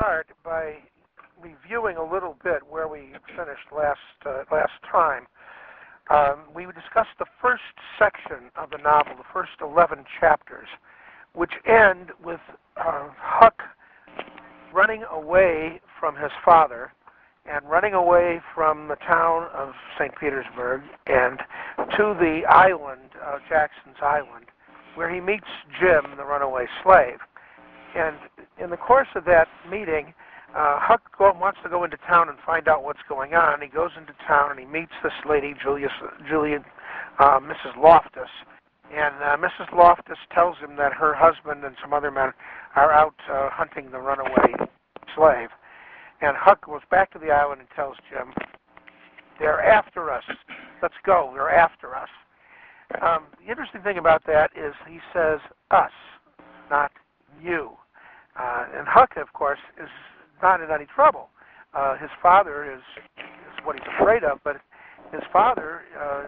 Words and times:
start 0.00 0.28
by 0.42 0.76
reviewing 1.42 1.96
a 1.96 2.02
little 2.12 2.36
bit 2.42 2.60
where 2.68 2.88
we 2.88 3.12
finished 3.36 3.68
last 3.76 3.98
uh, 4.24 4.44
last 4.50 4.72
time. 4.90 5.26
Um, 6.08 6.40
we 6.54 6.64
discussed 6.64 7.16
the 7.18 7.26
first 7.40 7.62
section 7.98 8.50
of 8.56 8.70
the 8.70 8.78
novel, 8.78 9.12
the 9.16 9.28
first 9.32 9.52
11 9.60 10.04
chapters, 10.18 10.68
which 11.34 11.52
end 11.66 12.12
with 12.24 12.40
uh, 12.78 13.08
Huck 13.16 13.60
running 14.72 15.04
away 15.10 15.80
from 16.00 16.16
his 16.16 16.32
father 16.44 16.92
and 17.44 17.68
running 17.68 17.94
away 17.94 18.40
from 18.54 18.88
the 18.88 18.96
town 19.06 19.48
of 19.54 19.72
St. 19.98 20.12
Petersburg 20.18 20.80
and 21.06 21.38
to 21.96 22.16
the 22.18 22.42
island, 22.48 23.10
uh, 23.24 23.38
Jackson's 23.48 23.96
Island, 24.02 24.46
where 24.94 25.12
he 25.12 25.20
meets 25.20 25.46
Jim, 25.78 26.16
the 26.16 26.24
runaway 26.24 26.66
slave. 26.82 27.18
And 27.94 28.16
in 28.62 28.70
the 28.70 28.76
course 28.76 29.08
of 29.14 29.24
that 29.24 29.48
meeting, 29.70 30.12
uh, 30.54 30.78
Huck 30.80 31.02
go, 31.16 31.32
wants 31.32 31.58
to 31.62 31.68
go 31.68 31.84
into 31.84 31.96
town 32.08 32.28
and 32.28 32.38
find 32.44 32.66
out 32.66 32.82
what's 32.82 33.02
going 33.08 33.34
on. 33.34 33.60
He 33.60 33.68
goes 33.68 33.90
into 33.96 34.12
town 34.26 34.50
and 34.50 34.58
he 34.58 34.66
meets 34.66 34.92
this 35.02 35.12
lady, 35.28 35.54
Julius, 35.62 35.92
Julia, 36.28 36.64
uh, 37.18 37.38
Mrs. 37.38 37.76
Loftus. 37.80 38.30
And 38.92 39.14
uh, 39.22 39.36
Mrs. 39.36 39.72
Loftus 39.72 40.18
tells 40.34 40.56
him 40.58 40.74
that 40.76 40.92
her 40.92 41.14
husband 41.14 41.64
and 41.64 41.76
some 41.80 41.92
other 41.92 42.10
men 42.10 42.32
are 42.74 42.92
out 42.92 43.14
uh, 43.30 43.48
hunting 43.50 43.90
the 43.92 44.00
runaway 44.00 44.52
slave. 45.14 45.50
And 46.20 46.36
Huck 46.36 46.66
goes 46.66 46.82
back 46.90 47.12
to 47.12 47.18
the 47.18 47.30
island 47.30 47.60
and 47.60 47.70
tells 47.74 47.96
Jim, 48.10 48.34
"They're 49.38 49.62
after 49.62 50.10
us. 50.10 50.24
Let's 50.82 50.94
go. 51.06 51.30
They're 51.32 51.54
after 51.54 51.96
us." 51.96 52.08
Um, 53.00 53.26
the 53.38 53.50
interesting 53.50 53.82
thing 53.82 53.98
about 53.98 54.24
that 54.26 54.50
is 54.56 54.74
he 54.88 54.98
says 55.14 55.38
us, 55.70 55.92
not 56.68 56.90
you. 57.40 57.70
Uh, 58.38 58.66
and 58.76 58.86
Huck, 58.88 59.16
of 59.16 59.32
course, 59.32 59.58
is 59.82 59.88
not 60.42 60.60
in 60.60 60.70
any 60.70 60.86
trouble. 60.86 61.28
Uh, 61.74 61.96
his 61.98 62.10
father 62.22 62.70
is, 62.72 62.82
is 63.18 63.64
what 63.64 63.76
he's 63.76 63.88
afraid 63.98 64.24
of, 64.24 64.38
but 64.44 64.56
his 65.12 65.22
father 65.32 65.82
uh, 65.98 66.24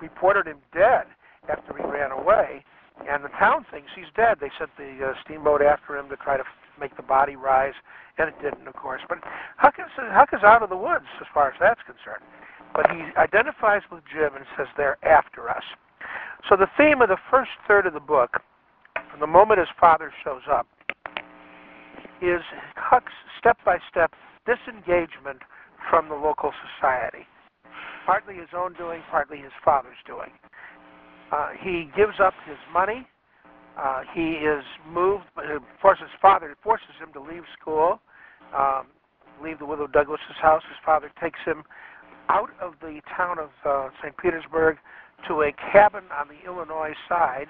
reported 0.00 0.46
him 0.46 0.58
dead 0.72 1.04
after 1.48 1.76
he 1.76 1.84
ran 1.84 2.10
away, 2.10 2.64
and 3.08 3.24
the 3.24 3.28
town 3.38 3.64
thinks 3.70 3.88
he's 3.94 4.10
dead. 4.16 4.38
They 4.40 4.50
sent 4.58 4.70
the 4.76 5.08
uh, 5.08 5.12
steamboat 5.24 5.62
after 5.62 5.96
him 5.96 6.08
to 6.08 6.16
try 6.16 6.36
to 6.36 6.42
f- 6.42 6.80
make 6.80 6.96
the 6.96 7.02
body 7.02 7.36
rise, 7.36 7.74
and 8.18 8.28
it 8.28 8.34
didn't, 8.42 8.66
of 8.66 8.74
course. 8.74 9.02
But 9.08 9.18
Huck 9.56 9.74
is, 9.78 9.90
Huck 9.96 10.30
is 10.32 10.42
out 10.42 10.62
of 10.62 10.70
the 10.70 10.76
woods 10.76 11.06
as 11.20 11.26
far 11.32 11.48
as 11.48 11.54
that's 11.60 11.80
concerned. 11.82 12.24
But 12.74 12.90
he 12.90 13.02
identifies 13.16 13.82
with 13.90 14.02
Jim 14.12 14.34
and 14.34 14.44
says 14.56 14.66
they're 14.76 14.98
after 15.04 15.48
us. 15.48 15.62
So 16.48 16.56
the 16.56 16.68
theme 16.76 17.00
of 17.00 17.08
the 17.08 17.18
first 17.30 17.50
third 17.68 17.86
of 17.86 17.94
the 17.94 18.00
book, 18.00 18.40
from 19.10 19.20
the 19.20 19.26
moment 19.26 19.60
his 19.60 19.68
father 19.80 20.12
shows 20.24 20.42
up, 20.50 20.66
is 22.22 22.40
Huck's 22.76 23.12
step-by-step 23.38 24.12
disengagement 24.46 25.40
from 25.90 26.08
the 26.08 26.14
local 26.14 26.52
society. 26.78 27.26
Partly 28.06 28.34
his 28.36 28.48
own 28.56 28.74
doing, 28.74 29.00
partly 29.10 29.38
his 29.38 29.52
father's 29.64 30.00
doing. 30.06 30.30
Uh, 31.32 31.50
he 31.62 31.90
gives 31.96 32.20
up 32.20 32.34
his 32.46 32.58
money. 32.72 33.06
Uh, 33.78 34.02
he 34.14 34.38
is 34.44 34.62
moved, 34.88 35.24
uh, 35.36 35.58
forces 35.82 36.06
father 36.22 36.54
forces 36.62 36.94
him 37.00 37.12
to 37.12 37.20
leave 37.20 37.42
school, 37.60 37.98
um, 38.56 38.86
leave 39.42 39.58
the 39.58 39.66
widow 39.66 39.86
Douglas's 39.86 40.38
house. 40.40 40.62
His 40.68 40.78
father 40.84 41.10
takes 41.20 41.40
him 41.44 41.64
out 42.28 42.50
of 42.60 42.74
the 42.80 43.00
town 43.16 43.38
of 43.38 43.50
uh, 43.66 43.88
St. 44.00 44.16
Petersburg 44.16 44.76
to 45.28 45.42
a 45.42 45.52
cabin 45.72 46.04
on 46.12 46.28
the 46.28 46.46
Illinois 46.46 46.94
side, 47.08 47.48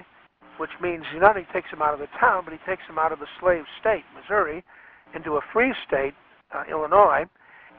which 0.59 0.71
means 0.81 1.05
he 1.13 1.19
not 1.19 1.37
only 1.37 1.49
takes 1.53 1.71
him 1.71 1.83
out 1.83 1.95
of 1.95 2.01
the 2.01 2.09
town, 2.19 2.45
but 2.45 2.53
he 2.53 2.61
takes 2.67 2.83
him 2.89 2.99
out 2.99 3.13
of 3.13 3.19
the 3.19 3.27
slave 3.41 3.65
state, 3.81 4.05
Missouri, 4.15 4.63
into 5.15 5.37
a 5.37 5.41
free 5.53 5.75
state, 5.87 6.15
uh, 6.55 6.65
Illinois. 6.71 7.25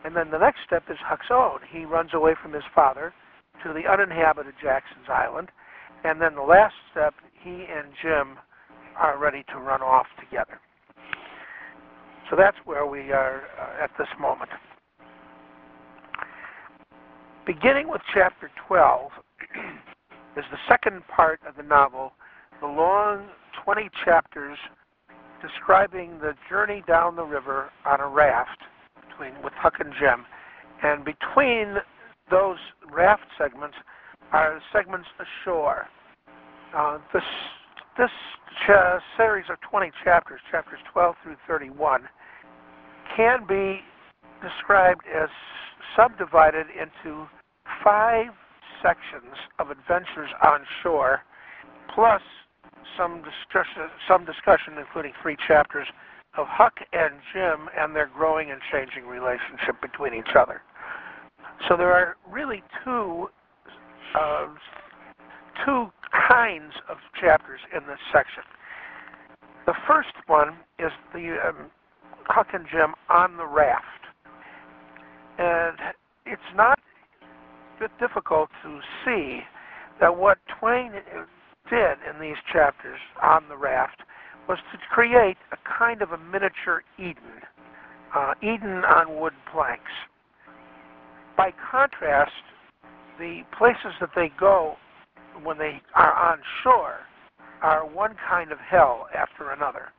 And 0.03 0.15
then 0.15 0.29
the 0.31 0.37
next 0.37 0.59
step 0.65 0.83
is 0.89 0.97
Huck's 0.99 1.31
own. 1.31 1.59
He 1.69 1.85
runs 1.85 2.13
away 2.13 2.35
from 2.41 2.53
his 2.53 2.63
father 2.73 3.13
to 3.63 3.73
the 3.73 3.89
uninhabited 3.89 4.53
Jackson's 4.61 5.07
Island 5.09 5.49
and 6.05 6.21
then 6.21 6.35
the 6.35 6.41
last 6.43 6.75
step, 6.91 7.15
he 7.43 7.49
and 7.49 7.87
Jim 7.99 8.37
are 8.95 9.17
ready 9.17 9.43
to 9.51 9.57
run 9.57 9.81
off 9.81 10.05
together. 10.19 10.59
So 12.29 12.35
that's 12.35 12.57
where 12.63 12.85
we 12.85 13.11
are 13.11 13.41
uh, 13.59 13.83
at 13.83 13.89
this 13.97 14.07
moment. 14.19 14.51
Beginning 17.47 17.89
with 17.89 18.01
chapter 18.13 18.51
12 18.67 19.11
is 20.37 20.45
the 20.51 20.57
second 20.69 21.01
part 21.07 21.39
of 21.47 21.55
the 21.55 21.63
novel, 21.63 22.13
the 22.61 22.67
long 22.67 23.27
20 23.63 23.89
chapters 24.03 24.57
describing 25.41 26.19
the 26.19 26.33
journey 26.49 26.83
down 26.87 27.15
the 27.15 27.23
river 27.23 27.69
on 27.85 27.99
a 27.99 28.07
raft 28.07 28.61
between 29.07 29.33
with 29.43 29.53
Huck 29.53 29.75
and 29.79 29.93
Jim. 29.99 30.25
And 30.83 31.05
between 31.05 31.75
those 32.29 32.57
raft 32.91 33.23
segments 33.37 33.75
are 34.31 34.59
segments 34.73 35.07
ashore. 35.19 35.87
Uh, 36.75 36.97
this 37.13 37.23
this 37.97 38.09
ch- 38.65 39.01
series 39.15 39.45
of 39.49 39.55
20 39.61 39.89
chapters, 40.03 40.41
chapters 40.51 40.79
12 40.91 41.15
through 41.23 41.37
31, 41.47 42.01
can 43.15 43.45
be 43.47 43.79
described 44.43 45.01
as 45.07 45.29
subdivided 45.95 46.65
into 46.69 47.25
five 47.83 48.31
sections 48.83 49.33
of 49.59 49.69
adventures 49.69 50.29
on 50.43 50.59
shore, 50.83 51.21
plus 51.93 52.21
some 52.97 53.23
discussion, 53.23 53.89
some 54.07 54.25
discussion, 54.25 54.75
including 54.77 55.13
three 55.21 55.37
chapters 55.47 55.87
of 56.37 56.47
Huck 56.49 56.73
and 56.93 57.13
Jim 57.33 57.69
and 57.77 57.95
their 57.95 58.07
growing 58.07 58.51
and 58.51 58.59
changing 58.71 59.07
relationship 59.07 59.81
between 59.81 60.13
each 60.13 60.35
other. 60.37 60.61
So 61.67 61.77
there 61.77 61.93
are 61.93 62.17
really 62.29 62.63
two 62.83 63.27
uh, 64.15 64.47
two 65.65 65.87
kinds 66.29 66.73
of 66.89 66.97
chapters 67.19 67.59
in 67.75 67.85
this 67.87 67.99
section. 68.11 68.43
The 69.65 69.73
first 69.87 70.13
one 70.27 70.57
is 70.79 70.91
the 71.13 71.37
um, 71.47 71.71
Huck 72.27 72.47
and 72.53 72.65
Jim 72.71 72.93
on 73.09 73.37
the 73.37 73.45
raft. 73.45 73.83
And 75.37 75.77
it's 76.25 76.41
not 76.55 76.79
bit 77.79 77.91
difficult 77.99 78.49
to 78.63 78.79
see 79.03 79.41
that 79.99 80.15
what 80.15 80.37
Twain 80.59 80.91
did 81.69 81.97
in 82.09 82.19
these 82.19 82.37
chapters 82.51 82.99
on 83.21 83.47
the 83.49 83.57
raft 83.57 84.01
was 84.47 84.59
to 84.71 84.77
create 84.89 85.37
a 85.51 85.57
kind 85.77 86.01
of 86.01 86.11
a 86.11 86.17
miniature 86.17 86.83
Eden, 86.97 87.41
uh, 88.15 88.33
Eden 88.41 88.83
on 88.85 89.19
wood 89.19 89.33
planks. 89.51 89.91
By 91.35 91.51
contrast, 91.71 92.31
the 93.19 93.41
places 93.57 93.93
that 93.99 94.09
they 94.15 94.31
go 94.39 94.75
when 95.43 95.57
they 95.57 95.81
are 95.95 96.13
on 96.13 96.39
shore 96.63 96.99
are 97.61 97.85
one 97.85 98.15
kind 98.29 98.51
of 98.51 98.59
hell 98.59 99.07
after 99.15 99.51
another. 99.51 99.91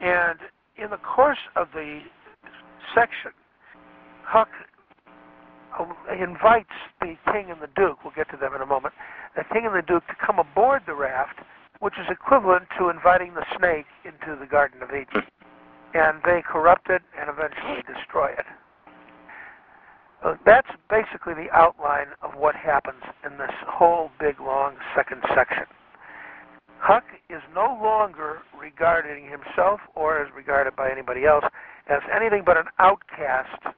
And 0.00 0.38
in 0.76 0.90
the 0.90 0.98
course 0.98 1.38
of 1.56 1.68
the 1.72 2.00
section, 2.94 3.32
Huck 4.24 4.48
invites 6.10 6.74
the 7.00 7.16
king 7.32 7.50
and 7.50 7.60
the 7.60 7.70
duke, 7.76 8.04
we'll 8.04 8.14
get 8.14 8.30
to 8.30 8.36
them 8.36 8.54
in 8.54 8.62
a 8.62 8.66
moment, 8.66 8.94
the 9.36 9.44
king 9.52 9.66
and 9.66 9.74
the 9.74 9.86
duke 9.86 10.06
to 10.08 10.16
come 10.24 10.38
aboard 10.38 10.82
the 10.86 10.94
raft, 10.94 11.38
which 11.80 11.94
is 11.98 12.06
equivalent 12.10 12.64
to 12.78 12.88
inviting 12.88 13.34
the 13.34 13.44
snake 13.56 13.86
into 14.04 14.38
the 14.38 14.46
Garden 14.46 14.82
of 14.82 14.90
Eden. 14.90 15.22
And 15.94 16.20
they 16.24 16.42
corrupt 16.42 16.90
it 16.90 17.02
and 17.18 17.30
eventually 17.30 17.82
destroy 17.86 18.32
it. 18.32 18.46
Uh, 20.24 20.34
that's 20.44 20.68
basically 20.90 21.34
the 21.34 21.48
outline 21.54 22.08
of 22.22 22.34
what 22.34 22.54
happens 22.56 23.02
in 23.24 23.38
this 23.38 23.54
whole 23.66 24.10
big, 24.18 24.40
long 24.40 24.74
second 24.96 25.22
section. 25.34 25.64
Huck 26.78 27.04
is 27.30 27.42
no 27.54 27.78
longer 27.82 28.38
regarding 28.58 29.28
himself 29.28 29.80
or 29.94 30.22
as 30.22 30.28
regarded 30.34 30.74
by 30.76 30.90
anybody 30.90 31.24
else 31.24 31.44
as 31.88 32.00
anything 32.14 32.42
but 32.44 32.56
an 32.56 32.66
outcast, 32.78 33.74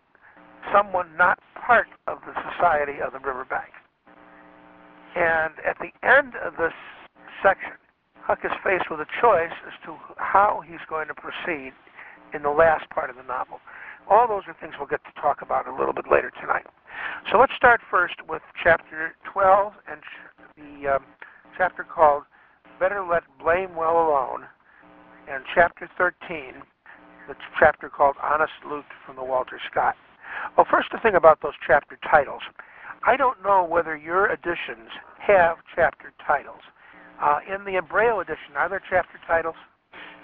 someone 0.72 1.08
not 1.16 1.38
part 1.54 1.88
of 2.06 2.18
the 2.26 2.34
society 2.52 3.00
of 3.00 3.12
the 3.12 3.18
riverbank. 3.18 3.72
And 5.16 5.54
at 5.66 5.76
the 5.80 5.90
end 6.06 6.34
of 6.36 6.54
this 6.56 6.74
section, 7.42 7.72
Huck 8.22 8.40
is 8.44 8.52
faced 8.62 8.90
with 8.90 9.00
a 9.00 9.08
choice 9.20 9.54
as 9.66 9.74
to 9.84 9.96
how 10.16 10.62
he's 10.66 10.84
going 10.88 11.08
to 11.08 11.14
proceed 11.14 11.72
in 12.34 12.42
the 12.42 12.50
last 12.50 12.88
part 12.90 13.10
of 13.10 13.16
the 13.16 13.22
novel. 13.22 13.58
All 14.08 14.28
those 14.28 14.42
are 14.46 14.54
things 14.60 14.74
we'll 14.78 14.88
get 14.88 15.02
to 15.04 15.20
talk 15.20 15.42
about 15.42 15.66
a 15.66 15.74
little 15.74 15.92
bit 15.92 16.06
later 16.10 16.30
tonight. 16.40 16.66
So 17.30 17.38
let's 17.38 17.54
start 17.56 17.80
first 17.90 18.14
with 18.28 18.42
chapter 18.62 19.14
12 19.32 19.72
and 19.90 20.00
the 20.56 20.96
um, 20.96 21.04
chapter 21.56 21.84
called 21.84 22.24
Better 22.78 23.04
Let 23.04 23.22
Blame 23.42 23.74
Well 23.76 23.98
Alone, 23.98 24.46
and 25.28 25.44
chapter 25.54 25.88
13, 25.98 26.62
the 27.28 27.34
chapter 27.58 27.88
called 27.88 28.16
Honest 28.22 28.52
Loot 28.68 28.84
from 29.04 29.16
the 29.16 29.24
Walter 29.24 29.60
Scott. 29.70 29.94
Well, 30.56 30.66
first, 30.70 30.88
the 30.92 30.98
thing 30.98 31.14
about 31.14 31.40
those 31.42 31.54
chapter 31.66 31.98
titles. 32.10 32.42
I 33.06 33.16
don't 33.16 33.42
know 33.42 33.64
whether 33.64 33.96
your 33.96 34.30
editions 34.30 34.88
have 35.18 35.56
chapter 35.74 36.12
titles. 36.26 36.60
Uh, 37.22 37.38
in 37.52 37.64
the 37.64 37.76
Embryo 37.76 38.20
edition, 38.20 38.56
are 38.56 38.68
there 38.68 38.82
chapter 38.88 39.18
titles? 39.26 39.54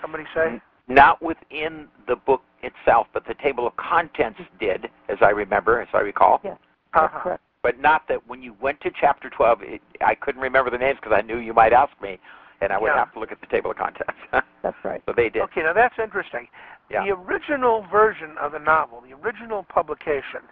Somebody 0.00 0.24
say? 0.34 0.60
Not 0.88 1.22
within 1.22 1.88
the 2.06 2.16
book 2.16 2.42
itself, 2.62 3.06
but 3.12 3.26
the 3.26 3.34
table 3.42 3.66
of 3.66 3.76
contents 3.76 4.40
did, 4.60 4.86
as 5.08 5.18
I 5.20 5.30
remember, 5.30 5.80
as 5.80 5.88
I 5.92 5.98
recall. 6.00 6.40
Yes, 6.44 6.58
that's 6.94 7.06
Uh-huh. 7.06 7.22
correct. 7.22 7.42
But 7.62 7.80
not 7.80 8.06
that 8.08 8.26
when 8.28 8.42
you 8.42 8.54
went 8.60 8.80
to 8.82 8.90
chapter 8.90 9.28
12, 9.30 9.62
it, 9.62 9.82
I 10.00 10.14
couldn't 10.14 10.40
remember 10.40 10.70
the 10.70 10.78
names 10.78 10.98
because 11.00 11.16
I 11.16 11.22
knew 11.22 11.38
you 11.38 11.52
might 11.52 11.72
ask 11.72 11.90
me, 12.00 12.18
and 12.60 12.72
I 12.72 12.78
would 12.78 12.88
Yeah. 12.88 12.98
have 12.98 13.12
to 13.14 13.18
look 13.18 13.32
at 13.32 13.40
the 13.40 13.46
table 13.48 13.70
of 13.72 13.76
contents. 13.76 14.12
That's 14.62 14.76
right. 14.84 15.02
so 15.06 15.12
they 15.12 15.28
did. 15.28 15.42
Okay, 15.42 15.62
now 15.62 15.72
that's 15.72 15.98
interesting. 15.98 16.48
Yeah. 16.90 17.04
The 17.04 17.12
original 17.12 17.84
version 17.90 18.36
of 18.40 18.52
the 18.52 18.58
novel, 18.58 19.02
the 19.02 19.14
original 19.14 19.64
publication, 19.68 20.46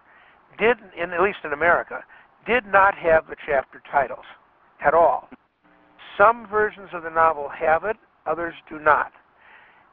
did, 0.59 0.79
in, 0.97 1.13
at 1.13 1.23
least 1.23 1.39
in 1.45 1.53
America, 1.53 2.01
did 2.47 2.67
not 2.67 2.95
have 2.97 3.27
the 3.29 3.37
chapter 3.47 3.81
titles 3.91 4.25
at 4.85 4.95
all. 4.95 5.29
Some 6.19 6.47
versions 6.49 6.91
of 6.93 7.03
the 7.03 7.11
novel 7.11 7.49
have 7.49 7.85
it, 7.85 7.97
others 8.27 8.55
do 8.69 8.79
not. 8.79 9.13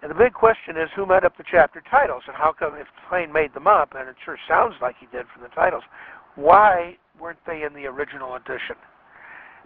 And 0.01 0.09
the 0.09 0.15
big 0.15 0.33
question 0.33 0.77
is 0.77 0.89
who 0.95 1.05
made 1.05 1.23
up 1.23 1.38
the 1.38 1.43
chapter 1.49 1.81
titles, 1.89 2.23
and 2.27 2.35
how 2.35 2.53
come 2.57 2.75
if 2.75 2.88
Twain 3.07 3.31
made 3.31 3.53
them 3.53 3.67
up, 3.67 3.93
and 3.95 4.09
it 4.09 4.15
sure 4.25 4.38
sounds 4.47 4.75
like 4.81 4.95
he 4.99 5.05
did 5.11 5.25
from 5.33 5.43
the 5.43 5.49
titles, 5.49 5.83
why 6.35 6.97
weren't 7.19 7.39
they 7.45 7.63
in 7.63 7.73
the 7.73 7.85
original 7.85 8.35
edition? 8.35 8.75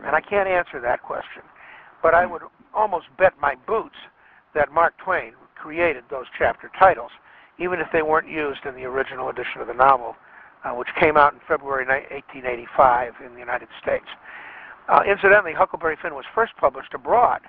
And 0.03 0.15
I 0.15 0.19
can't 0.19 0.49
answer 0.49 0.81
that 0.81 1.03
question. 1.03 1.43
But 2.03 2.13
I 2.13 2.25
hmm. 2.25 2.33
would 2.33 2.41
almost 2.73 3.05
bet 3.17 3.33
my 3.39 3.55
boots 3.65 3.95
that 4.53 4.71
Mark 4.71 4.93
Twain 5.03 5.33
created 5.65 6.03
those 6.11 6.27
chapter 6.37 6.69
titles, 6.77 7.09
even 7.57 7.79
if 7.79 7.87
they 7.91 8.03
weren't 8.03 8.29
used 8.29 8.63
in 8.67 8.75
the 8.75 8.83
original 8.83 9.29
edition 9.29 9.61
of 9.61 9.67
the 9.67 9.73
novel, 9.73 10.15
uh, 10.63 10.69
which 10.69 10.89
came 10.99 11.17
out 11.17 11.33
in 11.33 11.39
February 11.47 11.85
1885 11.87 13.13
in 13.25 13.33
the 13.33 13.39
United 13.39 13.67
States. 13.81 14.05
Uh, 14.87 15.01
incidentally, 15.09 15.53
Huckleberry 15.53 15.97
Finn 15.99 16.13
was 16.13 16.25
first 16.35 16.53
published 16.57 16.93
abroad. 16.93 17.41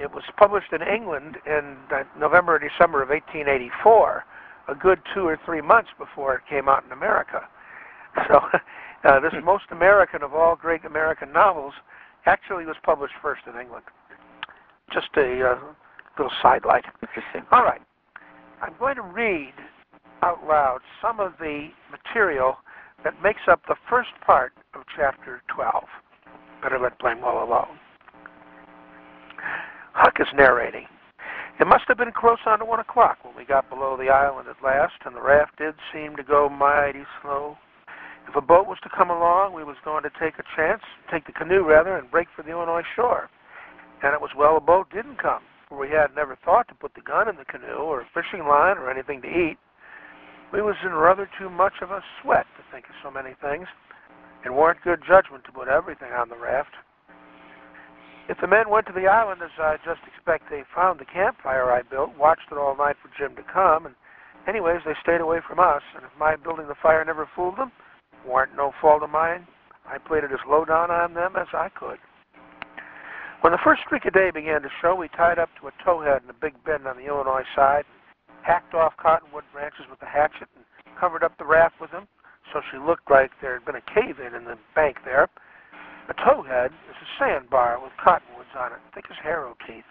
It 0.00 0.10
was 0.10 0.24
published 0.36 0.72
in 0.72 0.82
England 0.82 1.36
in 1.46 1.76
uh, 1.94 2.02
November 2.18 2.56
or 2.56 2.58
December 2.58 3.00
of 3.00 3.10
1884, 3.10 4.24
a 4.66 4.74
good 4.74 4.98
two 5.14 5.24
or 5.24 5.38
three 5.46 5.60
months 5.60 5.90
before 5.96 6.34
it 6.34 6.42
came 6.50 6.68
out 6.68 6.84
in 6.84 6.92
America. 6.92 7.46
So, 8.28 8.42
uh, 9.04 9.20
this 9.20 9.32
most 9.42 9.64
American 9.70 10.22
of 10.22 10.34
all 10.34 10.54
great 10.54 10.84
American 10.84 11.32
novels 11.32 11.72
actually 12.26 12.66
was 12.66 12.76
published 12.82 13.14
first 13.22 13.40
in 13.46 13.58
England. 13.58 13.84
Just 14.92 15.08
a 15.16 15.52
uh, 15.52 15.58
little 16.18 16.32
sidelight. 16.42 16.84
Interesting. 17.02 17.42
All 17.50 17.64
right. 17.64 17.80
I'm 18.60 18.74
going 18.78 18.96
to 18.96 19.02
read 19.02 19.52
out 20.22 20.46
loud 20.46 20.80
some 21.00 21.18
of 21.18 21.32
the 21.40 21.68
material 21.90 22.56
that 23.04 23.20
makes 23.22 23.40
up 23.50 23.60
the 23.66 23.76
first 23.90 24.10
part 24.24 24.52
of 24.74 24.82
chapter 24.96 25.42
12. 25.54 25.84
Better 26.62 26.78
let 26.78 26.98
Blamewell 27.00 27.42
alone. 27.42 27.78
Huck 29.94 30.14
is 30.20 30.28
narrating. 30.34 30.86
It 31.60 31.66
must 31.66 31.84
have 31.88 31.98
been 31.98 32.12
close 32.12 32.38
on 32.46 32.60
to 32.60 32.64
one 32.64 32.80
o'clock 32.80 33.18
when 33.24 33.36
we 33.36 33.44
got 33.44 33.68
below 33.68 33.96
the 33.96 34.08
island 34.08 34.48
at 34.48 34.62
last, 34.64 34.94
and 35.04 35.14
the 35.14 35.20
raft 35.20 35.58
did 35.58 35.74
seem 35.92 36.16
to 36.16 36.22
go 36.22 36.48
mighty 36.48 37.04
slow. 37.20 37.58
If 38.28 38.36
a 38.36 38.40
boat 38.40 38.66
was 38.66 38.78
to 38.84 38.88
come 38.88 39.10
along, 39.10 39.52
we 39.52 39.64
was 39.64 39.76
going 39.84 40.02
to 40.04 40.10
take 40.20 40.38
a 40.38 40.44
chance, 40.56 40.82
take 41.10 41.26
the 41.26 41.32
canoe 41.32 41.64
rather, 41.64 41.96
and 41.96 42.10
break 42.10 42.28
for 42.34 42.42
the 42.42 42.50
Illinois 42.50 42.82
shore. 42.96 43.28
And 44.02 44.14
it 44.14 44.20
was 44.20 44.30
well 44.36 44.56
a 44.56 44.60
boat 44.60 44.88
didn't 44.92 45.20
come, 45.20 45.42
for 45.72 45.78
we 45.78 45.88
had 45.88 46.14
never 46.14 46.36
thought 46.44 46.68
to 46.68 46.74
put 46.74 46.92
the 46.94 47.00
gun 47.00 47.28
in 47.28 47.36
the 47.36 47.48
canoe 47.48 47.80
or 47.80 48.02
a 48.02 48.12
fishing 48.12 48.44
line 48.44 48.76
or 48.76 48.90
anything 48.90 49.22
to 49.22 49.28
eat. 49.28 49.56
We 50.52 50.60
was 50.60 50.76
in 50.84 50.92
rather 50.92 51.28
too 51.40 51.48
much 51.48 51.80
of 51.80 51.90
a 51.90 52.04
sweat 52.20 52.44
to 52.60 52.62
think 52.70 52.84
of 52.84 52.94
so 53.02 53.10
many 53.10 53.32
things, 53.40 53.66
and 54.44 54.54
weren't 54.54 54.84
good 54.84 55.00
judgment 55.08 55.44
to 55.46 55.52
put 55.52 55.68
everything 55.68 56.12
on 56.12 56.28
the 56.28 56.36
raft. 56.36 56.76
If 58.28 58.36
the 58.40 58.52
men 58.52 58.68
went 58.68 58.86
to 58.86 58.92
the 58.92 59.08
island 59.08 59.40
as 59.42 59.56
I 59.58 59.76
just 59.84 60.04
expect 60.04 60.50
they 60.50 60.62
found 60.76 61.00
the 61.00 61.08
campfire 61.08 61.72
I 61.72 61.80
built, 61.88 62.12
watched 62.18 62.52
it 62.52 62.58
all 62.58 62.76
night 62.76 62.96
for 63.00 63.10
Jim 63.16 63.34
to 63.36 63.42
come, 63.42 63.86
and 63.86 63.94
anyways 64.46 64.84
they 64.84 64.94
stayed 65.00 65.24
away 65.24 65.40
from 65.48 65.58
us, 65.58 65.82
and 65.96 66.04
if 66.04 66.12
my 66.20 66.36
building 66.36 66.68
the 66.68 66.78
fire 66.82 67.04
never 67.04 67.28
fooled 67.34 67.56
them, 67.56 67.72
weren't 68.28 68.54
no 68.54 68.72
fault 68.80 69.02
of 69.02 69.10
mine. 69.10 69.46
I 69.88 69.96
played 69.96 70.24
it 70.24 70.32
as 70.32 70.44
low 70.46 70.64
down 70.66 70.90
on 70.90 71.14
them 71.14 71.34
as 71.34 71.48
I 71.54 71.70
could. 71.70 71.98
When 73.42 73.50
the 73.50 73.58
first 73.66 73.82
streak 73.82 74.06
of 74.06 74.14
day 74.14 74.30
began 74.30 74.62
to 74.62 74.70
show, 74.80 74.94
we 74.94 75.08
tied 75.18 75.40
up 75.42 75.50
to 75.58 75.66
a 75.66 75.74
towhead 75.82 76.22
in 76.22 76.30
a 76.30 76.38
big 76.40 76.54
bend 76.62 76.86
on 76.86 76.96
the 76.96 77.10
Illinois 77.10 77.42
side, 77.56 77.82
hacked 78.42 78.72
off 78.72 78.94
cottonwood 79.02 79.42
branches 79.52 79.82
with 79.90 80.00
a 80.00 80.06
hatchet, 80.06 80.46
and 80.54 80.64
covered 80.94 81.24
up 81.24 81.36
the 81.38 81.44
raft 81.44 81.74
with 81.80 81.90
them, 81.90 82.06
so 82.52 82.62
she 82.70 82.78
looked 82.78 83.10
like 83.10 83.32
there 83.42 83.58
had 83.58 83.66
been 83.66 83.74
a 83.74 83.90
cave-in 83.90 84.38
in 84.38 84.44
the 84.44 84.54
bank 84.76 84.98
there. 85.04 85.26
A 86.08 86.14
towhead 86.22 86.70
is 86.70 86.94
a 86.94 87.08
sandbar 87.18 87.82
with 87.82 87.90
cottonwoods 87.98 88.54
on 88.54 88.78
it, 88.78 88.78
thick 88.94 89.10
as 89.10 89.18
harrow 89.18 89.56
teeth. 89.66 89.90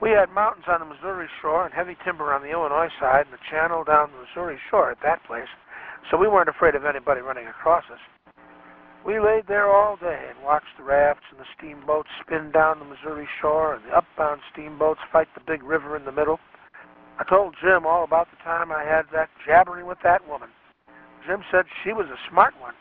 We 0.00 0.10
had 0.10 0.30
mountains 0.30 0.70
on 0.70 0.78
the 0.78 0.86
Missouri 0.86 1.26
shore 1.42 1.64
and 1.64 1.74
heavy 1.74 1.96
timber 2.04 2.32
on 2.32 2.42
the 2.42 2.54
Illinois 2.54 2.94
side 3.00 3.26
and 3.26 3.34
a 3.34 3.50
channel 3.50 3.82
down 3.82 4.12
the 4.14 4.22
Missouri 4.22 4.58
shore 4.70 4.92
at 4.92 5.02
that 5.02 5.18
place, 5.26 5.50
so 6.12 6.16
we 6.16 6.28
weren't 6.28 6.48
afraid 6.48 6.76
of 6.76 6.84
anybody 6.84 7.22
running 7.22 7.48
across 7.48 7.82
us. 7.90 7.98
We 9.06 9.20
laid 9.20 9.46
there 9.46 9.70
all 9.70 9.94
day 9.94 10.18
and 10.34 10.42
watched 10.42 10.74
the 10.76 10.82
rafts 10.82 11.22
and 11.30 11.38
the 11.38 11.46
steamboats 11.56 12.10
spin 12.20 12.50
down 12.50 12.80
the 12.80 12.90
Missouri 12.90 13.28
shore 13.40 13.74
and 13.74 13.84
the 13.84 13.94
upbound 13.94 14.40
steamboats 14.50 14.98
fight 15.12 15.28
the 15.32 15.46
big 15.46 15.62
river 15.62 15.96
in 15.96 16.04
the 16.04 16.10
middle. 16.10 16.40
I 17.20 17.22
told 17.22 17.54
Jim 17.62 17.86
all 17.86 18.02
about 18.02 18.26
the 18.32 18.42
time 18.42 18.72
I 18.72 18.82
had 18.82 19.06
that 19.12 19.30
jabbering 19.46 19.86
with 19.86 19.98
that 20.02 20.26
woman. 20.26 20.48
Jim 21.24 21.44
said 21.52 21.66
she 21.84 21.92
was 21.92 22.06
a 22.10 22.18
smart 22.28 22.54
one, 22.60 22.74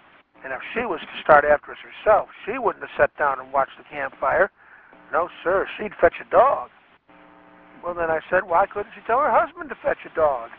and 0.44 0.52
if 0.52 0.62
she 0.74 0.82
was 0.82 1.00
to 1.00 1.22
start 1.22 1.46
after 1.46 1.72
us 1.72 1.78
herself, 1.86 2.30
she 2.44 2.58
wouldn't 2.58 2.84
have 2.84 2.98
sat 2.98 3.16
down 3.22 3.40
and 3.40 3.54
watched 3.54 3.78
the 3.78 3.86
campfire. 3.86 4.50
No, 5.14 5.30
sir, 5.44 5.68
she'd 5.78 5.94
fetch 6.02 6.18
a 6.20 6.30
dog. 6.32 6.72
Well, 7.84 7.94
then 7.94 8.10
I 8.10 8.20
said, 8.32 8.50
why 8.50 8.66
couldn't 8.66 8.94
she 8.96 9.06
tell 9.06 9.20
her 9.20 9.30
husband 9.30 9.70
to 9.70 9.76
fetch 9.76 10.02
a 10.10 10.16
dog? 10.16 10.50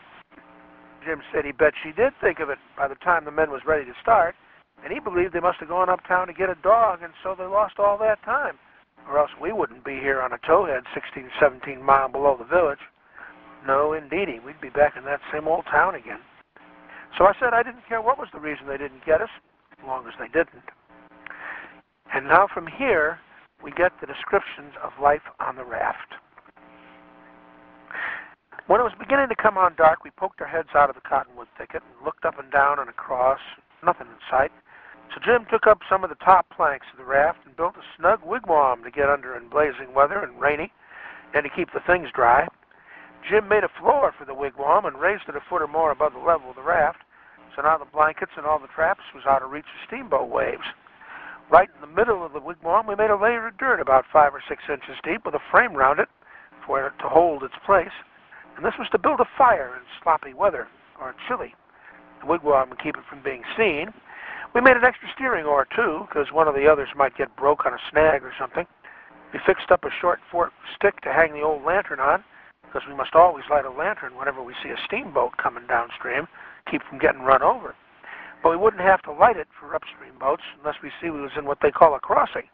Jim 1.03 1.21
said 1.33 1.43
he 1.43 1.51
bet 1.51 1.73
she 1.83 1.91
did 1.91 2.13
think 2.21 2.39
of 2.39 2.49
it 2.49 2.57
by 2.77 2.87
the 2.87 2.95
time 2.95 3.25
the 3.25 3.31
men 3.35 3.51
was 3.51 3.67
ready 3.67 3.83
to 3.83 3.93
start, 4.01 4.33
and 4.83 4.93
he 4.93 4.99
believed 4.99 5.33
they 5.33 5.39
must 5.39 5.59
have 5.59 5.69
gone 5.69 5.89
uptown 5.89 6.27
to 6.27 6.33
get 6.33 6.49
a 6.49 6.55
dog, 6.63 7.01
and 7.03 7.13
so 7.23 7.35
they 7.37 7.45
lost 7.45 7.79
all 7.79 7.97
that 7.97 8.23
time, 8.23 8.57
or 9.07 9.17
else 9.17 9.31
we 9.41 9.51
wouldn't 9.51 9.83
be 9.83 9.95
here 9.95 10.21
on 10.21 10.33
a 10.33 10.37
towhead 10.39 10.83
16, 10.93 11.29
17 11.39 11.81
mile 11.81 12.09
below 12.09 12.37
the 12.37 12.45
village. 12.45 12.79
No, 13.65 13.93
indeedy, 13.93 14.39
we'd 14.39 14.61
be 14.61 14.69
back 14.69 14.95
in 14.97 15.03
that 15.05 15.19
same 15.33 15.47
old 15.47 15.65
town 15.65 15.95
again. 15.95 16.19
So 17.17 17.25
I 17.25 17.33
said 17.39 17.53
I 17.53 17.63
didn't 17.63 17.87
care 17.87 18.01
what 18.01 18.19
was 18.19 18.29
the 18.31 18.39
reason 18.39 18.67
they 18.67 18.77
didn't 18.77 19.05
get 19.05 19.21
us, 19.21 19.29
as 19.79 19.85
long 19.85 20.07
as 20.07 20.13
they 20.19 20.27
didn't. 20.27 20.69
And 22.13 22.27
now 22.27 22.47
from 22.53 22.67
here, 22.67 23.19
we 23.63 23.71
get 23.71 23.91
the 23.99 24.07
descriptions 24.07 24.73
of 24.83 24.91
life 25.01 25.25
on 25.39 25.55
the 25.55 25.65
raft. 25.65 26.13
When 28.67 28.79
it 28.79 28.83
was 28.83 28.93
beginning 28.99 29.29
to 29.29 29.35
come 29.35 29.57
on 29.57 29.75
dark, 29.75 30.03
we 30.03 30.11
poked 30.11 30.41
our 30.41 30.47
heads 30.47 30.69
out 30.75 30.89
of 30.89 30.95
the 30.95 31.01
cottonwood 31.01 31.47
thicket 31.57 31.81
and 31.81 32.05
looked 32.05 32.25
up 32.25 32.37
and 32.37 32.51
down 32.51 32.79
and 32.79 32.89
across. 32.89 33.39
Nothing 33.83 34.07
in 34.07 34.19
sight. 34.29 34.51
So 35.13 35.21
Jim 35.23 35.45
took 35.49 35.67
up 35.67 35.79
some 35.89 36.03
of 36.03 36.09
the 36.09 36.23
top 36.23 36.45
planks 36.49 36.85
of 36.91 36.97
the 36.99 37.05
raft 37.05 37.39
and 37.45 37.55
built 37.55 37.75
a 37.75 37.85
snug 37.97 38.21
wigwam 38.25 38.83
to 38.83 38.91
get 38.91 39.09
under 39.09 39.35
in 39.35 39.49
blazing 39.49 39.93
weather 39.93 40.19
and 40.19 40.39
rainy, 40.39 40.71
and 41.33 41.43
to 41.43 41.49
keep 41.49 41.71
the 41.73 41.83
things 41.85 42.09
dry. 42.13 42.47
Jim 43.29 43.47
made 43.47 43.63
a 43.63 43.79
floor 43.79 44.13
for 44.17 44.25
the 44.25 44.35
wigwam 44.35 44.85
and 44.85 44.99
raised 44.99 45.23
it 45.27 45.35
a 45.35 45.41
foot 45.49 45.61
or 45.61 45.67
more 45.67 45.91
above 45.91 46.13
the 46.13 46.19
level 46.19 46.49
of 46.49 46.55
the 46.55 46.61
raft, 46.61 46.99
so 47.55 47.61
now 47.61 47.77
the 47.77 47.85
blankets 47.85 48.31
and 48.37 48.45
all 48.45 48.59
the 48.59 48.67
traps 48.67 49.01
was 49.15 49.25
out 49.25 49.41
of 49.41 49.51
reach 49.51 49.65
of 49.65 49.87
steamboat 49.87 50.29
waves. 50.29 50.63
Right 51.49 51.69
in 51.73 51.81
the 51.81 51.95
middle 51.95 52.25
of 52.25 52.33
the 52.33 52.39
wigwam, 52.39 52.87
we 52.87 52.95
made 52.95 53.09
a 53.09 53.15
layer 53.15 53.47
of 53.47 53.57
dirt 53.57 53.79
about 53.79 54.05
five 54.11 54.33
or 54.33 54.43
six 54.47 54.63
inches 54.69 54.95
deep 55.03 55.25
with 55.25 55.33
a 55.33 55.39
frame 55.51 55.73
round 55.73 55.99
it 55.99 56.09
for 56.65 56.85
it 56.85 56.93
to 56.99 57.09
hold 57.09 57.43
its 57.43 57.55
place, 57.65 57.95
and 58.55 58.65
this 58.65 58.77
was 58.77 58.89
to 58.91 58.99
build 58.99 59.19
a 59.19 59.29
fire 59.37 59.75
in 59.75 59.81
sloppy 60.03 60.33
weather 60.33 60.67
or 60.99 61.15
chilly. 61.27 61.55
The 62.21 62.27
wigwam 62.27 62.69
would 62.69 62.83
keep 62.83 62.97
it 62.97 63.05
from 63.09 63.23
being 63.23 63.43
seen. 63.57 63.93
We 64.55 64.61
made 64.61 64.77
an 64.77 64.85
extra 64.85 65.07
steering 65.13 65.45
oar 65.45 65.67
too, 65.75 66.07
because 66.07 66.31
one 66.31 66.47
of 66.47 66.55
the 66.55 66.67
others 66.67 66.89
might 66.95 67.17
get 67.17 67.35
broke 67.35 67.65
on 67.65 67.73
a 67.73 67.79
snag 67.91 68.23
or 68.23 68.33
something. 68.39 68.65
We 69.33 69.39
fixed 69.45 69.71
up 69.71 69.83
a 69.83 69.89
short 70.01 70.19
forked 70.31 70.55
stick 70.75 71.01
to 71.01 71.13
hang 71.13 71.33
the 71.33 71.41
old 71.41 71.63
lantern 71.63 71.99
on, 71.99 72.23
because 72.63 72.81
we 72.87 72.95
must 72.95 73.15
always 73.15 73.45
light 73.49 73.65
a 73.65 73.71
lantern 73.71 74.15
whenever 74.17 74.41
we 74.41 74.53
see 74.63 74.69
a 74.69 74.77
steamboat 74.85 75.37
coming 75.37 75.67
downstream, 75.67 76.27
keep 76.69 76.81
from 76.83 76.97
getting 76.97 77.21
run 77.21 77.43
over. 77.43 77.75
But 78.41 78.51
we 78.51 78.57
wouldn't 78.57 78.81
have 78.81 79.01
to 79.03 79.11
light 79.11 79.37
it 79.37 79.47
for 79.59 79.75
upstream 79.75 80.13
boats 80.19 80.43
unless 80.59 80.81
we 80.81 80.91
see 81.01 81.09
we 81.09 81.21
was 81.21 81.31
in 81.37 81.45
what 81.45 81.59
they 81.61 81.71
call 81.71 81.95
a 81.95 81.99
crossing. 81.99 82.47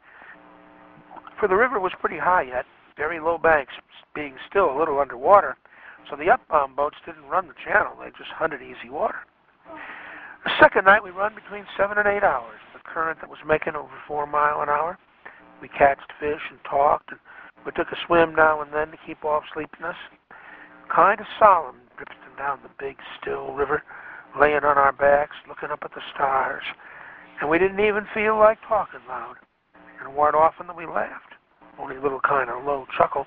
For 1.40 1.48
the 1.48 1.56
river 1.56 1.80
was 1.80 1.94
pretty 2.00 2.18
high 2.18 2.44
yet, 2.44 2.66
very 2.98 3.20
low 3.20 3.38
banks, 3.38 3.74
being 4.16 4.36
still 4.50 4.76
a 4.76 4.78
little 4.78 5.00
underwater, 5.00 5.58
so 6.10 6.16
the 6.16 6.26
upbound 6.26 6.76
boats 6.76 6.98
didn't 7.06 7.26
run 7.26 7.48
the 7.48 7.54
channel, 7.64 7.94
they 8.00 8.10
just 8.18 8.32
hunted 8.32 8.62
easy 8.62 8.90
water. 8.90 9.26
The 10.44 10.52
second 10.60 10.84
night 10.86 11.04
we 11.04 11.12
run 11.12 11.34
between 11.36 11.66
seven 11.78 11.98
and 11.98 12.08
eight 12.08 12.24
hours, 12.24 12.60
the 12.74 12.80
current 12.84 13.22
that 13.22 13.30
was 13.30 13.40
making 13.48 13.76
over 13.76 13.94
four 14.08 14.28
mile 14.28 14.62
an 14.62 14.68
hour. 14.68 14.98
We 15.62 15.70
catched 15.70 16.12
fish 16.20 16.42
and 16.50 16.60
talked, 16.70 17.12
and 17.12 17.20
we 17.66 17.72
took 17.72 17.88
a 17.92 17.98
swim 18.06 18.36
now 18.36 18.62
and 18.62 18.74
then 18.74 18.92
to 18.92 18.98
keep 19.08 19.24
off 19.24 19.44
sleepiness. 19.54 19.96
Kind 20.94 21.22
of 21.22 21.28
solemn, 21.40 21.78
drifting 21.96 22.36
down 22.38 22.60
the 22.62 22.70
big, 22.78 22.98
still 23.22 23.54
river, 23.54 23.84
laying 24.40 24.68
on 24.68 24.78
our 24.78 24.92
backs, 24.92 25.36
looking 25.48 25.72
up 25.72 25.80
at 25.84 25.94
the 25.96 26.02
stars. 26.14 26.64
And 27.40 27.50
we 27.50 27.58
didn't 27.58 27.80
even 27.80 28.06
feel 28.14 28.38
like 28.38 28.60
talking 28.68 29.00
loud. 29.08 29.36
And 30.00 30.12
it 30.12 30.16
weren't 30.18 30.36
often 30.36 30.68
that 30.68 30.76
we 30.76 30.86
laughed, 30.86 31.40
only 31.80 31.96
a 31.96 32.02
little 32.02 32.20
kind 32.20 32.50
of 32.50 32.66
low 32.66 32.86
chuckle. 32.98 33.26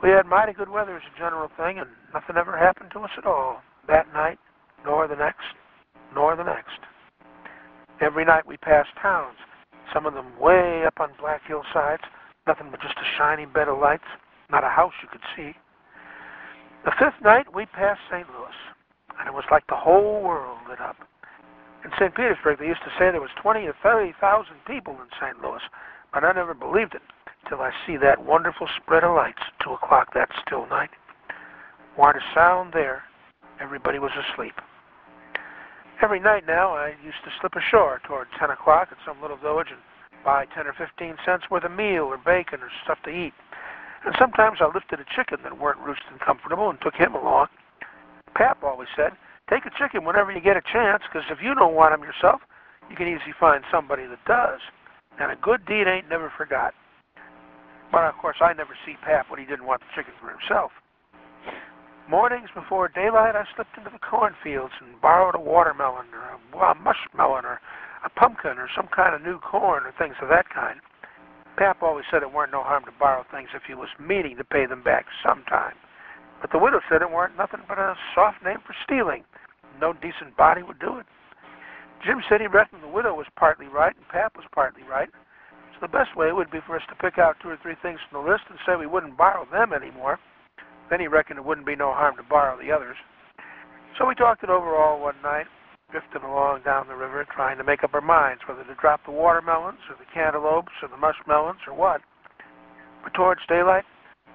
We 0.00 0.10
had 0.10 0.26
mighty 0.26 0.52
good 0.52 0.68
weather 0.68 0.96
as 0.96 1.02
a 1.02 1.18
general 1.18 1.50
thing, 1.56 1.80
and 1.80 1.90
nothing 2.14 2.36
ever 2.36 2.56
happened 2.56 2.92
to 2.92 3.00
us 3.00 3.10
at 3.18 3.26
all 3.26 3.62
that 3.88 4.06
night, 4.14 4.38
nor 4.84 5.08
the 5.08 5.16
next, 5.16 5.58
nor 6.14 6.36
the 6.36 6.44
next. 6.44 6.80
Every 8.00 8.24
night 8.24 8.46
we 8.46 8.56
passed 8.56 8.90
towns, 9.00 9.36
some 9.92 10.06
of 10.06 10.14
them 10.14 10.38
way 10.38 10.84
up 10.86 11.00
on 11.00 11.10
black 11.20 11.42
hillsides, 11.46 12.02
nothing 12.46 12.68
but 12.70 12.80
just 12.80 12.96
a 12.98 13.16
shiny 13.18 13.46
bed 13.46 13.68
of 13.68 13.78
lights, 13.78 14.06
not 14.50 14.64
a 14.64 14.68
house 14.68 14.92
you 15.02 15.08
could 15.08 15.24
see. 15.36 15.56
The 16.84 16.92
fifth 16.98 17.20
night 17.22 17.52
we 17.54 17.66
passed 17.66 18.00
St. 18.10 18.26
Louis, 18.28 18.58
and 19.18 19.28
it 19.28 19.34
was 19.34 19.44
like 19.50 19.66
the 19.66 19.76
whole 19.76 20.22
world 20.22 20.58
lit 20.68 20.80
up. 20.80 20.96
In 21.84 21.90
St. 21.98 22.14
Petersburg, 22.14 22.58
they 22.58 22.66
used 22.66 22.82
to 22.84 22.94
say 22.98 23.10
there 23.10 23.20
was 23.20 23.34
20 23.42 23.66
or 23.66 23.74
30,000 23.82 24.54
people 24.66 24.94
in 24.94 25.08
St. 25.20 25.40
Louis, 25.42 25.62
but 26.12 26.24
I 26.24 26.32
never 26.32 26.54
believed 26.54 26.94
it 26.94 27.02
till 27.48 27.60
I 27.60 27.70
see 27.86 27.96
that 27.96 28.24
wonderful 28.24 28.68
spread 28.82 29.04
of 29.04 29.16
lights 29.16 29.42
at 29.42 29.64
2 29.64 29.72
o'clock 29.72 30.14
that 30.14 30.28
still 30.46 30.66
night. 30.66 30.90
Weren't 31.96 32.16
a 32.16 32.34
sound 32.34 32.72
there. 32.72 33.02
Everybody 33.60 33.98
was 33.98 34.12
asleep. 34.14 34.54
Every 36.00 36.20
night 36.20 36.46
now, 36.46 36.74
I 36.74 36.94
used 37.02 37.18
to 37.24 37.30
slip 37.40 37.54
ashore 37.56 38.00
toward 38.06 38.28
10 38.38 38.50
o'clock 38.50 38.88
at 38.92 38.98
some 39.04 39.20
little 39.20 39.36
village 39.36 39.66
and 39.70 39.80
buy 40.24 40.46
10 40.54 40.66
or 40.66 40.74
15 40.78 41.16
cents 41.26 41.50
worth 41.50 41.64
of 41.64 41.72
meal 41.72 42.04
or 42.04 42.18
bacon 42.18 42.60
or 42.62 42.70
stuff 42.84 42.98
to 43.04 43.10
eat. 43.10 43.34
And 44.06 44.14
sometimes 44.16 44.58
I 44.60 44.70
lifted 44.70 45.00
a 45.00 45.08
chicken 45.16 45.38
that 45.42 45.58
weren't 45.58 45.82
roosted 45.82 46.06
and 46.12 46.20
comfortable 46.20 46.70
and 46.70 46.78
took 46.80 46.94
him 46.94 47.14
along. 47.14 47.48
Pap 48.34 48.62
always 48.62 48.88
said, 48.94 49.10
take 49.50 49.66
a 49.66 49.74
chicken 49.74 50.04
whenever 50.04 50.30
you 50.30 50.40
get 50.40 50.56
a 50.56 50.62
chance, 50.72 51.02
because 51.02 51.26
if 51.30 51.42
you 51.42 51.54
don't 51.54 51.74
want 51.74 51.94
him 51.94 52.06
yourself, 52.06 52.40
you 52.88 52.94
can 52.94 53.08
easily 53.08 53.34
find 53.40 53.64
somebody 53.66 54.06
that 54.06 54.22
does. 54.24 54.60
And 55.18 55.32
a 55.32 55.36
good 55.36 55.66
deed 55.66 55.90
ain't 55.90 56.08
never 56.08 56.30
forgot. 56.38 56.74
But 57.90 58.04
of 58.04 58.14
course, 58.22 58.36
I 58.40 58.52
never 58.52 58.76
see 58.86 58.94
Pap 59.02 59.30
when 59.30 59.40
he 59.40 59.46
didn't 59.46 59.66
want 59.66 59.80
the 59.80 59.90
chicken 59.96 60.14
for 60.20 60.30
himself. 60.30 60.70
Mornings 62.08 62.48
before 62.54 62.88
daylight, 62.88 63.36
I 63.36 63.44
slipped 63.54 63.76
into 63.76 63.90
the 63.92 64.00
cornfields 64.00 64.72
and 64.80 64.98
borrowed 64.98 65.34
a 65.36 65.44
watermelon 65.44 66.08
or 66.16 66.24
a, 66.32 66.72
a 66.72 66.74
mushmelon 66.80 67.44
or 67.44 67.60
a 68.02 68.08
pumpkin 68.08 68.56
or 68.56 68.66
some 68.74 68.88
kind 68.96 69.14
of 69.14 69.20
new 69.20 69.36
corn 69.38 69.84
or 69.84 69.92
things 70.00 70.16
of 70.22 70.32
that 70.32 70.48
kind. 70.48 70.80
Pap 71.58 71.82
always 71.82 72.06
said 72.10 72.22
it 72.22 72.32
weren't 72.32 72.52
no 72.52 72.62
harm 72.62 72.86
to 72.86 72.96
borrow 72.98 73.26
things 73.30 73.50
if 73.52 73.68
you 73.68 73.76
was 73.76 73.92
meaning 74.00 74.38
to 74.38 74.44
pay 74.44 74.64
them 74.64 74.82
back 74.82 75.04
sometime. 75.20 75.76
But 76.40 76.50
the 76.50 76.56
widow 76.58 76.80
said 76.88 77.02
it 77.02 77.10
weren't 77.12 77.36
nothing 77.36 77.60
but 77.68 77.76
a 77.76 77.92
soft 78.14 78.40
name 78.42 78.64
for 78.64 78.72
stealing. 78.88 79.24
No 79.78 79.92
decent 79.92 80.32
body 80.34 80.62
would 80.62 80.80
do 80.80 80.96
it. 80.96 81.06
Jim 82.06 82.24
said 82.24 82.40
he 82.40 82.46
reckoned 82.46 82.82
the 82.82 82.88
widow 82.88 83.12
was 83.12 83.26
partly 83.36 83.68
right 83.68 83.92
and 83.94 84.08
Pap 84.08 84.32
was 84.34 84.48
partly 84.54 84.82
right. 84.88 85.10
So 85.76 85.84
the 85.84 85.92
best 85.92 86.16
way 86.16 86.32
would 86.32 86.50
be 86.50 86.64
for 86.64 86.74
us 86.74 86.88
to 86.88 86.96
pick 87.04 87.18
out 87.18 87.36
two 87.42 87.50
or 87.50 87.58
three 87.60 87.76
things 87.82 88.00
from 88.08 88.24
the 88.24 88.30
list 88.32 88.48
and 88.48 88.56
say 88.64 88.80
we 88.80 88.88
wouldn't 88.88 89.18
borrow 89.18 89.44
them 89.52 89.74
anymore. 89.74 90.18
Then 90.90 91.00
he 91.00 91.06
reckoned 91.06 91.38
it 91.38 91.44
wouldn't 91.44 91.66
be 91.66 91.76
no 91.76 91.92
harm 91.92 92.16
to 92.16 92.22
borrow 92.22 92.58
the 92.58 92.72
others. 92.72 92.96
So 93.98 94.06
we 94.06 94.14
talked 94.14 94.42
it 94.42 94.50
over 94.50 94.76
all 94.76 95.00
one 95.00 95.20
night, 95.22 95.46
drifting 95.90 96.22
along 96.22 96.62
down 96.64 96.88
the 96.88 96.94
river, 96.94 97.26
trying 97.34 97.58
to 97.58 97.64
make 97.64 97.84
up 97.84 97.94
our 97.94 98.00
minds 98.00 98.42
whether 98.46 98.64
to 98.64 98.74
drop 98.80 99.04
the 99.04 99.12
watermelons 99.12 99.80
or 99.88 99.96
the 99.96 100.08
cantaloupes 100.12 100.72
or 100.82 100.88
the 100.88 100.96
mushmelons 100.96 101.66
or 101.66 101.74
what. 101.74 102.00
But 103.02 103.14
towards 103.14 103.40
daylight, 103.48 103.84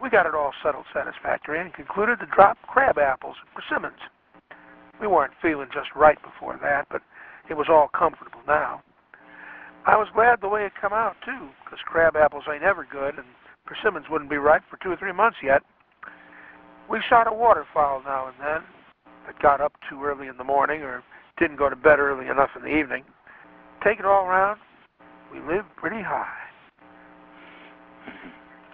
we 0.02 0.10
got 0.10 0.26
it 0.26 0.36
all 0.36 0.52
settled 0.64 0.86
satisfactorily 0.94 1.62
and 1.62 1.74
concluded 1.74 2.20
to 2.20 2.26
drop 2.28 2.58
crab 2.68 2.98
apples 2.98 3.36
and 3.40 3.50
persimmons. 3.56 4.00
We 5.00 5.08
weren't 5.08 5.34
feeling 5.42 5.70
just 5.74 5.90
right 5.96 6.18
before 6.22 6.60
that, 6.62 6.88
but 6.90 7.02
it 7.50 7.56
was 7.56 7.68
all 7.70 7.90
comfortable 7.98 8.42
now. 8.48 8.82
I 9.86 9.98
was 9.98 10.08
glad 10.14 10.40
the 10.40 10.48
way 10.48 10.66
it 10.66 10.72
come 10.80 10.94
out, 10.94 11.16
too, 11.26 11.50
because 11.64 11.80
crab 11.86 12.16
apples 12.16 12.44
ain't 12.52 12.64
ever 12.64 12.88
good, 12.90 13.16
and 13.16 13.28
persimmons 13.66 14.06
wouldn't 14.10 14.30
be 14.30 14.38
ripe 14.38 14.64
for 14.70 14.78
two 14.82 14.92
or 14.92 14.98
three 14.98 15.12
months 15.12 15.38
yet. 15.44 15.62
We 16.90 17.00
shot 17.10 17.28
a 17.28 17.34
waterfowl 17.34 18.04
now 18.06 18.28
and 18.28 18.36
then 18.40 18.64
that 19.26 19.42
got 19.42 19.62
up 19.62 19.74
too 19.90 20.04
early 20.04 20.28
in 20.28 20.38
the 20.38 20.44
morning 20.44 20.82
or 20.82 21.04
didn't 21.40 21.58
go 21.58 21.70
to 21.70 21.76
bed 21.76 22.00
early 22.00 22.28
enough 22.28 22.50
in 22.56 22.62
the 22.62 22.76
evening. 22.76 23.04
Take 23.84 24.00
it 24.00 24.06
all 24.06 24.26
around, 24.26 24.60
we 25.32 25.40
lived 25.40 25.68
pretty 25.76 26.02
high. 26.02 26.28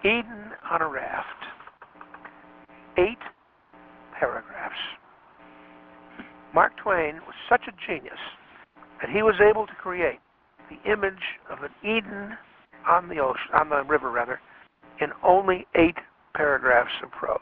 Eden 0.04 0.52
on 0.70 0.82
a 0.82 0.88
raft. 0.88 1.26
Eight 2.98 3.18
paragraphs. 4.18 4.74
Mark 6.54 6.72
Twain 6.82 7.16
was 7.26 7.34
such 7.48 7.62
a 7.68 7.72
genius 7.86 8.18
that 9.00 9.10
he 9.10 9.22
was 9.22 9.34
able 9.40 9.66
to 9.66 9.72
create 9.74 10.20
the 10.68 10.90
image 10.90 11.38
of 11.50 11.58
an 11.62 11.70
Eden 11.82 12.36
on 12.88 13.08
the 13.08 13.18
ocean, 13.18 13.50
on 13.54 13.68
the 13.68 13.82
river 13.84 14.10
rather, 14.10 14.40
in 15.00 15.08
only 15.22 15.66
eight 15.74 15.96
paragraphs 16.34 16.92
of 17.02 17.10
prose. 17.10 17.38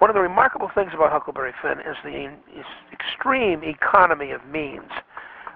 One 0.00 0.08
of 0.08 0.14
the 0.14 0.22
remarkable 0.22 0.70
things 0.74 0.92
about 0.94 1.12
Huckleberry 1.12 1.52
Finn 1.60 1.78
is 1.80 1.94
the 2.02 2.32
is 2.58 2.64
extreme 2.90 3.62
economy 3.62 4.30
of 4.30 4.40
means. 4.46 4.88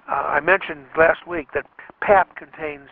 Uh, 0.06 0.36
I 0.36 0.40
mentioned 0.40 0.84
last 0.98 1.26
week 1.26 1.48
that 1.54 1.64
Pap 2.02 2.36
contains 2.36 2.90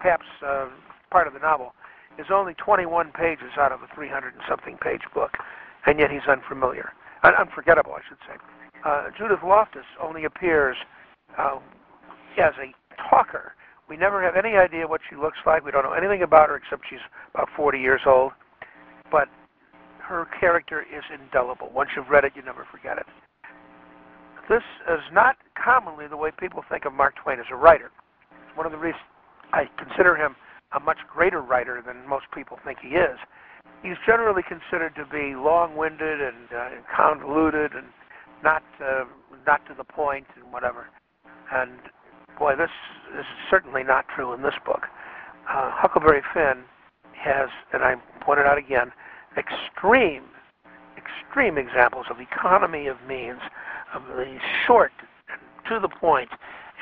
Pap's 0.00 0.24
uh, 0.42 0.68
part 1.10 1.26
of 1.26 1.34
the 1.34 1.38
novel 1.38 1.74
is 2.18 2.28
only 2.32 2.54
21 2.54 3.12
pages 3.12 3.58
out 3.58 3.72
of 3.72 3.82
a 3.82 3.94
300 3.94 4.32
and 4.32 4.42
something 4.48 4.78
page 4.80 5.02
book, 5.12 5.36
and 5.84 5.98
yet 5.98 6.10
he's 6.10 6.26
unfamiliar, 6.26 6.94
Un- 7.24 7.34
unforgettable, 7.38 7.92
I 7.92 8.00
should 8.08 8.16
say. 8.26 8.40
Uh, 8.82 9.10
Judith 9.18 9.40
Loftus 9.44 9.84
only 10.02 10.24
appears 10.24 10.78
uh, 11.36 11.58
as 12.42 12.54
a 12.56 12.72
talker. 13.10 13.52
We 13.86 13.98
never 13.98 14.22
have 14.22 14.34
any 14.34 14.56
idea 14.56 14.88
what 14.88 15.02
she 15.10 15.14
looks 15.14 15.38
like. 15.44 15.62
We 15.62 15.72
don't 15.72 15.84
know 15.84 15.92
anything 15.92 16.22
about 16.22 16.48
her 16.48 16.56
except 16.56 16.84
she's 16.88 17.04
about 17.34 17.50
40 17.54 17.78
years 17.80 18.00
old. 18.06 18.32
But 19.12 19.28
her 20.06 20.26
character 20.38 20.82
is 20.82 21.02
indelible. 21.12 21.70
Once 21.74 21.90
you've 21.96 22.08
read 22.08 22.24
it, 22.24 22.32
you 22.36 22.42
never 22.42 22.66
forget 22.70 22.96
it. 22.98 23.06
This 24.48 24.62
is 24.88 25.00
not 25.12 25.36
commonly 25.62 26.06
the 26.06 26.16
way 26.16 26.30
people 26.38 26.62
think 26.68 26.84
of 26.84 26.92
Mark 26.92 27.14
Twain 27.16 27.40
as 27.40 27.46
a 27.50 27.56
writer. 27.56 27.90
One 28.54 28.66
of 28.66 28.72
the 28.72 28.78
reasons 28.78 29.02
I 29.52 29.68
consider 29.76 30.16
him 30.16 30.36
a 30.72 30.80
much 30.80 30.98
greater 31.12 31.40
writer 31.40 31.82
than 31.84 32.08
most 32.08 32.26
people 32.32 32.58
think 32.64 32.78
he 32.80 32.94
is. 32.94 33.18
He's 33.82 33.96
generally 34.06 34.42
considered 34.42 34.94
to 34.94 35.04
be 35.04 35.34
long-winded 35.34 36.20
and 36.20 36.52
uh, 36.56 36.68
convoluted 36.94 37.72
and 37.72 37.86
not 38.42 38.62
uh, 38.80 39.04
not 39.46 39.64
to 39.66 39.74
the 39.74 39.84
point 39.84 40.26
and 40.36 40.52
whatever. 40.52 40.86
And 41.52 41.78
boy, 42.38 42.54
this 42.56 42.70
is 43.18 43.24
certainly 43.50 43.82
not 43.82 44.06
true 44.14 44.32
in 44.34 44.42
this 44.42 44.54
book. 44.64 44.86
Uh, 45.48 45.70
Huckleberry 45.72 46.22
Finn 46.34 46.62
has, 47.12 47.48
and 47.72 47.82
I 47.82 47.96
point 48.20 48.40
it 48.40 48.46
out 48.46 48.58
again, 48.58 48.92
extreme, 49.36 50.24
extreme 50.96 51.58
examples 51.58 52.06
of 52.10 52.16
economy 52.20 52.86
of 52.86 52.96
means, 53.06 53.40
of 53.94 54.02
the 54.06 54.38
short, 54.66 54.92
to 55.68 55.78
the 55.80 55.88
point, 55.88 56.30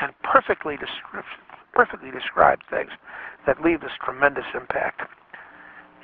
and 0.01 0.13
perfectly, 0.23 0.77
perfectly 1.73 2.11
described 2.11 2.63
things 2.71 2.91
that 3.47 3.63
leave 3.63 3.81
this 3.81 3.93
tremendous 4.05 4.45
impact, 4.55 5.03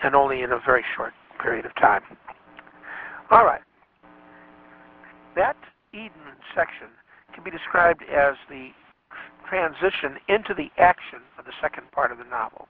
and 0.03 0.15
only 0.15 0.43
in 0.43 0.53
a 0.53 0.59
very 0.65 0.85
short 0.97 1.13
period 1.43 1.65
of 1.65 1.75
time. 1.77 2.03
All 3.31 3.45
right. 3.45 3.63
That 5.37 5.57
Eden 5.93 6.37
section 6.55 6.89
can 7.35 7.45
be 7.45 7.51
described 7.51 8.03
as 8.03 8.35
the 8.49 8.71
transition 9.49 10.19
into 10.29 10.55
the 10.55 10.71
action 10.79 11.21
of 11.39 11.45
the 11.45 11.53
second 11.61 11.91
part 11.93 12.13
of 12.13 12.19
the 12.19 12.25
novel 12.25 12.69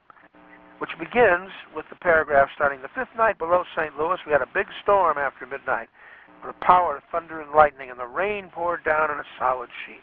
which 0.81 0.97
begins 0.99 1.53
with 1.77 1.85
the 1.93 2.01
paragraph 2.01 2.49
starting 2.57 2.81
the 2.81 2.89
fifth 2.97 3.13
night 3.17 3.37
below 3.37 3.63
St. 3.77 3.93
Louis. 4.01 4.17
We 4.25 4.33
had 4.33 4.41
a 4.41 4.49
big 4.57 4.65
storm 4.83 5.19
after 5.19 5.45
midnight 5.45 5.93
with 6.41 6.57
a 6.57 6.65
power 6.65 6.97
of 6.97 7.05
thunder 7.13 7.41
and 7.45 7.53
lightning, 7.53 7.91
and 7.91 8.01
the 8.01 8.09
rain 8.09 8.49
poured 8.49 8.83
down 8.83 9.13
in 9.13 9.21
a 9.21 9.29
solid 9.39 9.69
sheet. 9.85 10.01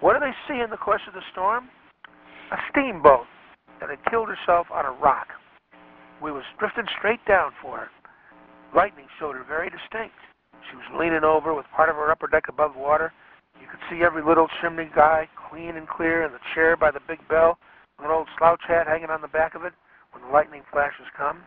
What 0.00 0.12
do 0.12 0.20
they 0.20 0.36
see 0.44 0.60
in 0.60 0.68
the 0.68 0.76
course 0.76 1.00
of 1.08 1.14
the 1.14 1.24
storm? 1.32 1.72
A 2.52 2.58
steamboat 2.70 3.24
that 3.80 3.88
had 3.88 4.04
killed 4.10 4.28
herself 4.28 4.66
on 4.70 4.84
a 4.84 4.92
rock. 4.92 5.28
We 6.20 6.30
was 6.30 6.44
drifting 6.58 6.84
straight 6.98 7.24
down 7.26 7.52
for 7.62 7.88
her. 7.88 7.90
Lightning 8.76 9.06
showed 9.18 9.34
her 9.34 9.48
very 9.48 9.70
distinct. 9.72 10.20
She 10.68 10.76
was 10.76 11.00
leaning 11.00 11.24
over 11.24 11.54
with 11.54 11.64
part 11.74 11.88
of 11.88 11.96
her 11.96 12.10
upper 12.12 12.28
deck 12.28 12.44
above 12.48 12.76
water. 12.76 13.12
You 13.58 13.66
could 13.66 13.80
see 13.88 14.04
every 14.04 14.22
little 14.22 14.48
chimney 14.60 14.90
guy 14.94 15.26
clean 15.48 15.76
and 15.76 15.88
clear, 15.88 16.22
and 16.22 16.34
the 16.34 16.44
chair 16.54 16.76
by 16.76 16.90
the 16.90 17.00
big 17.08 17.26
bell 17.28 17.56
an 17.98 18.10
old 18.10 18.28
slouch 18.38 18.62
hat 18.66 18.86
hanging 18.86 19.10
on 19.10 19.20
the 19.20 19.28
back 19.28 19.54
of 19.54 19.64
it 19.64 19.72
when 20.12 20.22
the 20.22 20.30
lightning 20.30 20.62
flashes 20.70 21.06
come. 21.16 21.42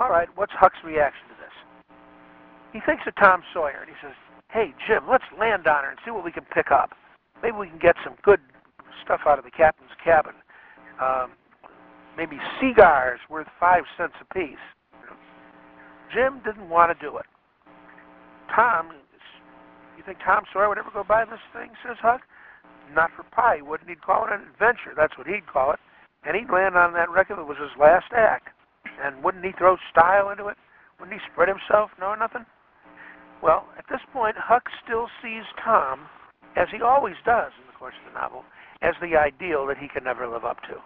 All 0.00 0.10
right, 0.10 0.28
what's 0.34 0.52
Huck's 0.52 0.78
reaction 0.84 1.28
to 1.28 1.36
this? 1.40 1.96
He 2.72 2.80
thinks 2.84 3.04
of 3.06 3.14
Tom 3.16 3.42
Sawyer 3.52 3.80
and 3.80 3.88
he 3.88 3.96
says, 4.02 4.14
Hey, 4.50 4.74
Jim, 4.86 5.08
let's 5.08 5.24
land 5.38 5.66
on 5.66 5.84
her 5.84 5.90
and 5.90 5.98
see 6.04 6.10
what 6.10 6.24
we 6.24 6.32
can 6.32 6.44
pick 6.52 6.70
up. 6.70 6.92
Maybe 7.42 7.56
we 7.56 7.68
can 7.68 7.78
get 7.78 7.96
some 8.04 8.14
good 8.22 8.40
stuff 9.04 9.20
out 9.26 9.38
of 9.38 9.44
the 9.44 9.50
captain's 9.50 9.90
cabin. 10.02 10.34
Um, 11.00 11.32
maybe 12.16 12.38
cigars 12.60 13.20
worth 13.28 13.48
five 13.58 13.84
cents 13.96 14.14
apiece. 14.20 14.62
Jim 16.14 16.40
didn't 16.44 16.68
want 16.68 16.96
to 16.96 17.04
do 17.04 17.16
it. 17.16 17.26
Tom, 18.54 18.92
you 19.96 20.04
think 20.04 20.18
Tom 20.24 20.44
Sawyer 20.52 20.68
would 20.68 20.78
ever 20.78 20.90
go 20.92 21.02
buy 21.02 21.24
this 21.24 21.40
thing? 21.52 21.70
Says 21.84 21.96
Huck 22.00 22.22
not 22.92 23.10
for 23.16 23.24
pie, 23.24 23.56
He 23.56 23.62
wouldn't 23.62 23.88
He'd 23.88 24.02
call 24.02 24.26
it 24.26 24.32
an 24.32 24.46
adventure? 24.52 24.94
That's 24.96 25.16
what 25.18 25.26
he'd 25.26 25.46
call 25.46 25.72
it. 25.72 25.80
And 26.24 26.36
he'd 26.36 26.50
land 26.50 26.76
on 26.76 26.92
that 26.94 27.08
if 27.10 27.30
it 27.30 27.46
was 27.46 27.58
his 27.58 27.74
last 27.78 28.10
act. 28.14 28.50
And 29.02 29.22
wouldn't 29.22 29.44
he 29.44 29.52
throw 29.52 29.76
style 29.90 30.30
into 30.30 30.48
it? 30.48 30.56
Wouldn't 30.98 31.14
he 31.18 31.22
spread 31.30 31.48
himself? 31.48 31.90
No, 32.00 32.14
nothing? 32.14 32.46
Well, 33.42 33.68
at 33.76 33.84
this 33.90 34.00
point, 34.12 34.36
Huck 34.38 34.64
still 34.82 35.08
sees 35.22 35.44
Tom, 35.62 36.08
as 36.56 36.68
he 36.72 36.80
always 36.80 37.16
does 37.24 37.52
in 37.60 37.66
the 37.68 37.76
course 37.76 37.94
of 38.00 38.12
the 38.12 38.18
novel, 38.18 38.44
as 38.80 38.94
the 39.00 39.16
ideal 39.16 39.66
that 39.66 39.76
he 39.76 39.88
can 39.88 40.04
never 40.04 40.26
live 40.26 40.44
up 40.44 40.60
to. 40.72 40.80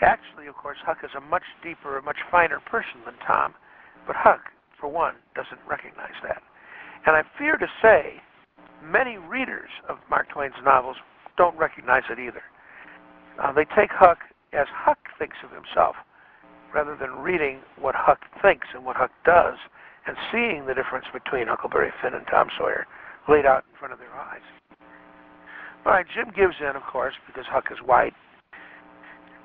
Actually, 0.00 0.46
of 0.46 0.54
course, 0.54 0.78
Huck 0.86 0.98
is 1.04 1.10
a 1.16 1.20
much 1.20 1.44
deeper, 1.62 1.98
a 1.98 2.02
much 2.02 2.22
finer 2.30 2.60
person 2.60 3.02
than 3.04 3.18
Tom, 3.26 3.52
but 4.06 4.16
Huck, 4.16 4.40
for 4.78 4.88
one, 4.88 5.14
doesn't 5.34 5.60
recognize 5.68 6.16
that. 6.22 6.42
And 7.04 7.16
I 7.16 7.22
fear 7.36 7.56
to 7.56 7.66
say, 7.82 8.22
many 8.82 9.16
readers 9.18 9.70
of 9.88 9.98
Mark 10.08 10.28
Twain's 10.28 10.54
novels 10.64 10.96
don't 11.36 11.56
recognize 11.56 12.02
it 12.10 12.18
either. 12.18 12.42
Uh, 13.42 13.52
they 13.52 13.64
take 13.76 13.90
Huck 13.90 14.18
as 14.52 14.66
Huck 14.72 14.98
thinks 15.18 15.36
of 15.44 15.50
himself, 15.50 15.96
rather 16.74 16.96
than 16.96 17.10
reading 17.22 17.60
what 17.78 17.94
Huck 17.94 18.20
thinks 18.42 18.66
and 18.74 18.84
what 18.84 18.96
Huck 18.96 19.12
does, 19.24 19.56
and 20.06 20.16
seeing 20.32 20.66
the 20.66 20.74
difference 20.74 21.06
between 21.12 21.46
Huckleberry 21.46 21.92
Finn 22.02 22.14
and 22.14 22.26
Tom 22.30 22.48
Sawyer 22.58 22.86
laid 23.28 23.46
out 23.46 23.64
in 23.70 23.78
front 23.78 23.92
of 23.92 23.98
their 23.98 24.12
eyes. 24.12 24.42
All 25.86 25.92
right, 25.92 26.06
Jim 26.14 26.32
gives 26.36 26.56
in, 26.60 26.76
of 26.76 26.82
course, 26.82 27.14
because 27.26 27.44
Huck 27.48 27.66
is 27.70 27.78
white. 27.84 28.14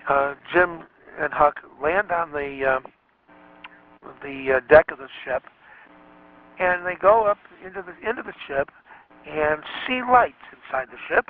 Uh, 0.09 0.35
Jim 0.53 0.83
and 1.19 1.33
Huck 1.33 1.55
land 1.81 2.11
on 2.11 2.31
the 2.31 2.77
uh, 2.77 2.79
the 4.21 4.57
uh, 4.57 4.59
deck 4.69 4.91
of 4.91 4.97
the 4.97 5.07
ship, 5.23 5.43
and 6.59 6.85
they 6.85 6.95
go 7.01 7.25
up 7.25 7.37
into 7.65 7.81
the 7.81 8.07
into 8.07 8.21
the 8.21 8.33
ship 8.47 8.69
and 9.25 9.61
see 9.87 10.01
lights 10.01 10.41
inside 10.51 10.87
the 10.91 10.99
ship, 11.09 11.25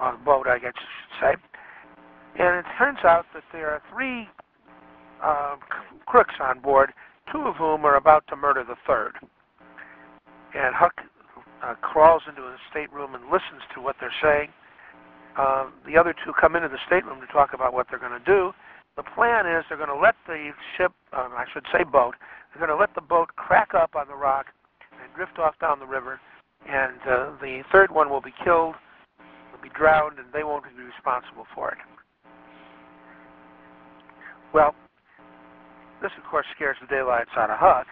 on 0.00 0.14
the 0.18 0.24
boat, 0.24 0.46
I 0.46 0.58
guess 0.58 0.72
you 0.74 0.88
should 0.98 1.20
say. 1.20 2.42
And 2.42 2.58
it 2.58 2.64
turns 2.78 2.98
out 3.04 3.26
that 3.34 3.42
there 3.52 3.70
are 3.70 3.82
three 3.92 4.28
uh, 5.22 5.56
crooks 6.06 6.34
on 6.40 6.60
board, 6.60 6.90
two 7.32 7.40
of 7.40 7.56
whom 7.56 7.84
are 7.84 7.96
about 7.96 8.24
to 8.28 8.36
murder 8.36 8.64
the 8.64 8.76
third. 8.86 9.12
And 10.54 10.74
Huck 10.74 10.94
uh, 11.62 11.74
crawls 11.74 12.22
into 12.28 12.40
the 12.40 12.56
stateroom 12.70 13.14
and 13.14 13.24
listens 13.24 13.62
to 13.74 13.80
what 13.80 13.96
they're 14.00 14.14
saying. 14.22 14.48
Uh, 15.38 15.66
the 15.86 15.96
other 15.96 16.14
two 16.24 16.32
come 16.40 16.56
into 16.56 16.68
the 16.68 16.78
stateroom 16.86 17.20
to 17.20 17.26
talk 17.26 17.52
about 17.52 17.72
what 17.72 17.86
they're 17.90 18.00
going 18.00 18.18
to 18.18 18.24
do. 18.24 18.52
The 18.96 19.04
plan 19.14 19.46
is 19.46 19.64
they're 19.68 19.78
going 19.78 19.92
to 19.92 19.96
let 19.96 20.16
the 20.26 20.50
ship, 20.76 20.92
uh, 21.12 21.28
I 21.32 21.44
should 21.52 21.64
say 21.72 21.84
boat, 21.84 22.14
they're 22.50 22.66
going 22.66 22.76
to 22.76 22.80
let 22.80 22.94
the 22.94 23.00
boat 23.00 23.28
crack 23.36 23.74
up 23.74 23.94
on 23.94 24.08
the 24.08 24.16
rock 24.16 24.46
and 24.92 25.14
drift 25.14 25.38
off 25.38 25.54
down 25.60 25.78
the 25.78 25.86
river, 25.86 26.20
and 26.68 27.00
uh, 27.08 27.30
the 27.40 27.62
third 27.72 27.90
one 27.90 28.10
will 28.10 28.20
be 28.20 28.34
killed, 28.44 28.74
will 29.52 29.62
be 29.62 29.70
drowned, 29.76 30.18
and 30.18 30.28
they 30.32 30.44
won't 30.44 30.64
be 30.64 30.82
responsible 30.82 31.46
for 31.54 31.72
it. 31.72 31.78
Well, 34.52 34.74
this, 36.02 36.10
of 36.16 36.24
course, 36.30 36.46
scares 36.54 36.76
the 36.80 36.86
daylights 36.86 37.30
out 37.36 37.50
of 37.50 37.58
Huck, 37.58 37.86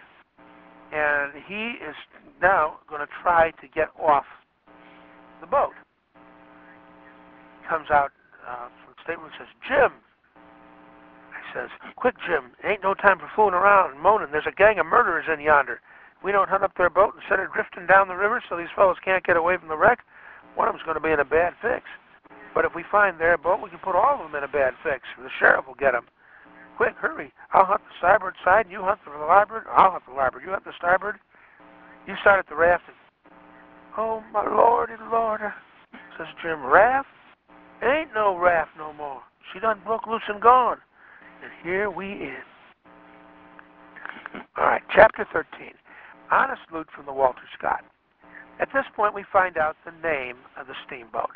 and 0.93 1.33
he 1.47 1.79
is 1.85 1.95
now 2.41 2.79
going 2.89 3.01
to 3.01 3.13
try 3.23 3.51
to 3.51 3.69
get 3.69 3.89
off 4.01 4.25
the 5.41 5.47
boat. 5.47 5.73
Comes 7.69 7.91
out 7.91 8.11
uh, 8.49 8.69
from 8.83 8.95
the 8.97 9.03
stateroom 9.05 9.29
and 9.29 9.37
says, 9.39 9.53
Jim. 9.69 9.93
He 11.37 11.45
says, 11.53 11.69
Quick, 11.97 12.17
Jim. 12.27 12.53
Ain't 12.65 12.83
no 12.83 12.95
time 12.95 13.19
for 13.19 13.29
fooling 13.37 13.55
around 13.55 13.93
and 13.93 14.01
moaning. 14.01 14.29
There's 14.33 14.49
a 14.49 14.57
gang 14.57 14.79
of 14.79 14.87
murderers 14.87 15.27
in 15.33 15.41
yonder. 15.41 15.81
We 16.23 16.33
don't 16.33 16.49
hunt 16.49 16.65
up 16.65 16.77
their 16.77 16.91
boat 16.91 17.15
and 17.15 17.23
set 17.29 17.39
it 17.39 17.49
drifting 17.55 17.87
down 17.87 18.09
the 18.09 18.17
river 18.17 18.43
so 18.49 18.57
these 18.57 18.73
fellows 18.75 18.97
can't 19.05 19.25
get 19.25 19.37
away 19.37 19.57
from 19.57 19.69
the 19.69 19.77
wreck. 19.77 20.01
One 20.57 20.69
of 20.69 20.75
them's 20.75 20.85
going 20.85 20.97
to 20.97 21.03
be 21.03 21.13
in 21.13 21.21
a 21.21 21.25
bad 21.25 21.55
fix. 21.63 21.85
But 22.55 22.65
if 22.65 22.75
we 22.75 22.85
find 22.91 23.21
their 23.21 23.39
boat, 23.39 23.61
we 23.63 23.71
can 23.71 23.79
put 23.79 23.95
all 23.95 24.15
of 24.15 24.21
them 24.21 24.35
in 24.35 24.43
a 24.43 24.51
bad 24.51 24.75
fix. 24.83 25.05
The 25.17 25.29
sheriff 25.39 25.67
will 25.67 25.75
get 25.75 25.93
them. 25.93 26.07
Quick, 26.77 26.95
hurry. 26.97 27.33
I'll 27.53 27.65
hunt 27.65 27.83
the 27.83 27.95
starboard 27.99 28.35
side, 28.45 28.67
and 28.67 28.73
you 28.73 28.83
hunt 28.83 29.01
the 29.05 29.11
larboard. 29.11 29.65
I'll 29.71 29.93
hunt 29.93 30.05
the 30.09 30.15
larboard. 30.15 30.43
You 30.45 30.51
hunt 30.51 30.65
the 30.65 30.73
starboard. 30.77 31.17
You 32.07 32.15
start 32.21 32.39
at 32.39 32.49
the 32.49 32.57
raft. 32.57 32.85
Oh, 33.97 34.23
my 34.33 34.45
lord 34.45 34.91
and 34.91 35.11
lord, 35.11 35.41
says 36.17 36.27
Jim. 36.43 36.65
Raft? 36.65 37.09
Ain't 37.83 38.11
no 38.15 38.37
raft 38.37 38.71
no 38.77 38.93
more. 38.93 39.21
She 39.53 39.61
done 39.61 39.81
broke 39.85 40.07
loose 40.07 40.23
and 40.29 40.41
gone. 40.41 40.79
And 41.43 41.53
here 41.63 41.91
we 41.91 42.13
is. 42.13 42.45
All 44.57 44.65
right, 44.65 44.83
chapter 44.95 45.27
13. 45.33 45.73
Honest 46.31 46.63
loot 46.73 46.89
from 46.95 47.07
the 47.07 47.13
Walter 47.13 47.47
Scott. 47.59 47.85
At 48.61 48.69
this 48.75 48.85
point, 48.95 49.15
we 49.15 49.25
find 49.33 49.57
out 49.57 49.77
the 49.85 49.93
name 50.03 50.37
of 50.59 50.67
the 50.67 50.75
steamboat. 50.87 51.31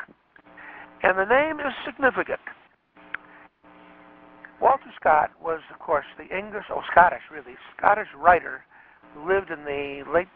And 1.01 1.17
the 1.17 1.25
name 1.25 1.59
is 1.59 1.73
significant. 1.85 2.39
Walter 4.61 4.91
Scott 4.99 5.31
was, 5.41 5.59
of 5.73 5.79
course, 5.79 6.05
the 6.17 6.35
English, 6.35 6.65
or 6.69 6.77
oh, 6.77 6.83
Scottish 6.91 7.23
really, 7.31 7.55
Scottish 7.75 8.07
writer 8.17 8.63
who 9.13 9.27
lived 9.27 9.51
in 9.51 9.65
the 9.65 10.03
late 10.13 10.27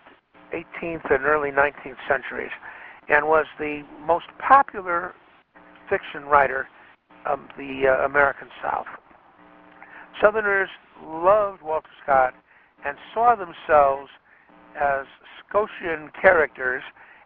18th 0.54 1.10
and 1.14 1.26
early 1.26 1.52
19th 1.52 2.00
centuries 2.08 2.52
and 3.10 3.26
was 3.26 3.46
the 3.60 3.84
most 4.06 4.26
popular 4.40 5.14
fiction 5.90 6.26
writer 6.26 6.68
of 7.26 7.40
the 7.58 7.84
uh, 7.88 8.06
American 8.06 8.48
South. 8.62 8.88
Southerners 10.22 10.70
loved 11.04 11.62
Walter 11.62 11.90
Scott 12.04 12.34
and 12.86 12.98
saw 13.14 13.36
themselves 13.36 14.10
as 14.80 15.06
Scotian 15.48 16.12
characters 16.20 16.84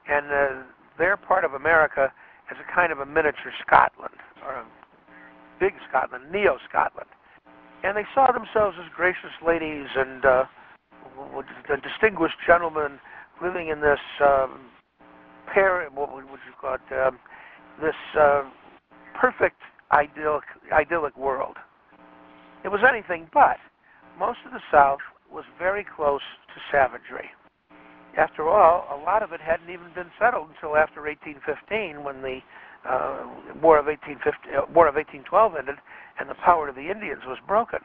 and 0.10 0.26
uh, 0.32 0.64
their 0.98 1.18
part 1.18 1.46
of 1.46 1.54
America 1.54 2.12
as 2.50 2.58
a 2.58 2.76
kind 2.76 2.92
of 2.92 3.00
a 3.00 3.06
miniature 3.06 3.54
Scotland 3.66 4.16
or 4.46 4.54
a 4.54 4.66
big 5.60 5.74
Scotland, 5.90 6.32
Neo 6.32 6.58
Scotland. 6.68 7.10
And 7.84 7.98
they 7.98 8.06
saw 8.14 8.32
themselves 8.32 8.78
as 8.80 8.90
gracious 8.96 9.32
ladies 9.46 9.88
and 9.96 10.26
uh, 10.26 10.44
distinguished 11.84 12.36
gentlemen 12.46 13.00
living 13.42 13.70
in 13.70 13.82
this 13.82 14.00
um, 14.22 14.68
pair, 15.52 15.88
what 15.94 16.14
would 16.14 16.24
you 16.26 16.54
call 16.60 16.76
it, 16.76 17.06
um, 17.06 17.18
this 17.82 17.96
uh, 18.20 18.44
perfect 19.20 19.58
idyllic, 19.92 20.44
idyllic 20.72 21.18
world. 21.18 21.58
It 22.64 22.70
was 22.70 22.82
anything 22.88 23.28
but. 23.34 23.58
Most 24.20 24.40
of 24.46 24.52
the 24.52 24.62
South 24.72 25.00
was 25.32 25.46
very 25.58 25.86
close 25.96 26.22
to 26.54 26.62
savagery. 26.72 27.30
After 28.18 28.50
all, 28.50 28.88
a 28.92 29.00
lot 29.04 29.24
of 29.24 29.32
it 29.32 29.40
hadn't 29.40 29.70
even 29.70 29.88
been 29.96 30.12
settled 30.20 30.50
until 30.56 30.76
after 30.76 31.02
1815 31.02 32.04
when 32.04 32.22
the 32.22 32.40
uh, 32.84 33.24
War 33.62 33.80
of 33.80 33.86
1850, 33.88 34.28
uh, 34.52 34.68
War 34.74 34.88
of 34.90 34.96
1812 34.96 35.56
ended, 35.56 35.76
and 36.20 36.28
the 36.30 36.40
power 36.44 36.68
of 36.68 36.76
the 36.76 36.92
Indians 36.92 37.22
was 37.26 37.38
broken. 37.48 37.80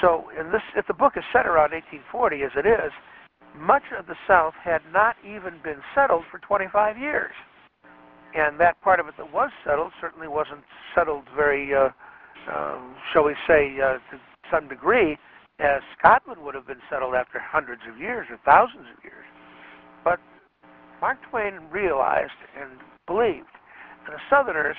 So, 0.00 0.30
in 0.38 0.52
this, 0.52 0.62
if 0.76 0.86
the 0.86 0.94
book 0.94 1.14
is 1.16 1.24
set 1.32 1.46
around 1.46 1.72
1840, 1.72 2.42
as 2.44 2.52
it 2.56 2.66
is, 2.66 2.92
much 3.56 3.84
of 3.98 4.06
the 4.06 4.16
South 4.28 4.54
had 4.62 4.80
not 4.92 5.16
even 5.24 5.60
been 5.64 5.80
settled 5.94 6.24
for 6.30 6.38
25 6.38 6.98
years, 6.98 7.32
and 8.34 8.60
that 8.60 8.80
part 8.82 9.00
of 9.00 9.08
it 9.08 9.14
that 9.16 9.32
was 9.32 9.50
settled 9.64 9.92
certainly 10.00 10.28
wasn't 10.28 10.64
settled 10.94 11.24
very, 11.34 11.74
uh, 11.74 11.88
um, 12.52 12.94
shall 13.12 13.24
we 13.24 13.34
say, 13.48 13.76
uh, 13.80 13.96
to 14.12 14.20
some 14.50 14.68
degree, 14.68 15.16
as 15.58 15.80
Scotland 15.98 16.42
would 16.42 16.54
have 16.54 16.66
been 16.66 16.82
settled 16.90 17.14
after 17.14 17.38
hundreds 17.38 17.82
of 17.88 17.98
years 17.98 18.26
or 18.30 18.38
thousands 18.44 18.86
of 18.96 19.02
years. 19.02 19.24
But 20.04 20.20
Mark 21.00 21.18
Twain 21.30 21.60
realized 21.70 22.36
and 22.58 22.70
believed 23.06 23.48
that 24.04 24.12
the 24.12 24.22
Southerners 24.28 24.76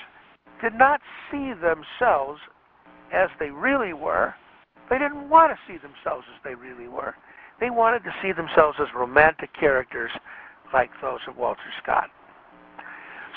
did 0.62 0.74
not 0.74 1.02
see 1.32 1.54
themselves 1.54 2.40
as 3.13 3.30
they 3.40 3.50
really 3.50 3.94
were. 3.94 4.34
They 4.90 4.98
didn't 4.98 5.30
want 5.30 5.52
to 5.52 5.58
see 5.68 5.78
themselves 5.78 6.26
as 6.34 6.40
they 6.44 6.56
really 6.56 6.88
were. 6.88 7.16
They 7.60 7.70
wanted 7.70 8.04
to 8.04 8.13
see 8.22 8.32
themselves 8.32 8.78
as 8.80 8.88
romantic 8.96 9.50
characters 9.60 10.12
like 10.74 10.92
those 11.02 11.20
of 11.28 11.38
Walter 11.38 11.72
Scott. 11.82 12.10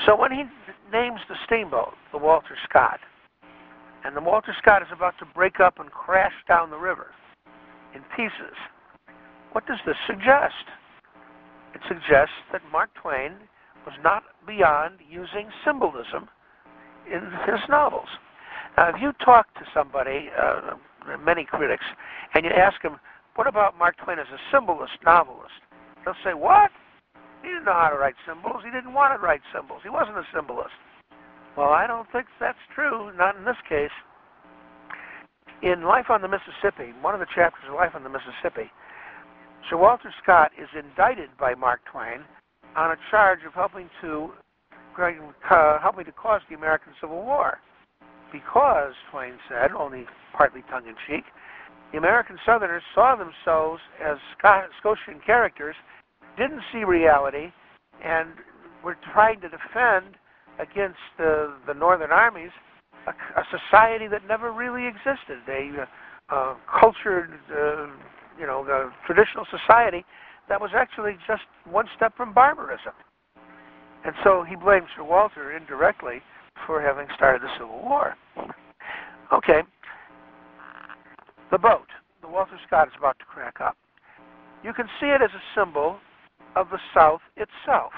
So 0.06 0.16
when 0.16 0.30
he 0.30 0.44
names 0.92 1.20
the 1.28 1.36
steamboat 1.46 1.94
the 2.12 2.18
Walter 2.18 2.56
Scott, 2.68 3.00
and 4.04 4.16
the 4.16 4.20
Walter 4.20 4.54
Scott 4.60 4.82
is 4.82 4.88
about 4.92 5.14
to 5.18 5.26
break 5.34 5.60
up 5.60 5.78
and 5.78 5.90
crash 5.90 6.32
down 6.48 6.70
the 6.70 6.78
river 6.78 7.08
in 7.94 8.02
pieces, 8.16 8.56
what 9.52 9.66
does 9.66 9.78
this 9.86 9.96
suggest? 10.06 10.64
It 11.74 11.80
suggests 11.88 12.34
that 12.52 12.62
Mark 12.70 12.90
Twain 13.00 13.32
was 13.86 13.94
not 14.02 14.22
beyond 14.46 14.96
using 15.08 15.48
symbolism 15.64 16.28
in 17.06 17.22
his 17.46 17.60
novels. 17.68 18.08
Now, 18.76 18.90
if 18.90 19.00
you 19.00 19.12
talk 19.24 19.52
to 19.54 19.62
somebody, 19.74 20.30
uh, 20.38 20.76
many 21.24 21.44
critics, 21.44 21.84
and 22.34 22.44
you 22.44 22.50
ask 22.50 22.80
them, 22.82 22.98
what 23.34 23.46
about 23.46 23.78
Mark 23.78 23.96
Twain 24.04 24.18
as 24.18 24.26
a 24.32 24.38
symbolist 24.52 24.92
novelist? 25.04 25.54
They'll 26.04 26.14
say, 26.24 26.34
what? 26.34 26.70
He 27.42 27.48
didn't 27.48 27.64
know 27.64 27.72
how 27.72 27.88
to 27.88 27.96
write 27.96 28.14
symbols. 28.26 28.62
He 28.64 28.70
didn't 28.70 28.92
want 28.92 29.18
to 29.18 29.24
write 29.24 29.40
symbols. 29.54 29.80
He 29.82 29.88
wasn't 29.88 30.18
a 30.18 30.24
symbolist. 30.34 30.74
Well, 31.56 31.70
I 31.70 31.86
don't 31.86 32.06
think 32.12 32.26
that's 32.38 32.58
true, 32.74 33.12
not 33.16 33.36
in 33.36 33.44
this 33.44 33.56
case. 33.68 33.90
In 35.62 35.82
Life 35.82 36.08
on 36.08 36.22
the 36.22 36.28
Mississippi, 36.28 36.94
one 37.02 37.12
of 37.12 37.20
the 37.20 37.26
chapters 37.34 37.64
of 37.68 37.74
Life 37.74 37.92
on 37.94 38.02
the 38.02 38.08
Mississippi, 38.08 38.72
Sir 39.68 39.76
Walter 39.76 40.12
Scott 40.22 40.52
is 40.56 40.68
indicted 40.72 41.28
by 41.38 41.54
Mark 41.54 41.80
Twain 41.84 42.24
on 42.76 42.92
a 42.92 42.96
charge 43.10 43.40
of 43.46 43.52
helping 43.52 43.90
to 44.00 44.32
uh, 44.98 45.78
helping 45.80 46.04
to 46.06 46.12
cause 46.12 46.40
the 46.48 46.54
American 46.54 46.92
Civil 47.00 47.22
War, 47.22 47.58
because 48.32 48.92
Twain 49.10 49.34
said, 49.48 49.72
only 49.72 50.06
partly 50.32 50.62
tongue 50.70 50.86
in 50.86 50.94
cheek, 51.06 51.24
The 51.92 51.98
American 51.98 52.38
Southerners 52.46 52.82
saw 52.94 53.16
themselves 53.16 53.80
as 54.02 54.18
Scotian 54.78 55.20
characters, 55.24 55.74
didn't 56.36 56.60
see 56.72 56.84
reality, 56.84 57.52
and 58.04 58.30
were 58.84 58.96
trying 59.12 59.40
to 59.40 59.48
defend 59.48 60.16
against 60.58 61.00
the, 61.18 61.54
the 61.66 61.74
Northern 61.74 62.10
armies 62.10 62.50
a, 63.06 63.10
a 63.10 63.44
society 63.50 64.06
that 64.08 64.26
never 64.26 64.52
really 64.52 64.86
existed, 64.86 65.38
a 65.48 65.86
uh, 66.28 66.54
cultured, 66.80 67.32
uh, 67.50 67.86
you 68.38 68.46
know, 68.46 68.90
traditional 69.06 69.46
society 69.50 70.04
that 70.48 70.60
was 70.60 70.70
actually 70.74 71.16
just 71.26 71.42
one 71.64 71.86
step 71.96 72.16
from 72.16 72.32
barbarism. 72.32 72.92
And 74.04 74.14
so 74.24 74.44
he 74.48 74.56
blames 74.56 74.86
Sir 74.96 75.04
Walter 75.04 75.56
indirectly 75.56 76.22
for 76.66 76.80
having 76.80 77.06
started 77.14 77.42
the 77.42 77.52
Civil 77.58 77.80
War. 77.82 78.16
Okay. 79.32 79.62
The 81.50 81.58
boat. 81.58 81.86
The 82.22 82.28
Walter 82.28 82.58
Scott 82.66 82.88
is 82.88 82.94
about 82.98 83.18
to 83.18 83.24
crack 83.24 83.60
up. 83.60 83.76
You 84.62 84.72
can 84.72 84.86
see 85.00 85.06
it 85.06 85.22
as 85.22 85.30
a 85.30 85.58
symbol 85.58 85.98
of 86.56 86.68
the 86.70 86.78
South 86.94 87.20
itself. 87.36 87.92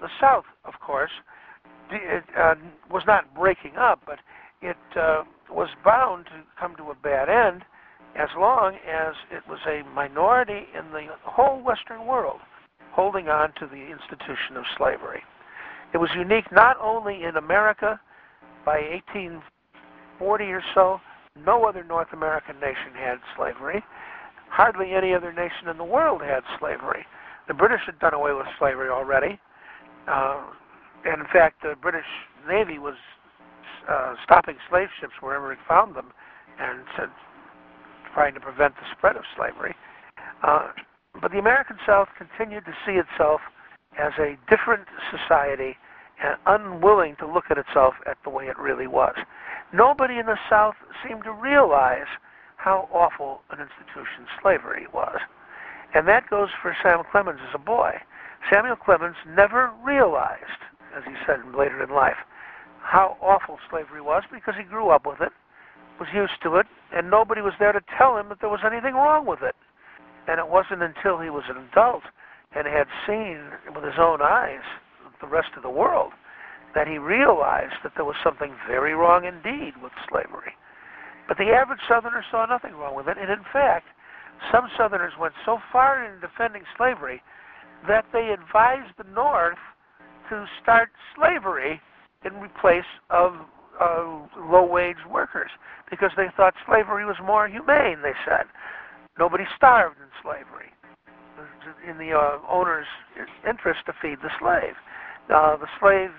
The 0.00 0.08
South, 0.20 0.44
of 0.64 0.74
course, 0.80 1.10
it, 1.90 2.24
uh, 2.38 2.54
was 2.90 3.02
not 3.06 3.34
breaking 3.34 3.76
up, 3.76 4.00
but 4.06 4.18
it 4.62 4.76
uh, 4.96 5.22
was 5.50 5.68
bound 5.84 6.26
to 6.26 6.42
come 6.58 6.76
to 6.76 6.90
a 6.90 6.94
bad 6.94 7.28
end 7.28 7.62
as 8.18 8.28
long 8.36 8.74
as 8.88 9.14
it 9.30 9.42
was 9.48 9.58
a 9.66 9.82
minority 9.94 10.66
in 10.76 10.90
the 10.92 11.06
whole 11.22 11.62
Western 11.62 12.06
world 12.06 12.40
holding 12.92 13.28
on 13.28 13.52
to 13.60 13.66
the 13.66 13.92
institution 13.92 14.56
of 14.56 14.64
slavery. 14.76 15.20
It 15.92 15.98
was 15.98 16.08
unique 16.16 16.50
not 16.50 16.76
only 16.80 17.24
in 17.24 17.36
America 17.36 18.00
by 18.64 18.80
1840 19.08 20.44
or 20.44 20.62
so, 20.74 21.00
no 21.44 21.64
other 21.64 21.84
North 21.84 22.08
American 22.12 22.58
nation 22.58 22.96
had 22.96 23.18
slavery. 23.36 23.84
Hardly 24.48 24.92
any 24.94 25.12
other 25.12 25.32
nation 25.32 25.68
in 25.70 25.76
the 25.76 25.84
world 25.84 26.22
had 26.22 26.42
slavery. 26.58 27.04
The 27.48 27.54
British 27.54 27.82
had 27.84 27.98
done 27.98 28.14
away 28.14 28.32
with 28.32 28.46
slavery 28.58 28.88
already. 28.88 29.38
Uh, 30.08 30.42
and 31.04 31.20
in 31.20 31.26
fact, 31.32 31.62
the 31.62 31.74
British 31.80 32.06
Navy 32.48 32.78
was 32.78 32.96
uh, 33.88 34.14
stopping 34.24 34.56
slave 34.68 34.88
ships 35.00 35.12
wherever 35.20 35.52
it 35.52 35.58
found 35.68 35.94
them 35.94 36.12
and 36.58 36.80
said, 36.96 37.08
trying 38.14 38.34
to 38.34 38.40
prevent 38.40 38.74
the 38.76 38.86
spread 38.96 39.16
of 39.16 39.22
slavery. 39.36 39.74
Uh, 40.42 40.68
but 41.20 41.30
the 41.32 41.38
American 41.38 41.76
South 41.86 42.08
continued 42.16 42.64
to 42.64 42.72
see 42.84 42.98
itself 42.98 43.40
as 43.98 44.12
a 44.18 44.36
different 44.50 44.84
society 45.10 45.76
and 46.22 46.36
unwilling 46.46 47.16
to 47.20 47.26
look 47.26 47.44
at 47.50 47.58
itself 47.58 47.94
at 48.08 48.16
the 48.24 48.30
way 48.30 48.46
it 48.46 48.58
really 48.58 48.86
was. 48.86 49.14
Nobody 49.72 50.18
in 50.18 50.26
the 50.26 50.38
South 50.48 50.74
seemed 51.06 51.24
to 51.24 51.32
realize 51.32 52.08
how 52.56 52.88
awful 52.92 53.42
an 53.50 53.60
institution 53.60 54.26
slavery 54.40 54.86
was. 54.92 55.18
And 55.94 56.08
that 56.08 56.28
goes 56.28 56.48
for 56.62 56.76
Sam 56.82 57.02
Clemens 57.10 57.40
as 57.48 57.54
a 57.54 57.58
boy. 57.58 57.92
Samuel 58.52 58.76
Clemens 58.76 59.16
never 59.28 59.72
realized, 59.84 60.60
as 60.96 61.04
he 61.04 61.14
said 61.26 61.40
later 61.56 61.82
in 61.82 61.90
life, 61.90 62.16
how 62.80 63.16
awful 63.20 63.58
slavery 63.68 64.00
was 64.00 64.22
because 64.32 64.54
he 64.56 64.64
grew 64.64 64.90
up 64.90 65.04
with 65.04 65.20
it, 65.20 65.32
was 66.00 66.08
used 66.14 66.40
to 66.42 66.56
it, 66.56 66.66
and 66.94 67.10
nobody 67.10 67.40
was 67.40 67.54
there 67.58 67.72
to 67.72 67.80
tell 67.98 68.16
him 68.16 68.28
that 68.28 68.40
there 68.40 68.50
was 68.50 68.64
anything 68.64 68.94
wrong 68.94 69.26
with 69.26 69.42
it. 69.42 69.54
And 70.28 70.38
it 70.38 70.48
wasn't 70.48 70.82
until 70.82 71.18
he 71.18 71.30
was 71.30 71.44
an 71.48 71.56
adult 71.70 72.02
and 72.54 72.66
had 72.66 72.86
seen 73.06 73.38
with 73.74 73.84
his 73.84 73.98
own 73.98 74.20
eyes 74.22 74.64
the 75.20 75.26
rest 75.26 75.50
of 75.56 75.62
the 75.62 75.70
world 75.70 76.12
that 76.74 76.86
he 76.86 76.98
realized 76.98 77.80
that 77.82 77.92
there 77.96 78.04
was 78.04 78.16
something 78.22 78.52
very 78.68 78.94
wrong 78.94 79.24
indeed 79.24 79.74
with 79.82 79.92
slavery. 80.08 80.52
But 81.26 81.38
the 81.38 81.50
average 81.50 81.80
Southerner 81.88 82.24
saw 82.30 82.46
nothing 82.46 82.74
wrong 82.74 82.94
with 82.94 83.08
it, 83.08 83.18
and 83.18 83.30
in 83.30 83.44
fact, 83.52 83.86
some 84.52 84.68
Southerners 84.76 85.14
went 85.18 85.34
so 85.44 85.58
far 85.72 86.04
in 86.04 86.20
defending 86.20 86.62
slavery 86.76 87.22
that 87.88 88.04
they 88.12 88.28
advised 88.28 88.92
the 88.98 89.08
North 89.14 89.58
to 90.30 90.46
start 90.62 90.90
slavery 91.16 91.80
in 92.24 92.32
place 92.60 92.84
of 93.10 93.34
uh, 93.80 94.26
low-wage 94.50 94.96
workers 95.10 95.50
because 95.90 96.10
they 96.16 96.26
thought 96.36 96.54
slavery 96.66 97.04
was 97.04 97.16
more 97.24 97.48
humane. 97.48 97.98
They 98.02 98.14
said 98.24 98.46
nobody 99.18 99.44
starved 99.56 99.96
in 99.98 100.08
slavery. 100.22 100.72
In 101.88 101.98
the 101.98 102.12
uh, 102.12 102.38
owner's 102.48 102.86
interest 103.46 103.80
to 103.86 103.92
feed 104.00 104.18
the 104.22 104.30
slave. 104.40 104.74
Uh, 105.28 105.56
the 105.56 105.66
slave, 105.80 106.10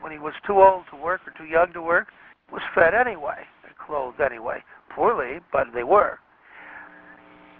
when 0.00 0.12
he 0.12 0.18
was 0.18 0.34
too 0.46 0.60
old 0.60 0.84
to 0.90 0.96
work 0.96 1.22
or 1.26 1.32
too 1.36 1.50
young 1.50 1.72
to 1.72 1.82
work, 1.82 2.08
was 2.52 2.62
fed 2.74 2.94
anyway 2.94 3.42
and 3.66 3.74
clothed 3.76 4.20
anyway, 4.20 4.62
poorly, 4.94 5.40
but 5.52 5.66
they 5.74 5.82
were. 5.82 6.18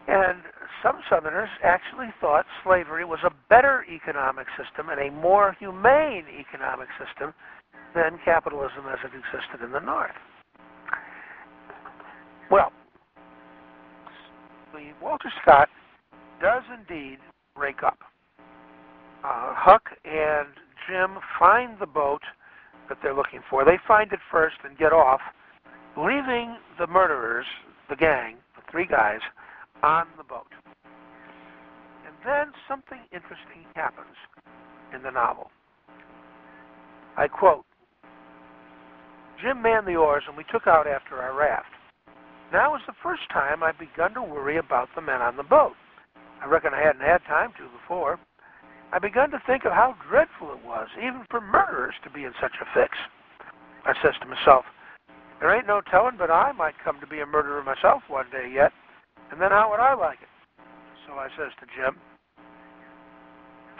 And 0.06 0.38
some 0.82 1.00
Southerners 1.08 1.48
actually 1.62 2.08
thought 2.20 2.46
slavery 2.64 3.04
was 3.04 3.20
a 3.24 3.30
better 3.48 3.84
economic 3.90 4.46
system 4.56 4.88
and 4.90 5.00
a 5.00 5.10
more 5.10 5.56
humane 5.58 6.24
economic 6.38 6.88
system 6.98 7.32
than 7.94 8.18
capitalism 8.24 8.84
as 8.90 8.98
it 9.04 9.12
existed 9.16 9.64
in 9.64 9.72
the 9.72 9.80
North. 9.80 10.10
Well, 12.50 12.72
the 14.72 14.92
Walter 15.02 15.32
Scott 15.42 15.68
does 16.40 16.62
indeed 16.78 17.18
break 17.56 17.82
up. 17.82 17.98
Uh, 19.24 19.54
Huck 19.54 19.88
and 20.04 20.48
Jim 20.88 21.18
find 21.38 21.78
the 21.80 21.86
boat 21.86 22.20
that 22.88 22.98
they're 23.02 23.14
looking 23.14 23.40
for. 23.50 23.64
They 23.64 23.78
find 23.88 24.12
it 24.12 24.20
first 24.30 24.56
and 24.62 24.78
get 24.78 24.92
off, 24.92 25.20
leaving 25.96 26.56
the 26.78 26.86
murderers, 26.86 27.46
the 27.88 27.96
gang, 27.96 28.36
the 28.54 28.62
three 28.70 28.86
guys, 28.86 29.20
on 29.82 30.06
the 30.16 30.24
boat. 30.24 30.46
Then 32.24 32.52
something 32.68 33.00
interesting 33.12 33.64
happens 33.74 34.16
in 34.94 35.02
the 35.02 35.10
novel. 35.10 35.50
I 37.16 37.28
quote 37.28 37.64
Jim 39.40 39.60
manned 39.60 39.86
the 39.86 39.96
oars 39.96 40.24
and 40.26 40.36
we 40.36 40.44
took 40.50 40.66
out 40.66 40.86
after 40.86 41.20
our 41.20 41.34
raft. 41.34 41.68
Now 42.52 42.72
was 42.72 42.82
the 42.86 42.94
first 43.02 43.22
time 43.32 43.62
I'd 43.62 43.78
begun 43.78 44.14
to 44.14 44.22
worry 44.22 44.56
about 44.56 44.88
the 44.94 45.02
men 45.02 45.20
on 45.20 45.36
the 45.36 45.42
boat. 45.42 45.74
I 46.42 46.46
reckon 46.46 46.74
I 46.74 46.80
hadn't 46.80 47.02
had 47.02 47.24
time 47.26 47.52
to 47.58 47.68
before. 47.80 48.18
I 48.92 48.98
begun 48.98 49.30
to 49.30 49.42
think 49.46 49.64
of 49.64 49.72
how 49.72 49.96
dreadful 50.08 50.52
it 50.52 50.64
was, 50.64 50.88
even 50.98 51.26
for 51.28 51.40
murderers, 51.40 51.94
to 52.04 52.10
be 52.10 52.24
in 52.24 52.32
such 52.40 52.54
a 52.60 52.66
fix. 52.72 52.96
I 53.84 53.94
says 54.02 54.14
to 54.20 54.28
myself, 54.28 54.64
there 55.40 55.54
ain't 55.54 55.66
no 55.66 55.80
telling 55.90 56.16
but 56.16 56.30
I 56.30 56.52
might 56.52 56.74
come 56.84 57.00
to 57.00 57.06
be 57.06 57.20
a 57.20 57.26
murderer 57.26 57.62
myself 57.62 58.02
one 58.08 58.26
day 58.30 58.50
yet, 58.52 58.72
and 59.30 59.40
then 59.40 59.50
how 59.50 59.70
would 59.70 59.80
I 59.80 59.94
like 59.94 60.18
it? 60.22 60.28
So 61.06 61.14
I 61.14 61.28
says 61.38 61.54
to 61.60 61.66
Jim, 61.78 61.96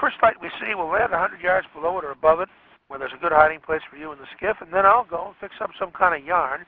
first 0.01 0.17
light 0.23 0.37
we 0.41 0.49
see, 0.61 0.75
we'll 0.75 0.91
land 0.91 1.13
a 1.13 1.19
hundred 1.19 1.41
yards 1.41 1.67
below 1.75 1.99
it 1.99 2.05
or 2.05 2.13
above 2.13 2.41
it, 2.41 2.49
where 2.89 2.99
there's 2.99 3.15
a 3.17 3.21
good 3.21 3.33
hiding 3.33 3.61
place 3.61 3.83
for 3.91 3.97
you 3.97 4.13
in 4.13 4.19
the 4.19 4.31
skiff, 4.37 4.57
and 4.61 4.73
then 4.73 4.87
I'll 4.87 5.05
go 5.05 5.27
and 5.29 5.37
fix 5.41 5.55
up 5.61 5.71
some 5.79 5.91
kind 5.91 6.15
of 6.15 6.27
yarn 6.27 6.65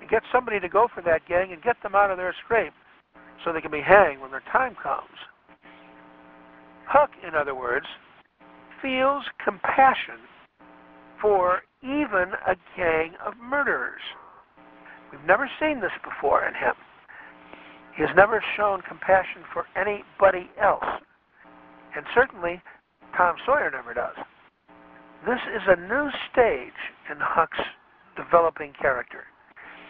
and 0.00 0.10
get 0.10 0.22
somebody 0.30 0.60
to 0.60 0.68
go 0.68 0.88
for 0.94 1.02
that 1.02 1.26
gang 1.26 1.52
and 1.52 1.62
get 1.62 1.76
them 1.82 1.94
out 1.94 2.10
of 2.10 2.18
their 2.18 2.34
scrape 2.44 2.74
so 3.44 3.52
they 3.52 3.60
can 3.60 3.70
be 3.70 3.80
hanged 3.80 4.20
when 4.20 4.30
their 4.30 4.44
time 4.52 4.76
comes. 4.82 5.16
Huck, 6.86 7.10
in 7.26 7.34
other 7.34 7.54
words, 7.54 7.86
feels 8.82 9.24
compassion 9.42 10.20
for 11.20 11.62
even 11.82 12.34
a 12.46 12.56
gang 12.76 13.14
of 13.24 13.34
murderers. 13.40 14.02
We've 15.10 15.24
never 15.24 15.48
seen 15.60 15.80
this 15.80 15.92
before 16.04 16.46
in 16.46 16.54
him. 16.54 16.74
He 17.96 18.02
has 18.02 18.10
never 18.16 18.42
shown 18.56 18.80
compassion 18.88 19.42
for 19.52 19.66
anybody 19.76 20.50
else. 20.60 20.84
And 21.94 22.06
certainly, 22.14 22.62
Tom 23.16 23.36
Sawyer 23.44 23.70
never 23.70 23.92
does. 23.92 24.16
This 25.26 25.40
is 25.54 25.62
a 25.68 25.76
new 25.76 26.08
stage 26.32 26.80
in 27.10 27.18
Huck's 27.20 27.60
developing 28.16 28.72
character 28.80 29.24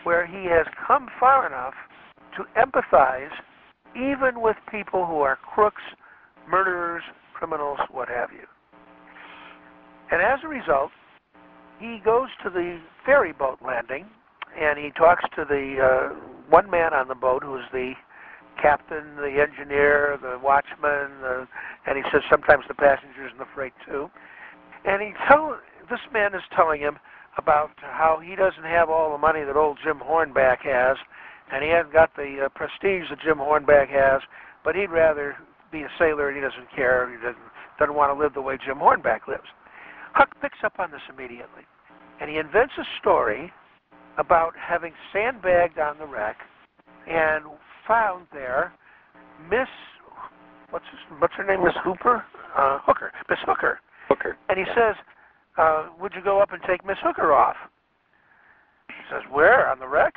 where 0.04 0.26
he 0.26 0.46
has 0.48 0.66
come 0.86 1.08
far 1.20 1.46
enough 1.46 1.74
to 2.36 2.44
empathize 2.60 3.30
even 3.94 4.40
with 4.40 4.56
people 4.70 5.06
who 5.06 5.20
are 5.20 5.36
crooks, 5.36 5.82
murderers, 6.48 7.02
criminals, 7.34 7.78
what 7.90 8.08
have 8.08 8.30
you. 8.32 8.46
And 10.10 10.20
as 10.20 10.40
a 10.44 10.48
result, 10.48 10.90
he 11.78 11.98
goes 12.04 12.28
to 12.42 12.50
the 12.50 12.80
ferry 13.04 13.32
boat 13.32 13.58
landing 13.64 14.06
and 14.58 14.78
he 14.78 14.90
talks 14.90 15.24
to 15.36 15.44
the 15.48 15.76
uh, 15.80 16.31
one 16.52 16.68
man 16.68 16.92
on 16.92 17.08
the 17.08 17.14
boat 17.14 17.42
who's 17.42 17.64
the 17.72 17.94
captain, 18.60 19.16
the 19.16 19.40
engineer, 19.40 20.18
the 20.20 20.38
watchman, 20.44 21.08
the, 21.24 21.48
and 21.86 21.96
he 21.96 22.04
says 22.12 22.20
sometimes 22.30 22.64
the 22.68 22.74
passengers 22.74 23.32
and 23.32 23.40
the 23.40 23.48
freight 23.54 23.72
too. 23.88 24.10
And 24.84 25.00
he 25.00 25.12
tell 25.26 25.56
this 25.88 26.04
man 26.12 26.34
is 26.34 26.42
telling 26.54 26.80
him 26.80 26.98
about 27.38 27.70
how 27.80 28.20
he 28.22 28.36
doesn't 28.36 28.68
have 28.68 28.90
all 28.90 29.10
the 29.12 29.18
money 29.18 29.42
that 29.44 29.56
old 29.56 29.78
Jim 29.82 29.98
Hornback 30.04 30.60
has, 30.68 30.98
and 31.50 31.64
he 31.64 31.70
hasn't 31.70 31.94
got 31.94 32.14
the 32.16 32.44
uh, 32.44 32.48
prestige 32.52 33.08
that 33.08 33.24
Jim 33.24 33.38
Hornback 33.38 33.88
has, 33.88 34.20
but 34.62 34.76
he'd 34.76 34.92
rather 34.92 35.34
be 35.72 35.80
a 35.80 35.88
sailor 35.98 36.28
and 36.28 36.36
he 36.36 36.42
doesn't 36.42 36.68
care. 36.76 37.08
He 37.08 37.16
doesn't 37.16 37.48
doesn't 37.78 37.96
want 37.96 38.14
to 38.14 38.22
live 38.22 38.34
the 38.34 38.42
way 38.42 38.58
Jim 38.64 38.76
Hornback 38.76 39.26
lives. 39.26 39.48
Huck 40.12 40.28
picks 40.42 40.60
up 40.62 40.74
on 40.78 40.90
this 40.90 41.00
immediately, 41.08 41.64
and 42.20 42.28
he 42.28 42.36
invents 42.36 42.74
a 42.76 42.84
story 43.00 43.50
about 44.18 44.54
having 44.56 44.92
sandbagged 45.12 45.78
on 45.78 45.98
the 45.98 46.06
wreck 46.06 46.36
and 47.08 47.44
found 47.86 48.26
there 48.32 48.72
Miss 49.50 49.68
what's 50.70 50.84
his, 50.90 51.20
what's 51.20 51.34
her 51.34 51.44
name? 51.44 51.64
Miss 51.64 51.74
Hooper, 51.84 52.24
uh, 52.56 52.78
Hooker, 52.82 53.12
Miss 53.28 53.38
Hooker. 53.46 53.80
Hooker. 54.08 54.36
And 54.48 54.58
he 54.58 54.64
Yeah. 54.64 54.74
says, 54.74 54.96
uh, 55.58 55.84
"Would 55.98 56.14
you 56.14 56.22
go 56.22 56.40
up 56.40 56.52
and 56.52 56.62
take 56.62 56.84
Miss 56.84 56.98
Hooker 57.00 57.32
off?" 57.32 57.56
She 58.90 59.02
says, 59.10 59.22
"Where? 59.26 59.68
On 59.68 59.78
the 59.78 59.88
wreck? 59.88 60.14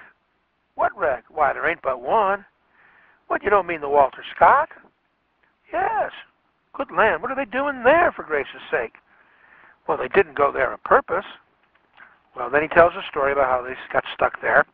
What 0.75 0.95
wreck? 0.97 1.23
Why, 1.29 1.53
there 1.53 1.65
ain't 1.65 1.81
but 1.81 2.01
one. 2.01 2.45
What? 3.27 3.43
You 3.43 3.49
don't 3.49 3.67
mean 3.67 3.81
the 3.81 3.89
Walter 3.89 4.23
Scott?" 4.35 4.69
Yes. 5.71 6.11
Good 6.73 6.91
land. 6.91 7.21
What 7.21 7.31
are 7.31 7.35
they 7.35 7.45
doing 7.45 7.83
there, 7.83 8.11
for 8.11 8.23
grace's 8.23 8.61
sake? 8.69 8.95
Well, 9.87 9.97
they 9.97 10.09
didn't 10.09 10.35
go 10.35 10.51
there 10.51 10.71
on 10.71 10.77
purpose. 10.79 11.25
Well, 12.35 12.49
then 12.49 12.61
he 12.61 12.67
tells 12.67 12.93
a 12.93 13.03
story 13.09 13.31
about 13.31 13.45
how 13.45 13.61
they 13.61 13.75
got 13.93 14.03
stuck 14.13 14.41
there. 14.41 14.65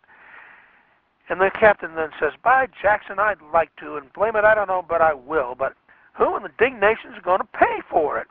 And 1.30 1.40
the 1.40 1.52
captain 1.58 1.96
then 1.96 2.10
says, 2.20 2.34
By 2.44 2.68
Jackson, 2.82 3.20
I'd 3.20 3.42
like 3.54 3.70
to, 3.78 3.96
and 3.96 4.12
blame 4.14 4.36
it, 4.36 4.44
I 4.44 4.56
don't 4.56 4.68
know, 4.68 4.84
but 4.88 5.02
I 5.02 5.14
will. 5.14 5.56
But 5.58 5.74
who 6.14 6.36
in 6.36 6.44
the 6.44 6.52
ding 6.60 6.80
nation's 6.80 7.24
going 7.24 7.40
to 7.40 7.58
pay 7.58 7.82
for 7.90 8.20
it? 8.20 8.28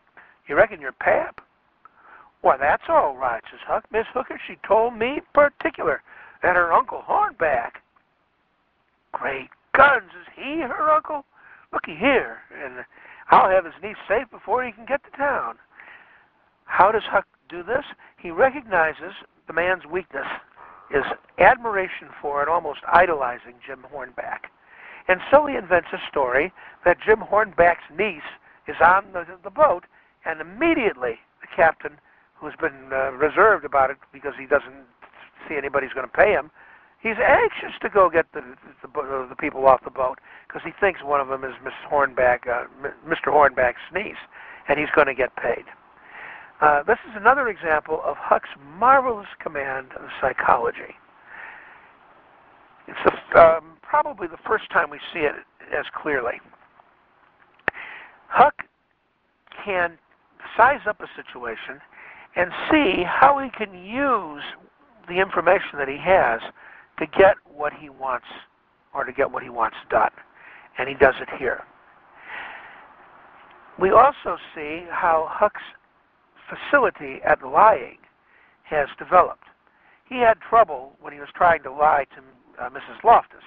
You 0.48 0.56
reckon 0.56 0.80
your 0.80 0.92
pap? 0.92 1.40
Why, 2.42 2.56
that's 2.56 2.82
all 2.88 3.16
right, 3.16 3.42
says 3.50 3.60
Huck. 3.66 3.84
Miss 3.92 4.06
Hooker, 4.12 4.40
she 4.46 4.56
told 4.66 4.98
me 4.98 5.20
particular, 5.34 6.02
and 6.42 6.56
her 6.56 6.72
uncle 6.72 7.04
Hornback. 7.08 7.72
Great 9.12 9.50
guns, 9.76 10.10
is 10.20 10.26
he 10.34 10.60
her 10.60 10.90
uncle? 10.90 11.24
Looky 11.72 11.94
here, 11.94 12.38
and 12.64 12.84
I'll 13.30 13.50
have 13.50 13.64
his 13.64 13.74
niece 13.82 13.96
safe 14.08 14.28
before 14.30 14.64
he 14.64 14.72
can 14.72 14.86
get 14.86 15.02
to 15.04 15.16
town. 15.16 15.56
How 16.64 16.90
does 16.90 17.02
Huck 17.04 17.26
do 17.50 17.62
this? 17.62 17.84
He 18.18 18.30
recognizes 18.30 19.12
the 19.46 19.52
man's 19.52 19.84
weakness 19.84 20.26
is 20.94 21.04
admiration 21.38 22.08
for 22.20 22.40
and 22.40 22.50
almost 22.50 22.80
idolizing 22.90 23.54
Jim 23.66 23.84
Hornback. 23.92 24.50
And 25.08 25.20
so 25.30 25.46
he 25.46 25.56
invents 25.56 25.88
a 25.92 25.98
story 26.08 26.52
that 26.84 26.98
Jim 27.04 27.18
Hornback's 27.18 27.88
niece 27.96 28.22
is 28.68 28.76
on 28.80 29.12
the, 29.12 29.26
the 29.42 29.50
boat, 29.50 29.84
and 30.24 30.40
immediately 30.40 31.18
the 31.40 31.48
captain, 31.54 31.98
who's 32.34 32.54
been 32.60 32.92
uh, 32.92 33.12
reserved 33.12 33.64
about 33.64 33.90
it 33.90 33.96
because 34.12 34.34
he 34.38 34.46
doesn't 34.46 34.86
see 35.48 35.56
anybody's 35.56 35.92
going 35.92 36.06
to 36.06 36.12
pay 36.12 36.32
him, 36.32 36.50
he's 37.02 37.16
anxious 37.18 37.76
to 37.82 37.88
go 37.88 38.08
get 38.08 38.26
the 38.32 38.40
the, 38.82 38.88
the, 38.88 39.26
the 39.30 39.36
people 39.36 39.66
off 39.66 39.82
the 39.84 39.90
boat 39.90 40.18
because 40.46 40.62
he 40.64 40.72
thinks 40.80 41.00
one 41.02 41.20
of 41.20 41.28
them 41.28 41.44
is 41.44 41.54
Miss 41.64 41.74
Hornback, 41.90 42.46
uh, 42.48 42.64
Mr. 43.06 43.28
Hornback's 43.28 43.82
niece, 43.94 44.20
and 44.68 44.78
he's 44.78 44.90
going 44.94 45.06
to 45.06 45.14
get 45.14 45.34
paid. 45.36 45.64
Uh, 46.60 46.82
this 46.82 46.98
is 47.08 47.16
another 47.16 47.48
example 47.48 48.02
of 48.04 48.16
Huck's 48.18 48.48
marvelous 48.78 49.28
command 49.42 49.88
of 49.96 50.08
psychology. 50.20 50.94
It's 52.86 52.98
the, 53.32 53.40
um, 53.40 53.78
probably 53.82 54.26
the 54.26 54.38
first 54.46 54.70
time 54.70 54.90
we 54.90 54.98
see 55.12 55.20
it 55.20 55.34
as 55.76 55.86
clearly. 56.02 56.34
Huck 58.28 58.54
can 59.64 59.98
size 60.56 60.80
up 60.86 61.00
a 61.00 61.06
situation 61.16 61.80
and 62.36 62.50
see 62.70 63.04
how 63.06 63.38
he 63.38 63.48
can 63.50 63.74
use 63.82 64.42
the 65.08 65.14
information 65.14 65.78
that 65.78 65.88
he 65.88 65.96
has 65.96 66.40
to 66.98 67.06
get 67.18 67.36
what 67.52 67.72
he 67.72 67.88
wants 67.88 68.26
or 68.92 69.04
to 69.04 69.12
get 69.12 69.30
what 69.30 69.42
he 69.42 69.48
wants 69.48 69.76
done. 69.88 70.10
And 70.78 70.88
he 70.88 70.94
does 70.94 71.14
it 71.20 71.28
here. 71.38 71.62
We 73.80 73.90
also 73.92 74.36
see 74.54 74.84
how 74.90 75.26
Huck's 75.30 75.62
facility 76.50 77.20
at 77.24 77.42
lying 77.46 77.98
has 78.64 78.88
developed. 78.98 79.44
He 80.08 80.16
had 80.16 80.40
trouble 80.40 80.96
when 81.00 81.12
he 81.12 81.20
was 81.20 81.28
trying 81.34 81.62
to 81.62 81.72
lie 81.72 82.06
to 82.16 82.64
uh, 82.64 82.68
Mrs. 82.70 83.02
Loftus. 83.04 83.44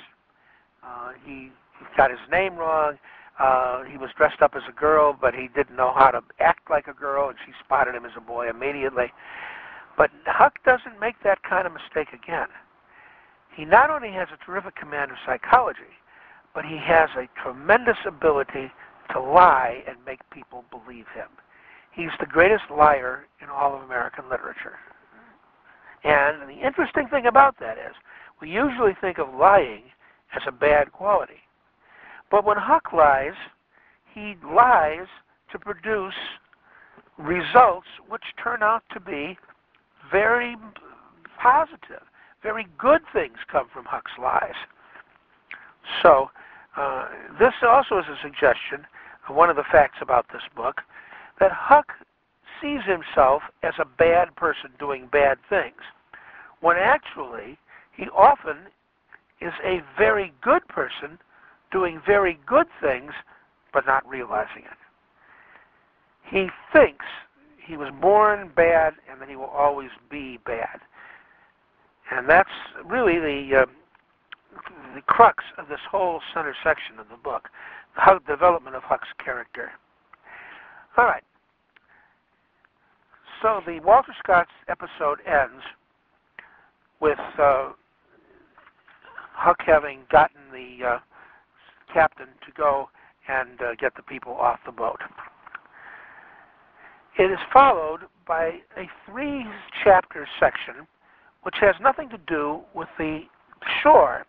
Uh, 0.84 1.12
he, 1.26 1.52
got 1.98 2.10
his 2.10 2.20
name 2.32 2.56
wrong. 2.56 2.98
Uh, 3.39 3.84
he 3.84 3.98
was 3.98 4.10
dressed 4.16 4.42
up 4.42 4.54
as 4.56 4.63
a 4.70 4.72
girl, 4.72 5.18
but 5.20 5.34
he 5.34 5.50
didn't 5.54 5.76
know 5.76 5.94
how 5.94 6.12
to 6.12 6.22
act 6.39 6.70
like 6.70 6.88
a 6.88 6.94
girl, 6.94 7.30
and 7.30 7.38
she 7.46 7.52
spotted 7.63 7.94
him 7.96 8.06
as 8.06 8.12
a 8.16 8.22
boy 8.22 8.50
immediately. 8.50 9.12
But 9.98 10.12
Huck 10.26 10.60
doesn't 10.66 11.00
make 11.00 11.16
that 11.24 11.44
kind 11.44 11.68
of 11.68 11.74
mistake 11.74 12.13
again. 12.13 12.48
He 13.56 13.66
not 13.66 13.89
only 13.89 14.12
has 14.12 14.30
a 14.34 14.46
terrific 14.46 14.76
command 14.76 15.12
of 15.12 15.18
psychology, 15.26 15.94
but 16.56 16.66
he 16.66 16.78
has 16.78 17.10
a 17.18 17.28
tremendous 17.42 17.98
ability 18.06 18.72
to 19.12 19.20
lie 19.20 19.84
and 19.88 19.98
make 20.06 20.20
people 20.30 20.63
believe 20.72 21.06
him. 21.13 21.28
He's 21.94 22.10
the 22.20 22.26
greatest 22.26 22.64
liar 22.76 23.26
in 23.42 23.50
all 23.50 23.76
of 23.76 23.84
American 23.84 24.26
literature. 24.30 24.78
And 26.04 26.50
the 26.50 26.66
interesting 26.66 27.08
thing 27.08 27.28
about 27.28 27.60
that 27.60 27.78
is, 27.78 27.94
we 28.42 28.50
usually 28.50 28.94
think 29.00 29.20
of 29.20 29.34
lying 29.34 29.84
as 30.36 30.42
a 30.48 30.52
bad 30.52 30.92
quality. 30.92 31.42
But 32.30 32.46
when 32.46 32.58
Huck 32.58 32.92
lies, 32.94 33.34
he 34.14 34.36
lies 34.44 35.08
to 35.52 35.60
produce 35.60 36.16
results 37.18 37.88
which 38.10 38.24
turn 38.44 38.64
out 38.64 38.84
to 38.92 39.00
be 39.00 39.38
very 40.12 40.56
positive. 41.40 42.02
Very 42.42 42.68
good 42.78 43.02
things 43.14 43.38
come 43.50 43.68
from 43.72 43.86
Huck's 43.86 44.12
lies. 44.20 44.56
So, 46.02 46.30
uh, 46.76 47.08
this 47.40 47.54
also 47.62 48.00
is 48.00 48.06
a 48.06 48.18
suggestion, 48.22 48.86
one 49.28 49.50
of 49.50 49.56
the 49.56 49.64
facts 49.72 50.00
about 50.02 50.26
this 50.34 50.42
book, 50.56 50.82
that 51.39 51.52
Huck 51.52 51.91
sees 52.62 52.82
himself 52.86 53.43
as 53.63 53.74
a 53.80 53.86
bad 53.86 54.36
person 54.36 54.69
doing 54.80 55.08
bad 55.12 55.38
things, 55.50 55.82
when 56.62 56.78
actually 56.78 57.58
he 57.96 58.06
often 58.10 58.58
is 59.41 59.54
a 59.63 59.82
very 59.98 60.34
good 60.41 60.65
person 60.67 61.19
doing 61.72 62.02
very 62.06 62.39
good 62.46 62.67
things 62.82 63.12
but 63.74 63.86
not 63.86 64.08
realizing 64.08 64.63
it. 64.63 64.78
He 66.30 66.48
thinks 66.72 67.06
he 67.65 67.76
was 67.76 67.89
born 68.02 68.52
bad 68.56 68.93
and 69.10 69.19
that 69.19 69.30
he 69.30 69.36
will 69.36 69.46
always 69.46 69.89
be 70.10 70.39
bad. 70.46 70.80
And 72.12 72.30
that's 72.30 72.50
really 72.86 73.19
the, 73.19 73.63
uh, 73.63 73.65
the 74.96 75.02
crux 75.02 75.43
of 75.58 75.67
this 75.67 75.80
whole 75.89 76.22
center 76.34 76.56
section 76.63 77.00
of 77.00 77.10
the 77.10 77.17
book, 77.17 77.50
the 77.96 78.19
development 78.28 78.76
of 78.76 78.84
Huck's 78.84 79.08
character. 79.24 79.72
All 80.98 81.06
right. 81.06 81.24
So 83.42 83.62
the 83.66 83.80
Walter 83.82 84.14
Scott 84.24 84.48
episode 84.70 85.20
ends 85.28 85.64
with 87.02 87.20
uh, 87.38 87.72
Huck 89.34 89.58
having 89.66 90.00
gotten 90.12 90.42
the 90.52 90.86
uh, 90.86 91.00
captain 91.94 92.28
to 92.46 92.52
go 92.56 92.90
and 93.28 93.62
uh, 93.62 93.76
get 93.80 93.96
the 93.96 94.04
people 94.04 94.34
off 94.34 94.60
the 94.66 94.72
boat. 94.72 95.00
It 97.18 97.32
is 97.32 97.40
followed 97.52 98.02
by 98.28 98.60
a 98.78 98.90
three 99.06 99.46
chapter 99.84 100.28
section 100.40 100.88
which 101.44 101.56
has 101.60 101.76
nothing 101.82 102.10
to 102.10 102.18
do 102.28 102.62
with 102.74 102.88
the 102.98 103.22
shore. 103.82 104.26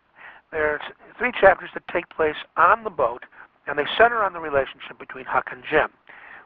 There's 0.50 0.81
three 1.18 1.33
chapters 1.40 1.70
that 1.74 1.87
take 1.92 2.09
place 2.11 2.37
on 2.57 2.85
the 2.85 2.90
boat, 2.90 3.22
and 3.66 3.79
they 3.79 3.85
center 3.96 4.22
on 4.22 4.33
the 4.33 4.40
relationship 4.40 4.98
between 4.98 5.24
Huck 5.24 5.46
and 5.50 5.62
Jim, 5.70 5.88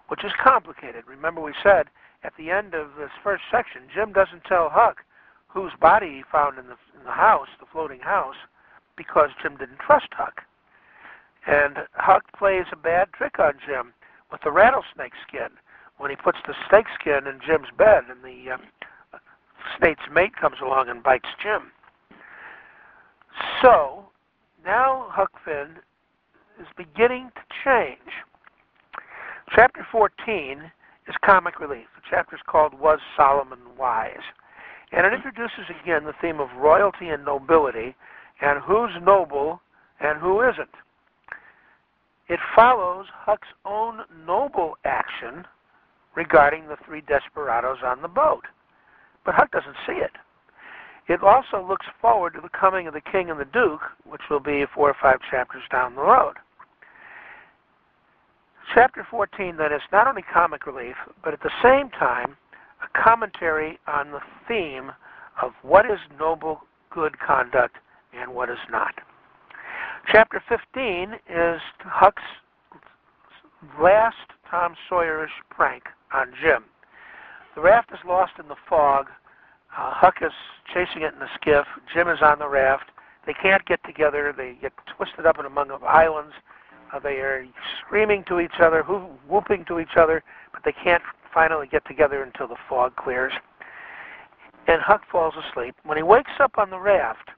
which 0.09 0.25
is 0.25 0.33
complicated. 0.42 1.05
Remember, 1.07 1.40
we 1.40 1.55
said 1.62 1.87
at 2.25 2.33
the 2.37 2.51
end 2.51 2.75
of 2.75 2.88
this 2.99 3.11
first 3.23 3.44
section, 3.51 3.83
Jim 3.94 4.12
doesn't 4.12 4.44
tell 4.44 4.68
Huck 4.71 5.05
whose 5.47 5.73
body 5.81 6.09
he 6.09 6.23
found 6.31 6.59
in 6.59 6.66
the, 6.66 6.77
in 6.99 7.05
the 7.05 7.12
house, 7.12 7.49
the 7.61 7.66
floating 7.71 8.01
house, 8.01 8.37
because 8.97 9.31
Jim 9.42 9.57
didn't 9.57 9.79
trust 9.79 10.09
Huck. 10.12 10.42
And 11.47 11.79
Huck 11.94 12.25
plays 12.37 12.66
a 12.73 12.77
bad 12.77 13.12
trick 13.12 13.38
on 13.38 13.55
Jim 13.64 13.92
with 14.31 14.42
the 14.42 14.51
rattlesnake 14.51 15.14
skin 15.27 15.49
when 15.97 16.11
he 16.11 16.16
puts 16.16 16.38
the 16.47 16.55
snake 16.68 16.87
skin 16.99 17.27
in 17.27 17.40
Jim's 17.44 17.68
bed, 17.77 18.05
and 18.09 18.23
the 18.23 18.53
uh, 18.53 19.18
snake's 19.79 20.05
mate 20.12 20.37
comes 20.37 20.57
along 20.62 20.88
and 20.88 21.03
bites 21.03 21.29
Jim. 21.42 21.73
So 23.62 24.07
now 24.64 25.07
Huck 25.11 25.33
Finn 25.44 25.77
is 26.61 26.66
beginning 26.77 27.31
to 27.35 27.42
change. 27.64 27.99
Chapter 29.55 29.87
14 29.91 30.71
is 31.09 31.15
comic 31.25 31.59
relief. 31.59 31.87
The 31.97 32.03
chapter 32.11 32.37
is 32.37 32.43
called 32.47 32.79
Was 32.79 32.99
Solomon 33.17 33.61
Wise? 33.79 34.17
And 34.93 35.07
it 35.07 35.13
introduces 35.15 35.65
again 35.83 36.05
the 36.05 36.13
theme 36.21 36.39
of 36.39 36.49
royalty 36.59 37.09
and 37.09 37.25
nobility 37.25 37.95
and 38.43 38.61
who's 38.63 38.91
noble 39.03 39.61
and 40.01 40.21
who 40.21 40.43
isn't. 40.43 40.75
It 42.29 42.41
follows 42.55 43.07
Huck's 43.11 43.49
own 43.65 44.01
noble 44.27 44.77
action 44.85 45.47
regarding 46.15 46.69
the 46.69 46.77
three 46.85 47.01
desperados 47.01 47.79
on 47.83 48.03
the 48.03 48.09
boat. 48.09 48.45
But 49.25 49.35
Huck 49.35 49.51
doesn't 49.51 49.77
see 49.87 49.95
it. 49.95 50.13
It 51.09 51.23
also 51.23 51.67
looks 51.67 51.87
forward 52.03 52.35
to 52.35 52.43
the 52.43 52.51
coming 52.51 52.87
of 52.87 52.93
the 52.93 53.01
king 53.01 53.31
and 53.31 53.41
the 53.41 53.47
duke, 53.47 53.81
which 54.05 54.23
will 54.29 54.41
be 54.41 54.67
four 54.75 54.91
or 54.91 54.97
five 55.01 55.21
chapters 55.31 55.63
down 55.71 55.95
the 55.95 56.03
road. 56.03 56.35
Chapter 58.75 59.07
14 59.11 59.57
then 59.57 59.73
is 59.73 59.83
not 59.93 60.07
only 60.07 60.23
comic 60.23 60.67
relief, 60.67 60.97
but 61.25 61.33
at 61.33 61.43
the 61.43 61.51
same 61.63 61.91
time 61.91 62.37
a 62.83 63.03
commentary 63.03 63.79
on 63.87 64.11
the 64.11 64.21
theme 64.47 64.93
of 65.43 65.53
what 65.63 65.87
is 65.87 65.99
noble, 66.19 66.61
good 66.91 67.19
conduct 67.19 67.77
and 68.13 68.35
what 68.35 68.51
is 68.51 68.59
not. 68.71 68.95
Chapter 70.11 70.43
15 70.49 71.15
is 71.29 71.61
Huck's 71.81 72.23
last 73.81 74.17
Tom 74.51 74.75
Sawyerish 74.91 75.29
prank 75.51 75.85
on 76.13 76.33
Jim. 76.43 76.65
The 77.55 77.61
raft 77.63 77.91
is 77.93 77.99
lost 78.07 78.33
in 78.39 78.49
the 78.49 78.57
fog. 78.69 79.07
Uh, 79.77 79.93
Huck 79.93 80.17
is 80.23 80.33
chasing 80.73 81.03
it 81.03 81.13
in 81.13 81.19
the 81.19 81.29
skiff. 81.35 81.67
Jim 81.93 82.09
is 82.09 82.21
on 82.23 82.39
the 82.39 82.49
raft. 82.49 82.91
They 83.27 83.35
can't 83.35 83.65
get 83.67 83.81
together. 83.85 84.33
They 84.35 84.57
get 84.61 84.73
twisted 84.97 85.27
up 85.27 85.39
in 85.39 85.45
among 85.45 85.71
islands. 85.87 86.33
Uh, 86.92 86.98
they 86.98 87.16
are 87.16 87.46
screaming 87.81 88.24
to 88.29 88.40
each 88.40 88.61
other, 88.61 88.83
whooping 89.29 89.64
to 89.66 89.79
each 89.79 89.96
other, 89.96 90.22
but 90.53 90.62
they 90.64 90.72
can't 90.72 91.03
finally 91.33 91.66
get 91.66 91.87
together 91.87 92.22
until 92.22 92.48
the 92.48 92.57
fog 92.68 92.96
clears. 92.96 93.33
And 94.66 94.81
Huck 94.83 95.03
falls 95.11 95.35
asleep. 95.48 95.74
When 95.85 95.96
he 95.96 96.03
wakes 96.03 96.33
up 96.40 96.59
on 96.59 96.70
the 96.70 96.79
raft, 96.79 97.31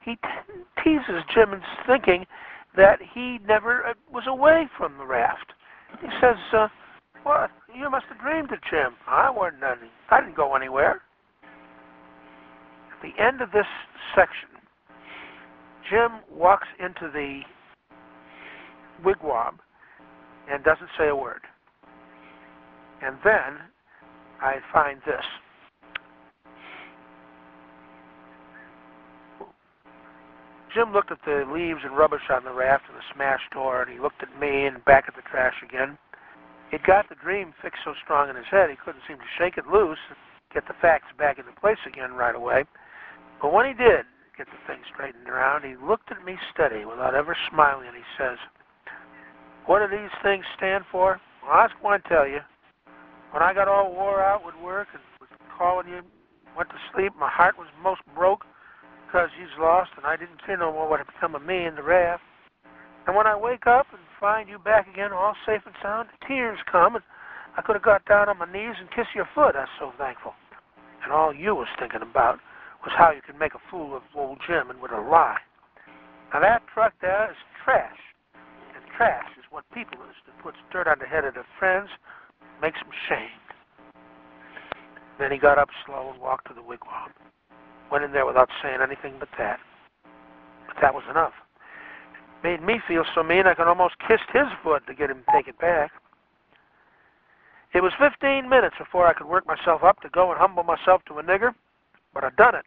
he 0.00 0.16
te- 0.16 0.82
teases 0.82 1.22
Jim 1.32 1.52
into 1.52 1.66
thinking 1.86 2.26
that 2.76 3.00
he 3.14 3.38
never 3.46 3.86
uh, 3.86 3.94
was 4.12 4.24
away 4.26 4.68
from 4.76 4.98
the 4.98 5.06
raft. 5.06 5.52
He 6.00 6.08
says, 6.20 6.36
uh, 6.52 6.68
"What? 7.22 7.50
You 7.74 7.88
must 7.90 8.06
have 8.06 8.20
dreamed 8.20 8.52
it, 8.52 8.60
Jim. 8.68 8.94
I 9.06 9.30
wasn't. 9.30 9.62
Any, 9.62 9.90
I 10.10 10.20
didn't 10.20 10.36
go 10.36 10.54
anywhere." 10.54 11.02
At 12.92 13.02
the 13.02 13.22
end 13.22 13.40
of 13.40 13.52
this 13.52 13.66
section, 14.14 14.48
Jim 15.88 16.20
walks 16.30 16.68
into 16.78 17.10
the 17.12 17.42
wigwam 19.02 19.58
and 20.50 20.62
doesn't 20.64 20.90
say 20.98 21.08
a 21.08 21.16
word. 21.16 21.40
And 23.02 23.16
then 23.24 23.60
I 24.40 24.56
find 24.72 25.00
this. 25.06 25.24
Jim 30.74 30.92
looked 30.92 31.12
at 31.12 31.18
the 31.24 31.46
leaves 31.52 31.80
and 31.84 31.96
rubbish 31.96 32.28
on 32.30 32.42
the 32.42 32.52
raft 32.52 32.84
and 32.88 32.98
the 32.98 33.14
smashed 33.14 33.52
door, 33.52 33.82
and 33.82 33.92
he 33.92 34.00
looked 34.00 34.22
at 34.22 34.40
me 34.40 34.66
and 34.66 34.84
back 34.84 35.04
at 35.06 35.14
the 35.14 35.22
trash 35.22 35.54
again. 35.62 35.96
He'd 36.70 36.82
got 36.82 37.08
the 37.08 37.14
dream 37.14 37.54
fixed 37.62 37.82
so 37.84 37.94
strong 38.02 38.28
in 38.28 38.34
his 38.34 38.50
head 38.50 38.70
he 38.70 38.76
couldn't 38.76 39.02
seem 39.06 39.18
to 39.18 39.34
shake 39.38 39.56
it 39.56 39.68
loose 39.68 39.98
and 40.08 40.18
get 40.52 40.66
the 40.66 40.74
facts 40.82 41.06
back 41.16 41.38
into 41.38 41.52
place 41.60 41.78
again 41.86 42.14
right 42.14 42.34
away. 42.34 42.64
But 43.40 43.52
when 43.52 43.66
he 43.66 43.74
did 43.74 44.06
get 44.36 44.46
the 44.46 44.58
thing 44.66 44.80
straightened 44.92 45.28
around, 45.28 45.62
he 45.62 45.76
looked 45.76 46.10
at 46.10 46.24
me 46.24 46.36
steady 46.52 46.84
without 46.84 47.14
ever 47.14 47.36
smiling, 47.50 47.86
and 47.86 47.96
he 47.96 48.02
says, 48.18 48.38
What 49.66 49.80
do 49.80 49.96
these 49.96 50.12
things 50.22 50.44
stand 50.56 50.84
for? 50.92 51.20
Well, 51.42 51.52
I 51.52 51.62
was 51.64 51.72
going 51.80 52.00
to 52.00 52.08
tell 52.08 52.28
you. 52.28 52.40
When 53.32 53.42
I 53.42 53.54
got 53.54 53.66
all 53.66 53.92
wore 53.92 54.22
out 54.22 54.44
with 54.44 54.54
work 54.62 54.88
and 54.92 55.02
was 55.20 55.28
calling 55.58 55.88
you, 55.88 56.02
went 56.56 56.68
to 56.70 56.76
sleep, 56.94 57.12
my 57.18 57.30
heart 57.30 57.56
was 57.58 57.66
most 57.82 58.00
broke 58.14 58.44
because 59.06 59.30
he's 59.38 59.50
lost 59.58 59.90
and 59.96 60.06
I 60.06 60.16
didn't 60.16 60.38
see 60.46 60.54
no 60.58 60.72
more 60.72 60.88
what 60.88 61.00
had 61.00 61.08
become 61.08 61.34
of 61.34 61.42
me 61.42 61.64
in 61.66 61.74
the 61.74 61.82
raft. 61.82 62.22
And 63.06 63.16
when 63.16 63.26
I 63.26 63.36
wake 63.36 63.66
up 63.66 63.86
and 63.92 64.00
find 64.20 64.48
you 64.48 64.58
back 64.58 64.88
again 64.88 65.12
all 65.12 65.34
safe 65.46 65.62
and 65.66 65.74
sound, 65.82 66.08
tears 66.26 66.58
come 66.70 66.96
and 66.96 67.04
I 67.56 67.62
could 67.62 67.76
have 67.76 67.82
got 67.82 68.04
down 68.06 68.28
on 68.28 68.38
my 68.38 68.50
knees 68.50 68.76
and 68.78 68.90
kissed 68.90 69.14
your 69.14 69.28
foot. 69.34 69.56
I 69.56 69.66
was 69.66 69.76
so 69.78 69.92
thankful. 69.98 70.34
And 71.02 71.12
all 71.12 71.32
you 71.32 71.54
was 71.54 71.68
thinking 71.78 72.02
about 72.02 72.38
was 72.82 72.92
how 72.96 73.12
you 73.12 73.20
could 73.24 73.38
make 73.38 73.54
a 73.54 73.62
fool 73.70 73.96
of 73.96 74.02
old 74.14 74.38
Jim 74.46 74.70
and 74.70 74.80
with 74.80 74.92
a 74.92 75.00
lie. 75.00 75.38
Now 76.32 76.40
that 76.40 76.62
truck 76.72 76.94
there 77.00 77.30
is 77.30 77.36
trash. 77.64 77.98
And 78.74 78.82
trash 78.96 79.28
is 79.38 79.43
what 79.54 79.64
people 79.70 80.02
is 80.10 80.18
that 80.26 80.34
puts 80.42 80.56
dirt 80.72 80.88
on 80.88 80.98
the 80.98 81.06
head 81.06 81.24
of 81.24 81.34
their 81.34 81.46
friends 81.60 81.88
makes 82.60 82.76
him 82.80 82.90
shamed. 83.08 83.46
Then 85.20 85.30
he 85.30 85.38
got 85.38 85.58
up 85.58 85.68
slow 85.86 86.10
and 86.10 86.20
walked 86.20 86.48
to 86.48 86.54
the 86.54 86.60
wigwam. 86.60 87.14
Went 87.92 88.02
in 88.02 88.10
there 88.10 88.26
without 88.26 88.48
saying 88.60 88.80
anything 88.82 89.14
but 89.20 89.28
that. 89.38 89.60
But 90.66 90.76
that 90.82 90.92
was 90.92 91.04
enough. 91.08 91.32
Made 92.42 92.62
me 92.62 92.80
feel 92.88 93.04
so 93.14 93.22
mean 93.22 93.46
I 93.46 93.54
could 93.54 93.68
almost 93.68 93.94
kissed 94.08 94.26
his 94.32 94.50
foot 94.64 94.82
to 94.88 94.94
get 94.94 95.08
him 95.08 95.22
to 95.22 95.32
take 95.32 95.46
it 95.46 95.58
back. 95.60 95.92
It 97.72 97.80
was 97.80 97.92
15 98.00 98.48
minutes 98.48 98.74
before 98.76 99.06
I 99.06 99.14
could 99.14 99.28
work 99.28 99.46
myself 99.46 99.84
up 99.84 100.00
to 100.00 100.08
go 100.08 100.32
and 100.32 100.38
humble 100.38 100.64
myself 100.64 101.02
to 101.06 101.20
a 101.20 101.22
nigger, 101.22 101.54
but 102.12 102.24
I 102.24 102.30
done 102.36 102.56
it, 102.56 102.66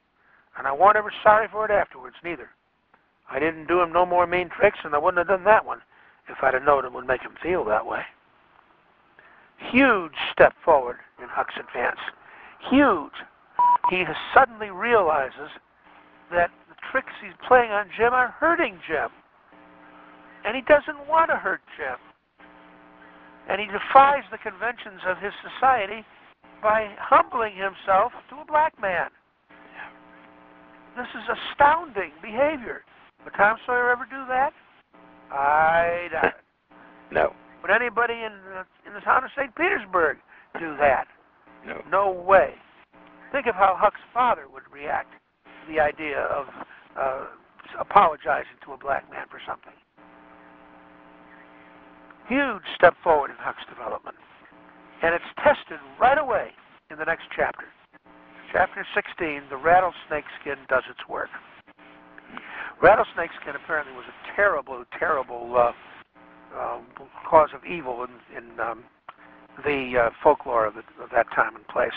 and 0.58 0.65
I 0.65 0.71
warn't 0.71 0.97
ever 0.97 1.12
sorry 1.21 1.47
for 1.52 1.65
it 1.65 1.71
afterwards, 1.71 2.15
neither. 2.23 2.50
I 3.30 3.39
didn't 3.39 3.67
do 3.67 3.82
him 3.82 3.91
no 3.91 4.06
more 4.06 4.26
mean 4.26 4.50
tricks, 4.50 4.80
and 4.86 4.95
I 4.95 4.97
wouldn't 4.97 5.19
have 5.19 5.28
done 5.28 5.43
that 5.43 5.65
one 5.65 5.82
if 6.29 6.37
I'd 6.41 6.53
have 6.53 6.63
known 6.63 6.85
it 6.85 6.93
would 6.93 7.07
make 7.07 7.21
him 7.21 7.35
feel 7.41 7.63
that 7.65 7.85
way 7.85 8.03
huge 9.71 10.13
step 10.31 10.53
forward 10.63 10.97
in 11.21 11.27
Huck's 11.29 11.55
advance. 11.59 11.99
Huge. 12.69 13.13
He 13.89 14.03
suddenly 14.33 14.69
realizes 14.69 15.49
that 16.31 16.51
the 16.69 16.75
tricks 16.91 17.13
he's 17.23 17.35
playing 17.47 17.71
on 17.71 17.87
Jim 17.97 18.13
are 18.13 18.35
hurting 18.39 18.79
Jim. 18.87 19.09
And 20.45 20.55
he 20.55 20.61
doesn't 20.61 21.07
want 21.07 21.29
to 21.29 21.35
hurt 21.35 21.61
Jim. 21.77 21.97
And 23.49 23.61
he 23.61 23.67
defies 23.67 24.23
the 24.31 24.37
conventions 24.37 25.01
of 25.07 25.17
his 25.17 25.33
society 25.41 26.05
by 26.61 26.93
humbling 26.99 27.55
himself 27.55 28.11
to 28.29 28.35
a 28.41 28.45
black 28.45 28.79
man. 28.81 29.09
This 30.95 31.07
is 31.15 31.23
astounding 31.29 32.11
behavior. 32.21 32.83
Would 33.23 33.33
Tom 33.35 33.57
Sawyer 33.65 33.91
ever 33.91 34.05
do 34.05 34.25
that? 34.27 34.51
I 35.31 36.07
doubt 36.11 36.25
it. 36.25 36.33
No. 37.09 37.31
Would 37.61 37.71
anybody 37.71 38.15
in 38.15 38.33
the, 38.51 38.65
in 38.85 38.93
the 38.93 38.99
town 38.99 39.23
of 39.23 39.29
St. 39.37 39.55
Petersburg 39.55 40.17
do 40.59 40.75
that? 40.75 41.07
No. 41.65 41.81
No 41.89 42.11
way. 42.11 42.53
Think 43.31 43.47
of 43.47 43.55
how 43.55 43.75
Huck's 43.79 44.01
father 44.13 44.43
would 44.51 44.63
react 44.71 45.13
to 45.45 45.73
the 45.73 45.79
idea 45.79 46.19
of 46.23 46.47
uh, 46.99 47.25
apologizing 47.79 48.59
to 48.65 48.73
a 48.73 48.77
black 48.77 49.09
man 49.09 49.25
for 49.31 49.39
something. 49.47 49.73
Huge 52.27 52.63
step 52.75 52.95
forward 53.03 53.31
in 53.31 53.37
Huck's 53.39 53.63
development. 53.69 54.17
And 55.01 55.15
it's 55.15 55.31
tested 55.43 55.79
right 55.99 56.17
away 56.17 56.51
in 56.91 56.97
the 56.97 57.05
next 57.05 57.23
chapter. 57.35 57.65
Chapter 58.51 58.85
16, 58.95 59.43
the 59.49 59.57
rattlesnake 59.57 60.25
skin 60.41 60.55
does 60.67 60.83
its 60.89 61.07
work. 61.07 61.29
Rattlesnake 62.81 63.31
skin 63.41 63.55
apparently 63.55 63.93
was 63.93 64.05
a 64.05 64.35
terrible, 64.35 64.83
terrible 64.97 65.55
uh, 65.57 65.71
uh, 66.55 66.79
cause 67.27 67.49
of 67.53 67.65
evil 67.65 68.05
in, 68.05 68.37
in 68.37 68.59
um, 68.59 68.83
the 69.65 69.97
uh, 69.97 70.09
folklore 70.21 70.65
of, 70.65 70.75
the, 70.75 70.83
of, 71.03 71.09
that 71.11 71.25
time 71.35 71.55
and 71.55 71.67
place. 71.67 71.93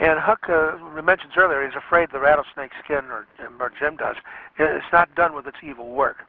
And 0.00 0.18
Huck 0.18 0.48
uh, 0.48 1.02
mentions 1.02 1.32
earlier 1.36 1.64
he's 1.64 1.76
afraid 1.76 2.08
the 2.12 2.20
rattlesnake 2.20 2.72
skin, 2.82 3.04
or, 3.06 3.26
or 3.60 3.72
Jim 3.78 3.96
does, 3.96 4.16
it's 4.58 4.84
not 4.92 5.14
done 5.14 5.34
with 5.34 5.46
its 5.46 5.58
evil 5.62 5.90
work. 5.90 6.24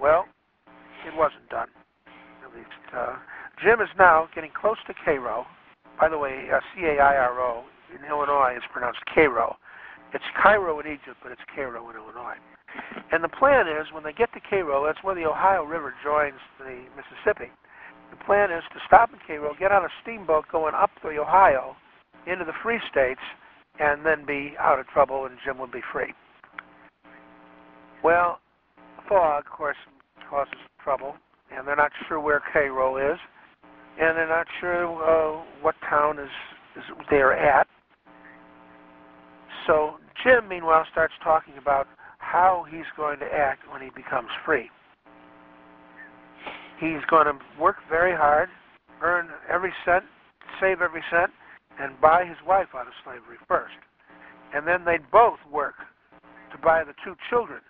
Well, 0.00 0.26
it 1.06 1.16
wasn't 1.16 1.48
done, 1.50 1.68
at 2.44 2.56
least. 2.56 2.70
Uh, 2.96 3.16
Jim 3.62 3.80
is 3.80 3.88
now 3.98 4.28
getting 4.34 4.50
close 4.50 4.78
to 4.86 4.94
Cairo. 5.04 5.46
By 6.00 6.08
the 6.08 6.18
way, 6.18 6.48
uh, 6.52 6.60
C-A-I-R-O 6.74 7.64
in 7.94 8.04
Illinois 8.08 8.54
is 8.56 8.62
pronounced 8.72 9.00
Cairo. 9.12 9.56
It's 10.14 10.24
Cairo 10.40 10.78
in 10.78 10.86
Egypt, 10.86 11.18
but 11.22 11.32
it's 11.32 11.42
Cairo 11.54 11.90
in 11.90 11.96
Illinois. 11.96 12.38
And 13.10 13.22
the 13.22 13.28
plan 13.28 13.66
is 13.66 13.90
when 13.92 14.04
they 14.04 14.12
get 14.12 14.32
to 14.34 14.40
Cairo, 14.48 14.86
that's 14.86 15.02
where 15.02 15.14
the 15.14 15.26
Ohio 15.26 15.64
River 15.64 15.92
joins 16.04 16.38
the 16.58 16.86
Mississippi. 16.94 17.50
The 18.10 18.24
plan 18.24 18.52
is 18.52 18.62
to 18.72 18.80
stop 18.86 19.10
in 19.12 19.18
Cairo, 19.26 19.54
get 19.58 19.72
on 19.72 19.84
a 19.84 19.88
steamboat 20.02 20.44
going 20.52 20.74
up 20.74 20.90
the 21.02 21.18
Ohio 21.18 21.74
into 22.26 22.44
the 22.44 22.54
Free 22.62 22.78
States, 22.90 23.20
and 23.80 24.06
then 24.06 24.24
be 24.24 24.54
out 24.60 24.78
of 24.78 24.86
trouble, 24.86 25.26
and 25.26 25.36
Jim 25.44 25.58
would 25.58 25.72
be 25.72 25.82
free. 25.92 26.14
Well, 28.04 28.38
fog, 29.08 29.44
of 29.46 29.50
course, 29.50 29.76
causes 30.30 30.54
trouble, 30.82 31.16
and 31.50 31.66
they're 31.66 31.74
not 31.74 31.90
sure 32.06 32.20
where 32.20 32.40
Cairo 32.52 32.98
is, 32.98 33.18
and 34.00 34.16
they're 34.16 34.28
not 34.28 34.46
sure 34.60 34.86
uh, 34.86 35.42
what 35.60 35.74
town 35.90 36.20
is, 36.20 36.30
is 36.76 36.84
they're 37.10 37.32
at. 37.32 37.66
So 39.66 39.96
Jim, 40.22 40.48
meanwhile, 40.48 40.84
starts 40.90 41.14
talking 41.22 41.54
about 41.58 41.86
how 42.18 42.64
he's 42.70 42.88
going 42.96 43.18
to 43.18 43.26
act 43.26 43.62
when 43.70 43.82
he 43.82 43.90
becomes 43.94 44.28
free. 44.44 44.70
He's 46.80 47.04
going 47.08 47.26
to 47.26 47.38
work 47.60 47.76
very 47.88 48.16
hard, 48.16 48.48
earn 49.02 49.28
every 49.50 49.72
cent, 49.84 50.04
save 50.60 50.80
every 50.80 51.02
cent, 51.10 51.30
and 51.80 52.00
buy 52.00 52.24
his 52.24 52.36
wife 52.46 52.68
out 52.74 52.86
of 52.86 52.92
slavery 53.04 53.38
first. 53.48 53.74
And 54.54 54.66
then 54.66 54.84
they'd 54.84 55.10
both 55.10 55.38
work 55.50 55.74
to 56.52 56.58
buy 56.58 56.84
the 56.84 56.94
two 57.04 57.14
children. 57.28 57.60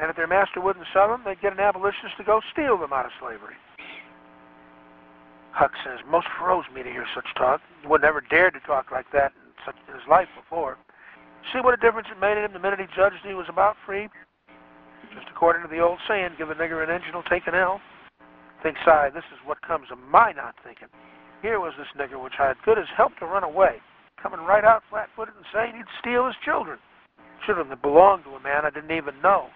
And 0.00 0.10
if 0.10 0.16
their 0.16 0.26
master 0.26 0.60
wouldn't 0.60 0.86
sell 0.92 1.08
them, 1.08 1.22
they'd 1.24 1.40
get 1.40 1.52
an 1.52 1.60
abolitionist 1.60 2.16
to 2.18 2.24
go 2.24 2.40
steal 2.52 2.76
them 2.78 2.92
out 2.92 3.06
of 3.06 3.12
slavery. 3.20 3.56
Huck 5.52 5.72
says, 5.84 6.00
most 6.08 6.26
froze 6.38 6.64
me 6.74 6.82
to 6.82 6.90
hear 6.90 7.06
such 7.14 7.26
talk. 7.36 7.62
He 7.80 7.88
would 7.88 8.02
never 8.02 8.20
dared 8.20 8.54
to 8.54 8.60
talk 8.60 8.90
like 8.90 9.06
that 9.12 9.32
in, 9.32 9.52
such, 9.64 9.76
in 9.88 9.94
his 9.94 10.06
life 10.08 10.28
before. 10.36 10.76
See 11.52 11.60
what 11.60 11.74
a 11.74 11.80
difference 11.80 12.08
it 12.10 12.20
made 12.20 12.36
in 12.36 12.44
him 12.44 12.52
the 12.52 12.58
minute 12.58 12.80
he 12.80 12.86
judged 12.96 13.22
he 13.22 13.34
was 13.34 13.46
about 13.48 13.76
free? 13.86 14.08
Just 15.14 15.30
according 15.30 15.62
to 15.62 15.68
the 15.68 15.80
old 15.80 15.98
saying, 16.08 16.34
give 16.36 16.50
a 16.50 16.54
nigger 16.54 16.82
an 16.82 16.90
engine, 16.90 17.12
he'll 17.12 17.22
take 17.30 17.46
an 17.46 17.54
L. 17.54 17.80
Thinks 18.62 18.80
I, 18.86 19.10
this 19.14 19.24
is 19.32 19.38
what 19.46 19.62
comes 19.62 19.86
of 19.92 19.98
my 20.10 20.32
not 20.32 20.54
thinking. 20.64 20.88
Here 21.42 21.60
was 21.60 21.72
this 21.78 21.88
nigger 21.94 22.22
which 22.22 22.40
I 22.40 22.48
had 22.48 22.56
good 22.64 22.78
as 22.78 22.90
helped 22.96 23.20
to 23.20 23.26
run 23.26 23.44
away, 23.44 23.78
coming 24.20 24.40
right 24.40 24.64
out 24.64 24.82
flat-footed 24.90 25.34
and 25.36 25.46
saying 25.54 25.76
he'd 25.76 25.98
steal 26.00 26.26
his 26.26 26.34
children. 26.44 26.78
Children 27.44 27.68
that 27.68 27.82
belonged 27.82 28.24
to 28.24 28.34
a 28.34 28.40
man 28.40 28.64
I 28.64 28.70
didn't 28.70 28.96
even 28.96 29.20
know. 29.22 29.48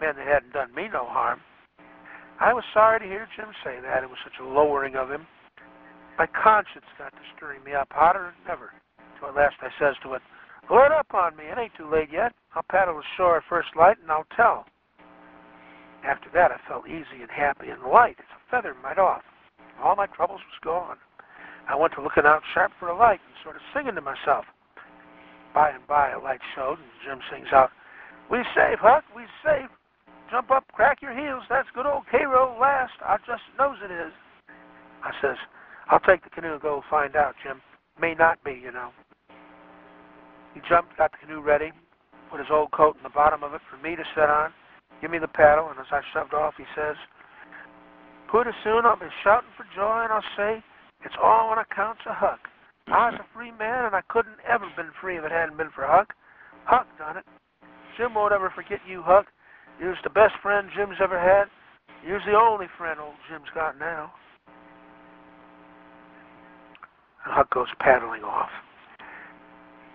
men 0.00 0.14
that 0.16 0.26
hadn't 0.26 0.52
done 0.52 0.74
me 0.74 0.88
no 0.92 1.06
harm. 1.06 1.40
I 2.40 2.52
was 2.52 2.64
sorry 2.74 3.00
to 3.00 3.06
hear 3.06 3.26
Jim 3.36 3.48
say 3.64 3.78
that. 3.82 4.02
It 4.02 4.10
was 4.10 4.18
such 4.22 4.38
a 4.40 4.46
lowering 4.46 4.96
of 4.96 5.10
him. 5.10 5.26
My 6.18 6.26
conscience 6.26 6.86
got 6.98 7.12
to 7.12 7.22
stirring 7.36 7.64
me 7.64 7.72
up 7.72 7.88
hotter 7.90 8.34
than 8.44 8.52
ever. 8.52 8.72
So 9.20 9.28
at 9.28 9.34
last 9.34 9.56
I 9.62 9.70
says 9.78 9.96
to 10.02 10.14
it, 10.14 10.22
Load 10.72 10.90
up 10.90 11.12
on 11.12 11.36
me. 11.36 11.44
It 11.44 11.58
ain't 11.58 11.76
too 11.76 11.84
late 11.84 12.08
yet. 12.10 12.32
I'll 12.56 12.64
paddle 12.70 12.96
ashore 12.96 13.36
at 13.36 13.42
first 13.46 13.68
light 13.76 13.98
and 14.00 14.10
I'll 14.10 14.24
tell. 14.34 14.64
After 16.02 16.30
that, 16.32 16.50
I 16.50 16.56
felt 16.66 16.88
easy 16.88 17.20
and 17.20 17.30
happy 17.30 17.68
and 17.68 17.82
light 17.82 18.16
as 18.18 18.32
a 18.32 18.40
feather 18.50 18.74
might 18.82 18.96
off. 18.96 19.20
All 19.84 19.96
my 19.96 20.06
troubles 20.06 20.40
was 20.40 20.64
gone. 20.64 20.96
I 21.68 21.76
went 21.76 21.92
to 21.94 22.02
looking 22.02 22.24
out 22.24 22.40
sharp 22.54 22.72
for 22.80 22.88
a 22.88 22.96
light 22.96 23.20
and 23.20 23.36
sort 23.44 23.56
of 23.56 23.62
singing 23.76 23.94
to 23.96 24.00
myself. 24.00 24.46
By 25.54 25.76
and 25.76 25.86
by, 25.86 26.12
a 26.12 26.18
light 26.18 26.40
showed, 26.56 26.78
and 26.80 26.88
Jim 27.04 27.20
sings 27.30 27.52
out, 27.52 27.68
We 28.30 28.38
safe, 28.56 28.80
Huck, 28.80 29.04
we 29.14 29.24
safe. 29.44 29.68
Jump 30.30 30.50
up, 30.50 30.64
crack 30.72 31.02
your 31.02 31.12
heels. 31.12 31.44
That's 31.50 31.68
good 31.74 31.84
old 31.84 32.04
Cairo 32.10 32.56
last. 32.58 32.96
I 33.04 33.18
just 33.28 33.44
knows 33.58 33.76
it 33.84 33.92
is. 33.92 34.12
I 35.04 35.12
says, 35.20 35.36
I'll 35.90 36.00
take 36.00 36.24
the 36.24 36.30
canoe 36.30 36.54
and 36.54 36.62
go 36.62 36.82
find 36.88 37.14
out, 37.14 37.34
Jim. 37.44 37.60
May 38.00 38.14
not 38.14 38.42
be, 38.42 38.52
you 38.52 38.72
know. 38.72 38.88
He 40.54 40.60
jumped, 40.68 40.96
got 40.96 41.12
the 41.12 41.18
canoe 41.18 41.40
ready, 41.40 41.72
put 42.30 42.40
his 42.40 42.50
old 42.50 42.70
coat 42.72 42.96
in 42.96 43.02
the 43.02 43.14
bottom 43.14 43.42
of 43.42 43.54
it 43.54 43.60
for 43.70 43.76
me 43.78 43.96
to 43.96 44.04
sit 44.14 44.28
on, 44.28 44.52
give 45.00 45.10
me 45.10 45.18
the 45.18 45.28
paddle, 45.28 45.70
and 45.70 45.78
as 45.78 45.90
I 45.90 46.00
shoved 46.12 46.34
off, 46.34 46.54
he 46.56 46.64
says, 46.76 46.96
Pretty 48.28 48.50
soon 48.64 48.86
I'll 48.86 48.96
be 48.96 49.12
shouting 49.22 49.52
for 49.56 49.68
joy, 49.76 50.04
and 50.04 50.12
I'll 50.12 50.32
say, 50.36 50.64
it's 51.04 51.14
all 51.22 51.50
on 51.50 51.58
account 51.58 51.98
of 52.06 52.16
Huck. 52.16 52.40
I 52.86 53.10
was 53.10 53.20
a 53.20 53.28
free 53.34 53.52
man, 53.52 53.86
and 53.86 53.94
I 53.94 54.02
couldn't 54.08 54.38
ever 54.48 54.66
been 54.76 54.90
free 55.00 55.18
if 55.18 55.24
it 55.24 55.30
hadn't 55.30 55.56
been 55.56 55.70
for 55.74 55.84
Huck. 55.86 56.14
Huck 56.64 56.86
done 56.98 57.16
it. 57.16 57.24
Jim 57.96 58.14
won't 58.14 58.32
ever 58.32 58.50
forget 58.54 58.80
you, 58.88 59.02
Huck. 59.04 59.26
You 59.80 59.88
was 59.88 60.00
the 60.04 60.10
best 60.10 60.34
friend 60.42 60.68
Jim's 60.74 60.96
ever 61.02 61.18
had. 61.18 61.46
You're 62.06 62.20
the 62.24 62.38
only 62.38 62.66
friend 62.78 63.00
old 63.00 63.14
Jim's 63.28 63.50
got 63.54 63.78
now. 63.78 64.12
And 67.24 67.34
Huck 67.34 67.50
goes 67.50 67.68
paddling 67.80 68.22
off. 68.22 68.50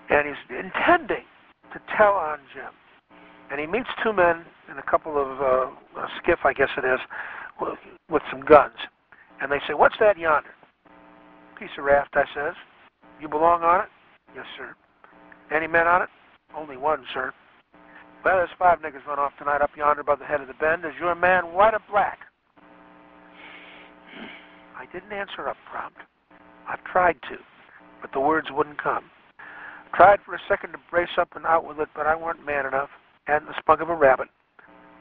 And 0.09 0.27
he's 0.27 0.35
intending 0.49 1.25
to 1.73 1.79
tell 1.97 2.13
on 2.13 2.39
Jim. 2.53 2.71
And 3.51 3.59
he 3.59 3.67
meets 3.67 3.89
two 4.03 4.13
men 4.13 4.45
in 4.71 4.77
a 4.77 4.83
couple 4.83 5.17
of 5.19 5.41
uh, 5.41 6.01
a 6.01 6.07
skiff, 6.21 6.39
I 6.43 6.53
guess 6.53 6.69
it 6.77 6.85
is, 6.85 6.99
with, 7.59 7.79
with 8.09 8.21
some 8.31 8.41
guns. 8.41 8.75
And 9.41 9.51
they 9.51 9.59
say, 9.67 9.73
"What's 9.73 9.95
that 9.99 10.17
yonder?" 10.17 10.53
Piece 11.59 11.69
of 11.77 11.85
raft, 11.85 12.15
I 12.15 12.25
says. 12.35 12.55
You 13.21 13.27
belong 13.27 13.63
on 13.63 13.81
it? 13.81 13.89
Yes, 14.35 14.45
sir. 14.57 14.75
Any 15.55 15.67
men 15.67 15.87
on 15.87 16.01
it? 16.03 16.09
Only 16.55 16.77
one, 16.77 17.03
sir. 17.13 17.33
Well, 18.23 18.37
there's 18.37 18.49
five 18.59 18.79
niggers 18.79 19.05
run 19.07 19.19
off 19.19 19.31
tonight 19.39 19.61
up 19.61 19.71
yonder 19.75 20.03
by 20.03 20.15
the 20.15 20.25
head 20.25 20.41
of 20.41 20.47
the 20.47 20.53
bend. 20.53 20.85
Is 20.85 20.91
your 20.99 21.15
man 21.15 21.53
white 21.53 21.73
or 21.73 21.79
black? 21.89 22.19
I 24.77 24.85
didn't 24.91 25.11
answer 25.11 25.47
up 25.47 25.57
prompt. 25.71 25.99
I've 26.67 26.83
tried 26.83 27.21
to, 27.29 27.37
but 28.01 28.11
the 28.11 28.19
words 28.19 28.47
wouldn't 28.51 28.81
come. 28.81 29.05
Tried 29.95 30.19
for 30.25 30.35
a 30.35 30.39
second 30.47 30.71
to 30.73 30.77
brace 30.91 31.17
up 31.17 31.35
and 31.35 31.45
out 31.45 31.65
with 31.65 31.79
it, 31.79 31.89
but 31.95 32.05
I 32.05 32.15
weren't 32.15 32.45
man 32.45 32.65
enough. 32.65 32.89
Hadn't 33.25 33.47
the 33.47 33.55
spunk 33.59 33.81
of 33.81 33.89
a 33.89 33.95
rabbit. 33.95 34.27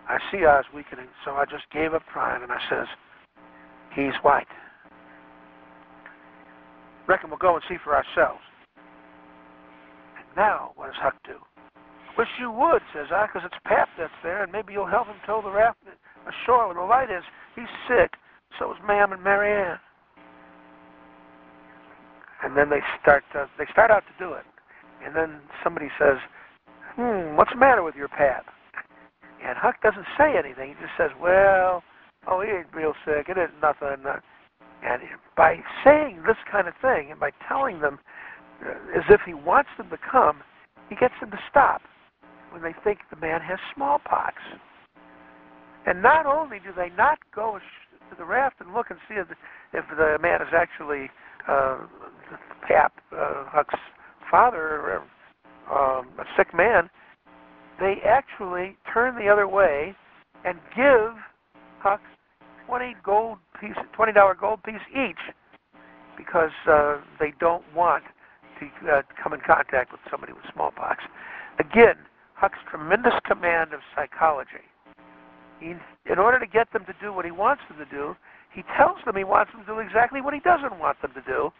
I 0.08 0.18
see 0.30 0.38
I 0.38 0.56
was 0.56 0.64
weakening, 0.74 1.08
so 1.24 1.32
I 1.32 1.44
just 1.44 1.64
gave 1.72 1.92
up 1.92 2.02
trying, 2.12 2.42
and 2.42 2.52
I 2.52 2.58
says, 2.70 2.86
He's 3.94 4.14
white. 4.22 4.46
Reckon 7.08 7.30
we'll 7.30 7.38
go 7.38 7.54
and 7.54 7.64
see 7.68 7.76
for 7.82 7.94
ourselves. 7.94 8.42
And 10.18 10.26
now, 10.36 10.72
what 10.76 10.86
does 10.86 11.00
Huck 11.00 11.14
do? 11.24 11.38
Wish 12.18 12.28
you 12.40 12.50
would, 12.50 12.82
says 12.94 13.08
I, 13.12 13.26
because 13.26 13.42
it's 13.44 13.60
Pap 13.64 13.88
that's 13.98 14.12
there, 14.22 14.42
and 14.42 14.50
maybe 14.50 14.72
you'll 14.72 14.86
help 14.86 15.06
him 15.06 15.16
tow 15.26 15.42
the 15.42 15.50
raft 15.50 15.78
ashore 16.26 16.66
where 16.66 16.74
the 16.74 16.82
light 16.82 17.10
is. 17.10 17.22
He's 17.54 17.70
sick. 17.86 18.12
So 18.58 18.72
is 18.72 18.78
Ma'am 18.86 19.12
and 19.12 19.22
Mary 19.22 19.52
Ann. 19.52 19.78
And 22.42 22.56
then 22.56 22.70
they 22.70 22.80
start. 23.02 23.24
To, 23.32 23.48
they 23.58 23.66
start 23.72 23.90
out 23.90 24.04
to 24.06 24.24
do 24.24 24.32
it, 24.34 24.44
and 25.06 25.14
then 25.14 25.40
somebody 25.62 25.88
says, 25.98 26.18
"Hmm, 26.96 27.36
what's 27.36 27.52
the 27.52 27.58
matter 27.58 27.82
with 27.82 27.94
your 27.94 28.08
Pap?" 28.08 28.46
And 29.42 29.56
Huck 29.56 29.80
doesn't 29.82 30.06
say 30.18 30.36
anything. 30.36 30.74
He 30.74 30.74
just 30.82 30.96
says, 30.98 31.10
"Well, 31.20 31.82
oh, 32.26 32.40
he 32.40 32.50
ain't 32.50 32.74
real 32.74 32.94
sick. 33.04 33.28
It 33.28 33.38
isn't 33.38 33.60
nothing." 33.62 34.04
And 34.82 35.02
by 35.36 35.62
saying 35.84 36.22
this 36.26 36.36
kind 36.50 36.68
of 36.68 36.74
thing 36.82 37.10
and 37.10 37.20
by 37.20 37.30
telling 37.48 37.80
them 37.80 37.98
uh, 38.64 38.98
as 38.98 39.04
if 39.08 39.20
he 39.24 39.34
wants 39.34 39.70
them 39.78 39.88
to 39.90 39.98
come, 39.98 40.42
he 40.88 40.96
gets 40.96 41.14
them 41.20 41.30
to 41.30 41.38
stop 41.48 41.82
when 42.50 42.62
they 42.62 42.74
think 42.84 43.00
the 43.10 43.16
man 43.16 43.40
has 43.40 43.58
smallpox. 43.74 44.34
And 45.86 46.02
not 46.02 46.26
only 46.26 46.58
do 46.58 46.72
they 46.74 46.90
not 46.96 47.18
go 47.34 47.58
to 48.10 48.16
the 48.16 48.24
raft 48.24 48.56
and 48.60 48.74
look 48.74 48.90
and 48.90 48.98
see 49.08 49.14
if 49.14 49.28
the, 49.28 49.34
if 49.72 49.84
the 49.96 50.18
man 50.20 50.42
is 50.42 50.52
actually 50.54 51.10
uh, 51.48 51.78
Pap 52.66 52.92
uh, 53.12 53.44
Huck's 53.46 53.78
father, 54.30 55.02
um, 55.70 56.08
a 56.18 56.24
sick 56.36 56.54
man, 56.54 56.88
they 57.78 57.96
actually 58.06 58.76
turn 58.92 59.16
the 59.16 59.28
other 59.28 59.48
way 59.48 59.94
and 60.44 60.58
give 60.74 61.14
Huck 61.80 62.00
20 62.66 62.96
gold 63.04 63.38
piece, 63.60 63.76
twenty 63.94 64.12
dollar 64.12 64.34
gold 64.34 64.62
piece 64.62 64.82
each, 64.90 65.34
because 66.16 66.50
uh, 66.68 66.98
they 67.20 67.32
don't 67.38 67.64
want 67.74 68.04
to 68.60 68.90
uh, 68.90 69.02
come 69.22 69.32
in 69.32 69.40
contact 69.46 69.92
with 69.92 70.00
somebody 70.10 70.32
with 70.32 70.42
smallpox. 70.52 71.04
Again, 71.58 71.96
Huck's 72.34 72.58
tremendous 72.70 73.14
command 73.26 73.72
of 73.72 73.80
psychology. 73.94 74.64
He, 75.60 75.74
in 76.10 76.18
order 76.18 76.38
to 76.38 76.46
get 76.46 76.72
them 76.72 76.84
to 76.86 76.94
do 77.00 77.12
what 77.12 77.24
he 77.24 77.30
wants 77.30 77.62
them 77.68 77.78
to 77.78 77.90
do, 77.90 78.16
he 78.52 78.62
tells 78.76 78.98
them 79.04 79.16
he 79.16 79.24
wants 79.24 79.52
them 79.52 79.64
to 79.64 79.66
do 79.66 79.78
exactly 79.80 80.20
what 80.20 80.34
he 80.34 80.40
doesn't 80.40 80.78
want 80.78 81.00
them 81.02 81.12
to 81.14 81.22
do, 81.22 81.50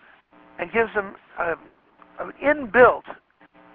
and 0.59 0.73
gives 0.73 0.93
them 0.95 1.15
a, 1.39 1.55
an 2.21 2.33
inbuilt 2.43 3.05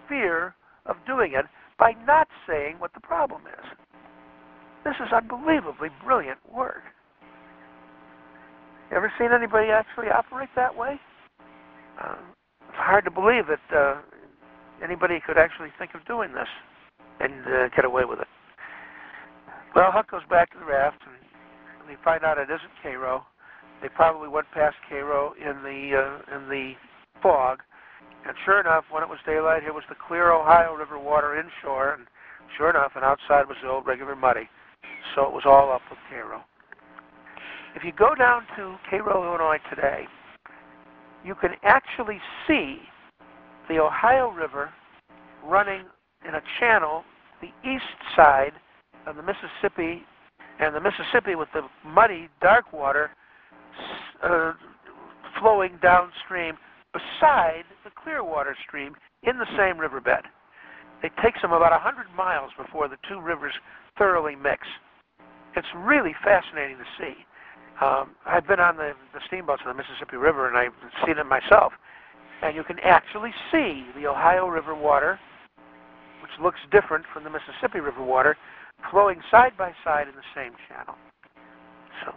fear 0.08 0.56
of 0.86 0.96
doing 1.06 1.34
it 1.36 1.46
by 1.78 1.94
not 2.06 2.28
saying 2.48 2.76
what 2.80 2.94
the 2.94 3.00
problem 3.00 3.44
is. 3.48 3.66
This 4.84 4.96
is 5.00 5.14
unbelievably 5.14 5.89
brilliant 6.04 6.39
work. 6.52 6.84
You 8.89 8.98
ever 8.98 9.12
seen 9.18 9.30
anybody 9.34 9.70
actually 9.70 10.08
operate 10.08 10.50
that 10.56 10.76
way? 10.76 11.00
Uh, 12.02 12.16
it's 12.68 12.78
hard 12.78 13.06
to 13.06 13.12
believe 13.12 13.46
that 13.48 13.78
uh, 13.78 14.02
anybody 14.84 15.20
could 15.26 15.38
actually 15.38 15.70
think 15.78 15.92
of 15.94 16.06
doing 16.06 16.34
this 16.34 16.50
and 17.20 17.46
uh, 17.46 17.70
get 17.76 17.86
away 17.86 18.04
with 18.06 18.20
it. 18.20 18.28
Well, 19.76 19.92
Huck 19.92 20.12
goes 20.12 20.22
back 20.30 20.52
to 20.52 20.60
the 20.60 20.66
raft, 20.66 20.98
and 21.08 21.88
they 21.88 21.96
find 22.04 22.24
out 22.24 22.38
it 22.38 22.50
isn't 22.50 22.76
Cairo. 22.84 23.26
They 23.82 23.89
probably 23.89 24.28
went 24.28 24.48
past 24.54 24.76
Cairo 24.89 25.34
in 25.39 25.64
the 25.64 25.96
uh, 25.96 26.36
in 26.36 26.50
the 26.50 26.74
fog, 27.22 27.60
and 28.28 28.36
sure 28.45 28.59
enough, 28.59 28.86
when 28.91 29.03
it 29.03 29.09
was 29.09 29.19
daylight, 29.26 29.63
here 29.63 29.74
was 29.74 29.84
the 29.89 29.95
clear 30.07 30.32
Ohio 30.32 30.74
River 30.76 30.99
water 30.99 31.39
inshore, 31.39 31.93
and 31.93 32.07
sure 32.57 32.69
enough, 32.69 32.91
and 32.95 33.03
outside 33.03 33.47
was 33.47 33.57
the 33.63 33.69
old 33.69 33.88
regular 33.88 34.15
muddy. 34.15 34.47
So 35.15 35.24
it 35.24 35.34
was 35.34 35.43
all 35.45 35.72
up 35.72 35.82
with 35.89 35.99
Cairo. 36.09 36.43
If 37.76 37.84
you 37.84 37.91
go 37.93 38.13
down 38.15 38.43
to 38.57 38.76
Cairo, 38.89 39.26
Illinois 39.26 39.57
today, 39.69 40.05
you 41.26 41.36
can 41.36 41.51
actually 41.63 42.19
see 42.47 42.80
the 43.69 43.80
Ohio 43.80 44.30
River 44.30 44.69
running 45.45 45.86
in 46.28 46.36
a 46.36 46.41
channel, 46.59 47.03
the 47.41 47.49
east 47.67 47.84
side 48.15 48.53
of 49.07 49.15
the 49.15 49.24
Mississippi, 49.24 50.03
and 50.59 50.76
the 50.76 50.82
Mississippi 50.82 51.36
with 51.36 51.49
the 51.53 51.61
muddy, 51.84 52.30
dark 52.41 52.72
water 52.72 53.11
uh, 54.22 54.53
flowing 55.39 55.80
downstream 55.82 56.55
beside 56.94 57.64
the 57.84 57.92
Clearwater 57.92 58.56
stream 58.68 58.96
in 59.24 59.38
the 59.38 59.48
same 59.58 59.78
riverbed. 59.78 60.26
It 61.04 61.12
takes 61.24 61.42
them 61.42 61.52
about 61.52 61.72
100 61.72 62.06
miles 62.16 62.52
before 62.58 62.88
the 62.88 62.98
two 63.10 63.20
rivers 63.20 63.54
thoroughly 63.98 64.36
mix. 64.36 64.68
It's 65.56 65.68
really 65.76 66.14
fascinating 66.24 66.78
to 66.78 66.86
see. 67.00 67.14
Um, 67.82 68.12
I've 68.26 68.48
been 68.48 68.60
on 68.60 68.78
the, 68.78 68.94
the 69.14 69.20
steamboats 69.28 69.64
on 69.66 69.76
the 69.76 69.82
Mississippi 69.82 70.18
River, 70.18 70.48
and 70.48 70.56
I've 70.56 70.76
seen 71.06 71.18
it 71.18 71.26
myself. 71.26 71.74
And 72.44 72.56
you 72.56 72.64
can 72.64 72.78
actually 72.80 73.32
see 73.52 73.86
the 73.96 74.08
Ohio 74.08 74.48
River 74.48 74.76
water, 74.76 75.20
which 76.22 76.32
looks 76.42 76.60
different 76.72 77.06
from 77.12 77.24
the 77.24 77.30
Mississippi 77.30 77.80
River 77.80 78.04
water, 78.04 78.38
flowing 78.92 79.22
side 79.30 79.54
by 79.58 79.74
side 79.84 80.08
in 80.08 80.16
the 80.16 80.26
same 80.36 80.54
channel. 80.70 80.96
So, 82.06 82.14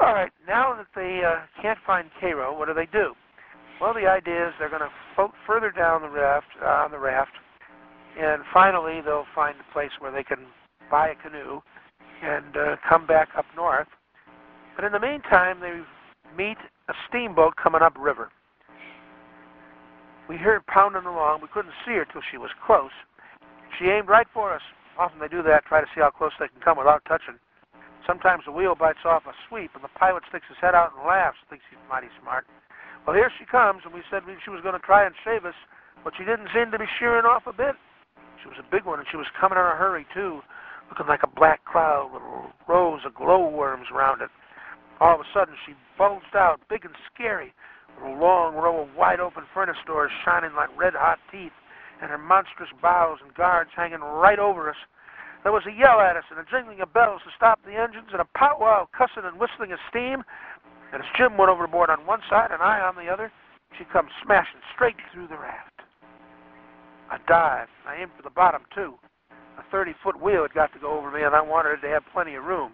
all 0.00 0.14
right, 0.14 0.30
now 0.46 0.74
that 0.74 0.86
they 0.94 1.22
uh, 1.24 1.46
can't 1.60 1.78
find 1.86 2.10
Cairo, 2.20 2.56
what 2.56 2.66
do 2.66 2.74
they 2.74 2.86
do? 2.86 3.14
Well, 3.80 3.94
the 3.94 4.06
idea 4.06 4.48
is 4.48 4.54
they're 4.58 4.68
going 4.68 4.82
to 4.82 4.92
float 5.14 5.32
further 5.46 5.70
down 5.70 6.02
the 6.02 6.08
raft 6.08 6.46
uh, 6.62 6.84
on 6.84 6.90
the 6.90 6.98
raft, 6.98 7.32
and 8.18 8.42
finally 8.52 9.00
they'll 9.04 9.26
find 9.34 9.56
a 9.58 9.72
place 9.72 9.90
where 9.98 10.12
they 10.12 10.22
can 10.22 10.46
buy 10.90 11.08
a 11.10 11.14
canoe 11.16 11.60
and 12.22 12.56
uh, 12.56 12.76
come 12.88 13.06
back 13.06 13.28
up 13.36 13.46
north 13.56 13.88
but 14.74 14.84
in 14.84 14.92
the 14.92 15.00
meantime, 15.00 15.60
they 15.60 15.80
meet 16.36 16.56
a 16.88 16.94
steamboat 17.08 17.56
coming 17.56 17.82
up 17.82 17.94
river. 17.98 18.30
We 20.28 20.36
heard 20.36 20.66
pounding 20.66 21.04
along. 21.04 21.42
We 21.42 21.48
couldn't 21.52 21.74
see 21.84 21.92
her 21.92 22.06
till 22.06 22.22
she 22.30 22.38
was 22.38 22.50
close. 22.64 22.92
She 23.78 23.86
aimed 23.86 24.08
right 24.08 24.26
for 24.32 24.54
us. 24.54 24.62
Often 24.98 25.20
they 25.20 25.28
do 25.28 25.42
that, 25.42 25.64
try 25.64 25.80
to 25.80 25.86
see 25.94 26.00
how 26.00 26.10
close 26.10 26.32
they 26.38 26.48
can 26.48 26.60
come 26.60 26.78
without 26.78 27.04
touching. 27.08 27.36
Sometimes 28.06 28.44
the 28.44 28.52
wheel 28.52 28.74
bites 28.74 29.04
off 29.04 29.24
a 29.26 29.32
sweep, 29.48 29.70
and 29.74 29.84
the 29.84 29.92
pilot 29.98 30.22
sticks 30.28 30.44
his 30.48 30.58
head 30.60 30.74
out 30.74 30.92
and 30.96 31.06
laughs, 31.06 31.38
thinks 31.48 31.64
he's 31.70 31.78
mighty 31.88 32.08
smart. 32.20 32.46
Well, 33.06 33.16
here 33.16 33.30
she 33.38 33.44
comes, 33.44 33.82
and 33.84 33.92
we 33.92 34.02
said 34.10 34.22
she 34.44 34.50
was 34.50 34.62
going 34.62 34.78
to 34.78 34.86
try 34.86 35.04
and 35.04 35.14
save 35.26 35.44
us, 35.44 35.58
but 36.04 36.14
she 36.16 36.24
didn't 36.24 36.48
seem 36.54 36.70
to 36.70 36.78
be 36.78 36.86
shearing 36.98 37.26
off 37.26 37.46
a 37.46 37.52
bit. 37.52 37.74
She 38.42 38.48
was 38.48 38.58
a 38.58 38.70
big 38.70 38.86
one, 38.86 38.98
and 38.98 39.08
she 39.10 39.16
was 39.16 39.26
coming 39.38 39.58
in 39.58 39.64
a 39.64 39.74
hurry, 39.74 40.06
too, 40.14 40.42
looking 40.88 41.06
like 41.10 41.22
a 41.22 41.30
black 41.30 41.64
cloud 41.64 42.10
with 42.14 42.22
rows 42.68 43.02
of 43.04 43.14
glowworms 43.14 43.86
around 43.90 44.22
it. 44.22 44.30
All 45.00 45.14
of 45.14 45.20
a 45.20 45.28
sudden, 45.34 45.54
she 45.66 45.74
bulged 45.98 46.34
out, 46.34 46.60
big 46.70 46.84
and 46.84 46.94
scary, 47.12 47.54
with 47.98 48.06
a 48.06 48.18
long 48.22 48.54
row 48.54 48.82
of 48.82 48.94
wide 48.94 49.18
open 49.18 49.44
furnace 49.52 49.82
doors 49.86 50.10
shining 50.24 50.54
like 50.54 50.70
red 50.78 50.94
hot 50.94 51.18
teeth, 51.30 51.54
and 52.00 52.10
her 52.10 52.18
monstrous 52.18 52.70
bows 52.80 53.18
and 53.22 53.34
guards 53.34 53.70
hanging 53.74 54.00
right 54.00 54.38
over 54.38 54.70
us. 54.70 54.78
There 55.42 55.50
was 55.50 55.66
a 55.66 55.74
yell 55.74 55.98
at 55.98 56.14
us 56.14 56.22
and 56.30 56.38
a 56.38 56.46
jingling 56.46 56.78
of 56.80 56.94
bells 56.94 57.22
to 57.26 57.34
stop 57.34 57.58
the 57.66 57.74
engines 57.74 58.14
and 58.14 58.22
a 58.22 58.30
powwow 58.38 58.86
cussing 58.94 59.26
and 59.26 59.40
whistling 59.42 59.72
of 59.74 59.82
steam. 59.90 60.22
And 60.92 61.00
as 61.00 61.08
Jim 61.16 61.36
went 61.36 61.50
overboard 61.50 61.88
on 61.88 62.06
one 62.06 62.20
side 62.28 62.50
and 62.52 62.62
I 62.62 62.80
on 62.80 62.96
the 62.96 63.08
other, 63.10 63.32
she 63.78 63.84
come 63.92 64.08
smashing 64.22 64.60
straight 64.74 64.96
through 65.12 65.28
the 65.28 65.40
raft. 65.40 65.80
I 67.10 67.16
dived. 67.26 67.72
I 67.88 67.96
aimed 67.96 68.12
for 68.16 68.22
the 68.22 68.30
bottom, 68.32 68.62
too. 68.74 68.94
A 69.56 69.64
30-foot 69.74 70.20
wheel 70.20 70.42
had 70.42 70.52
got 70.54 70.72
to 70.72 70.80
go 70.80 70.96
over 70.96 71.10
me, 71.10 71.24
and 71.24 71.34
I 71.34 71.40
wanted 71.40 71.80
to 71.80 71.88
have 71.88 72.04
plenty 72.12 72.36
of 72.36 72.44
room. 72.44 72.72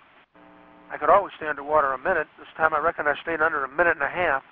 I 0.91 0.97
could 0.97 1.11
always 1.11 1.35
stay 1.37 1.47
underwater 1.47 1.93
a 1.93 1.99
minute. 1.99 2.27
This 2.39 2.51
time 2.57 2.75
I 2.75 2.79
reckon 2.79 3.07
I 3.07 3.14
stayed 3.23 3.43
under 3.43 3.64
a 3.64 3.71
minute 3.71 3.95
and 3.99 4.03
a 4.03 4.11
half. 4.11 4.43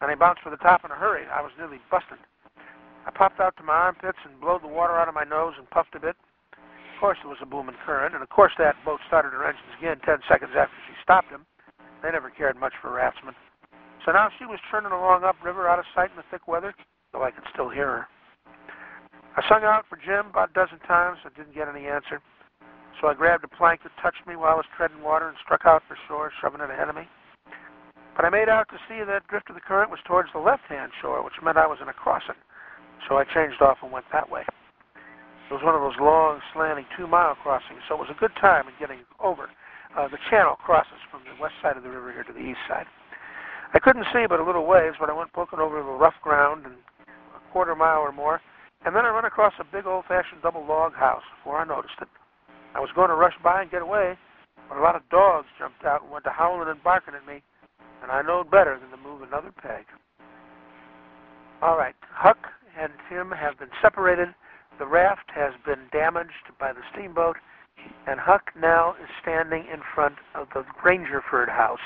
And 0.00 0.10
I 0.10 0.14
bounced 0.14 0.42
for 0.42 0.50
the 0.50 0.62
top 0.62 0.84
in 0.84 0.90
a 0.90 0.94
hurry. 0.94 1.26
I 1.26 1.42
was 1.42 1.50
nearly 1.58 1.78
busted. 1.90 2.18
I 3.06 3.10
popped 3.10 3.40
out 3.40 3.56
to 3.56 3.64
my 3.64 3.74
armpits 3.74 4.18
and 4.22 4.38
blowed 4.40 4.62
the 4.62 4.70
water 4.70 4.94
out 4.94 5.08
of 5.08 5.14
my 5.14 5.24
nose 5.24 5.54
and 5.58 5.68
puffed 5.70 5.94
a 5.96 6.00
bit. 6.00 6.14
Of 6.52 7.00
course, 7.00 7.18
there 7.22 7.30
was 7.30 7.42
a 7.42 7.46
booming 7.46 7.78
current, 7.86 8.14
and 8.14 8.22
of 8.22 8.28
course 8.28 8.52
that 8.58 8.74
boat 8.84 9.00
started 9.06 9.30
her 9.30 9.46
engines 9.46 9.74
again 9.78 9.98
ten 10.04 10.18
seconds 10.28 10.50
after 10.58 10.74
she 10.86 10.94
stopped 11.02 11.30
them. 11.30 11.46
They 12.02 12.10
never 12.10 12.30
cared 12.30 12.56
much 12.56 12.72
for 12.80 12.92
raftsmen. 12.92 13.34
So 14.04 14.12
now 14.12 14.28
she 14.38 14.46
was 14.46 14.58
churning 14.70 14.92
along 14.92 15.24
upriver 15.24 15.68
out 15.68 15.78
of 15.78 15.84
sight 15.94 16.10
in 16.10 16.16
the 16.16 16.24
thick 16.30 16.46
weather, 16.46 16.74
though 17.12 17.24
I 17.24 17.30
could 17.30 17.44
still 17.52 17.68
hear 17.68 17.86
her. 17.86 18.06
I 19.36 19.42
sung 19.48 19.64
out 19.64 19.84
for 19.88 19.98
Jim 19.98 20.30
about 20.30 20.50
a 20.50 20.54
dozen 20.54 20.78
times. 20.86 21.18
I 21.24 21.30
didn't 21.36 21.54
get 21.54 21.68
any 21.68 21.86
answer. 21.86 22.20
So 23.00 23.06
I 23.06 23.14
grabbed 23.14 23.44
a 23.44 23.48
plank 23.48 23.82
that 23.82 23.92
touched 24.02 24.26
me 24.26 24.34
while 24.34 24.52
I 24.52 24.56
was 24.58 24.66
treading 24.76 25.02
water 25.02 25.28
and 25.28 25.36
struck 25.44 25.62
out 25.66 25.82
for 25.86 25.96
shore, 26.08 26.32
shoving 26.40 26.60
it 26.60 26.70
ahead 26.70 26.88
of 26.88 26.96
me. 26.96 27.06
But 28.16 28.24
I 28.24 28.30
made 28.30 28.48
out 28.48 28.66
to 28.70 28.78
see 28.88 29.04
that 29.04 29.28
drift 29.28 29.48
of 29.50 29.54
the 29.54 29.62
current 29.62 29.90
was 29.90 30.00
towards 30.04 30.30
the 30.32 30.42
left-hand 30.42 30.90
shore, 31.00 31.22
which 31.22 31.38
meant 31.42 31.56
I 31.56 31.68
was 31.68 31.78
in 31.80 31.88
a 31.88 31.92
crossing. 31.92 32.34
So 33.06 33.16
I 33.16 33.24
changed 33.24 33.62
off 33.62 33.78
and 33.82 33.92
went 33.92 34.06
that 34.10 34.28
way. 34.28 34.42
It 34.42 35.54
was 35.54 35.62
one 35.62 35.76
of 35.76 35.80
those 35.80 35.98
long, 36.00 36.40
slanting 36.52 36.86
two-mile 36.96 37.36
crossings, 37.36 37.80
so 37.86 37.94
it 37.94 38.00
was 38.02 38.10
a 38.10 38.18
good 38.18 38.34
time 38.40 38.66
in 38.66 38.74
getting 38.80 39.06
over. 39.22 39.48
Uh, 39.96 40.08
the 40.08 40.18
channel 40.30 40.56
crosses 40.56 41.00
from 41.10 41.22
the 41.24 41.40
west 41.40 41.54
side 41.62 41.76
of 41.76 41.82
the 41.82 41.88
river 41.88 42.12
here 42.12 42.24
to 42.24 42.32
the 42.32 42.44
east 42.44 42.60
side. 42.68 42.86
I 43.74 43.78
couldn't 43.78 44.06
see 44.12 44.26
but 44.28 44.40
a 44.40 44.44
little 44.44 44.66
ways, 44.66 44.92
but 44.98 45.10
I 45.10 45.12
went 45.12 45.32
poking 45.32 45.58
over 45.58 45.82
the 45.82 45.90
rough 45.90 46.14
ground 46.22 46.64
and 46.66 46.74
a 47.36 47.52
quarter 47.52 47.74
mile 47.74 48.00
or 48.00 48.12
more, 48.12 48.40
and 48.84 48.94
then 48.94 49.04
I 49.04 49.10
run 49.10 49.24
across 49.24 49.52
a 49.58 49.64
big 49.64 49.86
old-fashioned 49.86 50.42
double 50.42 50.64
log 50.64 50.94
house 50.94 51.22
before 51.36 51.58
I 51.58 51.64
noticed 51.64 52.00
it. 52.00 52.08
I 52.74 52.80
was 52.80 52.90
going 52.94 53.08
to 53.08 53.16
rush 53.16 53.34
by 53.42 53.62
and 53.62 53.70
get 53.70 53.82
away, 53.82 54.16
but 54.68 54.78
a 54.78 54.82
lot 54.82 54.96
of 54.96 55.08
dogs 55.10 55.48
jumped 55.58 55.84
out 55.84 56.02
and 56.02 56.10
went 56.10 56.24
to 56.24 56.30
howling 56.30 56.68
and 56.68 56.82
barking 56.82 57.14
at 57.14 57.26
me, 57.26 57.42
and 58.02 58.12
I 58.12 58.22
knowed 58.22 58.50
better 58.50 58.78
than 58.78 58.90
to 58.90 58.96
move 58.96 59.22
another 59.22 59.50
peg. 59.50 59.84
All 61.60 61.76
right, 61.76 61.96
Huck 62.12 62.38
and 62.78 62.92
Jim 63.10 63.32
have 63.32 63.58
been 63.58 63.70
separated. 63.82 64.28
The 64.78 64.86
raft 64.86 65.30
has 65.34 65.52
been 65.66 65.88
damaged 65.90 66.54
by 66.60 66.72
the 66.72 66.80
steamboat, 66.92 67.36
and 68.06 68.18
Huck 68.18 68.50
now 68.58 68.94
is 69.02 69.08
standing 69.20 69.64
in 69.72 69.80
front 69.94 70.16
of 70.34 70.48
the 70.54 70.64
Grangerford 70.82 71.48
house. 71.48 71.84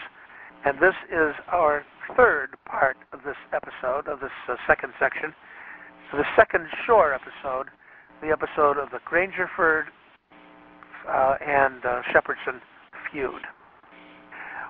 And 0.65 0.79
this 0.79 0.95
is 1.11 1.35
our 1.49 1.85
third 2.17 2.51
part 2.65 2.97
of 3.13 3.21
this 3.25 3.37
episode, 3.53 4.07
of 4.07 4.21
this 4.21 4.31
uh, 4.49 4.55
second 4.67 4.93
section, 5.01 5.35
the 6.13 6.25
second 6.37 6.67
shore 6.87 7.15
episode, 7.15 7.69
the 8.21 8.29
episode 8.29 8.79
of 8.79 8.91
the 8.91 8.99
Grangerford 9.11 9.85
uh, 11.09 11.35
and 11.45 11.85
uh, 11.85 12.03
Shepherdson 12.13 12.61
feud. 13.11 13.43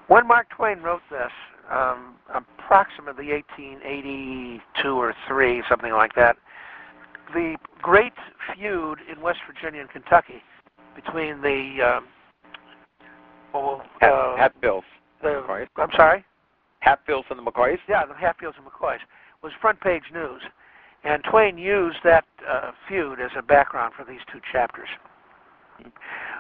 When 0.07 0.27
Mark 0.27 0.49
Twain 0.51 0.81
wrote 0.81 1.03
this, 1.11 1.33
um, 1.71 2.15
approximately 2.33 3.33
1882 3.33 4.89
or 4.89 5.15
3, 5.29 5.63
something 5.69 5.93
like 5.93 6.15
that, 6.15 6.37
the 7.35 7.57
great 7.81 8.13
feud 8.55 8.99
in 9.11 9.21
West 9.21 9.41
Virginia 9.47 9.81
and 9.81 9.91
Kentucky 9.91 10.43
between 10.95 11.41
the 11.41 11.99
um, 11.99 12.07
well, 13.53 13.83
uh, 14.01 14.37
Hatfields. 14.37 14.87
The, 15.23 15.43
I'm 15.77 15.91
sorry. 15.97 16.25
Hatfields 16.81 17.27
and 17.31 17.39
the 17.39 17.43
McCoys. 17.43 17.79
Yeah, 17.89 18.05
the 18.07 18.15
Hatfields 18.15 18.57
and 18.59 18.67
McCoys 18.67 18.99
was 19.43 19.53
front 19.61 19.81
page 19.81 20.03
news, 20.13 20.43
and 21.05 21.23
Twain 21.31 21.59
used 21.59 21.99
that 22.05 22.25
uh, 22.49 22.73
feud 22.89 23.21
as 23.21 23.31
a 23.39 23.43
background 23.43 23.95
for 23.97 24.05
these 24.05 24.21
two 24.33 24.41
chapters. 24.51 24.89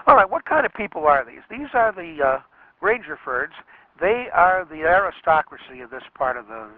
All 0.06 0.16
right, 0.16 0.28
what 0.28 0.44
kind 0.44 0.66
of 0.66 0.72
people 0.74 1.06
are 1.06 1.24
these? 1.24 1.42
These 1.50 1.68
are 1.74 1.92
the 1.92 2.18
uh, 2.24 2.38
Grangerfords. 2.82 3.52
They 4.00 4.26
are 4.32 4.66
the 4.68 4.82
aristocracy 4.82 5.80
of 5.80 5.90
this 5.90 6.02
part 6.16 6.36
of 6.36 6.46
the 6.48 6.68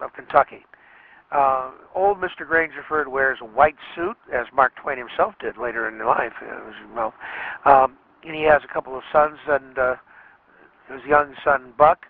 of 0.00 0.12
Kentucky. 0.14 0.64
Uh, 1.32 1.70
old 1.94 2.18
Mr. 2.18 2.46
Grangerford 2.46 3.08
wears 3.08 3.38
a 3.40 3.44
white 3.44 3.76
suit, 3.94 4.16
as 4.32 4.46
Mark 4.54 4.72
Twain 4.76 4.98
himself 4.98 5.34
did 5.40 5.56
later 5.56 5.88
in 5.88 6.04
life. 6.04 6.32
Know, 6.94 7.14
um, 7.64 7.96
and 8.24 8.34
he 8.34 8.42
has 8.42 8.62
a 8.68 8.72
couple 8.72 8.96
of 8.96 9.02
sons 9.10 9.38
and 9.48 9.78
uh, 9.78 9.94
his 10.92 11.02
young 11.08 11.34
son 11.42 11.72
Buck, 11.78 12.04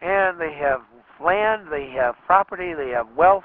and 0.00 0.40
they 0.40 0.52
have 0.52 0.80
land, 1.24 1.68
they 1.70 1.88
have 1.90 2.16
property, 2.26 2.74
they 2.74 2.90
have 2.90 3.06
wealth. 3.16 3.44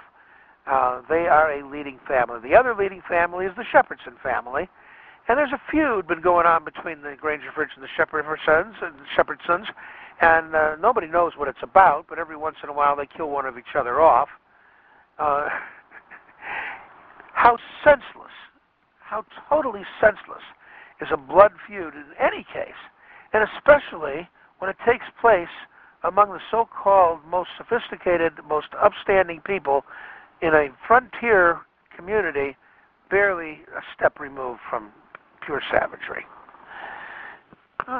Uh, 0.68 1.02
they 1.10 1.28
are 1.28 1.52
a 1.52 1.68
leading 1.68 2.00
family. 2.08 2.40
The 2.42 2.56
other 2.56 2.76
leading 2.76 3.02
family 3.08 3.46
is 3.46 3.52
the 3.56 3.64
Shepherdson 3.64 4.22
family, 4.22 4.70
and 5.28 5.38
there's 5.38 5.54
a 5.54 5.62
feud 5.72 6.08
been 6.08 6.22
going 6.22 6.46
on 6.46 6.64
between 6.64 7.02
the 7.02 7.16
Grangerfords 7.22 7.70
and 7.76 7.84
the 7.84 7.88
Shepherdsons 7.98 8.74
and 8.82 8.94
Shepherdsons, 9.16 9.66
and 10.22 10.56
uh, 10.56 10.76
nobody 10.80 11.08
knows 11.08 11.34
what 11.36 11.48
it's 11.48 11.64
about. 11.64 12.06
But 12.08 12.20
every 12.20 12.38
once 12.38 12.58
in 12.64 12.70
a 12.70 12.74
while, 12.74 12.96
they 12.96 13.08
kill 13.08 13.30
one 13.30 13.46
of 13.46 13.58
each 13.58 13.76
other 13.76 14.02
off. 14.02 14.30
Uh, 15.20 15.49
how 17.34 17.57
senseless, 17.84 18.34
how 18.99 19.26
totally 19.49 19.82
senseless 19.99 20.43
is 21.01 21.07
a 21.12 21.18
blood 21.18 21.51
feud 21.68 21.93
in 21.93 22.05
any 22.20 22.45
case, 22.53 22.80
and 23.34 23.47
especially 23.55 24.30
when 24.59 24.70
it 24.70 24.78
takes 24.86 25.05
place 25.20 25.49
among 26.03 26.32
the 26.32 26.39
so-called 26.49 27.20
most 27.28 27.49
sophisticated, 27.57 28.34
most 28.47 28.68
upstanding 28.82 29.41
people 29.41 29.84
in 30.41 30.53
a 30.53 30.70
frontier 30.88 31.62
community 31.95 32.55
barely 33.09 33.62
a 33.76 33.82
step 33.95 34.20
removed 34.20 34.59
from 34.70 34.91
pure 35.45 35.62
savagery. 35.72 36.26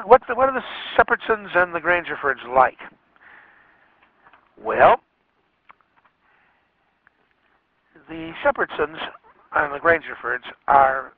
What, 0.04 0.22
the, 0.28 0.34
what 0.34 0.48
are 0.48 0.54
the 0.54 0.64
Shepherdsons 0.96 1.56
and 1.56 1.74
the 1.74 1.80
Grangerfords 1.80 2.46
like? 2.54 2.78
Well, 4.60 5.00
the 8.12 8.32
Shepherdsons 8.44 8.98
and 9.54 9.72
the 9.72 9.78
Grangerfords 9.78 10.44
are 10.68 11.14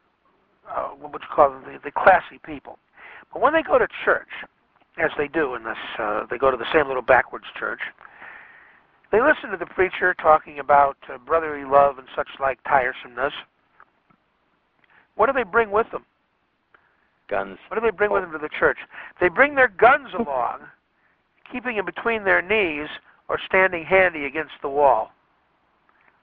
uh, 0.70 0.90
what 0.90 1.12
would 1.12 1.22
you 1.22 1.28
call 1.34 1.50
them, 1.50 1.64
the, 1.64 1.78
the 1.82 1.90
classy 1.90 2.38
people. 2.44 2.78
But 3.32 3.42
when 3.42 3.52
they 3.52 3.62
go 3.62 3.78
to 3.78 3.88
church, 4.04 4.28
as 4.96 5.10
they 5.18 5.26
do 5.26 5.56
in 5.56 5.64
this, 5.64 5.76
uh, 5.98 6.24
they 6.30 6.38
go 6.38 6.52
to 6.52 6.56
the 6.56 6.72
same 6.72 6.86
little 6.86 7.02
backwards 7.02 7.46
church. 7.58 7.80
They 9.10 9.20
listen 9.20 9.50
to 9.50 9.56
the 9.56 9.66
preacher 9.66 10.14
talking 10.14 10.60
about 10.60 10.96
uh, 11.12 11.18
brotherly 11.18 11.64
love 11.68 11.98
and 11.98 12.06
such 12.14 12.28
like 12.40 12.62
tiresomeness. 12.62 13.32
What 15.16 15.26
do 15.26 15.32
they 15.32 15.42
bring 15.42 15.70
with 15.72 15.90
them? 15.90 16.04
Guns. 17.28 17.58
What 17.68 17.80
do 17.80 17.84
they 17.84 17.94
bring 17.94 18.12
with 18.12 18.22
them 18.22 18.32
to 18.32 18.38
the 18.38 18.48
church? 18.48 18.78
They 19.20 19.28
bring 19.28 19.56
their 19.56 19.68
guns 19.68 20.10
along, 20.16 20.60
keeping 21.50 21.76
them 21.76 21.86
between 21.86 22.24
their 22.24 22.42
knees 22.42 22.88
or 23.28 23.38
standing 23.44 23.84
handy 23.84 24.26
against 24.26 24.54
the 24.62 24.68
wall. 24.68 25.10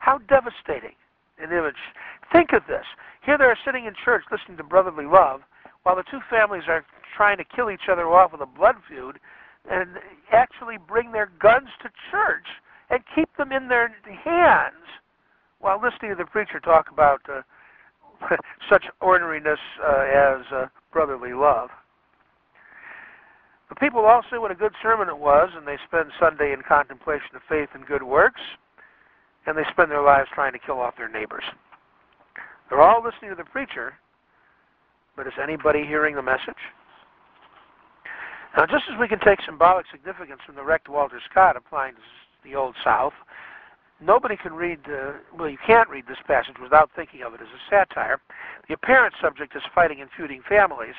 How 0.02 0.18
devastating 0.18 0.97
an 1.38 1.52
image. 1.54 1.78
Think 2.34 2.54
of 2.54 2.64
this. 2.68 2.86
Here 3.24 3.38
they 3.38 3.45
are 3.45 3.58
sitting 3.64 3.86
in 3.86 3.93
church 4.04 4.24
listening 4.32 4.58
to 4.58 4.64
brotherly 4.64 5.06
love, 5.06 5.41
while 5.84 5.95
the 5.95 6.04
two 6.10 6.20
families 6.28 6.64
are 6.68 6.84
trying 7.16 7.38
to 7.38 7.43
kill 7.43 7.70
each 7.70 7.86
other 7.89 8.10
off 8.10 8.32
with 8.32 8.41
a 8.41 8.47
blood 8.47 8.76
feud, 8.89 9.20
and 9.70 9.97
actually 10.32 10.78
bring 10.88 11.12
their 11.12 11.30
guns 11.39 11.70
to 11.84 11.89
church 12.10 12.47
and 12.89 13.04
keep 13.14 13.30
them 13.38 13.52
in 13.52 13.68
their 13.68 13.93
hands 14.26 14.89
while 15.60 15.80
listening 15.80 16.10
to 16.10 16.18
the 16.18 16.26
preacher 16.26 16.60
talk 16.60 16.89
about 16.91 17.22
uh, 17.30 17.41
such 18.72 18.86
ordinariness 19.02 19.60
uh, 19.86 20.02
as 20.02 20.41
uh, 20.52 20.66
brotherly 20.91 21.34
love. 21.34 21.70
The 23.70 23.76
people 23.76 24.02
all 24.02 24.24
say 24.32 24.39
what 24.39 24.49
a 24.49 24.56
good 24.56 24.74
sermon 24.82 25.10
it 25.10 25.18
was, 25.18 25.49
and 25.56 25.68
they 25.68 25.78
spend 25.88 26.10
Sunday 26.20 26.54
in 26.54 26.64
contemplation 26.68 27.36
of 27.36 27.41
faith 27.47 27.70
and 27.76 27.86
good 27.86 28.02
works 28.02 28.41
and 29.46 29.58
they 29.58 29.64
spend 29.72 29.89
their 29.89 30.02
lives 30.04 30.30
trying 30.34 30.54
to 30.54 30.60
kill 30.60 30.80
off 30.80 30.96
their 30.98 31.10
neighbors. 31.10 31.44
They're 32.70 32.82
all 32.82 33.04
listening 33.04 33.32
to 33.32 33.36
the 33.36 33.50
preacher, 33.50 33.94
but 35.16 35.28
is 35.28 35.34
anybody 35.42 35.86
hearing 35.86 36.16
the 36.16 36.22
message? 36.22 36.62
Now, 38.56 38.66
just 38.66 38.84
as 38.92 39.00
we 39.00 39.08
can 39.08 39.20
take 39.20 39.39
symbolic 39.46 39.86
significance 39.92 40.42
from 40.46 40.56
the 40.56 40.64
wrecked 40.64 40.89
Walter 40.89 41.20
Scott 41.30 41.56
applying 41.56 41.96
to 41.96 42.02
the 42.44 42.56
Old 42.56 42.76
South, 42.84 43.14
nobody 44.02 44.36
can 44.36 44.54
read, 44.54 44.80
uh, 44.88 45.14
well, 45.38 45.50
you 45.50 45.58
can't 45.66 45.89
read 45.89 46.06
this 46.08 46.18
passage 46.28 46.56
without 46.62 46.89
thinking 46.96 47.22
of 47.24 47.34
it 47.34 47.42
as 47.42 47.48
a 47.48 47.70
satire. 47.70 48.20
The 48.68 48.74
apparent 48.74 49.16
subject 49.22 49.56
is 49.56 49.62
fighting 49.74 50.02
and 50.02 50.10
feuding 50.16 50.42
families, 50.48 50.96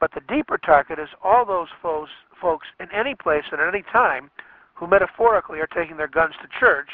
but 0.00 0.12
the 0.12 0.20
deeper 0.28 0.58
target 0.58 0.98
is 0.98 1.08
all 1.22 1.44
those 1.44 1.68
folks 1.80 2.66
in 2.80 2.86
any 2.92 3.14
place 3.14 3.44
and 3.52 3.60
at 3.60 3.68
any 3.68 3.84
time 3.92 4.30
who 4.74 4.86
metaphorically 4.86 5.60
are 5.60 5.68
taking 5.68 5.96
their 5.96 6.08
guns 6.08 6.34
to 6.42 6.48
church 6.58 6.88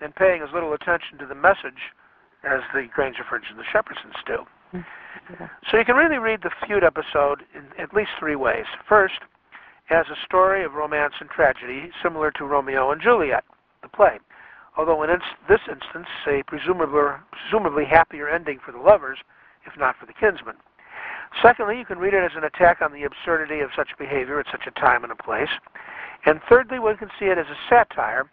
and 0.00 0.14
paying 0.14 0.42
as 0.42 0.48
little 0.52 0.72
attention 0.72 1.18
to 1.18 1.26
the 1.26 1.34
message 1.34 1.92
as 2.44 2.60
the 2.72 2.88
Grangerfords 2.96 3.50
and 3.50 3.58
the 3.58 3.68
Shepherdsons 3.72 4.16
do. 4.26 4.38
Mm-hmm. 4.74 5.44
So 5.70 5.76
you 5.76 5.84
can 5.84 5.96
really 5.96 6.18
read 6.18 6.40
the 6.42 6.50
feud 6.66 6.84
episode 6.84 7.42
in 7.54 7.66
at 7.80 7.94
least 7.94 8.10
three 8.18 8.36
ways. 8.36 8.64
First, 8.88 9.20
as 9.90 10.06
a 10.06 10.24
story 10.24 10.64
of 10.64 10.74
romance 10.74 11.14
and 11.20 11.28
tragedy, 11.28 11.90
similar 12.02 12.30
to 12.32 12.44
Romeo 12.44 12.92
and 12.92 13.02
Juliet, 13.02 13.44
the 13.82 13.88
play. 13.88 14.18
Although 14.76 15.02
in 15.02 15.10
this 15.48 15.60
instance, 15.68 16.06
a 16.28 16.42
presumably, 16.46 17.00
presumably 17.32 17.84
happier 17.84 18.28
ending 18.28 18.60
for 18.64 18.72
the 18.72 18.78
lovers, 18.78 19.18
if 19.66 19.76
not 19.78 19.96
for 19.98 20.06
the 20.06 20.12
kinsmen. 20.12 20.54
Secondly, 21.42 21.78
you 21.78 21.84
can 21.84 21.98
read 21.98 22.14
it 22.14 22.24
as 22.24 22.36
an 22.36 22.44
attack 22.44 22.80
on 22.80 22.92
the 22.92 23.04
absurdity 23.04 23.60
of 23.60 23.70
such 23.76 23.90
behavior 23.98 24.40
at 24.40 24.46
such 24.50 24.66
a 24.66 24.80
time 24.80 25.02
and 25.02 25.12
a 25.12 25.16
place. 25.16 25.50
And 26.26 26.40
thirdly, 26.48 26.78
one 26.78 26.96
can 26.96 27.10
see 27.18 27.26
it 27.26 27.38
as 27.38 27.46
a 27.46 27.56
satire. 27.68 28.28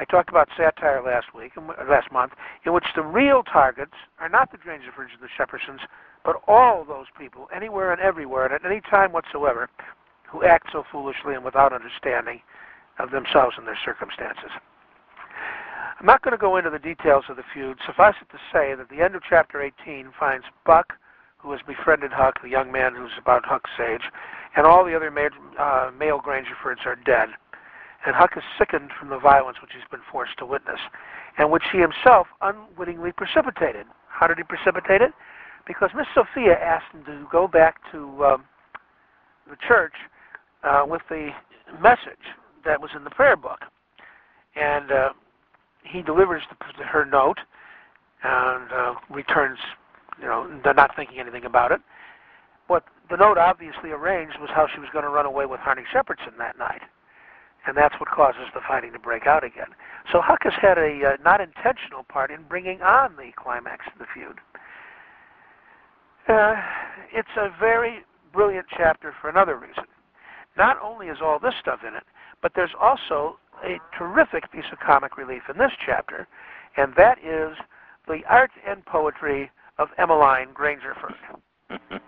I 0.00 0.04
talked 0.06 0.30
about 0.30 0.48
satire 0.56 1.02
last 1.04 1.34
week, 1.34 1.52
last 1.86 2.10
month, 2.10 2.32
in 2.64 2.72
which 2.72 2.86
the 2.96 3.02
real 3.02 3.42
targets 3.42 3.92
are 4.18 4.30
not 4.30 4.50
the 4.50 4.56
Grangerfords 4.56 5.12
and 5.12 5.20
the 5.20 5.28
Shepherdsons, 5.38 5.80
but 6.24 6.40
all 6.48 6.84
those 6.84 7.06
people, 7.18 7.48
anywhere 7.54 7.92
and 7.92 8.00
everywhere, 8.00 8.46
and 8.46 8.54
at 8.54 8.64
any 8.64 8.80
time 8.80 9.12
whatsoever, 9.12 9.68
who 10.26 10.42
act 10.42 10.68
so 10.72 10.84
foolishly 10.90 11.34
and 11.34 11.44
without 11.44 11.74
understanding 11.74 12.40
of 12.98 13.10
themselves 13.10 13.56
and 13.58 13.66
their 13.66 13.78
circumstances. 13.84 14.50
I'm 15.98 16.06
not 16.06 16.22
going 16.22 16.32
to 16.32 16.38
go 16.38 16.56
into 16.56 16.70
the 16.70 16.78
details 16.78 17.24
of 17.28 17.36
the 17.36 17.44
feud. 17.52 17.76
Suffice 17.84 18.14
it 18.22 18.30
to 18.30 18.38
say 18.50 18.74
that 18.74 18.88
the 18.88 19.04
end 19.04 19.14
of 19.14 19.22
chapter 19.28 19.60
18 19.60 20.12
finds 20.18 20.46
Buck, 20.64 20.94
who 21.36 21.52
has 21.52 21.60
befriended 21.66 22.10
Huck, 22.10 22.40
the 22.42 22.48
young 22.48 22.72
man 22.72 22.94
who's 22.94 23.12
about 23.18 23.44
Huck's 23.44 23.70
age, 23.78 24.08
and 24.56 24.66
all 24.66 24.82
the 24.82 24.96
other 24.96 25.10
male, 25.10 25.28
uh, 25.58 25.90
male 25.98 26.20
Grangerfords 26.20 26.86
are 26.86 26.96
dead. 26.96 27.28
And 28.06 28.14
Huck 28.14 28.32
is 28.36 28.42
sickened 28.58 28.90
from 28.98 29.10
the 29.10 29.18
violence 29.18 29.58
which 29.60 29.72
he's 29.74 29.88
been 29.90 30.00
forced 30.10 30.38
to 30.38 30.46
witness, 30.46 30.80
and 31.38 31.50
which 31.50 31.64
he 31.70 31.78
himself 31.78 32.26
unwittingly 32.40 33.12
precipitated. 33.12 33.86
How 34.08 34.26
did 34.26 34.38
he 34.38 34.44
precipitate 34.44 35.02
it? 35.02 35.12
Because 35.66 35.90
Miss 35.94 36.06
Sophia 36.14 36.58
asked 36.58 36.94
him 36.94 37.04
to 37.04 37.26
go 37.30 37.46
back 37.46 37.76
to 37.92 38.24
um, 38.24 38.44
the 39.48 39.56
church 39.66 39.92
uh, 40.64 40.84
with 40.86 41.02
the 41.08 41.30
message 41.80 42.24
that 42.64 42.80
was 42.80 42.90
in 42.96 43.04
the 43.04 43.10
prayer 43.10 43.36
book. 43.36 43.60
And 44.56 44.90
uh, 44.90 45.08
he 45.84 46.02
delivers 46.02 46.42
the, 46.50 46.84
her 46.84 47.04
note 47.04 47.38
and 48.22 48.72
uh, 48.72 48.94
returns, 49.10 49.58
you 50.20 50.26
know, 50.26 50.46
not 50.64 50.96
thinking 50.96 51.18
anything 51.18 51.44
about 51.44 51.72
it. 51.72 51.80
What 52.66 52.84
the 53.10 53.16
note 53.16 53.38
obviously 53.38 53.90
arranged 53.90 54.36
was 54.40 54.50
how 54.54 54.66
she 54.72 54.80
was 54.80 54.88
going 54.92 55.04
to 55.04 55.10
run 55.10 55.26
away 55.26 55.46
with 55.46 55.60
Harney 55.60 55.82
Shepherdson 55.92 56.36
that 56.38 56.58
night. 56.58 56.82
And 57.66 57.76
that's 57.76 57.94
what 58.00 58.08
causes 58.08 58.48
the 58.54 58.60
fighting 58.66 58.92
to 58.92 58.98
break 58.98 59.26
out 59.26 59.44
again. 59.44 59.68
So 60.12 60.20
Huck 60.20 60.40
has 60.44 60.54
had 60.60 60.78
a 60.78 61.14
uh, 61.14 61.16
not 61.22 61.40
intentional 61.40 62.04
part 62.04 62.30
in 62.30 62.42
bringing 62.48 62.80
on 62.80 63.16
the 63.16 63.30
climax 63.36 63.84
of 63.92 63.98
the 63.98 64.06
feud. 64.14 64.38
Uh, 66.28 66.54
it's 67.12 67.28
a 67.36 67.50
very 67.58 68.00
brilliant 68.32 68.66
chapter 68.76 69.12
for 69.20 69.28
another 69.28 69.56
reason. 69.56 69.84
Not 70.56 70.78
only 70.82 71.06
is 71.06 71.18
all 71.22 71.38
this 71.38 71.54
stuff 71.60 71.80
in 71.86 71.94
it, 71.94 72.04
but 72.42 72.52
there's 72.54 72.74
also 72.80 73.38
a 73.64 73.78
terrific 73.96 74.50
piece 74.52 74.64
of 74.72 74.78
comic 74.80 75.16
relief 75.16 75.42
in 75.50 75.58
this 75.58 75.72
chapter, 75.84 76.26
and 76.76 76.94
that 76.96 77.18
is 77.18 77.56
the 78.08 78.20
art 78.28 78.50
and 78.66 78.84
poetry 78.86 79.50
of 79.78 79.88
Emmeline 79.98 80.48
Grangerford. 80.54 81.14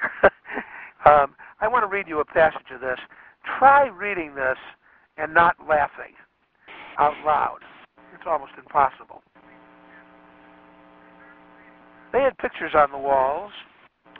um, 1.04 1.34
I 1.60 1.68
want 1.68 1.82
to 1.82 1.88
read 1.88 2.08
you 2.08 2.20
a 2.20 2.24
passage 2.24 2.70
of 2.74 2.80
this. 2.80 2.98
Try 3.58 3.86
reading 3.88 4.34
this 4.34 4.58
and 5.16 5.34
not 5.34 5.56
laughing 5.68 6.14
out 6.98 7.14
loud. 7.24 7.58
It's 8.14 8.24
almost 8.26 8.52
impossible. 8.58 9.22
They 12.12 12.22
had 12.22 12.36
pictures 12.38 12.72
on 12.74 12.90
the 12.90 12.98
walls, 12.98 13.52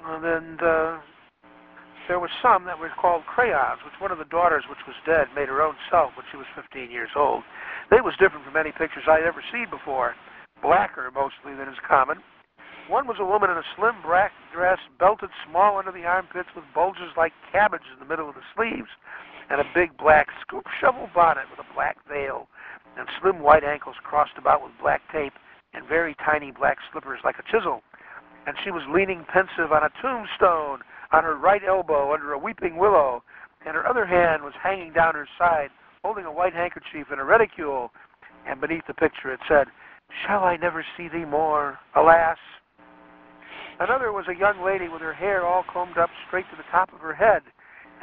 and 0.05 0.25
then 0.25 0.59
uh, 0.63 1.01
there 2.09 2.21
were 2.21 2.31
some 2.43 2.65
that 2.65 2.79
were 2.79 2.91
called 3.01 3.23
crayons, 3.27 3.81
which 3.85 3.95
one 4.01 4.11
of 4.11 4.19
the 4.19 4.31
daughters, 4.31 4.65
which 4.69 4.83
was 4.87 4.97
dead, 5.07 5.27
made 5.35 5.49
her 5.49 5.63
own 5.63 5.75
self 5.91 6.11
when 6.17 6.25
she 6.31 6.37
was 6.37 6.47
15 6.55 6.91
years 6.91 7.11
old. 7.17 7.43
They 7.91 8.01
was 8.01 8.15
different 8.19 8.45
from 8.45 8.57
any 8.57 8.73
pictures 8.73 9.05
I'd 9.07 9.23
ever 9.23 9.43
seen 9.53 9.67
before, 9.71 10.15
blacker 10.63 11.11
mostly 11.15 11.55
than 11.55 11.69
is 11.69 11.79
common. 11.87 12.19
One 12.91 13.07
was 13.07 13.19
a 13.21 13.25
woman 13.25 13.51
in 13.51 13.57
a 13.57 13.63
slim 13.77 14.03
black 14.03 14.33
dress, 14.53 14.81
belted 14.99 15.31
small 15.47 15.79
under 15.79 15.93
the 15.93 16.03
armpits 16.03 16.49
with 16.57 16.65
bulges 16.75 17.15
like 17.17 17.33
cabbage 17.53 17.87
in 17.95 18.01
the 18.01 18.05
middle 18.05 18.29
of 18.29 18.35
the 18.35 18.43
sleeves, 18.51 18.91
and 19.49 19.61
a 19.61 19.73
big 19.73 19.97
black 19.97 20.27
scoop 20.43 20.67
shovel 20.81 21.09
bonnet 21.15 21.47
with 21.49 21.65
a 21.65 21.73
black 21.73 21.99
veil, 22.09 22.49
and 22.99 23.07
slim 23.23 23.39
white 23.39 23.63
ankles 23.63 23.95
crossed 24.03 24.37
about 24.39 24.61
with 24.61 24.73
black 24.83 25.03
tape, 25.13 25.35
and 25.73 25.87
very 25.87 26.17
tiny 26.17 26.51
black 26.51 26.79
slippers 26.91 27.21
like 27.23 27.37
a 27.39 27.47
chisel. 27.47 27.85
And 28.49 28.57
she 28.65 28.73
was 28.73 28.83
leaning 28.91 29.25
pensive 29.33 29.71
on 29.71 29.85
a 29.85 29.95
tombstone, 30.03 30.81
on 31.13 31.23
her 31.23 31.37
right 31.37 31.63
elbow 31.63 32.13
under 32.13 32.33
a 32.33 32.39
weeping 32.43 32.77
willow, 32.77 33.23
and 33.65 33.77
her 33.77 33.87
other 33.87 34.05
hand 34.05 34.43
was 34.43 34.55
hanging 34.61 34.93
down 34.93 35.15
her 35.15 35.29
side, 35.39 35.71
holding 36.03 36.25
a 36.25 36.33
white 36.33 36.55
handkerchief 36.55 37.07
and 37.13 37.21
a 37.21 37.25
reticule. 37.25 37.93
And 38.49 38.61
beneath 38.61 38.89
the 38.89 38.95
picture 38.95 39.33
it 39.33 39.41
said, 39.47 39.69
Shall 40.27 40.43
I 40.43 40.57
never 40.57 40.85
see 40.97 41.07
thee 41.07 41.25
more, 41.25 41.79
alas? 41.95 42.39
Another 43.81 44.13
was 44.13 44.29
a 44.29 44.37
young 44.37 44.61
lady 44.63 44.89
with 44.89 45.01
her 45.01 45.15
hair 45.15 45.47
all 45.47 45.65
combed 45.73 45.97
up 45.97 46.11
straight 46.29 46.45
to 46.51 46.57
the 46.57 46.69
top 46.71 46.93
of 46.93 47.01
her 47.01 47.15
head 47.15 47.41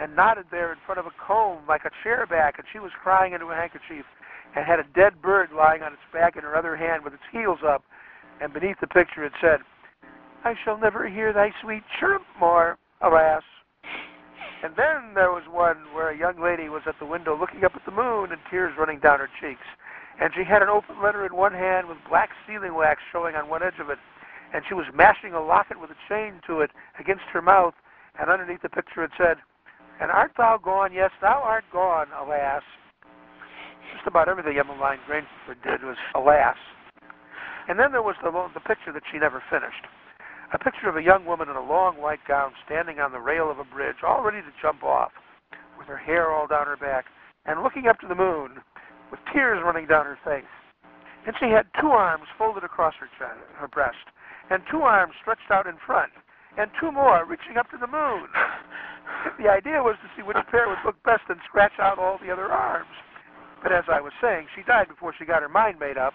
and 0.02 0.16
knotted 0.16 0.46
there 0.50 0.74
in 0.74 0.80
front 0.86 1.00
of 1.00 1.06
a 1.06 1.14
comb 1.22 1.62
like 1.68 1.86
a 1.86 1.94
chair 2.04 2.26
back, 2.26 2.58
and 2.58 2.66
she 2.74 2.80
was 2.80 2.92
crying 3.02 3.34
into 3.34 3.46
a 3.48 3.56
handkerchief 3.56 4.06
and 4.56 4.66
had 4.66 4.80
a 4.80 4.90
dead 4.96 5.22
bird 5.22 5.50
lying 5.56 5.84
on 5.84 5.94
its 5.94 6.02
back 6.12 6.36
in 6.36 6.42
her 6.42 6.58
other 6.58 6.76
hand 6.76 7.04
with 7.04 7.14
its 7.14 7.30
heels 7.32 7.60
up. 7.62 7.84
And 8.42 8.54
beneath 8.54 8.78
the 8.82 8.88
picture 8.88 9.24
it 9.24 9.34
said, 9.40 9.60
I 10.44 10.56
shall 10.66 10.78
never 10.80 11.08
hear 11.08 11.32
thy 11.32 11.54
sweet 11.62 11.84
chirp 12.00 12.22
more 12.40 12.78
alas. 13.02 13.44
And 14.64 14.74
then 14.76 15.14
there 15.14 15.32
was 15.32 15.44
one 15.50 15.78
where 15.94 16.10
a 16.10 16.18
young 16.18 16.42
lady 16.42 16.70
was 16.70 16.82
at 16.88 16.98
the 17.00 17.06
window 17.06 17.38
looking 17.38 17.64
up 17.64 17.74
at 17.76 17.86
the 17.86 17.92
moon 17.92 18.32
and 18.32 18.42
tears 18.50 18.74
running 18.80 19.00
down 19.00 19.20
her 19.20 19.30
cheeks. 19.40 19.66
And 20.20 20.34
she 20.34 20.44
had 20.44 20.64
an 20.64 20.70
open 20.70 21.02
letter 21.04 21.26
in 21.26 21.36
one 21.36 21.54
hand 21.54 21.88
with 21.88 21.98
black 22.10 22.30
sealing 22.48 22.74
wax 22.74 23.02
showing 23.12 23.36
on 23.36 23.50
one 23.50 23.62
edge 23.62 23.78
of 23.80 23.92
it. 23.92 24.00
And 24.54 24.64
she 24.68 24.74
was 24.74 24.86
mashing 24.96 25.34
a 25.34 25.44
locket 25.44 25.80
with 25.80 25.92
a 25.92 26.00
chain 26.08 26.40
to 26.48 26.62
it 26.62 26.72
against 27.00 27.24
her 27.34 27.42
mouth. 27.42 27.74
And 28.20 28.30
underneath 28.30 28.62
the 28.62 28.70
picture 28.70 29.04
it 29.04 29.12
said, 29.18 29.38
And 30.02 30.12
art 30.12 30.32
thou 30.38 30.58
gone? 30.58 30.94
Yes, 30.94 31.12
thou 31.22 31.42
art 31.44 31.66
gone, 31.72 32.08
alas. 32.18 32.64
Just 33.94 34.08
about 34.08 34.28
everything 34.28 34.58
Emmeline 34.58 35.00
Grangerford 35.08 35.62
did 35.64 35.84
was 35.84 35.98
alas. 36.16 36.58
And 37.68 37.78
then 37.78 37.92
there 37.92 38.02
was 38.02 38.16
the, 38.24 38.32
the 38.54 38.64
picture 38.64 38.94
that 38.94 39.04
she 39.12 39.20
never 39.20 39.44
finished. 39.50 39.84
A 40.54 40.58
picture 40.58 40.88
of 40.88 40.96
a 40.96 41.04
young 41.04 41.26
woman 41.26 41.50
in 41.50 41.58
a 41.58 41.64
long 41.64 42.00
white 42.00 42.24
gown 42.26 42.54
standing 42.66 43.00
on 43.00 43.12
the 43.12 43.20
rail 43.20 43.52
of 43.52 43.60
a 43.60 43.66
bridge, 43.68 43.98
all 44.08 44.24
ready 44.24 44.40
to 44.40 44.62
jump 44.62 44.84
off, 44.84 45.12
with 45.78 45.88
her 45.88 45.98
hair 45.98 46.32
all 46.32 46.48
down 46.48 46.68
her 46.68 46.78
back, 46.78 47.06
and 47.46 47.64
looking 47.64 47.88
up 47.88 48.00
to 48.00 48.08
the 48.08 48.16
moon, 48.16 48.64
with 49.12 49.20
tears 49.34 49.60
running 49.64 49.88
down 49.88 50.06
her 50.06 50.20
face. 50.24 50.48
And 51.26 51.36
she 51.40 51.52
had 51.52 51.68
two 51.82 51.92
arms 51.92 52.24
folded 52.38 52.64
across 52.64 52.94
her, 53.00 53.12
chest, 53.20 53.40
her 53.60 53.68
breast, 53.68 54.08
and 54.50 54.64
two 54.72 54.82
arms 54.82 55.14
stretched 55.22 55.52
out 55.52 55.68
in 55.68 55.76
front, 55.86 56.12
and 56.58 56.72
two 56.80 56.92
more 56.92 57.26
reaching 57.26 57.58
up 57.58 57.70
to 57.72 57.78
the 57.78 57.88
moon. 57.88 58.28
the 59.40 59.50
idea 59.50 59.82
was 59.82 59.96
to 60.02 60.10
see 60.16 60.24
which 60.24 60.38
pair 60.52 60.68
would 60.68 60.82
look 60.86 61.02
best 61.04 61.24
and 61.30 61.40
scratch 61.48 61.76
out 61.80 62.00
all 62.00 62.20
the 62.22 62.32
other 62.32 62.48
arms. 62.48 62.92
But 63.62 63.72
as 63.72 63.84
I 63.92 64.02
was 64.02 64.14
saying, 64.22 64.48
she 64.56 64.64
died 64.64 64.88
before 64.88 65.14
she 65.18 65.26
got 65.26 65.42
her 65.42 65.50
mind 65.50 65.80
made 65.80 65.98
up, 65.98 66.14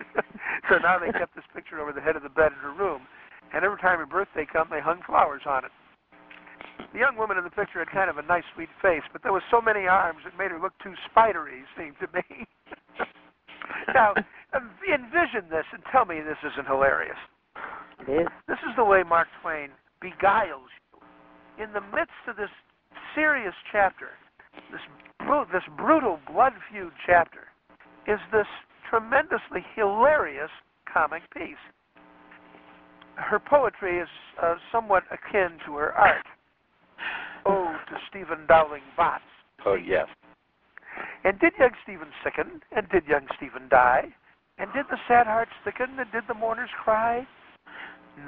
so 0.68 0.78
now 0.78 0.98
they 0.98 1.12
kept 1.12 1.34
this 1.34 1.44
picture 1.54 1.80
over 1.80 1.92
the 1.92 2.00
head 2.00 2.16
of 2.16 2.22
the 2.22 2.32
bed 2.32 2.52
in 2.52 2.58
her 2.58 2.74
room, 2.74 3.02
and 3.54 3.64
every 3.64 3.78
time 3.78 3.98
her 3.98 4.06
birthday 4.06 4.46
come, 4.50 4.68
they 4.70 4.80
hung 4.80 5.00
flowers 5.06 5.42
on 5.46 5.64
it. 5.64 5.70
The 6.92 6.98
young 6.98 7.16
woman 7.16 7.38
in 7.38 7.44
the 7.44 7.50
picture 7.50 7.78
had 7.78 7.90
kind 7.90 8.10
of 8.10 8.18
a 8.18 8.22
nice, 8.22 8.44
sweet 8.54 8.70
face, 8.82 9.02
but 9.12 9.22
there 9.22 9.32
was 9.32 9.42
so 9.50 9.60
many 9.60 9.86
arms 9.86 10.20
it 10.26 10.38
made 10.38 10.50
her 10.50 10.58
look 10.58 10.72
too 10.82 10.94
spidery, 11.10 11.62
seemed 11.78 11.96
to 12.00 12.08
me. 12.14 12.46
now, 13.94 14.14
envision 14.54 15.50
this 15.50 15.64
and 15.72 15.82
tell 15.90 16.04
me 16.04 16.20
this 16.20 16.38
isn't 16.52 16.66
hilarious. 16.66 17.18
It 18.06 18.22
is. 18.22 18.28
This 18.48 18.58
is 18.68 18.74
the 18.76 18.84
way 18.84 19.02
Mark 19.02 19.28
Twain 19.42 19.70
beguiles 20.00 20.70
you. 20.92 21.64
In 21.64 21.72
the 21.72 21.80
midst 21.80 22.22
of 22.28 22.36
this 22.36 22.50
serious 23.14 23.54
chapter, 23.70 24.10
this, 24.70 24.80
this 25.52 25.62
brutal 25.76 26.18
blood 26.30 26.52
feud 26.70 26.92
chapter, 27.06 27.48
is 28.06 28.18
this 28.32 28.46
tremendously 28.90 29.64
hilarious 29.74 30.50
comic 30.92 31.22
piece. 31.32 31.56
her 33.16 33.38
poetry 33.38 33.98
is 33.98 34.08
uh, 34.42 34.54
somewhat 34.72 35.04
akin 35.10 35.58
to 35.66 35.74
her 35.76 35.92
art. 35.92 36.26
Ode 37.46 37.76
to 37.88 37.96
Stephen 38.08 38.46
Dowling 38.48 38.82
Bots. 38.96 39.22
Oh 39.66 39.74
yes. 39.74 40.06
And 41.24 41.38
did 41.40 41.52
young 41.58 41.70
Stephen 41.82 42.08
sicken? 42.22 42.60
And 42.74 42.88
did 42.90 43.06
young 43.06 43.26
Stephen 43.36 43.68
die? 43.68 44.08
And 44.58 44.72
did 44.72 44.86
the 44.90 44.98
sad 45.08 45.26
hearts 45.26 45.52
thicken? 45.64 45.98
And 45.98 46.10
did 46.12 46.24
the 46.28 46.34
mourners 46.34 46.70
cry? 46.82 47.26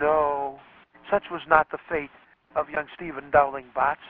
No, 0.00 0.58
such 1.10 1.24
was 1.30 1.42
not 1.48 1.70
the 1.70 1.78
fate 1.88 2.10
of 2.56 2.68
young 2.68 2.86
Stephen 2.94 3.30
Dowling 3.30 3.66
Bots. 3.74 4.00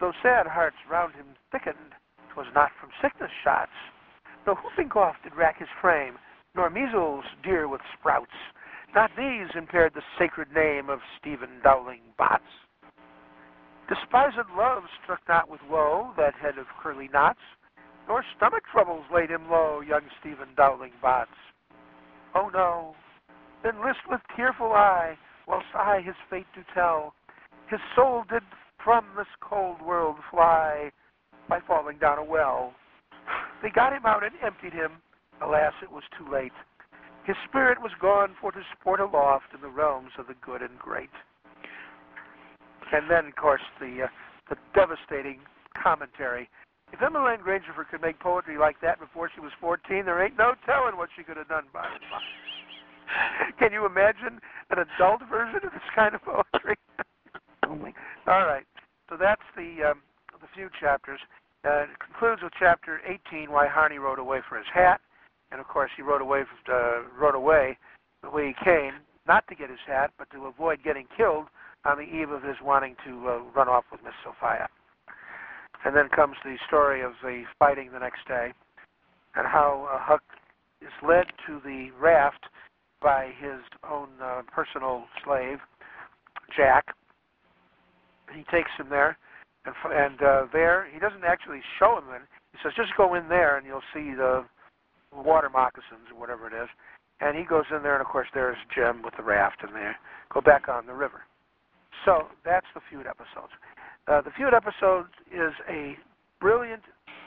Though 0.00 0.12
sad 0.22 0.46
hearts 0.46 0.76
round 0.88 1.14
him 1.14 1.36
thickened, 1.52 1.94
'twas 2.30 2.46
not 2.54 2.72
from 2.80 2.90
sickness 3.02 3.30
shots. 3.42 3.72
No 4.46 4.54
whooping 4.54 4.88
cough 4.88 5.16
did 5.22 5.34
rack 5.34 5.58
his 5.58 5.68
frame, 5.80 6.18
nor 6.54 6.70
measles 6.70 7.24
dear 7.42 7.68
with 7.68 7.80
sprouts. 7.98 8.34
Not 8.94 9.10
these 9.16 9.54
impaired 9.54 9.94
the 9.94 10.02
sacred 10.18 10.52
name 10.52 10.88
of 10.88 11.00
Stephen 11.18 11.60
Dowling 11.62 12.02
Bots. 12.16 12.44
Despised 13.88 14.36
love 14.56 14.84
struck 15.02 15.20
not 15.28 15.48
with 15.48 15.62
woe 15.68 16.14
that 16.16 16.34
head 16.34 16.58
of 16.58 16.66
curly 16.80 17.08
knots, 17.08 17.40
nor 18.08 18.24
stomach 18.36 18.64
troubles 18.70 19.04
laid 19.12 19.30
him 19.30 19.50
low, 19.50 19.80
young 19.80 20.02
Stephen 20.20 20.48
Dowling 20.56 20.92
Bots. 21.00 21.30
Oh 22.34 22.50
no, 22.52 22.94
then 23.62 23.84
list 23.84 24.00
with 24.08 24.20
tearful 24.36 24.72
eye, 24.72 25.16
whilst 25.46 25.66
I 25.74 26.00
his 26.04 26.14
fate 26.28 26.46
do 26.54 26.62
tell. 26.74 27.14
His 27.68 27.80
soul 27.96 28.24
did 28.30 28.42
from 28.82 29.06
this 29.16 29.26
cold 29.40 29.80
world 29.80 30.16
fly 30.30 30.90
by 31.48 31.60
falling 31.66 31.98
down 31.98 32.18
a 32.18 32.24
well. 32.24 32.74
They 33.62 33.70
got 33.70 33.94
him 33.94 34.04
out 34.04 34.22
and 34.22 34.34
emptied 34.44 34.74
him. 34.74 34.92
Alas, 35.40 35.72
it 35.82 35.90
was 35.90 36.02
too 36.18 36.30
late. 36.30 36.52
His 37.26 37.36
spirit 37.48 37.80
was 37.80 37.92
gone 38.00 38.34
for 38.40 38.52
to 38.52 38.60
sport 38.78 39.00
aloft 39.00 39.54
in 39.54 39.62
the 39.62 39.68
realms 39.68 40.10
of 40.18 40.26
the 40.26 40.34
good 40.44 40.60
and 40.60 40.78
great. 40.78 41.10
And 42.92 43.10
then, 43.10 43.26
of 43.26 43.36
course, 43.36 43.62
the 43.80 44.04
uh, 44.04 44.06
the 44.50 44.56
devastating 44.74 45.40
commentary. 45.82 46.50
If 46.92 47.02
Emmeline 47.02 47.40
Grangerford 47.40 47.88
could 47.90 48.02
make 48.02 48.18
poetry 48.20 48.58
like 48.58 48.80
that 48.82 49.00
before 49.00 49.30
she 49.34 49.40
was 49.40 49.52
14, 49.60 50.04
there 50.04 50.24
ain't 50.24 50.38
no 50.38 50.54
telling 50.64 50.96
what 50.96 51.08
she 51.16 51.24
could 51.24 51.36
have 51.36 51.48
done 51.48 51.64
by 51.72 51.82
herself. 51.82 52.22
Can 53.58 53.72
you 53.72 53.86
imagine 53.86 54.40
an 54.70 54.78
adult 54.78 55.22
version 55.28 55.60
of 55.64 55.72
this 55.72 55.90
kind 55.94 56.14
of 56.14 56.22
poetry? 56.22 56.76
oh 57.66 57.74
my. 57.74 57.92
All 58.26 58.46
right. 58.46 58.64
So 59.08 59.16
that's 59.18 59.42
the 59.56 59.90
um, 59.90 60.02
the 60.40 60.46
few 60.54 60.68
chapters. 60.80 61.20
Uh, 61.64 61.84
it 61.84 61.98
concludes 61.98 62.42
with 62.42 62.52
chapter 62.58 63.00
18, 63.06 63.50
why 63.50 63.66
Harney 63.66 63.98
rode 63.98 64.18
away 64.18 64.40
for 64.48 64.58
his 64.58 64.66
hat, 64.72 65.00
and 65.50 65.60
of 65.60 65.66
course 65.66 65.90
he 65.96 66.02
rode 66.02 66.20
away 66.20 66.42
uh, 66.70 67.02
rode 67.18 67.34
away 67.34 67.76
the 68.22 68.30
way 68.30 68.48
he 68.48 68.64
came, 68.64 68.92
not 69.26 69.46
to 69.48 69.54
get 69.54 69.70
his 69.70 69.78
hat, 69.86 70.10
but 70.18 70.28
to 70.30 70.46
avoid 70.46 70.82
getting 70.82 71.06
killed 71.16 71.46
on 71.84 71.98
the 71.98 72.04
eve 72.04 72.30
of 72.30 72.42
his 72.42 72.56
wanting 72.62 72.96
to 73.06 73.28
uh, 73.28 73.38
run 73.54 73.68
off 73.68 73.84
with 73.92 74.02
Miss 74.02 74.14
Sophia. 74.24 74.68
And 75.84 75.94
then 75.94 76.08
comes 76.08 76.36
the 76.44 76.56
story 76.66 77.02
of 77.02 77.12
the 77.22 77.44
fighting 77.58 77.90
the 77.92 77.98
next 77.98 78.26
day, 78.26 78.52
and 79.36 79.46
how 79.46 79.88
uh, 79.92 79.98
Huck 80.00 80.22
is 80.80 80.92
led 81.06 81.26
to 81.46 81.60
the 81.64 81.90
raft 82.00 82.44
by 83.02 83.32
his 83.38 83.60
own 83.88 84.08
uh, 84.22 84.42
personal 84.50 85.04
slave, 85.24 85.58
Jack. 86.56 86.86
He 88.34 88.44
takes 88.50 88.70
him 88.78 88.88
there, 88.88 89.18
and, 89.66 89.74
and 89.92 90.22
uh, 90.22 90.46
there 90.52 90.88
he 90.92 90.98
doesn't 90.98 91.24
actually 91.24 91.60
show 91.78 91.98
him 91.98 92.08
in. 92.14 92.22
He 92.52 92.58
says, 92.62 92.72
"Just 92.76 92.96
go 92.96 93.14
in 93.14 93.28
there, 93.28 93.58
and 93.58 93.66
you'll 93.66 93.84
see 93.92 94.14
the 94.14 94.44
water 95.12 95.50
moccasins 95.50 96.08
or 96.12 96.18
whatever 96.18 96.46
it 96.46 96.54
is." 96.54 96.68
And 97.20 97.36
he 97.36 97.44
goes 97.44 97.64
in 97.70 97.82
there, 97.82 97.94
and 97.94 98.00
of 98.00 98.08
course 98.08 98.28
there's 98.32 98.56
Jim 98.74 99.02
with 99.02 99.14
the 99.16 99.22
raft, 99.22 99.62
and 99.62 99.74
they 99.74 99.92
go 100.32 100.40
back 100.40 100.68
on 100.68 100.86
the 100.86 100.94
river. 100.94 101.22
So 102.04 102.28
that's 102.44 102.66
the 102.74 102.80
feud 102.90 103.06
episodes. 103.06 103.52
Uh, 104.06 104.20
the 104.20 104.30
feud 104.36 104.52
episode 104.54 105.06
is 105.32 105.52
a 105.68 105.96
brilliant, 106.40 106.82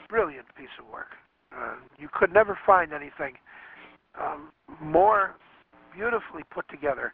brilliant 0.08 0.46
piece 0.56 0.68
of 0.78 0.86
work. 0.92 1.16
Uh, 1.56 1.74
you 1.98 2.08
could 2.12 2.32
never 2.32 2.58
find 2.66 2.92
anything 2.92 3.34
um, 4.20 4.50
more 4.80 5.34
beautifully 5.94 6.42
put 6.54 6.68
together, 6.68 7.12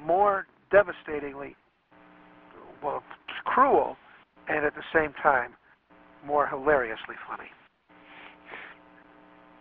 more 0.00 0.46
devastatingly, 0.70 1.56
well, 2.82 3.02
cruel, 3.44 3.96
and 4.48 4.64
at 4.64 4.74
the 4.74 4.82
same 4.92 5.12
time, 5.22 5.52
more 6.26 6.46
hilariously 6.46 7.14
funny. 7.28 7.48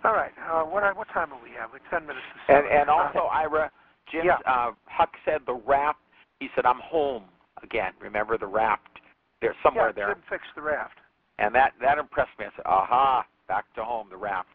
All 0.03 0.13
right, 0.13 0.31
uh, 0.49 0.63
what 0.63 0.83
what 0.95 1.07
time 1.13 1.29
do 1.29 1.35
we 1.43 1.49
have? 1.59 1.71
Like 1.73 1.81
ten 1.89 2.05
minutes 2.05 2.25
to 2.47 2.53
And 2.55 2.65
and 2.67 2.89
also 2.89 3.27
Ira, 3.31 3.71
Jim 4.11 4.25
Yeah. 4.25 4.37
uh, 4.45 4.71
Huck 4.85 5.09
said 5.25 5.41
the 5.45 5.55
raft. 5.55 5.99
He 6.39 6.49
said 6.55 6.65
I'm 6.65 6.79
home 6.79 7.23
again. 7.63 7.93
Remember 7.99 8.37
the 8.37 8.47
raft? 8.47 8.96
There's 9.41 9.55
somewhere 9.63 9.89
yeah, 9.89 10.05
there, 10.05 10.13
Jim 10.13 10.23
fixed 10.29 10.49
the 10.55 10.61
raft. 10.61 10.97
and 11.39 11.53
that 11.53 11.73
that 11.81 11.97
impressed 11.97 12.31
me. 12.39 12.45
I 12.45 12.49
said, 12.55 12.65
aha, 12.65 13.25
back 13.47 13.65
to 13.75 13.83
home, 13.83 14.07
the 14.09 14.17
raft. 14.17 14.49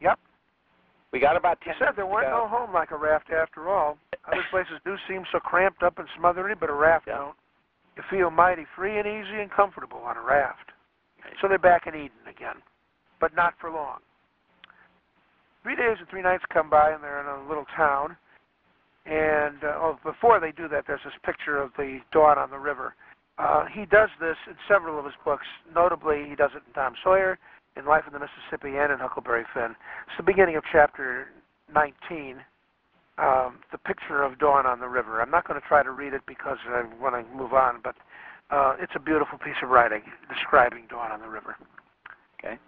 Yep. 0.00 0.18
We 1.12 1.20
got 1.20 1.36
about 1.36 1.60
ten. 1.62 1.74
said 1.78 1.96
there 1.96 2.06
weren't 2.06 2.28
no 2.30 2.46
home 2.46 2.72
like 2.72 2.90
a 2.92 2.96
raft 2.96 3.30
after 3.30 3.68
all. 3.68 3.98
Other 4.26 4.44
places 4.50 4.74
do 4.84 4.94
seem 5.08 5.24
so 5.32 5.40
cramped 5.40 5.82
up 5.82 5.98
and 5.98 6.06
smothery, 6.16 6.54
but 6.54 6.70
a 6.70 6.74
raft 6.74 7.06
Yeah. 7.08 7.16
don't. 7.16 7.36
You 7.96 8.02
feel 8.10 8.30
mighty 8.30 8.64
free 8.76 8.98
and 8.98 9.08
easy 9.08 9.40
and 9.40 9.50
comfortable 9.50 9.98
on 9.98 10.16
a 10.16 10.22
raft. 10.22 10.70
So 11.40 11.48
they're 11.48 11.58
back 11.58 11.86
in 11.88 11.94
Eden 11.94 12.28
again, 12.30 12.62
but 13.20 13.34
not 13.34 13.54
for 13.58 13.70
long. 13.70 13.98
Three 15.64 15.74
days 15.74 15.96
and 15.98 16.08
three 16.08 16.22
nights 16.22 16.44
come 16.52 16.70
by, 16.70 16.92
and 16.92 17.02
they're 17.02 17.20
in 17.20 17.26
a 17.26 17.48
little 17.48 17.66
town. 17.76 18.16
And 19.04 19.64
uh, 19.64 19.74
oh, 19.80 19.98
before 20.04 20.38
they 20.38 20.52
do 20.52 20.68
that, 20.68 20.84
there's 20.86 21.02
this 21.04 21.14
picture 21.24 21.60
of 21.60 21.72
the 21.76 21.98
dawn 22.12 22.38
on 22.38 22.50
the 22.50 22.58
river. 22.58 22.94
Uh, 23.38 23.66
he 23.72 23.86
does 23.86 24.10
this 24.20 24.36
in 24.48 24.54
several 24.66 24.98
of 24.98 25.04
his 25.04 25.14
books. 25.24 25.46
Notably, 25.74 26.26
he 26.28 26.34
does 26.34 26.50
it 26.54 26.62
in 26.66 26.72
Tom 26.74 26.94
Sawyer, 27.04 27.38
in 27.76 27.86
Life 27.86 28.04
in 28.06 28.12
the 28.12 28.18
Mississippi, 28.18 28.76
and 28.76 28.92
in 28.92 28.98
Huckleberry 28.98 29.44
Finn. 29.54 29.76
It's 30.06 30.16
the 30.16 30.24
beginning 30.24 30.56
of 30.56 30.64
chapter 30.72 31.28
19, 31.72 32.42
um, 33.18 33.58
the 33.70 33.78
picture 33.78 34.22
of 34.22 34.38
dawn 34.38 34.66
on 34.66 34.80
the 34.80 34.88
river. 34.88 35.22
I'm 35.22 35.30
not 35.30 35.46
going 35.46 35.60
to 35.60 35.66
try 35.66 35.84
to 35.84 35.92
read 35.92 36.14
it 36.14 36.22
because 36.26 36.58
I 36.68 36.82
want 37.00 37.14
to 37.14 37.36
move 37.36 37.52
on, 37.52 37.80
but 37.82 37.94
uh, 38.50 38.74
it's 38.80 38.92
a 38.96 39.00
beautiful 39.00 39.38
piece 39.38 39.58
of 39.62 39.68
writing 39.68 40.02
describing 40.28 40.86
dawn 40.90 41.12
on 41.12 41.20
the 41.20 41.28
river. 41.28 41.56
Okay. 42.38 42.58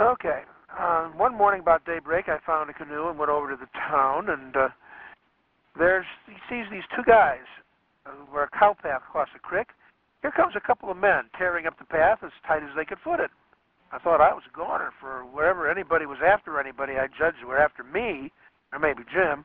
Okay. 0.00 0.42
Uh, 0.78 1.08
one 1.08 1.36
morning 1.36 1.60
about 1.60 1.84
daybreak, 1.84 2.28
I 2.28 2.38
found 2.46 2.70
a 2.70 2.72
canoe 2.72 3.08
and 3.08 3.18
went 3.18 3.30
over 3.30 3.50
to 3.50 3.56
the 3.56 3.68
town, 3.88 4.30
and 4.30 4.56
uh, 4.56 4.68
there's 5.78 6.06
he 6.26 6.34
sees 6.48 6.66
these 6.70 6.84
two 6.96 7.02
guys 7.06 7.46
who 8.12 8.32
were 8.32 8.44
a 8.44 8.58
cow 8.58 8.74
path 8.74 9.02
across 9.08 9.28
the 9.32 9.38
creek. 9.38 9.68
Here 10.22 10.30
comes 10.30 10.54
a 10.56 10.60
couple 10.60 10.90
of 10.90 10.96
men 10.96 11.30
tearing 11.36 11.66
up 11.66 11.78
the 11.78 11.84
path 11.84 12.18
as 12.22 12.32
tight 12.46 12.62
as 12.62 12.74
they 12.76 12.84
could 12.84 13.00
foot 13.02 13.20
it. 13.20 13.30
I 13.92 13.98
thought 13.98 14.20
I 14.20 14.32
was 14.32 14.44
a 14.46 14.56
goner 14.56 14.92
for 15.00 15.24
wherever 15.26 15.68
anybody 15.68 16.06
was 16.06 16.18
after 16.22 16.60
anybody. 16.60 16.94
I 16.94 17.08
judged 17.08 17.42
were 17.44 17.58
after 17.58 17.82
me, 17.82 18.30
or 18.72 18.78
maybe 18.78 19.02
Jim. 19.12 19.44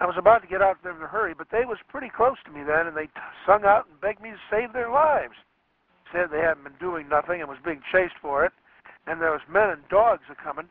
I 0.00 0.06
was 0.06 0.16
about 0.16 0.40
to 0.40 0.48
get 0.48 0.62
out 0.62 0.80
of 0.80 0.82
there 0.82 0.96
in 0.96 1.02
a 1.02 1.06
hurry, 1.06 1.34
but 1.36 1.48
they 1.52 1.66
was 1.68 1.76
pretty 1.88 2.08
close 2.08 2.40
to 2.46 2.50
me 2.50 2.64
then, 2.64 2.86
and 2.88 2.96
they 2.96 3.12
t- 3.12 3.34
sung 3.44 3.64
out 3.68 3.84
and 3.84 4.00
begged 4.00 4.22
me 4.22 4.30
to 4.30 4.48
save 4.48 4.72
their 4.72 4.88
lives. 4.88 5.36
Said 6.08 6.32
they 6.32 6.40
hadn't 6.40 6.64
been 6.64 6.80
doing 6.80 7.06
nothing 7.06 7.40
and 7.40 7.48
was 7.50 7.60
being 7.62 7.82
chased 7.92 8.16
for 8.22 8.46
it, 8.46 8.52
and 9.06 9.20
there 9.20 9.32
was 9.32 9.44
men 9.46 9.68
and 9.68 9.86
dogs 9.90 10.24
a 10.32 10.34
coming. 10.34 10.68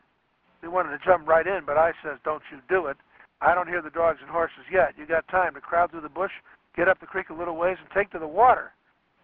They 0.62 0.68
wanted 0.68 0.98
to 0.98 1.06
jump 1.06 1.28
right 1.28 1.46
in, 1.46 1.62
but 1.64 1.78
I 1.78 1.94
says, 2.02 2.18
"Don't 2.24 2.44
you 2.52 2.60
do 2.68 2.88
it. 2.88 2.98
I 3.40 3.54
don't 3.54 3.70
hear 3.70 3.82
the 3.82 3.92
dogs 3.94 4.20
and 4.22 4.30
horses 4.30 4.66
yet. 4.72 4.98
You 4.98 5.06
got 5.06 5.28
time 5.28 5.54
to 5.54 5.62
crowd 5.62 5.92
through 5.92 6.02
the 6.02 6.10
bush, 6.10 6.34
get 6.80 6.88
up 6.88 7.00
the 7.02 7.06
creek 7.06 7.30
a 7.30 7.34
little 7.34 7.58
ways, 7.58 7.76
and 7.80 7.90
take 7.92 8.10
to 8.12 8.20
the 8.20 8.28
water. 8.28 8.72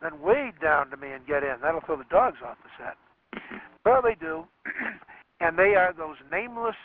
Then 0.01 0.21
wade 0.21 0.59
down 0.61 0.89
to 0.89 0.97
me 0.97 1.13
and 1.13 1.25
get 1.25 1.41
in. 1.41 1.55
That'll 1.61 1.79
throw 1.79 1.95
the 1.95 2.11
dogs 2.11 2.37
off 2.45 2.57
the 2.61 2.83
scent." 2.83 2.97
Well, 3.85 4.01
they 4.01 4.15
do, 4.19 4.43
and 5.39 5.57
they 5.57 5.75
are 5.75 5.93
those 5.97 6.17
nameless 6.29 6.75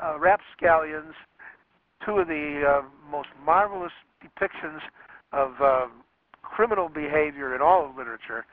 uh, 0.00 0.16
rapscallions, 0.18 1.14
two 2.04 2.18
of 2.18 2.28
the 2.28 2.62
uh, 2.62 2.82
most 3.10 3.28
marvelous 3.44 3.92
depictions 4.22 4.78
of 5.32 5.52
uh, 5.60 5.86
criminal 6.42 6.88
behavior 6.88 7.54
in 7.56 7.60
all 7.60 7.90
of 7.90 7.96
literature, 7.96 8.46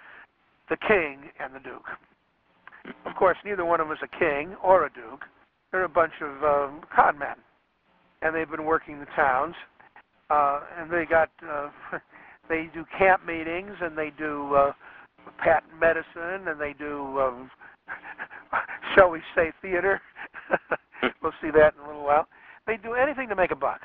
the 0.69 0.77
king 0.87 1.29
and 1.39 1.53
the 1.53 1.59
duke. 1.59 1.87
Of 3.05 3.15
course, 3.15 3.37
neither 3.45 3.63
one 3.63 3.79
of 3.79 3.87
them 3.87 3.95
is 3.95 4.03
a 4.03 4.19
king 4.19 4.55
or 4.63 4.85
a 4.85 4.89
duke. 4.89 5.23
They're 5.71 5.85
a 5.85 5.89
bunch 5.89 6.13
of 6.21 6.43
um, 6.43 6.81
con 6.93 7.17
men, 7.17 7.35
and 8.21 8.35
they've 8.35 8.49
been 8.49 8.65
working 8.65 8.99
the 8.99 9.07
towns, 9.15 9.55
uh, 10.34 10.59
and 10.79 10.91
they 10.91 11.05
got 11.09 11.29
uh, 11.47 11.69
they 12.49 12.69
do 12.73 12.86
camp 12.97 13.25
meetings 13.25 13.73
and 13.81 13.97
they 13.97 14.11
do 14.17 14.53
uh, 14.55 14.71
patent 15.38 15.73
medicine 15.79 16.47
and 16.47 16.59
they 16.59 16.73
do 16.77 17.19
um, 17.19 17.51
shall 18.95 19.09
we 19.09 19.19
say 19.36 19.51
theater. 19.61 20.01
we'll 21.21 21.34
see 21.41 21.51
that 21.51 21.73
in 21.75 21.84
a 21.84 21.88
little 21.88 22.03
while. 22.03 22.27
They 22.65 22.77
do 22.77 22.93
anything 22.93 23.27
to 23.29 23.36
make 23.36 23.51
a 23.51 23.55
buck, 23.55 23.81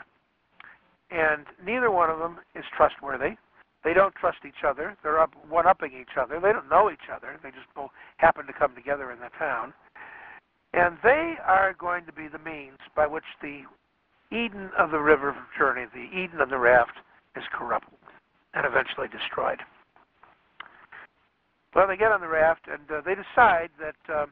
and 1.10 1.44
neither 1.64 1.90
one 1.90 2.10
of 2.10 2.18
them 2.18 2.38
is 2.54 2.64
trustworthy. 2.76 3.36
They 3.84 3.92
don't 3.94 4.14
trust 4.14 4.38
each 4.46 4.62
other. 4.66 4.96
They're 5.02 5.20
up 5.20 5.30
one-upping 5.48 5.92
each 5.92 6.16
other. 6.20 6.40
They 6.40 6.52
don't 6.52 6.68
know 6.68 6.90
each 6.90 7.08
other. 7.14 7.38
They 7.42 7.50
just 7.50 7.72
both 7.74 7.90
happen 8.18 8.46
to 8.46 8.52
come 8.52 8.74
together 8.74 9.12
in 9.12 9.18
the 9.18 9.30
town. 9.38 9.72
And 10.74 10.98
they 11.02 11.34
are 11.46 11.74
going 11.78 12.04
to 12.06 12.12
be 12.12 12.28
the 12.28 12.38
means 12.38 12.78
by 12.94 13.06
which 13.06 13.24
the 13.40 13.62
Eden 14.30 14.70
of 14.78 14.90
the 14.90 14.98
river 14.98 15.34
journey, 15.56 15.86
the 15.92 16.08
Eden 16.16 16.40
of 16.40 16.50
the 16.50 16.58
raft, 16.58 16.92
is 17.36 17.44
corrupt 17.52 17.88
and 18.54 18.66
eventually 18.66 19.08
destroyed. 19.08 19.58
Well, 21.74 21.86
they 21.86 21.96
get 21.96 22.12
on 22.12 22.20
the 22.20 22.28
raft 22.28 22.66
and 22.66 22.82
uh, 22.90 23.02
they 23.04 23.14
decide 23.14 23.70
that 23.78 23.96
um, 24.12 24.30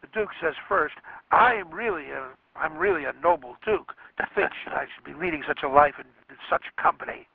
the 0.00 0.08
Duke 0.12 0.30
says 0.42 0.54
first, 0.68 0.94
"I 1.30 1.54
am 1.54 1.70
really 1.70 2.10
a, 2.10 2.30
I'm 2.56 2.76
really 2.76 3.04
a 3.04 3.12
noble 3.22 3.56
Duke 3.64 3.92
to 4.18 4.26
think 4.34 4.50
I 4.66 4.84
should 4.94 5.04
be 5.04 5.18
leading 5.18 5.42
such 5.46 5.60
a 5.62 5.68
life 5.68 5.94
in, 5.98 6.06
in 6.28 6.36
such 6.50 6.62
company." 6.80 7.28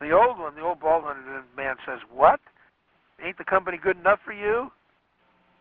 The 0.00 0.12
old 0.12 0.38
one, 0.38 0.54
the 0.54 0.60
old 0.60 0.80
bald-headed 0.80 1.24
man 1.56 1.76
says, 1.86 2.00
"What? 2.12 2.40
Ain't 3.24 3.38
the 3.38 3.44
company 3.44 3.78
good 3.82 3.96
enough 3.96 4.20
for 4.24 4.32
you?" 4.32 4.70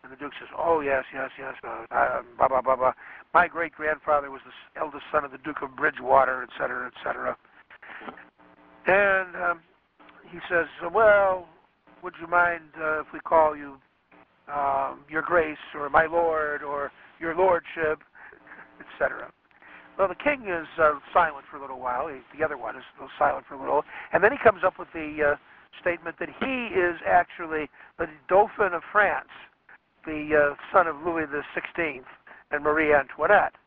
And 0.06 0.14
the 0.14 0.18
Duke 0.18 0.34
says, 0.40 0.50
"Oh 0.56 0.82
yes, 0.82 1.04
yes, 1.12 1.32
yes. 1.40 1.56
Uh, 1.64 1.86
uh, 1.90 2.22
blah 2.38 2.48
blah 2.48 2.62
blah 2.62 2.76
blah. 2.76 2.94
My 3.34 3.48
great 3.48 3.74
grandfather 3.74 4.30
was 4.30 4.42
the 4.46 4.80
eldest 4.80 5.04
son 5.12 5.26
of 5.26 5.32
the 5.32 5.40
Duke 5.40 5.64
of 5.64 5.76
Bridgewater, 5.76 6.44
et 6.44 6.50
cetera, 6.60 6.86
et 6.86 6.94
cetera." 7.04 7.36
And 8.86 9.36
um, 9.36 9.60
he 10.30 10.38
says, 10.48 10.68
"Well, 10.94 11.50
would 12.04 12.14
you 12.22 12.28
mind 12.28 12.70
uh, 12.80 13.00
if 13.02 13.08
we 13.14 13.20
call 13.20 13.58
you 13.58 13.78
um, 14.48 15.00
Your 15.10 15.24
Grace 15.24 15.58
or 15.74 15.90
My 15.90 16.06
Lord 16.06 16.62
or 16.62 16.92
Your 17.20 17.36
Lordship, 17.36 17.98
etc.?" 18.80 19.32
Well, 19.98 20.08
the 20.08 20.22
king 20.24 20.46
is 20.48 20.68
uh, 20.78 21.00
silent 21.14 21.46
for 21.50 21.58
a 21.58 21.62
little 21.62 21.80
while. 21.80 22.10
He, 22.10 22.20
the 22.38 22.46
other 22.46 22.58
one 22.58 22.76
is 22.76 22.84
silent 23.18 23.48
for 23.48 23.56
a 23.56 23.60
little, 23.60 23.84
and 24.14 24.24
then 24.24 24.32
he 24.32 24.38
comes 24.38 24.62
up 24.64 24.78
with 24.78 24.90
the 24.94 25.34
uh, 25.34 25.36
statement 25.82 26.18
that 26.20 26.30
he 26.30 26.78
is 26.78 27.02
actually 27.08 27.72
the 27.98 28.06
Dauphin 28.30 28.74
of 28.74 28.84
France, 28.92 29.34
the 30.06 30.54
uh, 30.54 30.56
son 30.72 30.88
of 30.88 30.96
Louis 31.06 31.26
the 31.26 31.42
Sixteenth 31.54 32.06
and 32.52 32.64
Marie 32.64 32.94
Antoinette, 32.94 33.58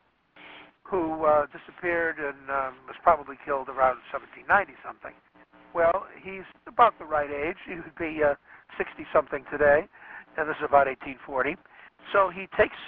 who 0.87 1.27
uh, 1.27 1.47
disappeared 1.51 2.17
and 2.19 2.39
um, 2.49 2.75
was 2.87 2.97
probably 3.03 3.37
killed 3.45 3.69
around 3.69 3.99
1790 4.15 4.73
something. 4.87 5.13
Well, 5.75 6.07
he's 6.23 6.47
about 6.67 6.97
the 6.99 7.05
right 7.05 7.29
age. 7.29 7.59
He 7.67 7.77
would 7.77 7.99
be 7.99 8.23
uh, 8.25 8.39
60 8.79 9.05
something 9.13 9.45
today, 9.51 9.85
and 10.39 10.49
this 10.49 10.57
is 10.57 10.65
about 10.65 10.89
1840. 10.89 11.59
So 12.15 12.31
he 12.33 12.49
takes, 12.57 12.79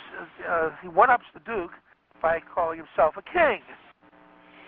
uh, 0.48 0.70
he 0.80 0.88
one 0.88 1.10
ups 1.10 1.28
the 1.34 1.44
Duke 1.44 1.74
by 2.22 2.40
calling 2.40 2.80
himself 2.80 3.20
a 3.20 3.24
king. 3.26 3.60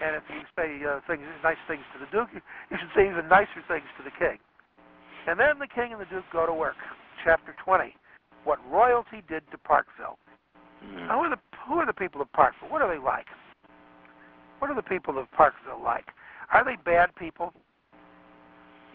And 0.02 0.18
if 0.18 0.26
you 0.28 0.42
say 0.58 0.82
uh, 0.82 1.00
things, 1.06 1.22
nice 1.46 1.60
things 1.70 1.86
to 1.94 2.02
the 2.02 2.10
Duke, 2.10 2.34
you 2.34 2.76
should 2.76 2.92
say 2.92 3.06
even 3.06 3.30
nicer 3.30 3.62
things 3.70 3.86
to 3.96 4.02
the 4.02 4.12
king. 4.18 4.42
And 5.30 5.38
then 5.38 5.62
the 5.62 5.70
king 5.70 5.94
and 5.94 6.00
the 6.02 6.10
Duke 6.10 6.26
go 6.34 6.44
to 6.44 6.52
work. 6.52 6.76
Chapter 7.24 7.54
20 7.62 7.94
What 8.44 8.58
Royalty 8.70 9.22
Did 9.28 9.42
to 9.50 9.58
Parkville. 9.58 10.18
Mm. 10.84 11.06
Who, 11.06 11.14
are 11.14 11.30
the, 11.30 11.38
who 11.66 11.74
are 11.74 11.86
the 11.86 11.92
people 11.92 12.20
of 12.20 12.32
Parkville? 12.32 12.68
What 12.68 12.82
are 12.82 12.92
they 12.92 13.02
like? 13.02 13.26
What 14.58 14.70
are 14.70 14.74
the 14.74 14.82
people 14.82 15.18
of 15.18 15.30
Parkville 15.32 15.82
like? 15.82 16.06
Are 16.52 16.64
they 16.64 16.76
bad 16.84 17.14
people? 17.16 17.52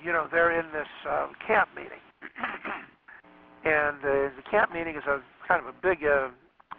You 0.04 0.14
know, 0.14 0.28
they're 0.32 0.60
in 0.60 0.66
this 0.72 0.88
uh, 1.10 1.28
camp 1.46 1.70
meeting. 1.76 2.04
and 3.66 3.98
uh, 4.00 4.32
the 4.36 4.44
camp 4.50 4.74
meeting 4.74 4.96
is 4.96 5.04
a 5.08 5.22
kind 5.48 5.62
of 5.62 5.68
a 5.68 5.76
big, 5.82 6.04
uh, 6.04 6.30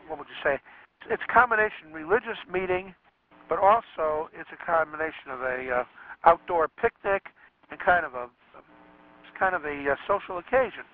what 0.07 0.19
would 0.19 0.29
you 0.29 0.41
say? 0.43 0.59
It's 1.11 1.23
a 1.29 1.33
combination 1.33 1.93
religious 1.93 2.39
meeting, 2.53 2.95
but 3.49 3.59
also 3.59 4.29
it's 4.33 4.51
a 4.53 4.65
combination 4.65 5.33
of 5.33 5.41
a 5.41 5.85
uh, 5.85 5.85
outdoor 6.25 6.69
picnic 6.69 7.25
and 7.71 7.81
kind 7.81 8.05
of 8.05 8.15
a 8.15 8.29
it's 9.23 9.39
kind 9.39 9.55
of 9.55 9.65
a 9.65 9.93
uh, 9.93 9.97
social 10.07 10.39
occasion. 10.39 10.85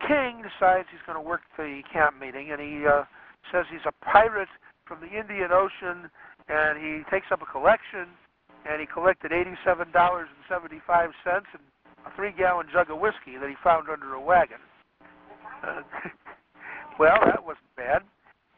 The 0.00 0.06
king 0.06 0.42
decides 0.42 0.88
he's 0.90 1.02
going 1.06 1.16
to 1.16 1.24
work 1.24 1.42
the 1.56 1.82
camp 1.92 2.20
meeting, 2.20 2.52
and 2.52 2.60
he 2.60 2.86
uh, 2.86 3.04
says 3.52 3.66
he's 3.70 3.86
a 3.86 3.92
pirate 4.04 4.48
from 4.86 5.00
the 5.00 5.08
Indian 5.08 5.50
Ocean, 5.52 6.10
and 6.48 6.78
he 6.78 7.02
takes 7.10 7.26
up 7.32 7.40
a 7.42 7.46
collection, 7.46 8.08
and 8.68 8.80
he 8.80 8.86
collected 8.86 9.32
eighty-seven 9.32 9.92
dollars 9.92 10.28
and 10.50 11.64
a 12.04 12.16
three-gallon 12.16 12.66
jug 12.72 12.90
of 12.90 13.00
whiskey 13.00 13.38
that 13.40 13.48
he 13.48 13.56
found 13.64 13.88
under 13.88 14.12
a 14.14 14.20
wagon. 14.20 14.60
Uh, 15.62 15.80
well, 16.98 17.16
that 17.24 17.42
wasn't 17.42 17.72
bad. 17.76 18.02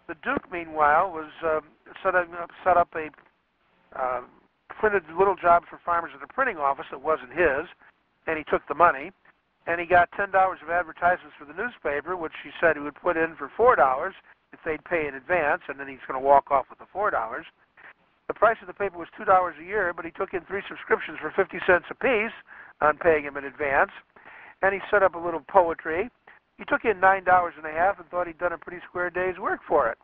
The 0.09 0.15
Duke, 0.23 0.51
meanwhile, 0.51 1.11
was 1.11 1.31
um, 1.45 1.63
set 2.03 2.15
up 2.15 2.27
set 2.65 2.77
up 2.77 2.89
a 2.95 3.11
uh, 3.99 4.21
printed 4.81 5.03
little 5.17 5.37
job 5.37 5.65
for 5.69 5.81
farmers 5.85 6.13
at 6.15 6.23
a 6.23 6.33
printing 6.33 6.57
office 6.57 6.87
that 6.91 7.03
wasn't 7.03 7.31
his, 7.31 7.67
and 8.27 8.39
he 8.39 8.45
took 8.51 8.63
the 8.69 8.75
money, 8.75 9.11
and 9.67 9.81
he 9.81 9.87
got 9.87 10.09
ten 10.17 10.31
dollars 10.31 10.59
of 10.63 10.71
advertisements 10.71 11.35
for 11.39 11.45
the 11.45 11.55
newspaper, 11.55 12.17
which 12.17 12.33
he 12.43 12.51
said 12.61 12.77
he 12.77 12.83
would 12.83 12.95
put 12.95 13.17
in 13.17 13.35
for 13.37 13.51
four 13.57 13.77
dollars 13.77 14.15
if 14.53 14.61
they'd 14.65 14.85
pay 14.85 15.07
in 15.07 15.15
advance, 15.15 15.63
and 15.69 15.79
then 15.79 15.89
he's 15.89 16.03
going 16.07 16.21
to 16.21 16.25
walk 16.25 16.51
off 16.51 16.67
with 16.71 16.79
the 16.79 16.87
four 16.93 17.11
dollars. 17.11 17.47
The 18.29 18.35
price 18.35 18.57
of 18.61 18.67
the 18.67 18.75
paper 18.75 18.99
was 18.99 19.09
two 19.17 19.25
dollars 19.25 19.55
a 19.61 19.65
year, 19.65 19.93
but 19.95 20.05
he 20.05 20.11
took 20.11 20.35
in 20.35 20.41
three 20.47 20.63
subscriptions 20.69 21.19
for 21.21 21.33
fifty 21.35 21.59
cents 21.67 21.87
apiece 21.91 22.35
on 22.81 22.97
paying 22.99 23.25
him 23.25 23.37
in 23.37 23.45
advance, 23.45 23.91
and 24.63 24.75
he 24.75 24.81
set 24.91 25.03
up 25.03 25.15
a 25.15 25.19
little 25.19 25.43
poetry. 25.49 26.11
He 26.59 26.65
took 26.65 26.85
in 26.85 27.01
nine 27.01 27.25
dollars 27.25 27.55
and 27.57 27.67
a 27.67 27.73
half 27.73 27.99
and 27.99 28.09
thought 28.09 28.27
he'd 28.27 28.39
done 28.39 28.53
a 28.53 28.59
pretty 28.59 28.83
square 28.89 29.11
day's 29.11 29.39
work 29.39 29.61
for 29.67 29.89
it. 29.89 29.99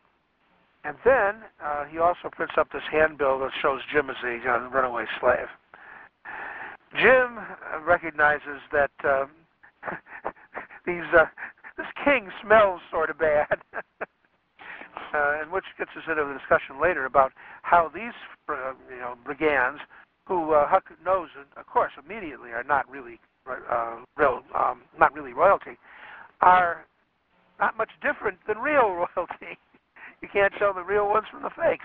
And 0.84 0.96
then 1.04 1.46
uh, 1.64 1.84
he 1.84 1.98
also 1.98 2.28
prints 2.30 2.54
up 2.58 2.70
this 2.72 2.82
handbill 2.90 3.38
that 3.38 3.50
shows 3.62 3.80
Jim 3.92 4.10
as 4.10 4.16
a 4.24 4.50
uh, 4.50 4.68
runaway 4.70 5.04
slave. 5.20 5.46
Jim 7.00 7.38
uh, 7.38 7.80
recognizes 7.86 8.60
that 8.72 8.90
um, 9.04 9.30
these 10.86 11.08
uh, 11.16 11.26
this 11.76 11.86
king 12.04 12.28
smells 12.44 12.80
sort 12.90 13.10
of 13.10 13.18
bad, 13.18 13.58
uh, 13.74 15.40
and 15.40 15.50
which 15.50 15.64
gets 15.78 15.90
us 15.96 16.04
into 16.08 16.24
the 16.24 16.38
discussion 16.38 16.80
later 16.80 17.06
about 17.06 17.32
how 17.62 17.90
these 17.94 18.14
uh, 18.48 18.72
you 18.90 19.00
know 19.00 19.14
brigands, 19.24 19.80
who 20.26 20.52
uh, 20.52 20.66
Huck 20.68 20.84
knows, 21.04 21.28
of 21.56 21.66
course, 21.66 21.92
immediately 21.98 22.50
are 22.50 22.64
not 22.64 22.88
really 22.88 23.18
uh, 23.48 23.96
real, 24.16 24.42
um, 24.54 24.82
not 24.98 25.12
really 25.14 25.32
royalty, 25.32 25.78
are 26.40 26.86
not 27.58 27.76
much 27.76 27.90
different 28.02 28.38
than 28.46 28.58
real 28.58 29.06
royalty. 29.16 29.58
you 30.20 30.28
can't 30.32 30.52
tell 30.58 30.72
the 30.72 30.82
real 30.82 31.08
ones 31.08 31.26
from 31.30 31.42
the 31.42 31.50
fakes. 31.50 31.84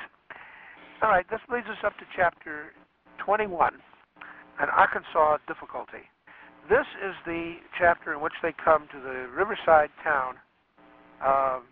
All 1.01 1.09
right, 1.09 1.25
this 1.29 1.41
leads 1.51 1.67
us 1.67 1.77
up 1.85 1.93
to 1.97 2.05
chapter 2.15 2.73
21, 3.23 3.73
an 4.59 4.69
Arkansas 4.69 5.37
difficulty. 5.47 6.09
This 6.69 6.85
is 6.99 7.15
the 7.25 7.55
chapter 7.79 8.13
in 8.13 8.21
which 8.21 8.33
they 8.43 8.53
come 8.63 8.87
to 8.91 8.99
the 8.99 9.27
riverside 9.31 9.89
town. 10.03 10.35
Um, 11.23 11.63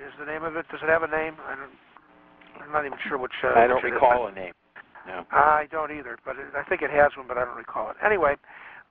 is 0.00 0.12
the 0.18 0.24
name 0.24 0.42
of 0.42 0.56
it? 0.56 0.66
Does 0.70 0.80
it 0.82 0.88
have 0.88 1.02
a 1.02 1.08
name? 1.08 1.36
I 1.46 1.54
don't, 1.54 2.64
I'm 2.64 2.72
not 2.72 2.86
even 2.86 2.98
sure 3.06 3.18
which. 3.18 3.32
Uh, 3.42 3.52
I 3.54 3.66
don't 3.66 3.82
recall 3.82 4.26
a 4.26 4.32
name. 4.32 4.52
No. 5.06 5.26
I 5.30 5.66
don't 5.70 5.92
either, 5.92 6.16
but 6.24 6.36
it, 6.36 6.46
I 6.56 6.66
think 6.68 6.80
it 6.80 6.90
has 6.90 7.12
one, 7.16 7.28
but 7.28 7.36
I 7.36 7.44
don't 7.44 7.56
recall 7.56 7.90
it. 7.90 7.96
Anyway, 8.04 8.36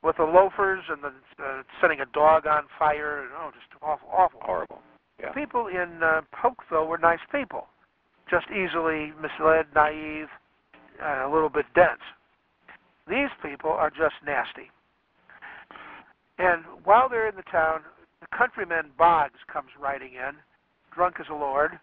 with 0.03 0.17
the 0.17 0.23
loafers 0.23 0.83
and 0.89 1.03
the 1.03 1.11
uh, 1.43 1.63
setting 1.81 2.01
a 2.01 2.05
dog 2.13 2.45
on 2.45 2.65
fire, 2.77 3.23
and 3.23 3.31
oh, 3.35 3.49
just 3.51 3.81
awful, 3.81 4.07
awful. 4.11 4.39
Horrible. 4.43 4.79
Yeah. 5.19 5.31
People 5.31 5.67
in 5.67 6.03
uh, 6.03 6.21
Polkville 6.33 6.87
were 6.87 6.99
nice 6.99 7.23
people, 7.31 7.67
just 8.29 8.45
easily 8.51 9.11
misled, 9.19 9.65
naive, 9.73 10.27
and 11.01 11.21
a 11.21 11.33
little 11.33 11.49
bit 11.49 11.65
dense. 11.73 12.01
These 13.07 13.29
people 13.41 13.71
are 13.71 13.89
just 13.89 14.15
nasty. 14.25 14.69
And 16.37 16.63
while 16.83 17.09
they're 17.09 17.29
in 17.29 17.35
the 17.35 17.43
town, 17.51 17.81
the 18.21 18.27
countryman 18.35 18.91
Boggs 18.97 19.39
comes 19.51 19.69
riding 19.79 20.13
in, 20.13 20.35
drunk 20.93 21.15
as 21.19 21.27
a 21.29 21.35
lord, 21.35 21.79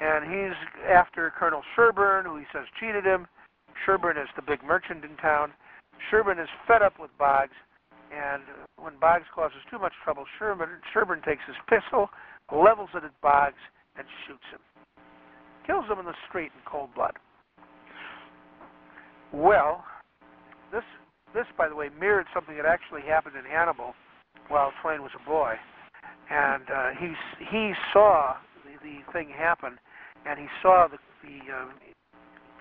and 0.00 0.24
he's 0.24 0.56
after 0.88 1.32
Colonel 1.38 1.62
Sherburne, 1.74 2.24
who 2.24 2.36
he 2.36 2.44
says 2.52 2.66
cheated 2.78 3.04
him. 3.04 3.26
Sherburne 3.84 4.16
is 4.16 4.28
the 4.36 4.42
big 4.42 4.62
merchant 4.62 5.04
in 5.04 5.16
town. 5.16 5.52
Sherburne 6.10 6.38
is 6.38 6.48
fed 6.66 6.82
up 6.82 7.00
with 7.00 7.10
Boggs, 7.18 7.56
and 8.14 8.42
when 8.80 8.94
Boggs 9.00 9.26
causes 9.34 9.58
too 9.70 9.78
much 9.78 9.92
trouble, 10.04 10.24
Sherburne, 10.38 10.80
Sherburne 10.92 11.22
takes 11.24 11.42
his 11.46 11.56
pistol, 11.68 12.08
levels 12.52 12.90
it 12.94 13.04
at 13.04 13.20
Boggs, 13.20 13.60
and 13.96 14.06
shoots 14.26 14.46
him. 14.52 14.60
Kills 15.66 15.84
him 15.86 15.98
in 15.98 16.06
the 16.06 16.14
street 16.28 16.52
in 16.54 16.62
cold 16.64 16.94
blood. 16.94 17.14
Well, 19.32 19.84
this 20.72 20.84
this, 21.34 21.46
by 21.56 21.68
the 21.68 21.74
way, 21.74 21.90
mirrored 21.98 22.26
something 22.32 22.56
that 22.56 22.66
actually 22.66 23.02
happened 23.02 23.36
in 23.36 23.44
Hannibal 23.44 23.94
while 24.48 24.72
Twain 24.82 25.02
was 25.02 25.12
a 25.14 25.28
boy, 25.28 25.54
and 26.30 26.64
uh, 26.70 26.90
he 26.98 27.12
he 27.50 27.72
saw 27.92 28.36
the, 28.64 28.72
the 28.82 29.12
thing 29.12 29.28
happen, 29.28 29.78
and 30.26 30.38
he 30.38 30.46
saw 30.62 30.88
the 30.88 30.98
the 31.22 31.52
um, 31.52 31.72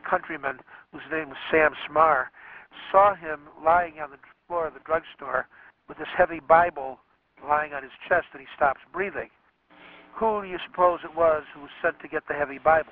countryman 0.10 0.60
whose 0.92 1.04
name 1.12 1.30
was 1.30 1.38
Sam 1.52 1.72
Smarr, 1.90 2.26
saw 2.92 3.16
him 3.16 3.42
lying 3.64 4.00
on 4.00 4.12
the 4.12 4.18
floor 4.48 4.68
of 4.68 4.74
the 4.74 4.80
drugstore 4.86 5.48
with 5.88 5.98
this 5.98 6.08
heavy 6.18 6.40
Bible 6.40 7.00
lying 7.48 7.74
on 7.74 7.84
his 7.84 7.92
chest, 8.08 8.28
and 8.34 8.42
he 8.42 8.48
stops 8.56 8.80
breathing. 8.92 9.30
Who 10.16 10.42
do 10.42 10.48
you 10.48 10.58
suppose 10.66 11.00
it 11.04 11.16
was 11.16 11.44
who 11.54 11.62
was 11.62 11.70
sent 11.82 12.00
to 12.02 12.08
get 12.08 12.24
the 12.28 12.34
heavy 12.34 12.58
Bible? 12.58 12.92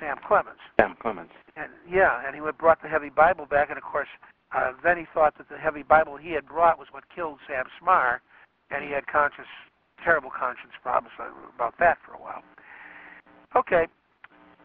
Sam 0.00 0.16
Clemens. 0.26 0.58
Sam 0.78 0.96
Clemens. 1.00 1.30
And 1.56 1.70
yeah, 1.88 2.20
and 2.26 2.34
he 2.34 2.40
brought 2.58 2.82
the 2.82 2.88
heavy 2.88 3.08
Bible 3.08 3.46
back, 3.46 3.70
and 3.70 3.78
of 3.78 3.84
course, 3.84 4.08
uh, 4.54 4.72
then 4.82 4.96
he 4.96 5.04
thought 5.12 5.36
that 5.38 5.48
the 5.48 5.58
heavy 5.58 5.82
Bible 5.82 6.16
he 6.16 6.32
had 6.32 6.46
brought 6.46 6.78
was 6.78 6.88
what 6.90 7.04
killed 7.14 7.38
Sam 7.46 7.64
Smarr, 7.82 8.18
and 8.70 8.84
he 8.84 8.90
had 8.90 9.06
conscious, 9.06 9.48
terrible 10.04 10.30
conscience 10.30 10.72
problems 10.82 11.12
about 11.54 11.74
that 11.78 11.98
for 12.06 12.14
a 12.14 12.20
while. 12.20 12.42
Okay, 13.56 13.86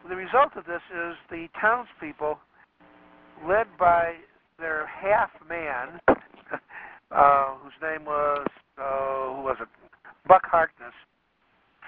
the 0.07 0.15
result 0.15 0.51
of 0.55 0.65
this 0.65 0.81
is 0.93 1.15
the 1.29 1.47
townspeople, 1.59 2.39
led 3.47 3.67
by 3.79 4.15
their 4.59 4.87
half 4.87 5.29
man, 5.47 5.99
uh, 7.11 7.55
whose 7.63 7.73
name 7.81 8.05
was 8.05 8.45
uh, 8.77 9.35
who 9.35 9.41
was 9.41 9.57
it, 9.61 9.67
Buck 10.27 10.43
Harkness, 10.45 10.93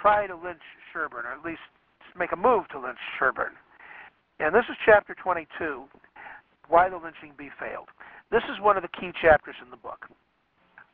try 0.02 0.28
to 0.28 0.36
lynch 0.36 0.62
Sherburne, 0.92 1.26
or 1.26 1.34
at 1.34 1.46
least 1.46 1.62
make 2.18 2.32
a 2.32 2.36
move 2.36 2.68
to 2.70 2.80
lynch 2.80 2.98
Sherburne. 3.18 3.56
And 4.40 4.54
this 4.54 4.66
is 4.70 4.76
chapter 4.86 5.16
22, 5.16 5.86
Why 6.68 6.90
the 6.90 6.98
Lynching 6.98 7.34
Bee 7.38 7.50
Failed. 7.60 7.90
This 8.32 8.44
is 8.52 8.60
one 8.62 8.78
of 8.78 8.84
the 8.84 8.90
key 9.00 9.12
chapters 9.22 9.56
in 9.64 9.70
the 9.70 9.78
book. 9.78 10.08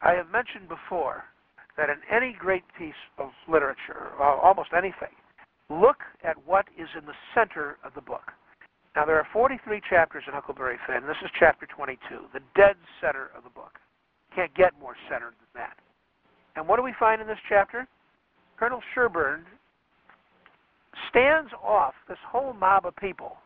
I 0.02 0.14
have 0.14 0.30
mentioned 0.32 0.68
before 0.68 1.24
that 1.78 1.90
in 1.90 1.98
any 2.12 2.36
great 2.38 2.64
piece 2.78 3.00
of 3.18 3.30
literature, 3.48 4.12
uh, 4.20 4.36
almost 4.42 4.70
anything, 4.76 5.16
look 5.70 6.04
at 6.24 6.36
what 6.46 6.66
is 6.78 6.90
in 6.98 7.06
the 7.06 7.16
center 7.34 7.78
of 7.84 7.94
the 7.94 8.02
book. 8.02 8.32
Now, 8.96 9.06
there 9.06 9.16
are 9.16 9.28
43 9.32 9.82
chapters 9.90 10.24
in 10.28 10.34
Huckleberry 10.34 10.78
Finn. 10.88 11.08
This 11.08 11.22
is 11.24 11.30
chapter 11.40 11.68
22, 11.68 12.00
the 12.34 12.42
dead 12.56 12.76
center 13.00 13.30
of 13.38 13.44
the 13.44 13.50
book. 13.50 13.80
Can't 14.36 14.54
get 14.56 14.74
more 14.80 14.96
centered 15.10 15.36
than 15.40 15.64
that. 15.64 15.78
And 16.56 16.68
what 16.68 16.78
do 16.78 16.84
we 16.84 16.94
find 17.00 17.22
in 17.22 17.28
this 17.28 17.40
chapter? 17.48 17.88
Colonel 18.58 18.82
Sherburne 18.94 19.46
stands 21.10 21.52
off 21.64 21.94
this 22.08 22.18
whole 22.28 22.54
mob 22.54 22.86
of 22.86 22.96
people 22.98 23.38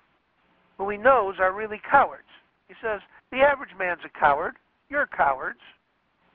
who 0.78 0.89
he 0.89 0.97
knows 0.97 1.36
are 1.39 1.53
really 1.53 1.82
cowards. 1.89 2.28
He 2.67 2.76
says, 2.82 3.01
The 3.32 3.39
average 3.39 3.71
man's 3.78 4.01
a 4.05 4.19
coward. 4.19 4.55
You're 4.89 5.07
cowards. 5.07 5.59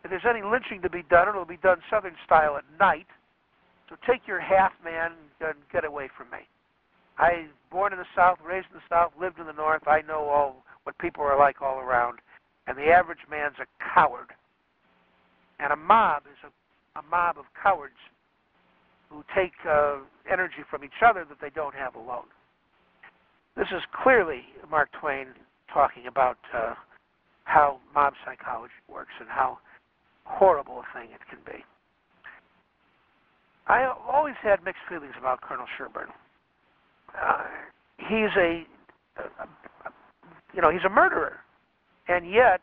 If 0.05 0.11
there's 0.11 0.23
any 0.29 0.43
lynching 0.43 0.81
to 0.83 0.91
be 0.91 1.03
done, 1.11 1.29
it'll 1.29 1.45
be 1.45 1.57
done 1.59 1.79
Southern 1.91 2.15
style 2.25 2.57
at 2.57 2.65
night. 2.79 3.07
So 3.89 3.97
take 4.07 4.27
your 4.27 4.41
half 4.41 4.73
man 4.85 5.13
and 5.41 5.55
get 5.73 5.85
away 5.85 6.09
from 6.17 6.31
me. 6.31 6.47
I 7.19 7.47
born 7.71 7.93
in 7.93 7.99
the 7.99 8.07
South, 8.15 8.39
raised 8.45 8.69
in 8.71 8.77
the 8.77 8.95
South, 8.95 9.13
lived 9.21 9.39
in 9.39 9.47
the 9.47 9.53
North. 9.53 9.87
I 9.89 10.03
know 10.03 10.29
all 10.29 10.65
what 10.85 10.97
people 10.99 11.25
are 11.25 11.39
like 11.39 11.61
all 11.61 11.79
around. 11.79 12.19
And 12.67 12.77
the 12.77 12.91
average 12.91 13.19
man's 13.31 13.57
a 13.61 13.67
coward. 13.95 14.31
And 15.59 15.73
a 15.73 15.77
mob 15.77 16.23
is 16.31 16.39
a, 16.45 17.01
a 17.01 17.03
mob 17.03 17.39
of 17.39 17.47
cowards 17.61 17.99
who 19.11 19.25
take 19.35 19.53
uh, 19.69 19.97
energy 20.31 20.63
from 20.71 20.85
each 20.85 21.03
other 21.05 21.25
that 21.25 21.41
they 21.41 21.51
don't 21.51 21.75
have 21.75 21.95
alone. 21.95 22.29
This 23.59 23.67
is 23.75 23.83
clearly 24.05 24.43
Mark 24.71 24.89
Twain 25.01 25.27
talking 25.75 26.07
about 26.07 26.39
uh, 26.55 26.75
how 27.43 27.81
mob 27.93 28.13
psychology 28.25 28.73
works 28.89 29.11
and 29.19 29.29
how 29.29 29.59
horrible 30.25 30.79
a 30.79 30.97
thing 30.97 31.09
it 31.11 31.21
can 31.29 31.41
be. 31.45 31.65
I 33.67 33.93
always 34.09 34.37
had 34.41 34.63
mixed 34.65 34.83
feelings 34.89 35.15
about 35.19 35.41
Colonel 35.41 35.67
Sherburne. 35.77 36.13
Uh, 37.21 37.45
he's 37.99 38.31
a, 38.37 38.65
a, 39.19 39.43
a, 39.43 39.91
you 40.55 40.63
know, 40.63 40.71
he's 40.71 40.85
a 40.87 40.89
murderer, 40.89 41.39
and 42.07 42.31
yet 42.31 42.61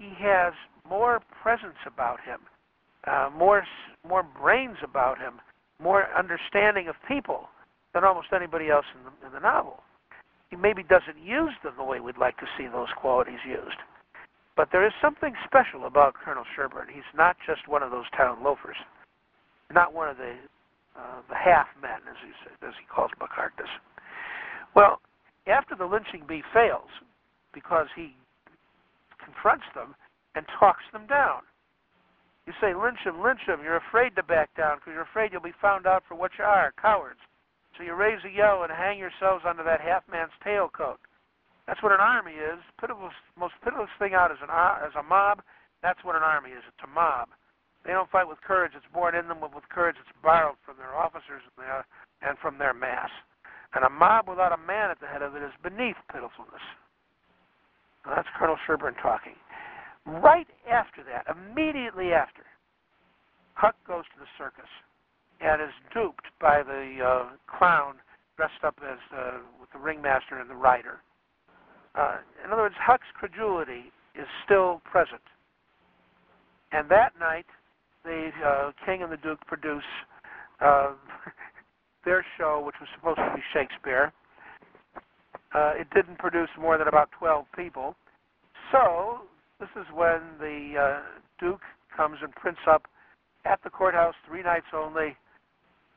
he 0.00 0.10
has 0.18 0.52
more 0.88 1.20
presence 1.42 1.78
about 1.86 2.18
him, 2.20 2.40
uh, 3.06 3.30
more 3.32 3.62
more 4.06 4.24
brains 4.24 4.78
about 4.82 5.18
him, 5.18 5.34
more 5.80 6.08
understanding 6.18 6.88
of 6.88 6.96
people 7.06 7.48
than 7.94 8.02
almost 8.02 8.28
anybody 8.34 8.68
else 8.68 8.86
in 8.98 9.04
the, 9.04 9.28
in 9.28 9.32
the 9.32 9.40
novel. 9.40 9.80
He 10.50 10.56
maybe 10.56 10.82
doesn't 10.82 11.18
use 11.18 11.52
them 11.62 11.74
the 11.76 11.84
way 11.84 12.00
we'd 12.00 12.18
like 12.18 12.36
to 12.38 12.46
see 12.56 12.66
those 12.66 12.88
qualities 12.96 13.40
used. 13.46 13.78
But 14.56 14.68
there 14.70 14.86
is 14.86 14.92
something 15.02 15.34
special 15.44 15.86
about 15.86 16.14
Colonel 16.14 16.44
Sherburne. 16.54 16.88
He's 16.92 17.02
not 17.16 17.36
just 17.44 17.66
one 17.66 17.82
of 17.82 17.90
those 17.90 18.06
town 18.16 18.42
loafers, 18.44 18.76
not 19.72 19.92
one 19.92 20.08
of 20.08 20.16
the 20.16 20.34
uh, 20.96 21.26
the 21.28 21.34
half 21.34 21.66
men, 21.82 21.98
as 22.08 22.14
he 22.22 22.30
said, 22.44 22.54
as 22.68 22.74
he 22.78 22.86
calls 22.86 23.10
Buck 23.18 23.34
Well, 24.76 25.00
after 25.48 25.74
the 25.74 25.86
lynching 25.86 26.22
bee 26.26 26.42
fails, 26.52 26.88
because 27.52 27.88
he 27.96 28.14
confronts 29.18 29.64
them 29.74 29.94
and 30.36 30.46
talks 30.58 30.84
them 30.92 31.06
down. 31.06 31.42
You 32.46 32.52
say, 32.60 32.74
lynch 32.74 33.00
him, 33.04 33.22
lynch 33.22 33.40
him. 33.46 33.60
You're 33.62 33.82
afraid 33.82 34.14
to 34.16 34.22
back 34.22 34.54
down 34.54 34.76
because 34.76 34.92
you're 34.92 35.08
afraid 35.08 35.32
you'll 35.32 35.42
be 35.42 35.56
found 35.60 35.86
out 35.86 36.02
for 36.06 36.14
what 36.14 36.32
you 36.38 36.44
are, 36.44 36.72
cowards. 36.80 37.20
So 37.76 37.82
you 37.82 37.94
raise 37.94 38.22
a 38.24 38.30
yell 38.30 38.62
and 38.62 38.70
hang 38.70 38.98
yourselves 38.98 39.44
under 39.46 39.64
that 39.64 39.80
half 39.80 40.06
man's 40.10 40.34
tailcoat. 40.46 41.02
That's 41.66 41.82
what 41.82 41.92
an 41.92 42.00
army 42.00 42.36
is. 42.36 42.60
Pitiful, 42.80 43.10
most 43.38 43.54
pitiless 43.64 43.90
thing 43.98 44.14
out 44.14 44.30
as 44.30 44.38
an 44.42 44.50
uh, 44.52 44.84
as 44.84 44.92
a 44.98 45.02
mob. 45.02 45.40
That's 45.82 45.98
what 46.04 46.16
an 46.16 46.22
army 46.22 46.50
is. 46.50 46.62
It's 46.68 46.84
a 46.84 46.90
mob. 46.90 47.28
They 47.84 47.92
don't 47.92 48.10
fight 48.10 48.28
with 48.28 48.40
courage. 48.40 48.72
It's 48.76 48.88
born 48.92 49.14
in 49.14 49.28
them, 49.28 49.38
but 49.40 49.54
with 49.54 49.68
courage 49.68 49.96
it's 50.00 50.16
borrowed 50.22 50.56
from 50.64 50.76
their 50.78 50.96
officers 50.96 51.44
and, 51.44 51.56
their, 51.60 51.84
and 52.22 52.38
from 52.38 52.56
their 52.56 52.72
mass. 52.72 53.10
And 53.74 53.84
a 53.84 53.90
mob 53.90 54.28
without 54.28 54.52
a 54.52 54.60
man 54.60 54.90
at 54.90 55.00
the 55.00 55.06
head 55.06 55.20
of 55.20 55.36
it 55.36 55.42
is 55.42 55.52
beneath 55.62 55.98
pitifulness. 56.08 56.64
Now, 58.06 58.16
that's 58.16 58.28
Colonel 58.38 58.56
Sherburne 58.64 58.96
talking. 59.02 59.36
Right 60.06 60.46
after 60.70 61.02
that, 61.04 61.26
immediately 61.28 62.12
after, 62.12 62.44
Huck 63.54 63.76
goes 63.86 64.04
to 64.14 64.20
the 64.20 64.28
circus 64.38 64.68
and 65.44 65.60
is 65.60 65.74
duped 65.92 66.26
by 66.40 66.62
the 66.62 66.98
uh, 67.04 67.28
clown 67.46 67.96
dressed 68.36 68.64
up 68.64 68.76
as 68.82 68.98
uh, 69.16 69.38
with 69.60 69.70
the 69.72 69.78
ringmaster 69.78 70.38
and 70.40 70.48
the 70.48 70.54
rider. 70.54 71.00
Uh, 71.94 72.16
in 72.44 72.50
other 72.50 72.62
words, 72.62 72.74
Huck's 72.80 73.06
credulity 73.14 73.92
is 74.18 74.26
still 74.44 74.80
present. 74.84 75.20
And 76.72 76.88
that 76.90 77.12
night, 77.20 77.46
the 78.04 78.30
uh, 78.44 78.72
King 78.84 79.02
and 79.02 79.12
the 79.12 79.16
Duke 79.18 79.40
produce 79.46 79.84
uh, 80.60 80.92
their 82.04 82.24
show, 82.38 82.62
which 82.64 82.74
was 82.80 82.88
supposed 82.96 83.18
to 83.18 83.32
be 83.36 83.42
Shakespeare. 83.52 84.12
Uh, 85.54 85.72
it 85.76 85.86
didn't 85.94 86.18
produce 86.18 86.48
more 86.58 86.78
than 86.78 86.88
about 86.88 87.10
12 87.18 87.44
people. 87.56 87.94
So, 88.72 89.20
this 89.60 89.68
is 89.76 89.86
when 89.94 90.20
the 90.40 90.74
uh, 90.80 91.02
Duke 91.38 91.62
comes 91.96 92.18
and 92.22 92.32
prints 92.34 92.60
up 92.68 92.86
at 93.44 93.62
the 93.62 93.70
courthouse, 93.70 94.14
three 94.26 94.42
nights 94.42 94.66
only, 94.74 95.16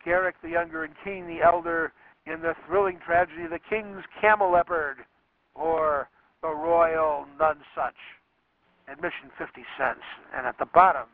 Garrick 0.07 0.35
the 0.41 0.49
Younger 0.49 0.85
and 0.85 0.93
Kean 1.03 1.27
the 1.27 1.43
Elder 1.45 1.91
in 2.25 2.39
the 2.41 2.53
thrilling 2.65 2.97
tragedy 3.05 3.43
of 3.43 3.49
The 3.49 3.59
King's 3.69 4.05
Camelopard 4.23 5.03
or 5.53 6.07
The 6.41 6.47
Royal 6.47 7.25
Nonesuch. 7.37 7.91
Admission 8.89 9.29
50 9.37 9.61
cents. 9.77 9.99
And 10.33 10.47
at 10.47 10.57
the 10.59 10.67
bottom, 10.73 11.07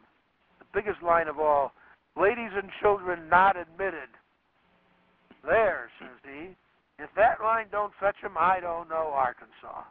the 0.60 0.66
biggest 0.80 1.02
line 1.02 1.28
of 1.28 1.40
all, 1.40 1.74
ladies 2.16 2.52
and 2.56 2.70
children 2.84 3.28
not 3.30 3.58
admitted. 3.58 4.14
There, 5.44 5.90
says 6.00 6.20
he. 6.24 6.56
If 7.00 7.10
that 7.16 7.42
line 7.42 7.66
don't 7.72 7.94
fetch 8.00 8.18
him, 8.22 8.34
I 8.38 8.60
don't 8.60 8.90
know 8.90 9.10
Arkansas. 9.12 9.90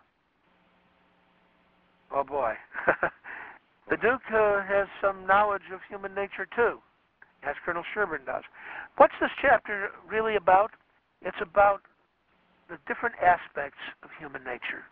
Oh 2.14 2.22
boy. 2.22 2.53
the 3.90 3.96
Duke 3.96 4.22
uh, 4.32 4.62
has 4.62 4.86
some 5.00 5.26
knowledge 5.26 5.66
of 5.74 5.80
human 5.88 6.14
nature 6.14 6.46
too, 6.55 6.78
as 7.43 7.57
Colonel 7.64 7.82
Sherburne 7.95 8.24
does. 8.24 8.43
What's 8.97 9.14
this 9.20 9.30
chapter 9.40 9.90
really 10.09 10.36
about? 10.36 10.70
It's 11.22 11.40
about 11.40 11.80
the 12.68 12.78
different 12.86 13.16
aspects 13.20 13.78
of 14.03 14.11
human 14.18 14.45
nature. 14.45 14.84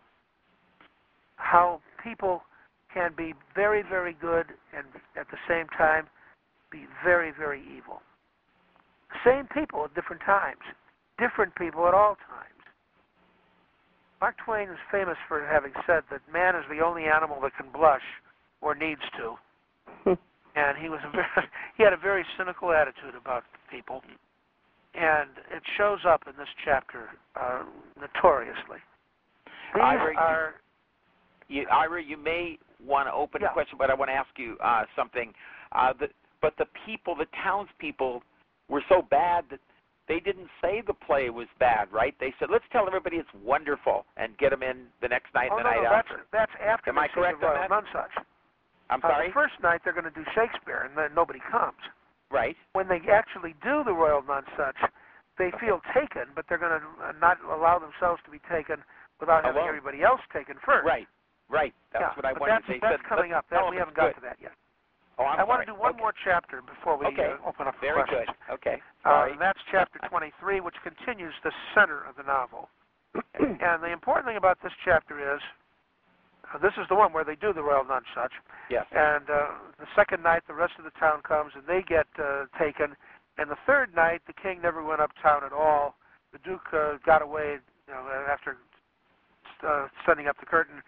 How 1.35 1.81
people 2.03 2.43
can 2.93 3.11
be 3.15 3.33
very, 3.55 3.83
very 3.83 4.15
good 4.19 4.47
and 4.75 4.85
at 5.17 5.27
the 5.31 5.37
same 5.47 5.67
time 5.77 6.07
be 6.71 6.85
very, 7.03 7.31
very 7.31 7.61
evil. 7.75 8.01
Same 9.25 9.47
people 9.53 9.85
at 9.85 9.95
different 9.95 10.21
times, 10.25 10.61
different 11.19 11.55
people 11.55 11.87
at 11.87 11.93
all 11.93 12.15
times. 12.29 12.47
Mark 14.21 14.35
Twain 14.45 14.69
is 14.69 14.77
famous 14.91 15.17
for 15.27 15.45
having 15.45 15.73
said 15.87 16.03
that 16.11 16.21
man 16.31 16.55
is 16.55 16.63
the 16.69 16.83
only 16.85 17.05
animal 17.05 17.39
that 17.41 17.55
can 17.57 17.71
blush 17.71 18.05
or 18.61 18.75
needs 18.75 19.01
to. 19.17 19.35
And 20.55 20.77
he 20.77 20.89
was 20.89 20.99
a 21.05 21.11
very, 21.15 21.47
he 21.77 21.83
had 21.83 21.93
a 21.93 21.97
very 21.97 22.25
cynical 22.37 22.71
attitude 22.71 23.15
about 23.19 23.43
people, 23.69 24.01
and 24.93 25.29
it 25.55 25.63
shows 25.77 25.99
up 26.07 26.23
in 26.27 26.33
this 26.37 26.49
chapter 26.65 27.09
uh, 27.39 27.63
notoriously. 27.99 28.79
These 29.73 29.83
Ira, 29.83 30.15
are 30.17 30.55
you, 31.47 31.65
Ira, 31.71 32.03
you 32.03 32.17
may 32.17 32.57
want 32.85 33.07
to 33.07 33.13
open 33.13 33.41
Yeah. 33.41 33.49
a 33.49 33.53
question, 33.53 33.77
but 33.77 33.89
I 33.89 33.93
want 33.93 34.09
to 34.09 34.15
ask 34.15 34.29
you 34.37 34.57
uh, 34.63 34.83
something. 34.95 35.33
Uh, 35.71 35.93
the, 35.97 36.07
but 36.41 36.53
the 36.57 36.65
people, 36.85 37.15
the 37.15 37.27
townspeople, 37.43 38.23
were 38.67 38.83
so 38.89 39.01
bad 39.09 39.45
that 39.49 39.59
they 40.07 40.19
didn't 40.19 40.49
say 40.61 40.81
the 40.85 40.93
play 40.93 41.29
was 41.29 41.47
bad, 41.59 41.87
right? 41.91 42.15
They 42.19 42.33
said, 42.39 42.49
"Let's 42.51 42.65
tell 42.71 42.87
everybody 42.87 43.17
it's 43.17 43.29
wonderful," 43.43 44.05
and 44.17 44.37
get 44.37 44.49
them 44.49 44.63
in 44.63 44.87
the 45.01 45.07
next 45.07 45.33
night 45.33 45.49
oh, 45.51 45.57
and 45.57 45.65
the 45.65 45.69
no, 45.69 45.75
night 45.77 45.83
no, 45.83 45.89
that's, 45.89 46.07
after. 46.09 46.25
that's 46.33 46.51
after 46.59 46.89
Am 46.89 46.97
I 46.97 47.07
correct 47.07 47.39
the 47.39 47.47
on 47.47 47.55
that? 47.55 47.69
Nonesuch. 47.69 48.23
I'm 48.91 48.99
Uh, 49.03 49.07
sorry. 49.09 49.27
the 49.27 49.33
first 49.33 49.55
night 49.63 49.81
they're 49.83 49.93
going 49.95 50.05
to 50.05 50.11
do 50.11 50.25
Shakespeare, 50.35 50.83
and 50.85 50.93
then 50.97 51.15
nobody 51.15 51.39
comes. 51.49 51.79
right. 52.29 52.55
When 52.73 52.87
they 52.87 52.99
actually 53.11 53.55
do 53.63 53.83
the 53.83 53.93
Royal 53.93 54.21
Nonesuch, 54.21 54.77
they 55.37 55.51
feel 55.59 55.81
taken, 55.95 56.31
but 56.35 56.45
they're 56.47 56.57
going 56.61 56.79
to 56.79 56.85
uh, 57.03 57.11
not 57.19 57.37
allow 57.43 57.79
themselves 57.79 58.21
to 58.25 58.31
be 58.31 58.39
taken 58.51 58.83
without 59.19 59.43
having 59.43 59.59
Alone. 59.63 59.67
everybody 59.69 60.03
else 60.03 60.21
taken 60.31 60.55
first. 60.65 60.85
Right. 60.85 61.07
Right. 61.49 61.73
That's 61.91 62.03
yeah, 62.03 62.15
what 62.15 62.25
I 62.25 62.33
but 62.33 62.41
wanted 62.41 62.53
that's, 62.63 62.67
to 62.67 62.73
say. 62.73 62.79
that's 62.81 63.01
coming 63.09 63.33
up. 63.33 63.45
That, 63.51 63.63
we 63.69 63.75
haven't 63.77 63.95
got 63.95 64.15
good." 64.15 64.21
to 64.21 64.27
that 64.27 64.37
yet. 64.39 64.51
Oh, 65.19 65.25
I'm 65.27 65.39
I 65.39 65.43
want 65.43 65.57
sorry. 65.59 65.65
to 65.67 65.71
do 65.73 65.79
one 65.79 65.91
okay. 65.91 65.99
more 65.99 66.13
chapter 66.23 66.61
before 66.63 66.95
we 66.97 67.05
Okay. 67.11 67.35
uh, 67.35 67.47
open 67.47 67.67
up 67.67 67.75
for 67.75 67.81
Very 67.81 68.03
questions. 68.07 68.27
good. 68.47 68.53
Okay. 68.55 68.77
Uh, 69.03 69.27
and 69.31 69.39
that's 69.41 69.59
chapter 69.71 69.99
23, 70.09 70.59
which 70.61 70.75
continues 70.83 71.33
the 71.43 71.51
center 71.75 72.03
of 72.07 72.15
the 72.15 72.23
novel. 72.23 72.69
and 73.39 73.83
the 73.83 73.91
important 73.91 74.25
thing 74.25 74.37
about 74.37 74.57
this 74.63 74.71
chapter 74.85 75.19
is 75.19 75.41
uh, 75.43 75.60
this 76.59 76.73
is 76.77 76.87
the 76.89 76.95
one 76.95 77.13
where 77.13 77.23
they 77.23 77.35
do 77.35 77.53
the 77.53 77.61
royal 77.61 77.83
Nonesuch. 77.83 78.35
yes. 78.69 78.85
And 78.91 79.29
uh, 79.29 79.47
the 79.79 79.87
second 79.95 80.23
night, 80.23 80.43
the 80.47 80.53
rest 80.53 80.73
of 80.77 80.85
the 80.85 80.95
town 80.99 81.21
comes 81.21 81.53
and 81.55 81.63
they 81.67 81.81
get 81.87 82.07
uh, 82.19 82.45
taken. 82.59 82.95
And 83.37 83.49
the 83.49 83.57
third 83.65 83.95
night, 83.95 84.21
the 84.27 84.33
king 84.33 84.61
never 84.61 84.83
went 84.83 85.01
uptown 85.01 85.43
at 85.43 85.53
all. 85.53 85.95
The 86.33 86.39
duke 86.39 86.67
uh, 86.73 86.97
got 87.05 87.21
away 87.21 87.57
you 87.87 87.93
know, 87.93 88.07
after 88.29 88.57
uh, 89.67 89.87
sending 90.05 90.27
up 90.27 90.37
the 90.39 90.45
curtain, 90.45 90.81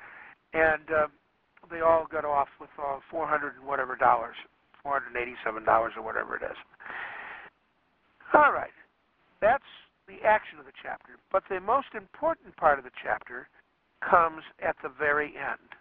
and 0.53 0.89
uh, 0.89 1.07
they 1.69 1.81
all 1.81 2.07
got 2.09 2.25
off 2.25 2.47
with 2.59 2.69
uh, 2.79 2.99
400 3.09 3.55
and 3.55 3.67
whatever 3.67 3.95
dollars, 3.95 4.35
487 4.83 5.63
dollars 5.63 5.93
or 5.95 6.03
whatever 6.03 6.35
it 6.35 6.43
is. 6.43 6.57
All 8.33 8.51
right, 8.51 8.73
that's 9.41 9.67
the 10.07 10.25
action 10.25 10.59
of 10.59 10.65
the 10.65 10.75
chapter. 10.81 11.13
But 11.31 11.43
the 11.49 11.59
most 11.59 11.93
important 11.95 12.55
part 12.57 12.79
of 12.79 12.85
the 12.85 12.91
chapter 13.01 13.47
comes 14.09 14.43
at 14.61 14.75
the 14.83 14.89
very 14.89 15.33
end. 15.37 15.73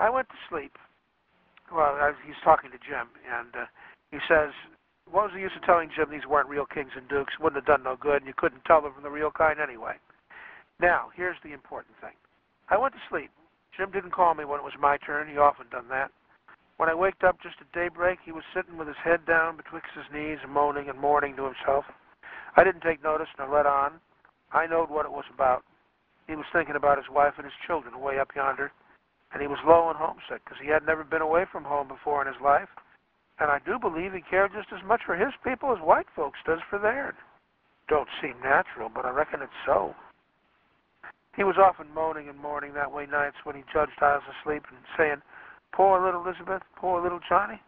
I 0.00 0.10
went 0.10 0.28
to 0.28 0.34
sleep. 0.48 0.72
Well, 1.72 1.96
I, 1.96 2.12
he's 2.26 2.36
talking 2.44 2.70
to 2.70 2.78
Jim, 2.78 3.08
and 3.24 3.54
uh, 3.54 3.66
he 4.10 4.18
says, 4.28 4.50
"What 5.10 5.24
was 5.24 5.32
the 5.34 5.40
use 5.40 5.52
of 5.56 5.64
telling 5.64 5.90
Jim 5.94 6.10
these 6.10 6.26
weren't 6.28 6.48
real 6.48 6.66
kings 6.66 6.92
and 6.96 7.08
dukes? 7.08 7.38
Wouldn't 7.40 7.62
have 7.62 7.66
done 7.70 7.84
no 7.84 7.96
good, 7.96 8.20
and 8.22 8.26
you 8.26 8.34
couldn't 8.36 8.64
tell 8.64 8.82
them 8.82 8.92
from 8.92 9.02
the 9.02 9.10
real 9.10 9.30
kind 9.30 9.60
anyway." 9.60 9.96
Now, 10.80 11.10
here's 11.14 11.36
the 11.44 11.52
important 11.52 11.94
thing. 12.00 12.16
I 12.68 12.76
went 12.76 12.94
to 12.94 13.00
sleep. 13.08 13.30
Jim 13.76 13.90
didn't 13.90 14.12
call 14.12 14.34
me 14.34 14.44
when 14.44 14.60
it 14.60 14.64
was 14.64 14.76
my 14.78 14.98
turn. 14.98 15.28
He 15.28 15.38
often 15.38 15.66
done 15.70 15.88
that. 15.88 16.10
When 16.76 16.88
I 16.88 16.94
waked 16.94 17.22
up 17.22 17.40
just 17.40 17.56
at 17.60 17.70
daybreak, 17.72 18.18
he 18.24 18.32
was 18.32 18.44
sitting 18.54 18.76
with 18.76 18.88
his 18.88 18.96
head 19.04 19.24
down 19.24 19.56
betwixt 19.56 19.92
his 19.94 20.10
knees, 20.12 20.38
moaning 20.48 20.88
and 20.88 20.98
mourning 20.98 21.36
to 21.36 21.44
himself. 21.44 21.84
I 22.56 22.64
didn't 22.64 22.82
take 22.82 23.02
notice 23.02 23.28
nor 23.38 23.48
let 23.48 23.66
on. 23.66 24.00
I 24.52 24.66
knowed 24.66 24.90
what 24.90 25.06
it 25.06 25.12
was 25.12 25.24
about. 25.32 25.64
He 26.26 26.36
was 26.36 26.46
thinking 26.52 26.76
about 26.76 26.98
his 26.98 27.08
wife 27.10 27.34
and 27.36 27.44
his 27.44 27.56
children 27.66 28.00
way 28.00 28.18
up 28.18 28.34
yonder, 28.34 28.72
and 29.32 29.40
he 29.40 29.48
was 29.48 29.58
low 29.66 29.88
and 29.88 29.98
homesick 29.98 30.44
because 30.44 30.60
he 30.62 30.68
had 30.68 30.86
never 30.86 31.04
been 31.04 31.22
away 31.22 31.44
from 31.50 31.64
home 31.64 31.88
before 31.88 32.22
in 32.22 32.32
his 32.32 32.40
life. 32.42 32.68
And 33.40 33.50
I 33.50 33.58
do 33.64 33.78
believe 33.78 34.12
he 34.12 34.22
cared 34.22 34.52
just 34.52 34.68
as 34.72 34.86
much 34.86 35.00
for 35.04 35.16
his 35.16 35.32
people 35.42 35.72
as 35.72 35.82
white 35.82 36.06
folks 36.14 36.38
does 36.46 36.60
for 36.68 36.78
theirs. 36.78 37.14
Don't 37.88 38.08
seem 38.20 38.34
natural, 38.42 38.88
but 38.88 39.04
I 39.04 39.10
reckon 39.10 39.42
it's 39.42 39.62
so. 39.66 39.94
He 41.36 41.44
was 41.44 41.56
often 41.56 41.92
moaning 41.94 42.28
and 42.28 42.38
mourning 42.38 42.74
that 42.74 42.92
way 42.92 43.06
nights 43.06 43.36
when 43.44 43.56
he 43.56 43.64
judged 43.72 43.98
I 44.00 44.20
was 44.20 44.22
asleep 44.40 44.62
and 44.68 44.78
saying, 44.96 45.22
Poor 45.72 46.04
little 46.04 46.24
Elizabeth, 46.24 46.62
poor 46.76 47.02
little 47.02 47.20
Johnny. 47.28 47.60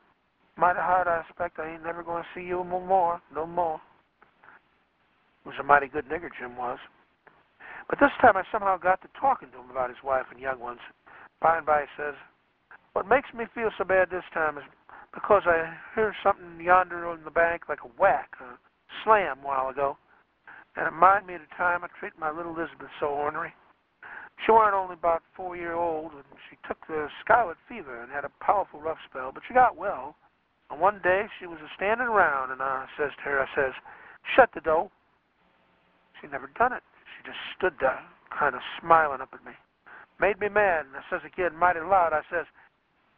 Mighty 0.56 0.78
hard 0.78 1.08
I 1.08 1.20
expect 1.20 1.58
I 1.58 1.72
ain't 1.72 1.82
never 1.82 2.02
going 2.02 2.22
to 2.22 2.28
see 2.34 2.46
you 2.46 2.62
no 2.62 2.80
more, 2.80 3.20
no 3.34 3.46
more. 3.46 3.80
Was 5.44 5.54
a 5.58 5.62
mighty 5.62 5.88
good 5.88 6.06
nigger, 6.06 6.28
Jim 6.38 6.56
was. 6.56 6.78
But 7.88 8.00
this 8.00 8.12
time 8.20 8.36
I 8.36 8.44
somehow 8.50 8.76
got 8.78 9.02
to 9.02 9.08
talking 9.20 9.50
to 9.52 9.58
him 9.60 9.70
about 9.70 9.90
his 9.90 10.02
wife 10.02 10.26
and 10.30 10.40
young 10.40 10.60
ones. 10.60 10.80
By 11.40 11.58
and 11.58 11.66
by 11.66 11.82
he 11.82 11.86
says, 11.96 12.14
What 12.92 13.08
makes 13.08 13.28
me 13.34 13.44
feel 13.54 13.70
so 13.76 13.84
bad 13.84 14.10
this 14.10 14.24
time 14.32 14.58
is 14.58 14.64
because 15.12 15.42
I 15.46 15.72
heard 15.94 16.14
something 16.22 16.58
yonder 16.60 17.06
on 17.06 17.22
the 17.24 17.30
bank 17.30 17.62
like 17.68 17.84
a 17.84 18.00
whack, 18.00 18.30
a 18.40 18.58
slam 19.04 19.38
a 19.42 19.46
while 19.46 19.68
ago. 19.68 19.96
And 20.76 20.86
it 20.86 20.92
reminded 20.92 21.28
me 21.28 21.34
of 21.34 21.42
the 21.42 21.54
time 21.56 21.84
I 21.84 21.88
treated 22.00 22.18
my 22.18 22.30
little 22.30 22.56
Elizabeth 22.56 22.90
so 22.98 23.06
ornery. 23.06 23.54
She 24.44 24.50
weren't 24.50 24.74
only 24.74 24.94
about 24.94 25.22
four 25.36 25.56
year 25.56 25.74
old, 25.74 26.12
and 26.12 26.24
she 26.50 26.56
took 26.66 26.78
the 26.88 27.08
scarlet 27.20 27.56
fever 27.68 28.02
and 28.02 28.10
had 28.10 28.24
a 28.24 28.32
powerful 28.44 28.80
rough 28.80 28.98
spell, 29.08 29.30
but 29.32 29.44
she 29.46 29.54
got 29.54 29.76
well. 29.76 30.16
And 30.70 30.80
one 30.80 31.00
day 31.04 31.26
she 31.38 31.46
was 31.46 31.58
a 31.60 31.70
standing 31.76 32.08
around, 32.08 32.50
and 32.50 32.60
I 32.60 32.86
says 32.98 33.12
to 33.16 33.22
her, 33.22 33.40
I 33.40 33.46
says, 33.54 33.74
"Shut 34.34 34.50
the 34.52 34.60
door." 34.60 34.90
She 36.20 36.26
never 36.26 36.48
done 36.58 36.72
it. 36.72 36.82
Just 37.24 37.40
stood 37.56 37.74
there, 37.80 38.00
kind 38.30 38.54
of 38.54 38.60
smiling 38.80 39.20
up 39.20 39.32
at 39.32 39.44
me. 39.44 39.52
Made 40.20 40.38
me 40.38 40.48
mad, 40.48 40.86
and 40.86 40.96
I 40.96 41.02
says 41.10 41.24
again, 41.24 41.56
mighty 41.56 41.80
loud, 41.80 42.12
I 42.12 42.22
says, 42.30 42.46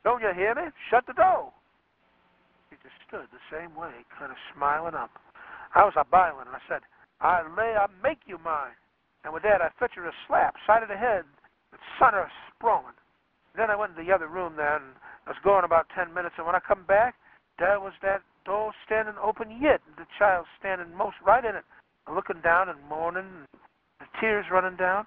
"Don't 0.05 0.23
you 0.23 0.33
hear 0.33 0.55
me? 0.55 0.71
Shut 0.89 1.07
the 1.07 1.13
door." 1.13 1.53
She 2.71 2.77
just 2.83 2.97
stood 3.07 3.27
the 3.31 3.43
same 3.51 3.75
way, 3.75 4.05
kind 4.17 4.31
of 4.31 4.39
smiling 4.55 4.95
up. 4.95 5.11
I 5.75 5.85
was 5.85 5.95
a 5.97 6.05
biling, 6.05 6.47
and 6.47 6.57
I 6.57 6.63
said, 6.69 6.83
I 7.21 7.43
lay 7.57 7.77
I 7.77 7.87
make 8.03 8.21
you 8.27 8.39
mine. 8.39 8.77
And 9.25 9.33
with 9.33 9.43
that, 9.43 9.61
I 9.61 9.71
fetched 9.79 9.97
her 9.97 10.07
a 10.07 10.13
slap, 10.27 10.55
side 10.67 10.83
of 10.83 10.89
the 10.89 10.97
head, 10.97 11.25
that 11.73 11.81
sent 11.99 12.15
her 12.15 12.31
sprawling. 12.49 12.95
Then 13.57 13.71
I 13.71 13.77
went 13.77 13.93
into 13.93 14.05
the 14.05 14.13
other 14.13 14.29
room 14.29 14.57
there, 14.57 14.77
and 14.77 14.95
I 15.27 15.31
was 15.31 15.39
gone 15.43 15.65
about 15.65 15.89
ten 15.95 16.15
minutes, 16.15 16.37
and 16.39 16.47
when 16.47 16.55
I 16.55 16.61
come 16.61 16.85
back, 16.85 17.17
there 17.59 17.81
was 17.81 17.95
that 18.03 18.23
door 18.45 18.73
standing 18.85 19.17
open 19.21 19.51
yet, 19.61 19.81
and 19.87 19.97
the 19.97 20.07
child 20.19 20.47
standing 20.59 20.95
most 20.95 21.17
right 21.25 21.45
in 21.45 21.57
it, 21.57 21.65
looking 22.07 22.41
down 22.43 22.69
and 22.69 22.79
mourning, 22.89 23.25
and 23.25 23.56
tears 24.21 24.47
running 24.51 24.77
down. 24.77 25.07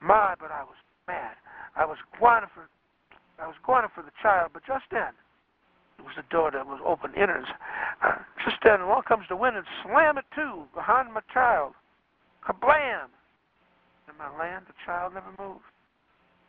My, 0.00 0.34
but 0.38 0.50
I 0.50 0.62
was 0.62 0.76
mad. 1.06 1.34
I 1.76 1.84
was 1.84 1.98
going 2.18 2.44
for, 2.54 2.68
I 3.38 3.46
was 3.46 3.56
going 3.66 3.84
for 3.94 4.02
the 4.02 4.12
child, 4.22 4.50
but 4.52 4.62
just 4.66 4.84
then, 4.90 5.12
it 5.98 6.02
was 6.02 6.14
the 6.16 6.24
door 6.30 6.50
that 6.50 6.66
was 6.66 6.80
open 6.84 7.12
innards. 7.14 7.48
Uh, 8.02 8.16
just 8.44 8.56
then, 8.64 8.80
along 8.80 9.02
comes 9.06 9.24
the 9.28 9.36
wind 9.36 9.56
and 9.56 9.66
slam 9.84 10.16
it 10.16 10.24
to 10.34 10.64
behind 10.74 11.12
my 11.12 11.20
child. 11.32 11.74
Kablam! 12.46 13.12
And 14.08 14.16
my 14.16 14.32
land, 14.38 14.64
the 14.66 14.74
child 14.86 15.14
never 15.14 15.30
moved. 15.38 15.64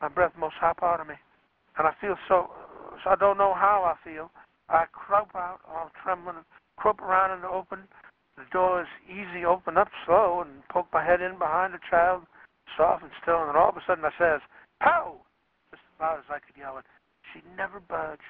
My 0.01 0.07
breath 0.07 0.31
most 0.39 0.55
hop 0.55 0.79
out 0.81 1.01
of 1.01 1.07
me, 1.07 1.15
and 1.77 1.87
I 1.87 1.91
feel 1.99 2.15
so. 2.27 2.49
So 3.03 3.09
I 3.09 3.15
don't 3.15 3.37
know 3.37 3.53
how 3.53 3.83
I 3.85 3.95
feel. 4.07 4.31
I 4.69 4.85
crope 4.91 5.35
out, 5.35 5.59
all 5.67 5.91
trembling, 6.01 6.37
crope 6.77 7.01
around 7.01 7.35
in 7.35 7.41
the 7.41 7.49
open. 7.49 7.79
The 8.37 8.45
door 8.51 8.81
is 8.81 8.87
easy, 9.07 9.45
open 9.45 9.77
up 9.77 9.89
slow, 10.05 10.41
and 10.41 10.67
poke 10.69 10.87
my 10.93 11.03
head 11.03 11.21
in 11.21 11.37
behind 11.37 11.73
the 11.73 11.79
child, 11.89 12.23
soft 12.77 13.03
and 13.03 13.11
still. 13.21 13.41
And 13.41 13.49
then 13.49 13.55
all 13.55 13.69
of 13.69 13.77
a 13.77 13.83
sudden, 13.85 14.05
I 14.05 14.11
says, 14.17 14.41
"Pow!" 14.79 15.21
Just 15.71 15.83
about 15.97 16.19
as 16.19 16.29
I 16.29 16.39
could 16.39 16.57
yell 16.57 16.77
it. 16.77 16.85
She'd 17.31 17.45
never 17.55 17.79
budge. 17.79 18.23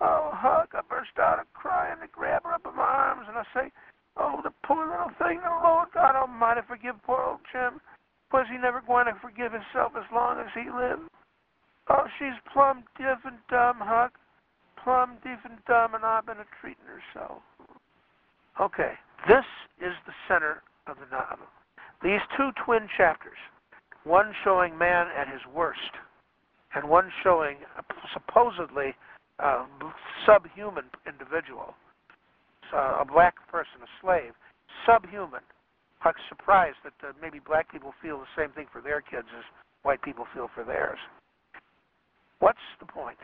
Oh, 0.00 0.30
Huck, 0.32 0.72
I 0.74 0.80
burst 0.88 1.18
out 1.18 1.38
a 1.38 1.44
crying 1.52 2.00
to 2.00 2.08
grab 2.08 2.44
her 2.44 2.54
up 2.54 2.66
in 2.66 2.74
my 2.74 2.82
arms, 2.82 3.28
and 3.28 3.36
I 3.36 3.44
say, 3.52 3.70
Oh, 4.16 4.40
the 4.42 4.52
poor 4.64 4.88
little 4.88 5.12
thing, 5.18 5.40
the 5.40 5.60
Lord 5.62 5.88
God 5.94 6.16
Almighty 6.16 6.62
forgive 6.66 6.96
poor 7.04 7.22
old 7.22 7.40
Jim. 7.52 7.80
Was 8.32 8.46
he 8.50 8.58
never 8.58 8.80
going 8.80 9.06
to 9.06 9.14
forgive 9.20 9.52
himself 9.52 9.92
as 9.96 10.04
long 10.12 10.40
as 10.40 10.48
he 10.54 10.70
lived? 10.70 11.08
Oh, 11.88 12.06
she's 12.18 12.36
plumb 12.52 12.84
deaf 12.98 13.18
and 13.24 13.38
dumb, 13.48 13.78
Huck. 13.80 14.12
Plumb 14.82 15.18
deaf 15.22 15.40
and 15.44 15.58
dumb, 15.66 15.94
and 15.94 16.04
I've 16.04 16.26
been 16.26 16.38
a 16.38 16.48
treating 16.60 16.84
her 16.86 17.02
so. 17.12 17.42
Okay, 18.60 18.94
this 19.28 19.44
is 19.80 19.94
the 20.06 20.12
center 20.28 20.62
of 20.86 20.96
the 20.96 21.10
novel. 21.10 21.46
These 22.02 22.20
two 22.36 22.50
twin 22.64 22.88
chapters, 22.96 23.36
one 24.04 24.32
showing 24.44 24.76
man 24.76 25.08
at 25.16 25.28
his 25.28 25.40
worst, 25.54 25.92
and 26.74 26.88
one 26.88 27.10
showing 27.22 27.56
a 27.78 27.82
supposedly 28.12 28.94
uh, 29.38 29.66
subhuman 30.24 30.84
individual, 31.06 31.74
uh, 32.74 32.98
a 33.00 33.04
black 33.04 33.34
person, 33.50 33.82
a 33.82 33.90
slave, 34.00 34.32
subhuman. 34.86 35.42
I'm 36.02 36.14
surprised 36.28 36.78
that 36.84 36.94
uh, 37.06 37.12
maybe 37.20 37.40
black 37.44 37.70
people 37.70 37.92
feel 38.00 38.18
the 38.18 38.40
same 38.40 38.50
thing 38.52 38.66
for 38.72 38.80
their 38.80 39.00
kids 39.00 39.28
as 39.36 39.44
white 39.82 40.00
people 40.02 40.26
feel 40.32 40.48
for 40.54 40.64
theirs. 40.64 40.98
What's 42.38 42.58
the 42.78 42.86
point? 42.86 43.18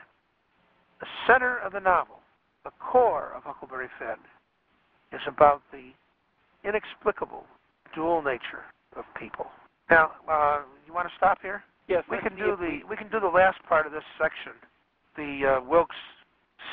The 1.00 1.06
center 1.26 1.58
of 1.58 1.72
the 1.72 1.80
novel, 1.80 2.20
the 2.64 2.72
core 2.80 3.32
of 3.34 3.44
Huckleberry 3.44 3.88
Finn, 3.98 4.16
is 5.12 5.20
about 5.26 5.62
the 5.72 5.90
inexplicable 6.68 7.44
dual 7.94 8.22
nature 8.22 8.64
of 8.96 9.04
people. 9.18 9.46
Now, 9.90 10.12
uh, 10.28 10.62
you 10.86 10.92
want 10.92 11.08
to 11.08 11.14
stop 11.16 11.38
here? 11.40 11.62
Yes. 11.88 12.02
We 12.10 12.18
can 12.18 12.36
do 12.36 12.56
the 12.56 12.80
we- 12.88 12.96
can 12.96 13.08
do 13.08 13.20
the 13.20 13.28
last 13.28 13.62
part 13.68 13.86
of 13.86 13.92
this 13.92 14.04
section, 14.18 14.52
the 15.16 15.58
uh, 15.58 15.60
Wilkes 15.62 15.94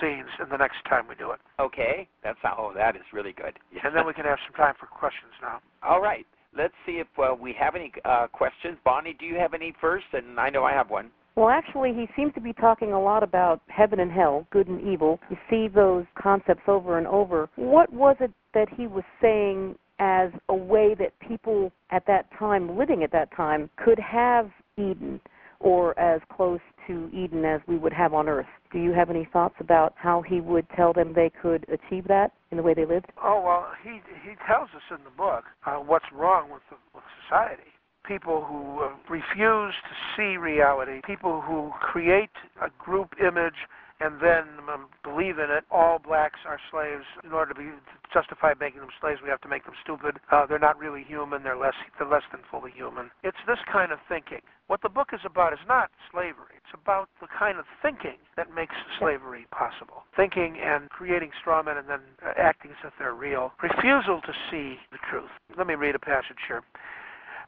scenes, 0.01 0.30
in 0.41 0.49
the 0.49 0.57
next 0.57 0.84
time 0.89 1.07
we 1.07 1.15
do 1.15 1.31
it, 1.31 1.39
Okay. 1.60 2.07
That's 2.23 2.39
oh, 2.45 2.73
that 2.76 2.95
is 2.95 3.03
really 3.11 3.34
good. 3.34 3.60
and 3.84 3.95
then 3.95 4.07
we 4.07 4.14
can 4.14 4.26
have 4.26 4.39
some 4.47 4.55
time 4.55 4.73
for 4.80 4.88
questions 4.88 5.31
now. 5.41 5.60
All 5.84 6.01
right. 6.01 6.26
Let's 6.55 6.73
see 6.85 6.93
if 6.93 7.07
uh, 7.18 7.35
we 7.39 7.53
have 7.53 7.76
any 7.76 7.91
uh, 8.05 8.27
questions. 8.27 8.77
Bonnie, 8.85 9.15
do 9.19 9.26
you 9.26 9.35
have 9.35 9.53
any 9.53 9.73
first? 9.81 10.05
And 10.14 10.39
I 10.39 10.49
know 10.49 10.64
I 10.64 10.72
have 10.72 10.89
one. 10.89 11.10
Well, 11.35 11.49
actually, 11.49 11.93
he 11.93 12.07
seems 12.15 12.34
to 12.35 12.41
be 12.41 12.53
talking 12.53 12.91
a 12.93 13.01
lot 13.01 13.23
about 13.23 13.61
heaven 13.68 13.99
and 13.99 14.11
hell, 14.11 14.45
good 14.51 14.68
and 14.68 14.80
evil. 14.81 15.19
You 15.30 15.38
see 15.49 15.68
those 15.68 16.05
concepts 16.22 16.64
over 16.68 16.97
and 16.97 17.07
over. 17.07 17.49
What 17.55 17.91
was 17.91 18.15
it 18.19 18.31
that 18.53 18.68
he 18.69 18.85
was 18.85 19.03
saying 19.19 19.76
as 19.99 20.30
a 20.49 20.55
way 20.55 20.95
that 20.99 21.18
people 21.27 21.72
at 21.89 22.05
that 22.07 22.27
time, 22.38 22.77
living 22.77 23.03
at 23.03 23.11
that 23.14 23.35
time, 23.35 23.69
could 23.77 23.99
have 23.99 24.51
Eden 24.77 25.19
or 25.60 25.97
as 25.97 26.22
close 26.35 26.60
to 26.88 27.10
Eden 27.14 27.45
as 27.45 27.61
we 27.68 27.77
would 27.77 27.93
have 27.93 28.14
on 28.14 28.27
earth? 28.27 28.45
Do 28.72 28.80
you 28.80 28.91
have 28.91 29.10
any 29.10 29.27
thoughts 29.31 29.55
about 29.60 29.93
how 29.95 30.22
he 30.22 30.41
would 30.41 30.68
tell 30.76 30.93
them 30.93 31.14
they 31.14 31.31
could 31.41 31.65
achieve 31.69 32.07
that 32.10 32.31
in 32.51 32.57
the 32.57 32.64
way 32.64 32.73
they 32.73 32.85
lived? 32.85 33.07
Oh 33.23 33.41
well, 33.43 33.68
he 33.84 34.01
he 34.27 34.35
tells 34.47 34.69
us 34.76 34.84
in 34.91 35.03
the 35.03 35.11
book 35.11 35.45
uh, 35.65 35.77
what's 35.77 36.05
wrong 36.14 36.51
with 36.51 36.61
the, 36.69 36.76
with 36.93 37.03
society. 37.27 37.72
People 38.05 38.43
who 38.43 38.84
uh, 38.84 38.89
refuse 39.09 39.73
to 39.73 39.93
see 40.15 40.38
reality, 40.38 41.01
people 41.05 41.41
who 41.41 41.71
create 41.80 42.31
a 42.61 42.69
group 42.84 43.13
image 43.19 43.55
and 44.03 44.19
then 44.19 44.43
um, 44.67 44.88
believe 45.03 45.39
in 45.39 45.49
it. 45.49 45.63
All 45.71 45.99
blacks 45.99 46.39
are 46.45 46.59
slaves. 46.71 47.05
In 47.23 47.31
order 47.31 47.53
to 47.53 47.59
be 47.59 47.69
justify 48.13 48.53
making 48.59 48.81
them 48.81 48.89
slaves, 48.99 49.21
we 49.23 49.30
have 49.30 49.41
to 49.41 49.47
make 49.47 49.63
them 49.63 49.75
stupid. 49.81 50.19
Uh, 50.31 50.45
they're 50.45 50.59
not 50.59 50.77
really 50.77 51.03
human. 51.07 51.43
They're 51.43 51.57
less 51.57 51.77
they're 51.97 52.09
less 52.09 52.23
than 52.31 52.41
fully 52.51 52.71
human. 52.75 53.11
It's 53.23 53.38
this 53.47 53.59
kind 53.71 53.91
of 53.91 53.99
thinking. 54.09 54.41
What 54.67 54.81
the 54.81 54.89
book 54.89 55.09
is 55.13 55.21
about 55.25 55.53
is 55.53 55.63
not 55.67 55.89
slavery. 56.11 56.57
It's 56.57 56.73
about 56.73 57.09
the 57.21 57.27
kind 57.27 57.59
of 57.59 57.65
thinking 57.81 58.19
that 58.35 58.53
makes 58.53 58.75
slavery 58.99 59.47
possible. 59.51 60.03
Thinking 60.15 60.57
and 60.59 60.89
creating 60.89 61.31
straw 61.39 61.63
men 61.63 61.77
and 61.77 61.88
then 61.88 62.01
uh, 62.25 62.34
acting 62.38 62.71
as 62.71 62.77
if 62.84 62.93
they're 62.99 63.15
real. 63.15 63.53
Refusal 63.61 64.21
to 64.21 64.34
see 64.51 64.77
the 64.91 64.99
truth. 65.09 65.31
Let 65.57 65.67
me 65.67 65.75
read 65.75 65.95
a 65.95 65.99
passage 65.99 66.43
here. 66.47 66.63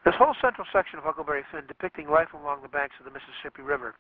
This 0.06 0.22
whole 0.22 0.38
central 0.38 0.68
section 0.70 1.02
of 1.02 1.04
Huckleberry 1.04 1.42
Finn 1.50 1.66
depicting 1.66 2.06
life 2.08 2.30
along 2.38 2.62
the 2.62 2.70
banks 2.70 2.94
of 3.02 3.10
the 3.10 3.12
Mississippi 3.12 3.66
River 3.66 3.96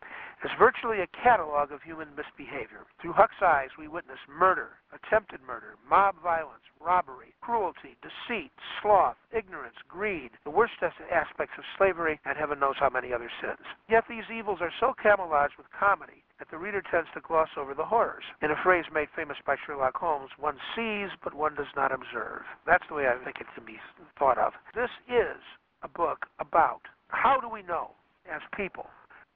is 0.45 0.51
virtually 0.53 1.01
a 1.01 1.09
catalog 1.17 1.71
of 1.73 1.81
human 1.81 2.13
misbehavior. 2.13 2.85
Through 3.01 3.17
Huck's 3.17 3.41
eyes, 3.41 3.73
we 3.73 3.87
witness 3.89 4.21
murder, 4.29 4.77
attempted 4.93 5.41
murder, 5.41 5.81
mob 5.89 6.13
violence, 6.21 6.61
robbery, 6.77 7.33
cruelty, 7.41 7.97
deceit, 8.05 8.51
sloth, 8.79 9.17
ignorance, 9.33 9.81
greed, 9.89 10.29
the 10.43 10.53
worst 10.53 10.77
aspects 10.83 11.57
of 11.57 11.65
slavery, 11.75 12.19
and 12.23 12.37
heaven 12.37 12.59
knows 12.59 12.77
how 12.77 12.93
many 12.93 13.11
other 13.11 13.31
sins. 13.41 13.65
Yet 13.89 14.05
these 14.07 14.29
evils 14.29 14.61
are 14.61 14.73
so 14.79 14.93
camouflaged 15.01 15.57
with 15.57 15.73
comedy 15.73 16.21
that 16.37 16.51
the 16.51 16.61
reader 16.61 16.83
tends 16.85 17.09
to 17.15 17.25
gloss 17.25 17.49
over 17.57 17.73
the 17.73 17.89
horrors. 17.89 18.29
In 18.43 18.51
a 18.51 18.61
phrase 18.61 18.85
made 18.93 19.09
famous 19.15 19.37
by 19.43 19.55
Sherlock 19.65 19.97
Holmes, 19.97 20.29
one 20.37 20.61
sees, 20.75 21.09
but 21.23 21.33
one 21.33 21.55
does 21.55 21.73
not 21.75 21.91
observe. 21.91 22.45
That's 22.67 22.85
the 22.89 22.93
way 22.93 23.07
I 23.07 23.17
think 23.25 23.41
it 23.41 23.49
can 23.55 23.65
be 23.65 23.81
thought 24.19 24.37
of. 24.37 24.53
This 24.75 24.93
is 25.09 25.41
a 25.85 25.87
book 25.87 26.25
about 26.41 26.81
how 27.09 27.37
do 27.39 27.47
we 27.47 27.61
know 27.61 27.93
as 28.25 28.41
people 28.57 28.89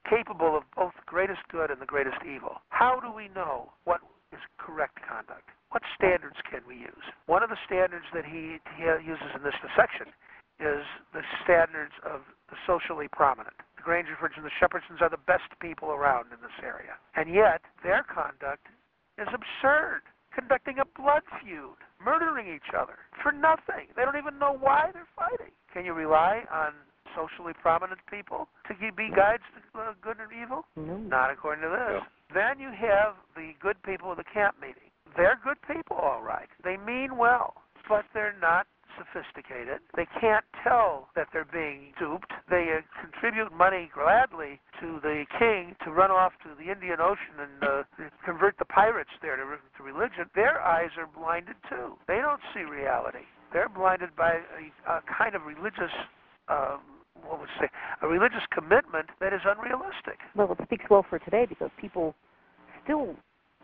capable 0.10 0.58
of 0.58 0.66
both 0.76 0.98
the 0.98 1.06
greatest 1.06 1.46
good 1.54 1.70
and 1.70 1.78
the 1.80 1.86
greatest 1.86 2.18
evil? 2.26 2.66
How 2.70 3.00
do 3.00 3.14
we 3.14 3.30
know 3.30 3.70
what 3.86 4.02
is 4.34 4.42
correct 4.58 4.98
conduct? 5.06 5.46
What 5.70 5.86
standards 5.94 6.42
can 6.50 6.66
we 6.66 6.82
use? 6.82 7.06
One 7.30 7.46
of 7.46 7.54
the 7.54 7.62
standards 7.70 8.10
that 8.18 8.26
he, 8.26 8.58
he 8.74 8.84
uses 9.06 9.30
in 9.38 9.46
this 9.46 9.54
section 9.78 10.10
is 10.58 10.82
the 11.14 11.22
standards 11.46 11.94
of 12.02 12.26
the 12.50 12.58
socially 12.66 13.08
prominent. 13.14 13.54
The 13.78 13.86
Grangerfords 13.86 14.36
and 14.36 14.44
the 14.44 14.58
Shepherdsons 14.58 15.00
are 15.00 15.14
the 15.14 15.22
best 15.30 15.48
people 15.62 15.94
around 15.94 16.34
in 16.34 16.42
this 16.42 16.58
area. 16.66 16.98
And 17.16 17.30
yet, 17.30 17.62
their 17.86 18.04
conduct 18.04 18.66
is 19.22 19.30
absurd. 19.30 20.02
Conducting 20.34 20.78
a 20.80 20.86
blood 21.00 21.24
feud, 21.42 21.78
murdering 22.04 22.48
each 22.48 22.74
other 22.78 23.00
for 23.22 23.32
nothing. 23.32 23.88
They 23.96 24.04
don't 24.04 24.18
even 24.18 24.40
know 24.40 24.56
why 24.58 24.92
they're 24.94 25.10
fighting. 25.16 25.52
Can 25.74 25.86
you 25.86 25.94
rely 25.94 26.44
on 26.52 26.74
socially 27.16 27.54
prominent 27.62 28.00
people 28.10 28.48
to 28.68 28.74
be 28.96 29.10
guides 29.16 29.44
to 29.56 29.80
uh, 29.80 29.94
good 30.02 30.18
and 30.20 30.32
evil? 30.32 30.66
No. 30.76 30.98
Not 30.98 31.32
according 31.32 31.64
to 31.64 31.70
this. 31.70 32.04
Then 32.34 32.60
you 32.60 32.70
have 32.70 33.16
the 33.36 33.54
good 33.60 33.82
people 33.84 34.12
of 34.12 34.18
the 34.18 34.24
camp 34.32 34.56
meeting. 34.62 34.90
They're 35.18 35.40
good 35.44 35.58
people, 35.66 35.98
all 35.98 36.22
right. 36.22 36.48
They 36.64 36.78
mean 36.78 37.18
well, 37.18 37.56
but 37.88 38.06
they're 38.14 38.36
not 38.40 38.68
sophisticated. 39.00 39.80
They 39.96 40.06
can't 40.20 40.46
tell 40.64 41.08
that 41.16 41.28
they're 41.32 41.48
being 41.48 41.96
duped. 41.98 42.32
They 42.50 42.68
uh, 42.76 42.84
contribute 43.00 43.56
money 43.56 43.90
gladly 43.96 44.60
to 44.82 45.00
the 45.02 45.26
king 45.40 45.76
to 45.86 45.92
run 45.92 46.12
off 46.12 46.34
to 46.44 46.52
the 46.60 46.72
Indian 46.72 47.00
Ocean 47.00 47.40
and 47.40 47.64
uh, 47.64 47.84
convert 48.26 48.58
the 48.60 48.66
pirates 48.66 49.10
there 49.22 49.38
to, 49.38 49.44
to 49.44 49.84
religion. 49.84 50.28
Their 50.36 50.62
eyes 50.62 50.92
are 50.98 51.08
blinded 51.08 51.56
too. 51.70 51.96
They 52.08 52.20
don't 52.20 52.42
see 52.54 52.62
reality. 52.62 53.26
They're 53.54 53.70
blinded 53.70 54.16
by 54.16 54.38
a, 54.38 54.92
a 54.92 55.02
kind 55.08 55.36
of 55.36 55.44
religious. 55.48 55.94
Um, 56.48 56.82
what 57.26 57.40
would 57.40 57.50
say 57.60 57.68
a 58.02 58.08
religious 58.08 58.44
commitment 58.52 59.08
that 59.20 59.34
is 59.34 59.42
unrealistic. 59.44 60.20
Well, 60.36 60.52
it 60.54 60.60
speaks 60.64 60.86
well 60.90 61.06
for 61.10 61.20
today 61.20 61.46
because 61.48 61.70
people 61.80 62.16
still 62.84 63.16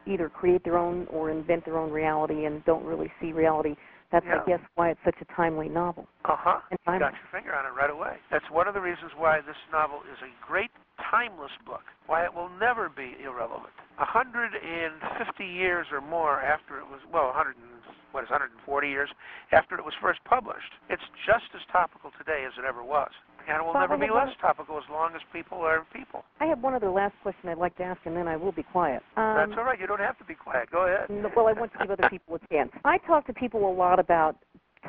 either 0.06 0.30
create 0.30 0.64
their 0.64 0.78
own 0.78 1.08
or 1.10 1.32
invent 1.32 1.66
their 1.66 1.78
own 1.78 1.92
reality 1.92 2.46
and 2.46 2.64
don't 2.66 2.86
really 2.86 3.12
see 3.22 3.32
reality. 3.32 3.76
That's, 4.12 4.26
Yeah. 4.26 4.42
I 4.42 4.46
guess, 4.46 4.60
why 4.76 4.90
it's 4.92 5.00
such 5.04 5.20
a 5.22 5.26
timely 5.34 5.70
novel. 5.70 6.08
Uh 6.26 6.36
huh. 6.38 6.60
You 6.72 6.78
got 6.86 7.14
your 7.14 7.30
finger 7.32 7.56
on 7.56 7.66
it 7.66 7.74
right 7.76 7.90
away. 7.90 8.18
That's 8.32 8.50
one 8.50 8.68
of 8.68 8.74
the 8.74 8.82
reasons 8.82 9.12
why 9.16 9.42
this 9.42 9.58
novel 9.72 10.02
is 10.12 10.18
a 10.22 10.32
great 10.46 10.72
timeless 11.12 11.52
book. 11.66 11.84
Why 12.08 12.24
it 12.24 12.34
will 12.34 12.50
never 12.50 12.90
be 12.90 13.18
irrelevant. 13.24 13.74
A 14.00 14.06
hundred 14.06 14.54
and 14.56 14.94
fifty 15.18 15.46
years 15.46 15.88
or 15.92 16.02
more 16.02 16.42
after 16.42 16.78
it 16.80 16.86
was 16.86 17.02
well, 17.12 17.30
a 17.30 17.34
hundred 17.34 17.58
and 17.58 17.76
what 18.16 18.24
is 18.24 18.32
140 18.32 18.64
years 18.88 19.10
after 19.52 19.76
it 19.76 19.84
was 19.84 19.94
first 20.00 20.24
published, 20.24 20.72
it's 20.90 21.04
just 21.28 21.52
as 21.52 21.60
topical 21.68 22.16
today 22.18 22.48
as 22.48 22.56
it 22.58 22.64
ever 22.64 22.80
was. 22.82 23.12
And 23.48 23.62
it 23.62 23.66
will 23.66 23.74
Bob, 23.74 23.90
never 23.90 23.98
be 23.98 24.12
less 24.12 24.30
topical 24.42 24.78
as 24.78 24.84
long 24.90 25.12
as 25.16 25.22
people 25.32 25.60
are 25.60 25.86
people. 25.94 26.24
I 26.40 26.46
have 26.46 26.60
one 26.62 26.74
other 26.74 26.90
last 26.90 27.14
question 27.22 27.50
I'd 27.50 27.58
like 27.58 27.76
to 27.78 27.84
ask, 27.84 28.00
and 28.06 28.16
then 28.16 28.28
I 28.28 28.36
will 28.36 28.52
be 28.52 28.64
quiet. 28.64 29.04
Um, 29.18 29.36
That's 29.38 29.52
all 29.58 29.64
right. 29.64 29.80
You 29.80 29.88
don't 29.88 30.00
have 30.00 30.18
to 30.18 30.26
be 30.26 30.34
quiet. 30.34 30.72
Go 30.72 30.86
ahead. 30.88 31.10
n- 31.10 31.26
well, 31.36 31.48
I 31.48 31.54
want 31.54 31.72
to 31.74 31.80
give 31.80 31.92
other 31.92 32.10
people 32.10 32.36
a 32.36 32.54
chance. 32.54 32.72
I 32.86 32.98
talk 33.00 33.28
to 33.28 33.34
people 33.34 33.70
a 33.70 33.74
lot 33.74 34.00
about 34.00 34.38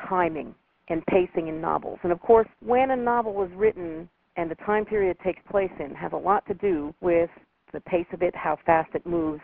timing 0.07 0.55
and 0.89 1.05
pacing 1.07 1.47
in 1.47 1.61
novels. 1.61 1.99
And 2.03 2.11
of 2.11 2.19
course, 2.21 2.47
when 2.61 2.91
a 2.91 2.95
novel 2.95 3.43
is 3.43 3.51
written 3.55 4.09
and 4.37 4.49
the 4.49 4.55
time 4.55 4.85
period 4.85 5.17
it 5.19 5.23
takes 5.23 5.41
place 5.49 5.71
in 5.79 5.93
has 5.95 6.11
a 6.13 6.17
lot 6.17 6.45
to 6.47 6.53
do 6.53 6.93
with 7.01 7.29
the 7.73 7.81
pace 7.81 8.05
of 8.13 8.21
it, 8.21 8.35
how 8.35 8.57
fast 8.65 8.89
it 8.93 9.05
moves, 9.05 9.41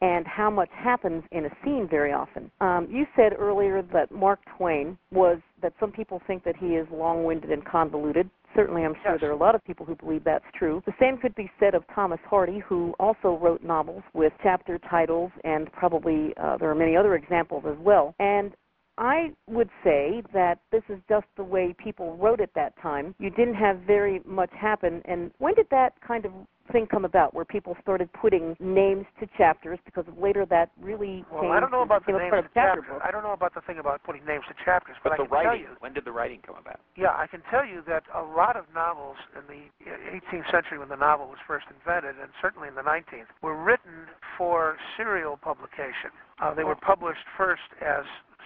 and 0.00 0.26
how 0.26 0.48
much 0.48 0.70
happens 0.72 1.24
in 1.32 1.46
a 1.46 1.50
scene 1.64 1.88
very 1.90 2.12
often. 2.12 2.50
Um, 2.60 2.86
you 2.90 3.04
said 3.16 3.32
earlier 3.36 3.82
that 3.92 4.12
Mark 4.12 4.38
Twain 4.56 4.96
was 5.10 5.38
that 5.60 5.72
some 5.80 5.90
people 5.90 6.22
think 6.26 6.44
that 6.44 6.56
he 6.56 6.68
is 6.76 6.86
long-winded 6.92 7.50
and 7.50 7.64
convoluted. 7.64 8.30
Certainly, 8.54 8.84
I'm 8.84 8.94
sure 9.02 9.18
there 9.18 9.30
are 9.30 9.34
a 9.34 9.36
lot 9.36 9.54
of 9.54 9.64
people 9.64 9.86
who 9.86 9.94
believe 9.94 10.24
that's 10.24 10.44
true. 10.58 10.82
The 10.86 10.92
same 11.00 11.18
could 11.18 11.34
be 11.34 11.50
said 11.60 11.74
of 11.74 11.84
Thomas 11.94 12.20
Hardy, 12.28 12.60
who 12.60 12.94
also 12.98 13.38
wrote 13.40 13.62
novels 13.62 14.02
with 14.14 14.32
chapter 14.42 14.78
titles, 14.90 15.30
and 15.44 15.70
probably 15.72 16.32
uh, 16.36 16.56
there 16.56 16.70
are 16.70 16.74
many 16.74 16.96
other 16.96 17.14
examples 17.14 17.64
as 17.66 17.76
well. 17.78 18.14
And 18.18 18.52
I 18.98 19.30
would 19.46 19.70
say 19.84 20.22
that 20.34 20.58
this 20.72 20.82
is 20.88 20.98
just 21.08 21.26
the 21.36 21.44
way 21.44 21.74
people 21.78 22.16
wrote 22.16 22.40
at 22.40 22.52
that 22.54 22.74
time. 22.82 23.14
You 23.20 23.30
didn't 23.30 23.54
have 23.54 23.78
very 23.86 24.20
much 24.24 24.50
happen. 24.58 25.02
And 25.04 25.30
when 25.38 25.54
did 25.54 25.66
that 25.70 25.92
kind 26.06 26.24
of 26.24 26.32
thing 26.72 26.86
come 26.86 27.04
about, 27.04 27.34
where 27.34 27.44
people 27.44 27.76
started 27.82 28.12
putting 28.12 28.56
names 28.60 29.06
to 29.20 29.26
chapters? 29.36 29.78
Because 29.84 30.04
later 30.20 30.46
that 30.46 30.70
really 30.80 31.24
Well, 31.30 31.42
changed 31.42 31.56
I 31.56 31.60
don't 31.60 31.70
know 31.70 31.82
about 31.82 32.06
the 32.06 32.12
names 32.12 32.30
part 32.30 32.38
of 32.40 32.44
of 32.46 32.54
chapter 32.54 32.80
chapters. 32.82 33.02
I 33.04 33.10
don't 33.10 33.22
know 33.22 33.32
about 33.32 33.54
the 33.54 33.60
thing 33.62 33.78
about 33.78 34.02
putting 34.04 34.24
names 34.24 34.44
to 34.48 34.54
chapters, 34.64 34.96
but, 35.02 35.10
But 35.10 35.20
I 35.20 35.24
the 35.24 35.28
can 35.28 35.30
tell 35.30 35.44
writing, 35.52 35.66
you. 35.68 35.76
when 35.80 35.92
did 35.94 36.04
the 36.04 36.12
writing 36.12 36.40
come 36.44 36.56
about? 36.56 36.80
Yeah, 36.96 37.14
I 37.16 37.26
can 37.26 37.42
tell 37.50 37.64
you 37.64 37.82
that 37.86 38.04
a 38.14 38.22
lot 38.22 38.56
of 38.56 38.64
novels 38.74 39.16
in 39.36 39.44
the 39.48 39.62
18th 39.86 40.50
century 40.50 40.78
when 40.78 40.88
the 40.88 40.96
novel 40.96 41.26
was 41.28 41.38
first 41.46 41.66
invented, 41.70 42.16
and 42.20 42.30
certainly 42.40 42.68
in 42.68 42.74
the 42.74 42.82
19th, 42.82 43.28
were 43.42 43.56
written 43.56 44.06
for 44.36 44.76
serial 44.96 45.36
publication. 45.36 46.10
Uh, 46.40 46.54
they 46.54 46.64
were 46.64 46.76
published 46.76 47.24
first 47.36 47.66
as 47.80 48.04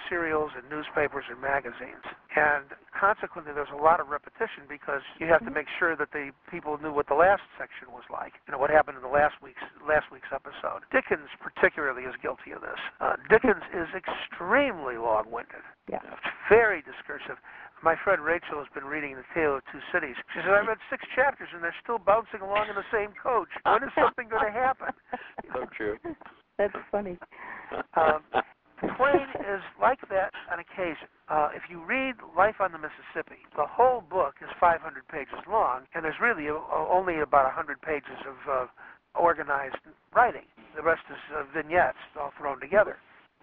serials 0.09 0.51
in 0.57 0.65
newspapers 0.69 1.25
and 1.29 1.41
magazines. 1.41 2.05
And 2.37 2.65
consequently, 2.97 3.53
there's 3.53 3.73
a 3.73 3.81
lot 3.81 4.01
of 4.01 4.09
repetition 4.09 4.65
because 4.69 5.05
you 5.21 5.27
have 5.29 5.45
to 5.45 5.53
make 5.53 5.67
sure 5.79 5.97
that 5.97 6.13
the 6.13 6.31
people 6.51 6.79
knew 6.81 6.93
what 6.93 7.09
the 7.09 7.19
last 7.19 7.43
section 7.61 7.93
was 7.93 8.05
like. 8.09 8.33
You 8.49 8.53
know, 8.53 8.59
what 8.59 8.71
happened 8.71 8.97
in 8.97 9.05
the 9.05 9.13
last 9.13 9.37
week's 9.43 9.63
last 9.85 10.09
week's 10.11 10.33
episode. 10.33 10.85
Dickens 10.93 11.29
particularly 11.41 12.05
is 12.09 12.15
guilty 12.21 12.53
of 12.57 12.61
this. 12.61 12.81
Uh, 13.01 13.17
Dickens 13.29 13.63
is 13.77 13.89
extremely 13.93 14.97
long-winded. 14.97 15.65
Yeah. 15.91 16.01
Very 16.49 16.81
discursive. 16.83 17.37
My 17.83 17.97
friend 18.05 18.23
Rachel 18.23 18.63
has 18.63 18.71
been 18.73 18.85
reading 18.87 19.17
The 19.17 19.27
Tale 19.35 19.57
of 19.59 19.63
Two 19.73 19.83
Cities. 19.93 20.15
She 20.33 20.41
said, 20.41 20.55
I 20.55 20.63
read 20.63 20.79
six 20.89 21.03
chapters 21.17 21.49
and 21.53 21.63
they're 21.63 21.75
still 21.83 21.99
bouncing 21.99 22.41
along 22.41 22.71
in 22.71 22.77
the 22.79 22.87
same 22.95 23.11
coach. 23.21 23.51
When 23.67 23.83
is 23.83 23.91
something 23.99 24.29
going 24.29 24.47
to 24.47 24.55
happen? 24.55 24.95
So 25.53 25.67
true. 25.77 25.99
That's 26.57 26.73
funny. 26.91 27.19
Um, 27.95 28.23
Twain 28.83 29.31
is 29.47 29.63
like 29.81 30.03
that 30.11 30.35
on 30.51 30.59
occasion. 30.59 31.07
Uh, 31.29 31.55
if 31.55 31.63
you 31.71 31.79
read 31.85 32.19
Life 32.37 32.59
on 32.59 32.73
the 32.73 32.83
Mississippi, 32.83 33.39
the 33.55 33.67
whole 33.67 34.03
book 34.03 34.35
is 34.43 34.51
500 34.59 34.83
pages 35.07 35.39
long, 35.47 35.87
and 35.95 36.05
there's 36.05 36.19
really 36.21 36.51
uh, 36.51 36.59
only 36.91 37.21
about 37.21 37.47
100 37.47 37.81
pages 37.81 38.19
of 38.27 38.37
uh, 38.51 38.67
organized 39.15 39.79
writing. 40.15 40.51
The 40.75 40.83
rest 40.83 41.07
is 41.11 41.21
uh, 41.31 41.45
vignettes 41.55 42.03
all 42.19 42.33
thrown 42.39 42.59
together. 42.59 42.99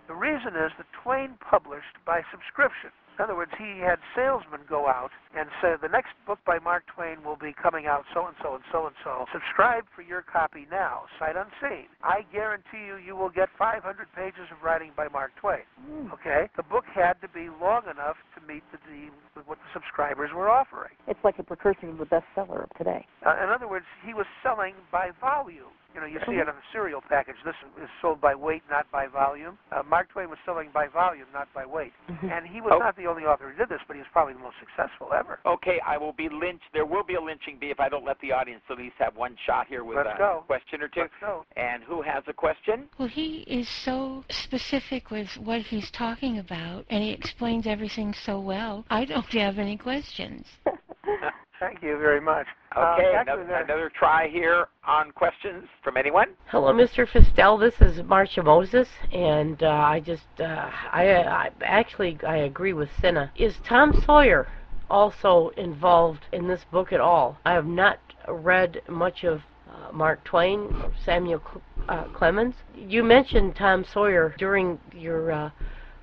The 0.07 0.15
reason 0.15 0.59
is 0.59 0.75
that 0.77 0.87
Twain 1.03 1.37
published 1.39 1.95
by 2.05 2.21
subscription. 2.31 2.91
In 3.19 3.23
other 3.23 3.35
words, 3.35 3.51
he 3.59 3.83
had 3.83 3.99
salesmen 4.15 4.61
go 4.69 4.87
out 4.87 5.11
and 5.35 5.49
say, 5.61 5.75
the 5.81 5.91
next 5.91 6.15
book 6.25 6.39
by 6.47 6.57
Mark 6.57 6.87
Twain 6.87 7.19
will 7.21 7.35
be 7.35 7.51
coming 7.51 7.85
out 7.85 8.05
so 8.13 8.27
and 8.27 8.35
so 8.41 8.55
and 8.55 8.63
so 8.71 8.87
and 8.87 8.95
so. 9.03 9.25
Subscribe 9.35 9.83
for 9.93 10.03
your 10.03 10.21
copy 10.23 10.65
now, 10.71 11.03
sight 11.19 11.35
unseen. 11.35 11.91
I 12.01 12.23
guarantee 12.31 12.79
you, 12.87 12.95
you 12.95 13.17
will 13.17 13.29
get 13.29 13.49
500 13.59 13.83
pages 14.15 14.47
of 14.55 14.63
writing 14.63 14.91
by 14.95 15.09
Mark 15.11 15.35
Twain. 15.35 15.67
Hmm. 15.83 16.07
Okay? 16.15 16.47
The 16.55 16.63
book 16.63 16.85
had 16.95 17.19
to 17.19 17.27
be 17.27 17.51
long 17.59 17.83
enough 17.91 18.15
to 18.39 18.47
meet 18.47 18.63
the, 18.71 18.79
the 18.87 19.43
what 19.43 19.57
the 19.59 19.69
subscribers 19.73 20.31
were 20.33 20.49
offering. 20.49 20.95
It's 21.07 21.19
like 21.23 21.39
a 21.39 21.43
precursor 21.43 21.91
to 21.91 21.97
the 21.99 22.07
bestseller 22.07 22.63
of 22.63 22.69
today. 22.77 23.05
Uh, 23.25 23.35
in 23.43 23.49
other 23.49 23.67
words, 23.67 23.85
he 24.05 24.13
was 24.13 24.25
selling 24.43 24.75
by 24.91 25.11
volume. 25.19 25.75
You 25.95 26.01
know, 26.01 26.05
you 26.07 26.19
see 26.27 26.33
it 26.37 26.47
on 26.47 26.55
the 26.55 26.61
cereal 26.71 27.01
package. 27.01 27.35
This 27.43 27.55
is 27.81 27.89
sold 28.01 28.21
by 28.21 28.35
weight, 28.35 28.61
not 28.69 28.89
by 28.91 29.07
volume. 29.07 29.57
Uh, 29.71 29.81
Mark 29.83 30.09
Twain 30.09 30.29
was 30.29 30.37
selling 30.45 30.69
by 30.71 30.87
volume, 30.87 31.25
not 31.33 31.51
by 31.53 31.65
weight. 31.65 31.93
Mhm. 32.07 32.31
And 32.31 32.47
he 32.47 32.61
was 32.61 32.73
Oh. 32.73 32.77
not 32.79 32.95
the 32.95 33.07
only 33.07 33.25
author 33.25 33.49
who 33.49 33.55
did 33.57 33.69
this, 33.69 33.81
but 33.87 33.95
he 33.95 33.99
was 34.01 34.07
probably 34.11 34.33
the 34.33 34.39
most 34.39 34.57
successful 34.59 35.11
ever. 35.13 35.39
Okay, 35.45 35.79
I 35.81 35.97
will 35.97 36.13
be 36.13 36.29
lynched. 36.29 36.71
There 36.73 36.85
will 36.85 37.03
be 37.03 37.15
a 37.15 37.21
lynching 37.21 37.57
bee 37.57 37.71
if 37.71 37.79
I 37.79 37.89
don't 37.89 38.05
let 38.05 38.19
the 38.19 38.31
audience 38.31 38.61
at 38.69 38.77
least 38.77 38.97
have 38.99 39.15
one 39.15 39.35
shot 39.37 39.67
here 39.67 39.83
with 39.83 39.97
Let's 39.97 40.15
a 40.15 40.17
go. 40.17 40.43
question 40.45 40.81
or 40.83 40.87
two. 40.89 41.01
Let's 41.01 41.15
go. 41.19 41.45
And 41.57 41.83
who 41.83 42.01
has 42.03 42.23
a 42.27 42.33
question? 42.33 42.87
Well, 42.99 43.07
he 43.07 43.39
is 43.47 43.67
so 43.67 44.23
specific 44.29 45.09
with 45.09 45.35
what 45.37 45.61
he's 45.61 45.89
talking 45.91 46.37
about, 46.37 46.85
and 46.89 47.03
he 47.03 47.11
explains 47.11 47.65
everything 47.65 48.13
so 48.13 48.39
well. 48.39 48.85
I 48.91 49.05
don't 49.05 49.25
have 49.33 49.57
any 49.57 49.75
questions. 49.75 50.45
Thank 51.59 51.83
you 51.83 51.97
very 51.97 52.21
much. 52.21 52.47
Uh, 52.75 52.95
Okay, 52.97 53.11
actually, 53.15 53.41
another, 53.41 53.55
another 53.55 53.91
try 53.97 54.29
here 54.29 54.67
on 54.87 55.11
questions 55.11 55.65
from 55.83 55.97
anyone. 55.97 56.29
Hello, 56.47 56.71
Mr. 56.71 57.05
Fistell. 57.07 57.59
This 57.59 57.73
is 57.81 58.01
Marcia 58.05 58.41
Moses, 58.43 58.87
and 59.11 59.61
uh, 59.61 59.67
I 59.67 59.99
just, 59.99 60.27
uh, 60.39 60.43
I, 60.43 61.15
I 61.17 61.49
actually, 61.61 62.17
I 62.25 62.37
agree 62.37 62.73
with 62.73 62.89
Cinna. 63.01 63.31
Is 63.35 63.55
Tom 63.67 63.91
Sawyer 64.05 64.47
also 64.89 65.49
involved 65.57 66.25
in 66.31 66.47
this 66.47 66.61
book 66.71 66.93
at 66.93 67.01
all? 67.01 67.37
I 67.45 67.53
have 67.53 67.65
not 67.65 67.99
read 68.27 68.81
much 68.87 69.23
of 69.25 69.41
uh, 69.69 69.91
Mark 69.91 70.23
Twain 70.23 70.59
or 70.81 70.93
Samuel 71.03 71.41
Cl- 71.41 71.61
uh, 71.89 72.03
Clemens. 72.15 72.55
You 72.75 73.03
mentioned 73.03 73.55
Tom 73.55 73.83
Sawyer 73.83 74.33
during 74.37 74.79
your 74.95 75.31
uh, 75.31 75.49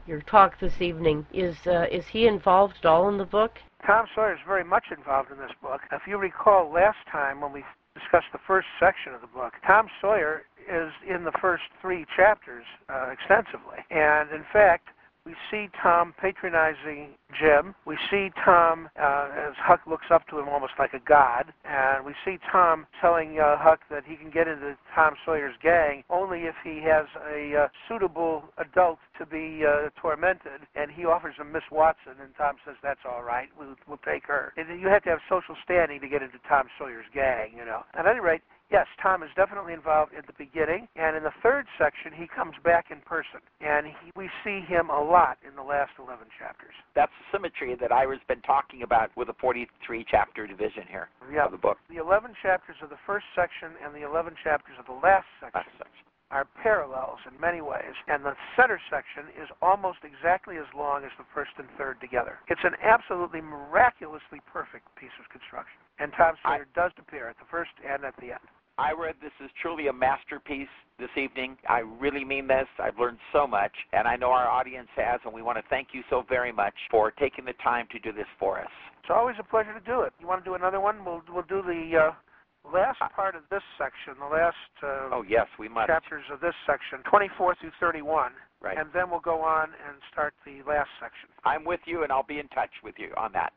your 0.07 0.21
talk 0.21 0.61
this 0.61 0.81
evening. 0.81 1.27
Is 1.33 1.57
uh, 1.67 1.87
is 1.91 2.07
he 2.09 2.27
involved 2.27 2.75
at 2.83 2.87
all 2.87 3.09
in 3.09 3.19
the 3.19 3.25
book? 3.25 3.59
Tom 3.85 4.07
Sawyer 4.15 4.33
is 4.33 4.41
very 4.47 4.65
much 4.65 4.85
involved 4.97 5.31
in 5.31 5.39
this 5.39 5.53
book. 5.61 5.81
If 5.93 6.03
you 6.07 6.17
recall 6.19 6.73
last 6.73 6.99
time 7.11 7.41
when 7.41 7.53
we 7.53 7.65
discussed 7.95 8.31
the 8.33 8.43
first 8.47 8.67
section 8.81 9.15
of 9.15 9.21
the 9.21 9.27
book, 9.27 9.53
Tom 9.67 9.87
Sawyer 10.01 10.43
is 10.69 10.93
in 11.09 11.25
the 11.25 11.33
first 11.41 11.65
three 11.81 12.07
chapters 12.17 12.65
uh, 12.89 13.11
extensively. 13.13 13.79
And 13.91 14.31
in 14.31 14.45
fact, 14.53 14.89
we 15.27 15.35
see 15.51 15.69
Tom 15.83 16.15
patronizing 16.21 17.19
Jim. 17.39 17.75
We 17.85 17.99
see 18.11 18.31
Tom, 18.45 18.89
uh, 18.97 19.29
as 19.35 19.55
Huck 19.59 19.81
looks 19.87 20.07
up 20.15 20.27
to 20.29 20.39
him 20.39 20.49
almost 20.49 20.75
like 20.79 20.95
a 20.95 21.01
god. 21.01 21.53
And 21.65 22.07
we 22.07 22.15
see 22.25 22.39
Tom 22.51 22.87
telling 23.01 23.41
uh, 23.41 23.57
Huck 23.59 23.81
that 23.91 24.05
he 24.07 24.15
can 24.15 24.31
get 24.31 24.47
into 24.47 24.77
Tom 24.95 25.15
Sawyer's 25.27 25.57
gang 25.61 26.05
only 26.09 26.43
if 26.43 26.55
he 26.63 26.81
has 26.87 27.07
a 27.29 27.65
uh, 27.65 27.69
suitable 27.89 28.45
adult 28.59 29.01
to 29.19 29.27
be 29.27 29.65
uh, 29.67 29.91
tormented. 30.01 30.63
And 30.77 30.93
he 30.93 31.05
offers 31.05 31.35
him 31.37 31.51
Miss 31.51 31.67
Watson, 31.73 32.15
and 32.23 32.31
Tom 32.39 32.55
says, 32.65 32.77
That's 32.81 33.03
all 33.05 33.25
right. 33.25 33.49
We'll, 33.59 33.75
we'll 33.89 34.01
take 34.07 34.25
her. 34.29 34.53
And 34.57 34.81
you 34.81 34.87
have 34.87 35.03
to 35.05 35.11
have 35.11 35.19
social 35.29 35.57
standing 35.65 36.01
to 36.01 36.09
get 36.09 36.23
into 36.23 36.39
Tom 36.49 36.69
Sawyer's 36.79 37.11
gang, 37.13 37.51
you 37.59 37.65
know. 37.65 37.83
At 37.99 38.07
any 38.07 38.21
rate, 38.21 38.43
Yes, 38.71 38.87
Tom 39.01 39.23
is 39.23 39.31
definitely 39.37 39.75
involved 39.75 40.11
at 40.19 40.27
the 40.27 40.35
beginning, 40.37 40.89
and 40.97 41.17
in 41.17 41.23
the 41.23 41.31
third 41.41 41.67
section, 41.79 42.11
he 42.11 42.27
comes 42.27 42.55
back 42.67 42.91
in 42.91 42.99
person, 43.07 43.39
and 43.63 43.87
he, 43.87 44.11
we 44.19 44.29
see 44.43 44.59
him 44.67 44.91
a 44.91 44.99
lot 45.01 45.39
in 45.47 45.55
the 45.55 45.63
last 45.63 45.93
11 46.03 46.27
chapters. 46.35 46.75
That's 46.99 47.13
the 47.15 47.39
symmetry 47.39 47.77
that 47.79 47.93
Ira's 47.95 48.19
been 48.27 48.43
talking 48.43 48.83
about 48.83 49.15
with 49.17 49.29
the 49.31 49.39
43 49.41 49.71
chapter 50.11 50.47
division 50.51 50.83
here 50.91 51.07
Yeah, 51.31 51.47
of 51.47 51.53
the 51.55 51.63
book. 51.63 51.79
the 51.89 52.03
11 52.03 52.35
chapters 52.43 52.75
of 52.83 52.91
the 52.91 52.99
first 53.07 53.27
section 53.39 53.71
and 53.85 53.95
the 53.95 54.03
11 54.03 54.35
chapters 54.43 54.75
of 54.83 54.87
the 54.91 54.99
last 54.99 55.31
Last 55.47 55.55
section 55.63 55.79
section. 55.79 56.05
are 56.35 56.45
parallels 56.61 57.23
in 57.31 57.39
many 57.39 57.63
ways, 57.63 57.95
and 58.11 58.27
the 58.27 58.35
center 58.59 58.83
section 58.91 59.31
is 59.39 59.47
almost 59.63 60.03
exactly 60.03 60.59
as 60.59 60.67
long 60.75 61.05
as 61.07 61.15
the 61.23 61.29
first 61.33 61.55
and 61.63 61.71
third 61.79 62.01
together. 62.03 62.43
It's 62.51 62.67
an 62.67 62.75
absolutely 62.83 63.41
miraculously 63.47 64.43
perfect 64.51 64.91
piece 64.99 65.15
of 65.23 65.31
construction, 65.31 65.79
and 66.03 66.11
Tom 66.19 66.35
I- 66.43 66.59
Sawyer 66.59 66.67
does 66.75 66.91
appear 66.99 67.31
at 67.31 67.39
the 67.39 67.47
first 67.47 67.71
and 67.87 68.03
at 68.03 68.19
the 68.19 68.35
end. 68.35 68.43
Ira, 68.79 69.15
this 69.23 69.33
is 69.43 69.51
truly 69.61 69.89
a 69.89 69.93
masterpiece 69.93 70.69
this 70.99 71.09
evening. 71.17 71.57
I 71.69 71.79
really 71.81 72.25
mean 72.25 72.47
this. 72.47 72.67
I've 72.79 72.99
learned 72.99 73.19
so 73.33 73.47
much, 73.47 73.73
and 73.93 74.07
I 74.07 74.17
know 74.17 74.31
our 74.31 74.49
audience 74.49 74.89
has, 74.97 75.21
and 75.25 75.33
we 75.33 75.41
want 75.41 75.57
to 75.57 75.65
thank 75.71 75.89
you 75.93 76.03
so 76.11 76.25
very 76.29 76.53
much 76.53 76.75
for 76.91 77.11
taking 77.13 77.45
the 77.47 77.55
time 77.65 77.87
to 77.93 77.99
do 77.99 78.13
this 78.13 78.27
for 78.39 78.61
us. 78.61 78.69
It's 79.01 79.09
always 79.11 79.37
a 79.41 79.45
pleasure 79.45 79.73
to 79.73 79.81
do 79.81 80.03
it. 80.03 80.13
You 80.21 80.27
want 80.27 80.45
to 80.45 80.51
do 80.51 80.55
another 80.55 80.81
one? 80.81 81.05
We'll 81.05 81.23
we'll 81.33 81.49
do 81.49 81.63
the 81.63 82.13
uh, 82.13 82.71
last 82.71 82.99
part 83.15 83.35
of 83.35 83.43
this 83.51 83.63
section, 83.79 84.21
the 84.21 84.27
last 84.27 84.57
uh, 84.83 85.09
Oh, 85.13 85.25
yes, 85.27 85.47
we 85.59 85.69
must. 85.69 85.87
chapters 85.87 86.25
of 86.31 86.41
this 86.41 86.55
section, 86.67 86.99
24 87.09 87.55
through 87.61 87.71
31, 87.81 88.33
Right. 88.61 88.77
and 88.77 88.89
then 88.93 89.09
we'll 89.11 89.21
go 89.21 89.41
on 89.41 89.69
and 89.89 89.97
start 90.13 90.35
the 90.45 90.61
last 90.69 90.91
section. 91.01 91.29
I'm 91.45 91.65
with 91.65 91.81
you, 91.87 92.03
and 92.03 92.13
I'll 92.13 92.25
be 92.29 92.41
in 92.41 92.49
touch 92.49 92.73
with 92.85 92.97
you 92.99 93.13
on 93.17 93.33
that, 93.33 93.53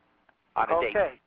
on 0.56 0.72
a 0.72 0.80
date. 0.80 0.96
Okay. 0.96 1.20